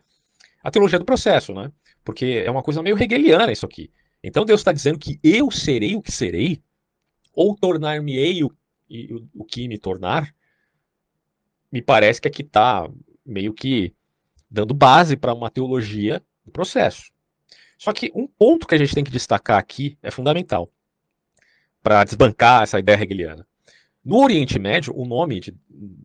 a 0.64 0.72
teologia 0.72 0.98
do 0.98 1.04
processo, 1.04 1.54
né? 1.54 1.70
Porque 2.06 2.42
é 2.46 2.50
uma 2.50 2.64
coisa 2.64 2.82
meio 2.82 2.98
hegeliana 2.98 3.52
isso 3.52 3.66
aqui. 3.66 3.92
Então 4.24 4.46
Deus 4.46 4.62
está 4.62 4.72
dizendo 4.72 4.98
que 4.98 5.20
eu 5.22 5.52
serei 5.52 5.94
o 5.94 6.02
que 6.02 6.12
serei, 6.14 6.64
ou 7.34 7.54
tornar-me-ei 7.54 8.46
o, 8.46 8.48
o, 8.48 9.42
o 9.42 9.44
que 9.44 9.68
me 9.68 9.78
tornar. 9.78 10.34
Me 11.70 11.82
parece 11.82 12.22
que 12.22 12.28
aqui 12.30 12.44
está 12.44 12.90
meio 13.30 13.54
que 13.54 13.94
dando 14.50 14.74
base 14.74 15.16
para 15.16 15.34
uma 15.34 15.50
teologia 15.50 16.22
do 16.44 16.52
processo. 16.52 17.12
Só 17.78 17.94
que 17.94 18.12
um 18.14 18.28
ponto 18.28 18.68
que 18.68 18.76
a 18.76 18.78
gente 18.78 18.94
tem 18.94 19.04
que 19.04 19.12
destacar 19.12 19.58
aqui 19.58 19.98
é 20.02 20.12
fundamental 20.12 20.70
para 21.82 22.04
desbancar 22.04 22.64
essa 22.64 22.80
ideia 22.80 23.02
hegeliana. 23.02 23.48
No 24.04 24.22
Oriente 24.22 24.58
Médio, 24.58 24.94
o 24.96 25.06
nome 25.06 25.40
de, 25.40 25.56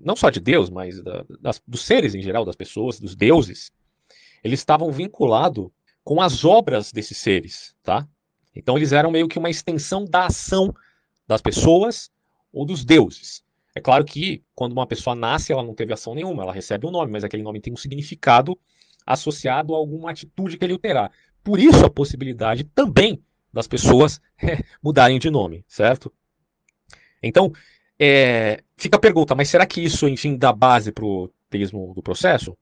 não 0.01 0.15
só 0.15 0.31
de 0.31 0.41
Deus, 0.41 0.69
mas 0.71 1.03
da, 1.03 1.25
das, 1.41 1.63
dos 1.67 1.83
seres 1.83 2.15
em 2.15 2.23
geral, 2.23 2.45
das 2.45 2.57
pessoas, 2.57 3.01
dos 3.01 3.17
deuses, 3.17 3.73
eles 4.43 4.61
estavam 4.61 4.93
vinculados 4.93 5.69
com 6.03 6.21
as 6.21 6.45
obras 6.45 6.93
desses 6.93 7.17
seres, 7.17 7.75
tá? 7.83 8.07
Então 8.55 8.77
eles 8.77 8.93
eram 8.93 9.11
meio 9.11 9.29
que 9.29 9.39
uma 9.39 9.51
extensão 9.51 10.05
da 10.05 10.27
ação 10.27 10.73
das 11.27 11.41
pessoas 11.41 12.11
ou 12.53 12.65
dos 12.65 12.85
deuses. 12.85 13.44
É 13.75 13.81
claro 13.81 14.05
que 14.05 14.43
quando 14.55 14.73
uma 14.73 14.87
pessoa 14.87 15.17
nasce, 15.17 15.53
ela 15.53 15.63
não 15.63 15.75
teve 15.75 15.93
ação 15.93 16.15
nenhuma, 16.15 16.43
ela 16.43 16.53
recebe 16.53 16.87
um 16.87 16.91
nome, 16.91 17.11
mas 17.11 17.25
aquele 17.25 17.43
nome 17.43 17.61
tem 17.61 17.73
um 17.73 17.77
significado 17.77 18.59
associado 19.05 19.75
a 19.75 19.77
alguma 19.77 20.11
atitude 20.11 20.57
que 20.57 20.65
ele 20.65 20.79
terá. 20.79 21.11
Por 21.43 21.59
isso 21.59 21.85
a 21.85 21.91
possibilidade 21.91 22.65
também 22.65 23.23
das 23.53 23.67
pessoas 23.67 24.21
é, 24.41 24.63
mudarem 24.83 25.19
de 25.19 25.29
nome, 25.29 25.65
certo? 25.67 26.13
Então, 27.23 27.53
é, 27.99 28.63
fica 28.77 28.97
a 28.97 29.01
pergunta, 29.01 29.35
mas 29.35 29.49
será 29.49 29.67
que 29.67 29.81
isso, 29.81 30.09
enfim, 30.09 30.37
dá 30.37 30.53
base 30.53 30.93
para 30.93 31.05
o 31.05 31.31
teísmo 31.51 31.93
do 31.95 32.03
processo? 32.03 32.57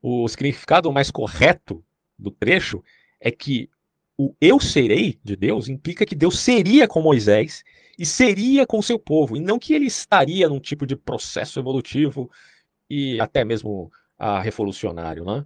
O 0.00 0.28
significado 0.28 0.92
mais 0.92 1.10
correto 1.10 1.84
do 2.18 2.30
trecho 2.30 2.82
é 3.20 3.30
que 3.30 3.70
o 4.18 4.34
eu 4.40 4.60
serei 4.60 5.18
de 5.22 5.36
Deus 5.36 5.68
implica 5.68 6.06
que 6.06 6.14
Deus 6.14 6.38
seria 6.38 6.86
com 6.86 7.00
Moisés 7.00 7.64
e 7.98 8.06
seria 8.06 8.66
com 8.66 8.82
seu 8.82 8.98
povo, 8.98 9.36
e 9.36 9.40
não 9.40 9.58
que 9.58 9.74
ele 9.74 9.86
estaria 9.86 10.48
num 10.48 10.60
tipo 10.60 10.86
de 10.86 10.96
processo 10.96 11.58
evolutivo 11.58 12.30
e 12.88 13.20
até 13.20 13.44
mesmo 13.44 13.90
ah, 14.18 14.40
revolucionário. 14.40 15.24
Né? 15.24 15.44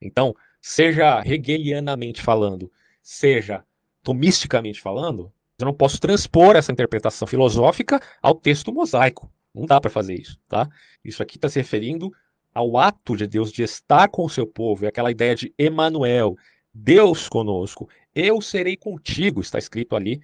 Então, 0.00 0.34
seja 0.60 1.22
hegelianamente 1.24 2.22
falando, 2.22 2.70
seja 3.02 3.64
tomisticamente 4.02 4.80
falando, 4.80 5.32
eu 5.58 5.66
não 5.66 5.74
posso 5.74 6.00
transpor 6.00 6.56
essa 6.56 6.70
interpretação 6.70 7.26
filosófica 7.26 8.00
ao 8.22 8.34
texto 8.34 8.72
mosaico. 8.72 9.30
Não 9.54 9.66
dá 9.66 9.80
para 9.80 9.90
fazer 9.90 10.14
isso, 10.14 10.38
tá? 10.46 10.68
Isso 11.04 11.22
aqui 11.22 11.36
está 11.36 11.48
se 11.48 11.58
referindo 11.58 12.12
ao 12.54 12.76
ato 12.76 13.16
de 13.16 13.26
Deus 13.26 13.50
de 13.50 13.62
estar 13.62 14.08
com 14.08 14.24
o 14.24 14.30
seu 14.30 14.46
povo, 14.46 14.84
é 14.84 14.88
aquela 14.88 15.10
ideia 15.10 15.34
de 15.34 15.52
Emanuel, 15.58 16.36
Deus 16.80 17.28
conosco, 17.28 17.88
eu 18.14 18.40
serei 18.40 18.76
contigo, 18.76 19.40
está 19.40 19.58
escrito 19.58 19.96
ali 19.96 20.20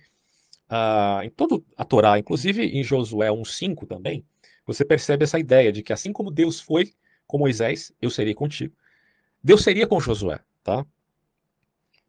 uh, 0.70 1.22
em 1.22 1.30
toda 1.30 1.60
a 1.76 1.84
Torá, 1.84 2.18
inclusive 2.18 2.64
em 2.64 2.82
Josué 2.82 3.28
1,5 3.28 3.86
também, 3.86 4.24
você 4.64 4.84
percebe 4.84 5.24
essa 5.24 5.38
ideia 5.38 5.72
de 5.72 5.82
que 5.82 5.92
assim 5.92 6.12
como 6.12 6.30
Deus 6.30 6.60
foi 6.60 6.92
com 7.26 7.38
Moisés, 7.38 7.92
eu 8.00 8.08
serei 8.08 8.34
contigo. 8.34 8.74
Deus 9.42 9.62
seria 9.62 9.86
com 9.86 10.00
Josué, 10.00 10.38
tá? 10.62 10.86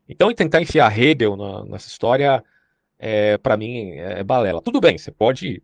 Então, 0.08 0.34
tentar 0.34 0.62
enfiar 0.62 0.98
Hegel 0.98 1.36
na, 1.36 1.66
nessa 1.66 1.88
história, 1.88 2.44
é, 3.00 3.38
para 3.40 3.58
mim, 3.58 3.94
é 3.94 4.24
balela. 4.24 4.62
Tudo 4.62 4.80
bem, 4.80 4.98
você 4.98 5.12
pode 5.12 5.62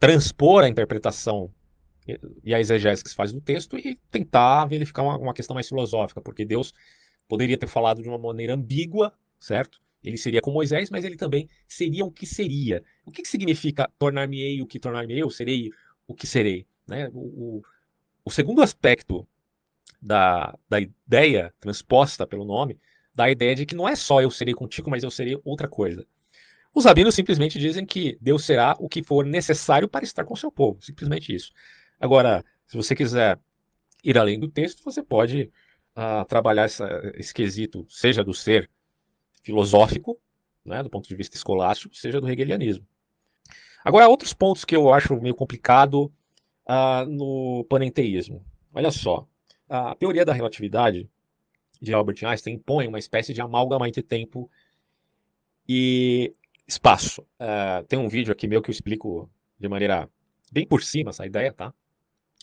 transpor 0.00 0.64
a 0.64 0.68
interpretação 0.68 1.52
e 2.42 2.52
a 2.54 2.58
exegese 2.58 3.04
que 3.04 3.10
se 3.10 3.14
faz 3.14 3.32
do 3.32 3.40
texto 3.40 3.78
e 3.78 3.96
tentar 4.10 4.64
verificar 4.64 5.02
uma, 5.02 5.18
uma 5.18 5.34
questão 5.34 5.54
mais 5.54 5.68
filosófica, 5.68 6.20
porque 6.20 6.44
Deus 6.44 6.72
poderia 7.32 7.56
ter 7.56 7.66
falado 7.66 8.02
de 8.02 8.08
uma 8.10 8.18
maneira 8.18 8.52
ambígua, 8.52 9.10
certo? 9.40 9.80
Ele 10.04 10.18
seria 10.18 10.42
com 10.42 10.50
Moisés, 10.50 10.90
mas 10.90 11.02
ele 11.02 11.16
também 11.16 11.48
seria 11.66 12.04
o 12.04 12.12
que 12.12 12.26
seria. 12.26 12.84
O 13.06 13.10
que, 13.10 13.22
que 13.22 13.28
significa 13.28 13.90
tornar-me-ei 13.98 14.60
o 14.60 14.66
que 14.66 14.78
tornar-me 14.78 15.18
eu? 15.18 15.30
Serei 15.30 15.70
o 16.06 16.14
que 16.14 16.26
serei? 16.26 16.66
Né? 16.86 17.08
O, 17.08 17.20
o, 17.20 17.62
o 18.26 18.30
segundo 18.30 18.60
aspecto 18.60 19.26
da, 19.98 20.54
da 20.68 20.78
ideia 20.78 21.54
transposta 21.58 22.26
pelo 22.26 22.44
nome, 22.44 22.78
da 23.14 23.30
ideia 23.30 23.54
de 23.54 23.64
que 23.64 23.74
não 23.74 23.88
é 23.88 23.96
só 23.96 24.20
eu 24.20 24.30
serei 24.30 24.52
contigo, 24.52 24.90
mas 24.90 25.02
eu 25.02 25.10
serei 25.10 25.40
outra 25.42 25.66
coisa. 25.66 26.06
Os 26.74 26.84
rabinos 26.84 27.14
simplesmente 27.14 27.58
dizem 27.58 27.86
que 27.86 28.18
Deus 28.20 28.44
será 28.44 28.76
o 28.78 28.90
que 28.90 29.02
for 29.02 29.24
necessário 29.24 29.88
para 29.88 30.04
estar 30.04 30.26
com 30.26 30.36
seu 30.36 30.52
povo. 30.52 30.82
Simplesmente 30.82 31.34
isso. 31.34 31.50
Agora, 31.98 32.44
se 32.66 32.76
você 32.76 32.94
quiser 32.94 33.40
ir 34.04 34.18
além 34.18 34.38
do 34.38 34.48
texto, 34.48 34.84
você 34.84 35.02
pode 35.02 35.50
uh, 35.96 36.24
trabalhar 36.26 36.64
essa, 36.64 37.12
esse 37.14 37.32
quesito, 37.32 37.86
seja 37.88 38.24
do 38.24 38.34
ser 38.34 38.70
filosófico, 39.42 40.18
né, 40.64 40.82
do 40.82 40.90
ponto 40.90 41.08
de 41.08 41.14
vista 41.14 41.36
escolástico, 41.36 41.94
seja 41.94 42.20
do 42.20 42.28
hegelianismo. 42.28 42.86
Agora, 43.84 44.08
outros 44.08 44.32
pontos 44.32 44.64
que 44.64 44.76
eu 44.76 44.92
acho 44.92 45.20
meio 45.20 45.34
complicado 45.34 46.12
uh, 46.68 47.04
no 47.08 47.64
panenteísmo. 47.68 48.44
Olha 48.72 48.90
só, 48.90 49.26
a 49.68 49.94
teoria 49.94 50.24
da 50.24 50.32
relatividade 50.32 51.08
de 51.80 51.92
Albert 51.92 52.24
Einstein 52.24 52.54
impõe 52.54 52.86
uma 52.86 52.98
espécie 52.98 53.34
de 53.34 53.40
amálgama 53.40 53.88
entre 53.88 54.02
tempo 54.02 54.48
e 55.68 56.32
espaço. 56.66 57.22
Uh, 57.40 57.84
tem 57.88 57.98
um 57.98 58.08
vídeo 58.08 58.32
aqui 58.32 58.46
meu 58.46 58.62
que 58.62 58.70
eu 58.70 58.72
explico 58.72 59.28
de 59.58 59.68
maneira 59.68 60.08
bem 60.52 60.66
por 60.66 60.82
cima 60.82 61.10
essa 61.10 61.26
ideia, 61.26 61.52
tá? 61.52 61.74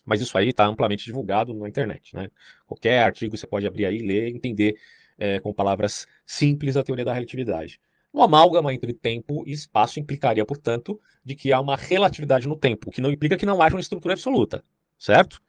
Mas 0.10 0.22
isso 0.22 0.36
aí 0.36 0.50
está 0.50 0.66
amplamente 0.66 1.06
divulgado 1.06 1.54
na 1.54 1.70
internet, 1.70 2.16
né? 2.16 2.32
Qualquer 2.66 3.04
artigo 3.04 3.38
você 3.38 3.46
pode 3.46 3.68
abrir 3.68 3.86
aí, 3.86 4.00
ler 4.00 4.28
e 4.28 4.36
entender 4.36 4.76
é, 5.20 5.40
com 5.40 5.54
palavras 5.54 6.08
simples 6.26 6.76
a 6.76 6.84
teoria 6.84 7.06
da 7.06 7.14
relatividade. 7.14 7.80
Uma 8.12 8.26
amálgama 8.26 8.74
entre 8.74 8.92
tempo 8.92 9.44
e 9.46 9.52
espaço 9.52 10.00
implicaria, 10.00 10.44
portanto, 10.44 11.00
de 11.24 11.36
que 11.36 11.54
há 11.54 11.60
uma 11.62 11.76
relatividade 11.76 12.48
no 12.48 12.56
tempo, 12.56 12.90
o 12.90 12.92
que 12.92 13.02
não 13.02 13.12
implica 13.12 13.38
que 13.38 13.46
não 13.46 13.62
haja 13.62 13.76
uma 13.76 13.82
estrutura 13.82 14.16
absoluta, 14.16 14.64
certo? 14.98 15.40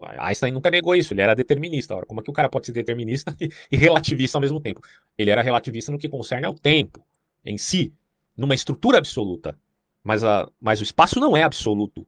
Einstein 0.00 0.52
nunca 0.52 0.70
negou 0.70 0.94
isso, 0.94 1.12
ele 1.12 1.22
era 1.22 1.34
determinista. 1.34 1.96
Ora, 1.96 2.06
como 2.06 2.20
é 2.20 2.22
que 2.22 2.30
o 2.30 2.32
cara 2.32 2.48
pode 2.48 2.66
ser 2.66 2.72
determinista 2.72 3.36
e 3.72 3.76
relativista 3.76 4.38
ao 4.38 4.42
mesmo 4.42 4.60
tempo? 4.60 4.80
Ele 5.18 5.32
era 5.32 5.42
relativista 5.42 5.90
no 5.90 5.98
que 5.98 6.08
concerne 6.08 6.46
ao 6.46 6.54
tempo 6.54 7.04
em 7.44 7.58
si, 7.58 7.92
numa 8.36 8.54
estrutura 8.54 8.98
absoluta. 8.98 9.58
Mas, 10.04 10.22
a, 10.22 10.48
mas 10.60 10.78
o 10.78 10.84
espaço 10.84 11.18
não 11.18 11.36
é 11.36 11.42
absoluto, 11.42 12.06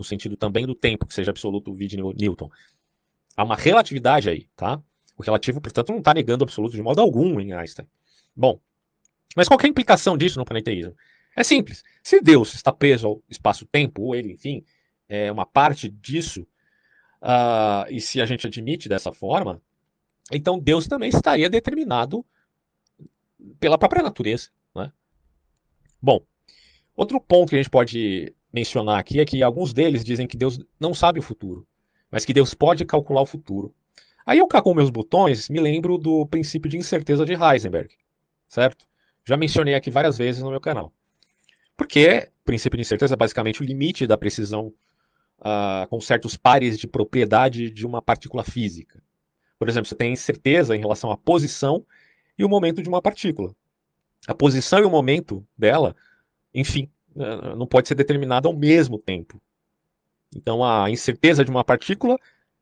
no 0.00 0.04
sentido 0.04 0.36
também 0.36 0.66
do 0.66 0.74
tempo, 0.74 1.06
que 1.06 1.12
seja 1.12 1.30
absoluto, 1.30 1.74
vide 1.74 1.96
Newton. 1.96 2.50
Há 3.36 3.44
uma 3.44 3.54
relatividade 3.54 4.30
aí, 4.30 4.48
tá? 4.56 4.82
O 5.16 5.22
relativo, 5.22 5.60
portanto, 5.60 5.90
não 5.90 5.98
está 5.98 6.14
negando 6.14 6.42
o 6.42 6.46
absoluto 6.46 6.74
de 6.74 6.82
modo 6.82 7.00
algum 7.00 7.38
em 7.38 7.52
Einstein. 7.52 7.86
Bom, 8.34 8.58
mas 9.36 9.46
qual 9.46 9.60
é 9.60 9.66
a 9.66 9.68
implicação 9.68 10.16
disso 10.16 10.38
no 10.38 10.44
planeteísmo? 10.46 10.96
É 11.36 11.44
simples. 11.44 11.84
Se 12.02 12.20
Deus 12.20 12.54
está 12.54 12.72
preso 12.72 13.06
ao 13.06 13.22
espaço-tempo, 13.28 14.02
ou 14.02 14.14
ele, 14.14 14.32
enfim, 14.32 14.64
é 15.06 15.30
uma 15.30 15.44
parte 15.44 15.88
disso, 15.88 16.46
uh, 17.20 17.84
e 17.90 18.00
se 18.00 18.22
a 18.22 18.26
gente 18.26 18.46
admite 18.46 18.88
dessa 18.88 19.12
forma, 19.12 19.60
então 20.32 20.58
Deus 20.58 20.88
também 20.88 21.10
estaria 21.10 21.50
determinado 21.50 22.24
pela 23.60 23.76
própria 23.76 24.02
natureza. 24.02 24.48
Né? 24.74 24.90
Bom, 26.00 26.24
outro 26.96 27.20
ponto 27.20 27.50
que 27.50 27.56
a 27.56 27.58
gente 27.58 27.70
pode 27.70 28.34
mencionar 28.52 28.98
aqui 28.98 29.20
é 29.20 29.24
que 29.24 29.42
alguns 29.42 29.72
deles 29.72 30.04
dizem 30.04 30.26
que 30.26 30.36
Deus 30.36 30.58
não 30.78 30.94
sabe 30.94 31.18
o 31.18 31.22
futuro, 31.22 31.66
mas 32.10 32.24
que 32.24 32.32
Deus 32.32 32.54
pode 32.54 32.84
calcular 32.84 33.22
o 33.22 33.26
futuro. 33.26 33.74
Aí 34.26 34.38
eu 34.38 34.46
cá 34.46 34.60
com 34.60 34.74
meus 34.74 34.90
botões 34.90 35.48
me 35.48 35.60
lembro 35.60 35.96
do 35.96 36.26
princípio 36.26 36.70
de 36.70 36.76
incerteza 36.76 37.24
de 37.24 37.32
Heisenberg, 37.32 37.94
certo? 38.48 38.86
Já 39.24 39.36
mencionei 39.36 39.74
aqui 39.74 39.90
várias 39.90 40.18
vezes 40.18 40.42
no 40.42 40.50
meu 40.50 40.60
canal. 40.60 40.92
Porque 41.76 42.30
o 42.42 42.44
princípio 42.44 42.76
de 42.76 42.82
incerteza 42.82 43.14
é 43.14 43.16
basicamente 43.16 43.62
o 43.62 43.64
limite 43.64 44.06
da 44.06 44.18
precisão 44.18 44.72
uh, 45.40 45.86
com 45.88 46.00
certos 46.00 46.36
pares 46.36 46.78
de 46.78 46.86
propriedade 46.86 47.70
de 47.70 47.86
uma 47.86 48.02
partícula 48.02 48.44
física. 48.44 49.02
Por 49.58 49.68
exemplo, 49.68 49.88
você 49.88 49.94
tem 49.94 50.12
incerteza 50.12 50.76
em 50.76 50.80
relação 50.80 51.10
à 51.10 51.16
posição 51.16 51.84
e 52.38 52.44
o 52.44 52.48
momento 52.48 52.82
de 52.82 52.88
uma 52.88 53.02
partícula. 53.02 53.54
A 54.26 54.34
posição 54.34 54.80
e 54.80 54.84
o 54.84 54.90
momento 54.90 55.46
dela, 55.56 55.94
enfim, 56.54 56.90
não 57.14 57.66
pode 57.66 57.88
ser 57.88 57.94
determinada 57.94 58.48
ao 58.48 58.56
mesmo 58.56 58.98
tempo. 58.98 59.40
Então, 60.34 60.64
a 60.64 60.90
incerteza 60.90 61.44
de 61.44 61.50
uma 61.50 61.64
partícula 61.64 62.16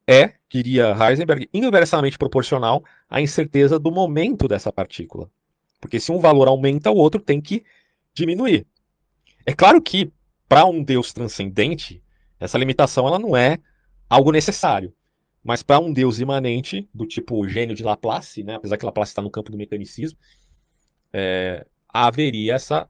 é, 0.06 0.34
diria 0.48 0.96
Heisenberg, 0.96 1.48
inversamente 1.52 2.16
proporcional 2.16 2.82
à 3.10 3.20
incerteza 3.20 3.78
do 3.78 3.90
momento 3.90 4.48
dessa 4.48 4.72
partícula. 4.72 5.30
Porque 5.80 6.00
se 6.00 6.10
um 6.10 6.18
valor 6.18 6.48
aumenta, 6.48 6.90
o 6.90 6.96
outro 6.96 7.20
tem 7.20 7.40
que 7.40 7.62
diminuir. 8.14 8.66
É 9.44 9.52
claro 9.52 9.80
que, 9.82 10.10
para 10.48 10.64
um 10.64 10.82
Deus 10.82 11.12
transcendente, 11.12 12.02
essa 12.40 12.56
limitação 12.56 13.06
ela 13.06 13.18
não 13.18 13.36
é 13.36 13.58
algo 14.08 14.32
necessário. 14.32 14.94
Mas 15.44 15.62
para 15.62 15.78
um 15.78 15.92
Deus 15.92 16.18
imanente, 16.18 16.88
do 16.92 17.06
tipo 17.06 17.46
gênio 17.46 17.74
de 17.74 17.82
Laplace, 17.82 18.42
né, 18.42 18.54
apesar 18.54 18.76
que 18.76 18.84
Laplace 18.84 19.10
está 19.10 19.22
no 19.22 19.30
campo 19.30 19.50
do 19.50 19.58
mecanicismo, 19.58 20.18
é, 21.12 21.66
haveria 21.88 22.54
essa 22.54 22.88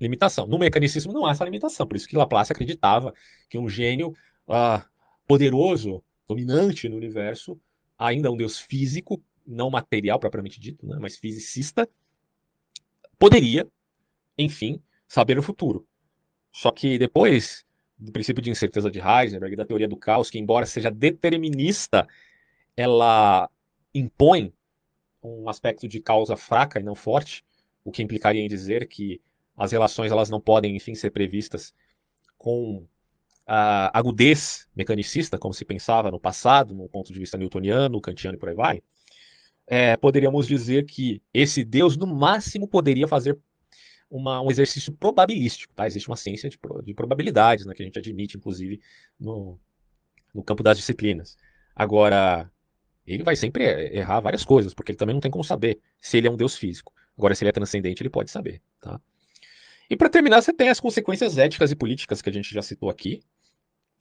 limitação. 0.00 0.46
No 0.46 0.58
mecanicismo 0.58 1.12
não 1.12 1.26
há 1.26 1.32
essa 1.32 1.44
limitação, 1.44 1.86
por 1.86 1.96
isso 1.96 2.08
que 2.08 2.16
Laplace 2.16 2.52
acreditava 2.52 3.12
que 3.48 3.58
um 3.58 3.68
gênio 3.68 4.14
ah, 4.46 4.84
poderoso, 5.26 6.02
dominante 6.26 6.88
no 6.88 6.96
universo, 6.96 7.60
ainda 7.98 8.30
um 8.30 8.36
Deus 8.36 8.58
físico, 8.58 9.22
não 9.46 9.70
material 9.70 10.18
propriamente 10.18 10.60
dito, 10.60 10.86
né, 10.86 10.98
mas 11.00 11.16
fisicista, 11.16 11.88
poderia, 13.18 13.66
enfim, 14.36 14.80
saber 15.06 15.38
o 15.38 15.42
futuro. 15.42 15.86
Só 16.52 16.70
que 16.70 16.98
depois 16.98 17.64
do 17.98 18.12
princípio 18.12 18.42
de 18.42 18.50
incerteza 18.50 18.90
de 18.90 19.00
Heisenberg, 19.00 19.56
da 19.56 19.64
teoria 19.64 19.88
do 19.88 19.96
caos, 19.96 20.30
que 20.30 20.38
embora 20.38 20.66
seja 20.66 20.90
determinista, 20.90 22.06
ela 22.76 23.50
impõe 23.92 24.52
um 25.22 25.48
aspecto 25.48 25.88
de 25.88 26.00
causa 26.00 26.36
fraca 26.36 26.78
e 26.78 26.82
não 26.82 26.94
forte, 26.94 27.44
o 27.84 27.90
que 27.90 28.02
implicaria 28.02 28.40
em 28.40 28.48
dizer 28.48 28.86
que 28.86 29.20
as 29.58 29.72
relações 29.72 30.12
elas 30.12 30.30
não 30.30 30.40
podem, 30.40 30.76
enfim, 30.76 30.94
ser 30.94 31.10
previstas 31.10 31.74
com 32.36 32.86
a 33.46 33.98
agudez 33.98 34.68
mecanicista, 34.76 35.38
como 35.38 35.54
se 35.54 35.64
pensava 35.64 36.10
no 36.10 36.20
passado, 36.20 36.74
no 36.74 36.88
ponto 36.88 37.12
de 37.12 37.18
vista 37.18 37.36
newtoniano, 37.36 38.00
kantiano 38.00 38.36
e 38.36 38.38
por 38.38 38.50
aí 38.50 38.54
vai, 38.54 38.82
é, 39.66 39.96
poderíamos 39.96 40.46
dizer 40.46 40.84
que 40.86 41.22
esse 41.32 41.64
Deus, 41.64 41.96
no 41.96 42.06
máximo, 42.06 42.68
poderia 42.68 43.08
fazer 43.08 43.38
uma, 44.10 44.40
um 44.40 44.50
exercício 44.50 44.92
probabilístico. 44.92 45.74
Tá? 45.74 45.86
Existe 45.86 46.08
uma 46.08 46.16
ciência 46.16 46.48
de, 46.48 46.58
de 46.84 46.94
probabilidades, 46.94 47.66
né, 47.66 47.74
que 47.74 47.82
a 47.82 47.86
gente 47.86 47.98
admite, 47.98 48.36
inclusive, 48.36 48.80
no, 49.18 49.58
no 50.34 50.42
campo 50.42 50.62
das 50.62 50.78
disciplinas. 50.78 51.36
Agora, 51.74 52.50
ele 53.06 53.22
vai 53.22 53.36
sempre 53.36 53.64
errar 53.94 54.20
várias 54.20 54.44
coisas, 54.44 54.72
porque 54.72 54.92
ele 54.92 54.98
também 54.98 55.14
não 55.14 55.20
tem 55.20 55.30
como 55.30 55.44
saber 55.44 55.80
se 56.00 56.16
ele 56.16 56.28
é 56.28 56.30
um 56.30 56.36
Deus 56.36 56.56
físico. 56.56 56.92
Agora, 57.16 57.34
se 57.34 57.44
ele 57.44 57.50
é 57.50 57.52
transcendente, 57.52 58.02
ele 58.02 58.10
pode 58.10 58.30
saber. 58.30 58.62
Tá? 58.80 59.00
E 59.90 59.96
para 59.96 60.10
terminar, 60.10 60.42
você 60.42 60.52
tem 60.52 60.68
as 60.68 60.80
consequências 60.80 61.38
éticas 61.38 61.70
e 61.70 61.76
políticas 61.76 62.20
que 62.20 62.28
a 62.28 62.32
gente 62.32 62.52
já 62.52 62.62
citou 62.62 62.90
aqui. 62.90 63.20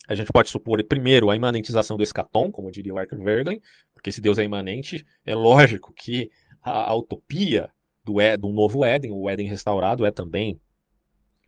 A 0.07 0.15
gente 0.15 0.31
pode 0.31 0.49
supor, 0.49 0.83
primeiro, 0.83 1.29
a 1.29 1.35
imanentização 1.35 1.97
do 1.97 2.03
escatom, 2.03 2.51
como 2.51 2.71
diria 2.71 2.93
o 2.93 2.97
Arthur 2.97 3.23
Vergen, 3.23 3.61
porque 3.93 4.11
se 4.11 4.21
Deus 4.21 4.37
é 4.37 4.43
imanente, 4.43 5.05
é 5.25 5.35
lógico 5.35 5.93
que 5.93 6.29
a, 6.61 6.91
a 6.91 6.95
utopia 6.95 7.69
do, 8.03 8.15
do 8.39 8.49
novo 8.49 8.85
Éden, 8.85 9.11
o 9.11 9.29
Éden 9.29 9.47
restaurado, 9.47 10.05
é 10.05 10.11
também 10.11 10.59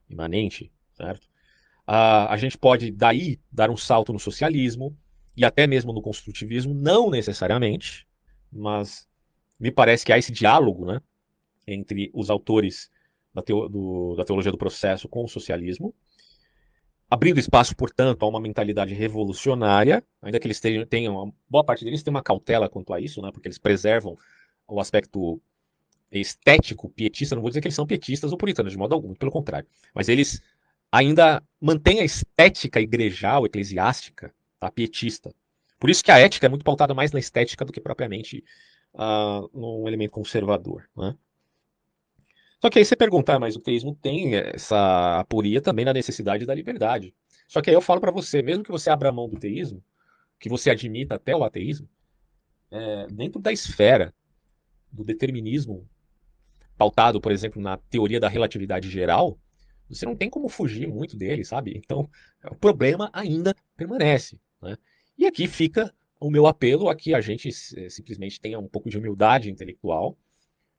imanente, 0.10 0.72
certo? 0.94 1.28
a 1.92 2.38
gente 2.38 2.56
pode, 2.56 2.92
daí, 2.92 3.40
dar 3.52 3.72
um 3.72 3.78
salto 3.78 4.14
no 4.14 4.20
socialismo 4.20 4.96
e 5.36 5.44
até 5.44 5.66
mesmo 5.66 5.92
no 5.92 6.04
construtivismo, 6.04 6.72
não 6.72 7.10
necessariamente, 7.10 8.08
mas 8.52 9.08
me 9.60 9.72
parece 9.72 10.06
que 10.06 10.14
há 10.14 10.18
esse 10.20 10.32
diálogo, 10.32 10.86
né? 10.86 11.02
entre 11.66 12.12
os 12.14 12.30
autores 12.30 12.92
da, 13.34 13.42
teo, 13.42 13.70
do, 13.70 14.16
da 14.16 14.26
teologia 14.26 14.52
do 14.52 14.58
processo 14.58 15.08
com 15.08 15.24
o 15.24 15.28
socialismo, 15.28 15.94
abrindo 17.10 17.40
espaço, 17.40 17.76
portanto, 17.76 18.24
a 18.24 18.28
uma 18.28 18.40
mentalidade 18.40 18.94
revolucionária, 18.94 20.04
ainda 20.22 20.40
que 20.40 20.48
eles 20.48 20.60
tenham, 20.60 20.86
tenham 20.86 21.34
boa 21.50 21.64
parte 21.64 21.84
deles 21.84 22.04
tem 22.04 22.12
uma 22.12 22.22
cautela 22.22 22.70
quanto 22.70 22.94
a 22.94 23.00
isso, 23.00 23.22
né, 23.22 23.32
porque 23.32 23.48
eles 23.48 23.58
preservam 23.58 24.18
o 24.68 24.80
aspecto 24.80 25.42
estético, 26.12 26.90
pietista, 26.90 27.36
não 27.36 27.42
vou 27.42 27.50
dizer 27.50 27.62
que 27.62 27.68
eles 27.68 27.76
são 27.76 27.86
pietistas 27.86 28.32
ou 28.32 28.38
puritanos, 28.38 28.72
de 28.72 28.78
modo 28.78 28.94
algum, 28.94 29.14
pelo 29.14 29.32
contrário, 29.32 29.68
mas 29.94 30.10
eles 30.10 30.42
ainda 30.92 31.44
mantêm 31.62 32.00
a 32.00 32.04
estética 32.04 32.80
igrejal, 32.80 33.46
eclesiástica, 33.46 34.34
tá, 34.60 34.72
pietista. 34.72 35.34
Por 35.80 35.90
isso 35.90 36.04
que 36.04 36.12
a 36.12 36.20
ética 36.20 36.48
é 36.48 36.50
muito 36.50 36.66
pautada 36.66 36.94
mais 36.94 37.12
na 37.12 37.20
estética 37.20 37.64
do 37.64 37.72
que 37.72 37.80
propriamente 37.80 38.44
uh, 38.94 39.50
num 39.54 39.88
elemento 39.88 40.12
conservador. 40.12 40.90
Né? 40.96 41.16
Só 42.62 42.70
que 42.70 42.78
aí 42.78 42.86
você 42.86 42.96
perguntar, 42.96 43.40
mas 43.40 43.56
o 43.56 43.62
teísmo 43.62 43.96
tem 43.96 44.36
essa 44.36 45.20
aporia 45.20 45.62
também 45.62 45.86
na 45.86 45.94
necessidade 45.94 46.46
da 46.46 46.54
liberdade. 46.54 47.14
Só 47.48 47.62
que 47.62 47.70
aí 47.70 47.76
eu 47.76 47.82
falo 47.82 48.02
para 48.02 48.12
você, 48.12 48.42
mesmo 48.42 48.64
que 48.64 48.72
você 48.72 48.90
abra 48.90 49.12
mão 49.12 49.30
do 49.30 49.40
teísmo, 49.40 49.84
que 50.40 50.50
você 50.50 50.70
admita 50.70 51.16
até 51.16 51.36
o 51.36 51.44
ateísmo, 51.44 51.90
é, 52.70 53.08
dentro 53.08 53.40
da 53.42 53.52
esfera 53.52 54.14
do 54.92 55.04
determinismo 55.04 55.88
pautado, 56.78 57.20
por 57.20 57.32
exemplo, 57.32 57.62
na 57.62 57.78
teoria 57.78 58.20
da 58.20 58.30
relatividade 58.30 58.90
geral, 58.90 59.40
você 59.90 60.06
não 60.06 60.16
tem 60.16 60.30
como 60.30 60.48
fugir 60.48 60.88
muito 60.88 61.18
dele, 61.18 61.44
sabe? 61.44 61.74
Então, 61.76 62.10
o 62.50 62.56
problema 62.56 63.10
ainda 63.12 63.56
permanece. 63.76 64.40
Né? 64.62 64.78
E 65.18 65.26
aqui 65.26 65.48
fica 65.48 65.94
o 66.20 66.30
meu 66.30 66.46
apelo 66.46 66.90
a 66.90 66.96
que 66.96 67.14
a 67.14 67.22
gente 67.22 67.52
simplesmente 67.52 68.40
tenha 68.40 68.60
um 68.60 68.68
pouco 68.68 68.90
de 68.90 68.98
humildade 68.98 69.50
intelectual. 69.50 70.18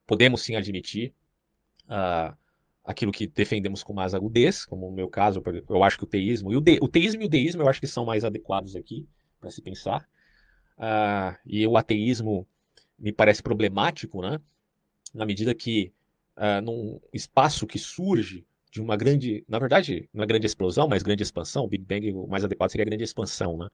Podemos 0.07 0.43
sim 0.43 0.55
admitir 0.55 1.13
uh, 1.91 2.37
aquilo 2.85 3.13
que 3.13 3.27
defendemos 3.27 3.83
com 3.83 3.93
mais 3.93 4.15
agudez, 4.15 4.65
como 4.65 4.89
no 4.89 4.97
meu 4.97 5.09
caso, 5.09 5.43
eu 5.69 5.85
acho 5.85 5.99
que 5.99 6.05
o 6.05 6.07
teísmo, 6.07 6.53
e 6.53 6.57
o, 6.57 6.61
de, 6.61 6.79
o 6.81 6.89
teísmo 6.89 7.23
e 7.23 7.27
o 7.27 7.29
deísmo 7.29 7.63
eu 7.63 7.69
acho 7.69 7.81
que 7.81 7.87
são 7.87 8.05
mais 8.05 8.25
adequados 8.25 8.77
aqui 8.77 9.07
para 9.41 9.51
se 9.51 9.61
pensar. 9.61 10.09
Uh, 10.79 11.37
e 11.45 11.67
o 11.67 11.77
ateísmo 11.77 12.47
me 12.99 13.13
parece 13.13 13.43
problemático, 13.43 14.23
né? 14.23 14.41
Na 15.13 15.27
medida 15.27 15.55
que 15.55 15.93
uh, 16.37 16.63
num 16.63 17.01
espaço 17.13 17.67
que 17.67 17.79
surge 17.79 18.47
de 18.71 18.81
uma 18.81 18.97
grande, 18.97 19.45
na 19.49 19.59
verdade, 19.59 20.09
uma 20.15 20.25
grande 20.25 20.47
explosão, 20.47 20.89
mas 20.89 21.03
grande 21.03 21.23
expansão, 21.23 21.65
o 21.65 21.69
Big 21.69 21.85
Bang 21.85 22.13
o 22.13 22.27
mais 22.27 22.45
adequado 22.45 22.71
seria 22.71 22.85
a 22.85 22.89
grande 22.89 23.05
expansão, 23.05 23.59
né? 23.59 23.69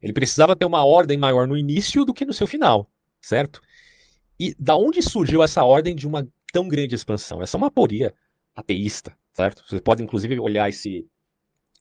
Ele 0.00 0.12
precisava 0.12 0.56
ter 0.56 0.64
uma 0.64 0.84
ordem 0.84 1.16
maior 1.16 1.46
no 1.46 1.56
início 1.56 2.04
do 2.04 2.12
que 2.12 2.24
no 2.24 2.32
seu 2.32 2.46
final, 2.46 2.90
certo? 3.20 3.60
E 4.38 4.54
da 4.58 4.76
onde 4.76 5.00
surgiu 5.02 5.42
essa 5.42 5.62
ordem 5.64 5.94
de 5.94 6.06
uma 6.06 6.26
tão 6.54 6.68
grande 6.68 6.94
expansão. 6.94 7.42
Essa 7.42 7.56
é 7.56 7.58
uma 7.58 7.66
aporia 7.66 8.14
ateísta, 8.54 9.12
certo? 9.32 9.64
Você 9.68 9.80
pode 9.80 10.04
inclusive 10.04 10.38
olhar 10.38 10.68
esse 10.68 11.04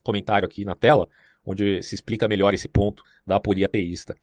comentário 0.02 0.48
aqui 0.48 0.66
na 0.66 0.76
tela, 0.76 1.08
onde 1.46 1.84
se 1.84 1.94
explica 1.94 2.28
melhor 2.28 2.56
esse 2.56 2.68
ponto 2.68 3.04
da 3.26 3.36
aporia 3.36 3.68
ateísta. 3.68 4.16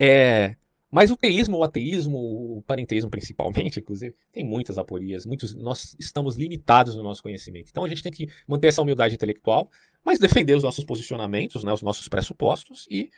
É, 0.00 0.56
mas 0.90 1.10
o 1.10 1.16
teísmo, 1.18 1.58
o 1.58 1.62
ateísmo, 1.62 2.16
o 2.56 2.62
parenteísmo 2.62 3.10
principalmente, 3.10 3.78
inclusive, 3.80 4.16
tem 4.32 4.42
muitas 4.42 4.78
aporias, 4.78 5.26
muitos, 5.26 5.54
nós 5.54 5.94
estamos 6.00 6.34
limitados 6.34 6.96
no 6.96 7.02
nosso 7.02 7.22
conhecimento. 7.22 7.68
Então 7.68 7.84
a 7.84 7.88
gente 7.88 8.02
tem 8.02 8.10
que 8.10 8.30
manter 8.48 8.68
essa 8.68 8.80
humildade 8.80 9.14
intelectual, 9.14 9.70
mas 10.02 10.18
defender 10.18 10.56
os 10.56 10.62
nossos 10.62 10.82
posicionamentos, 10.82 11.62
né, 11.62 11.72
os 11.74 11.82
nossos 11.82 12.08
pressupostos 12.08 12.86
e 12.90 13.10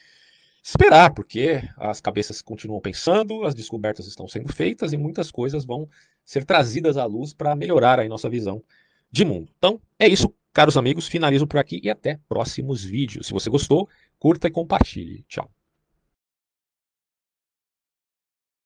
esperar, 0.68 1.14
porque 1.14 1.62
as 1.76 2.00
cabeças 2.00 2.42
continuam 2.42 2.80
pensando, 2.80 3.44
as 3.44 3.54
descobertas 3.54 4.08
estão 4.08 4.26
sendo 4.26 4.52
feitas 4.52 4.92
e 4.92 4.96
muitas 4.96 5.30
coisas 5.30 5.64
vão 5.64 5.88
ser 6.24 6.44
trazidas 6.44 6.96
à 6.96 7.04
luz 7.04 7.32
para 7.32 7.54
melhorar 7.54 8.00
a 8.00 8.08
nossa 8.08 8.28
visão 8.28 8.60
de 9.08 9.24
mundo. 9.24 9.48
Então, 9.56 9.80
é 9.96 10.08
isso, 10.08 10.34
caros 10.52 10.76
amigos. 10.76 11.06
Finalizo 11.06 11.46
por 11.46 11.58
aqui 11.58 11.80
e 11.84 11.88
até 11.88 12.18
próximos 12.28 12.82
vídeos. 12.82 13.28
Se 13.28 13.32
você 13.32 13.48
gostou, 13.48 13.88
curta 14.18 14.48
e 14.48 14.50
compartilhe. 14.50 15.24
Tchau. 15.28 15.48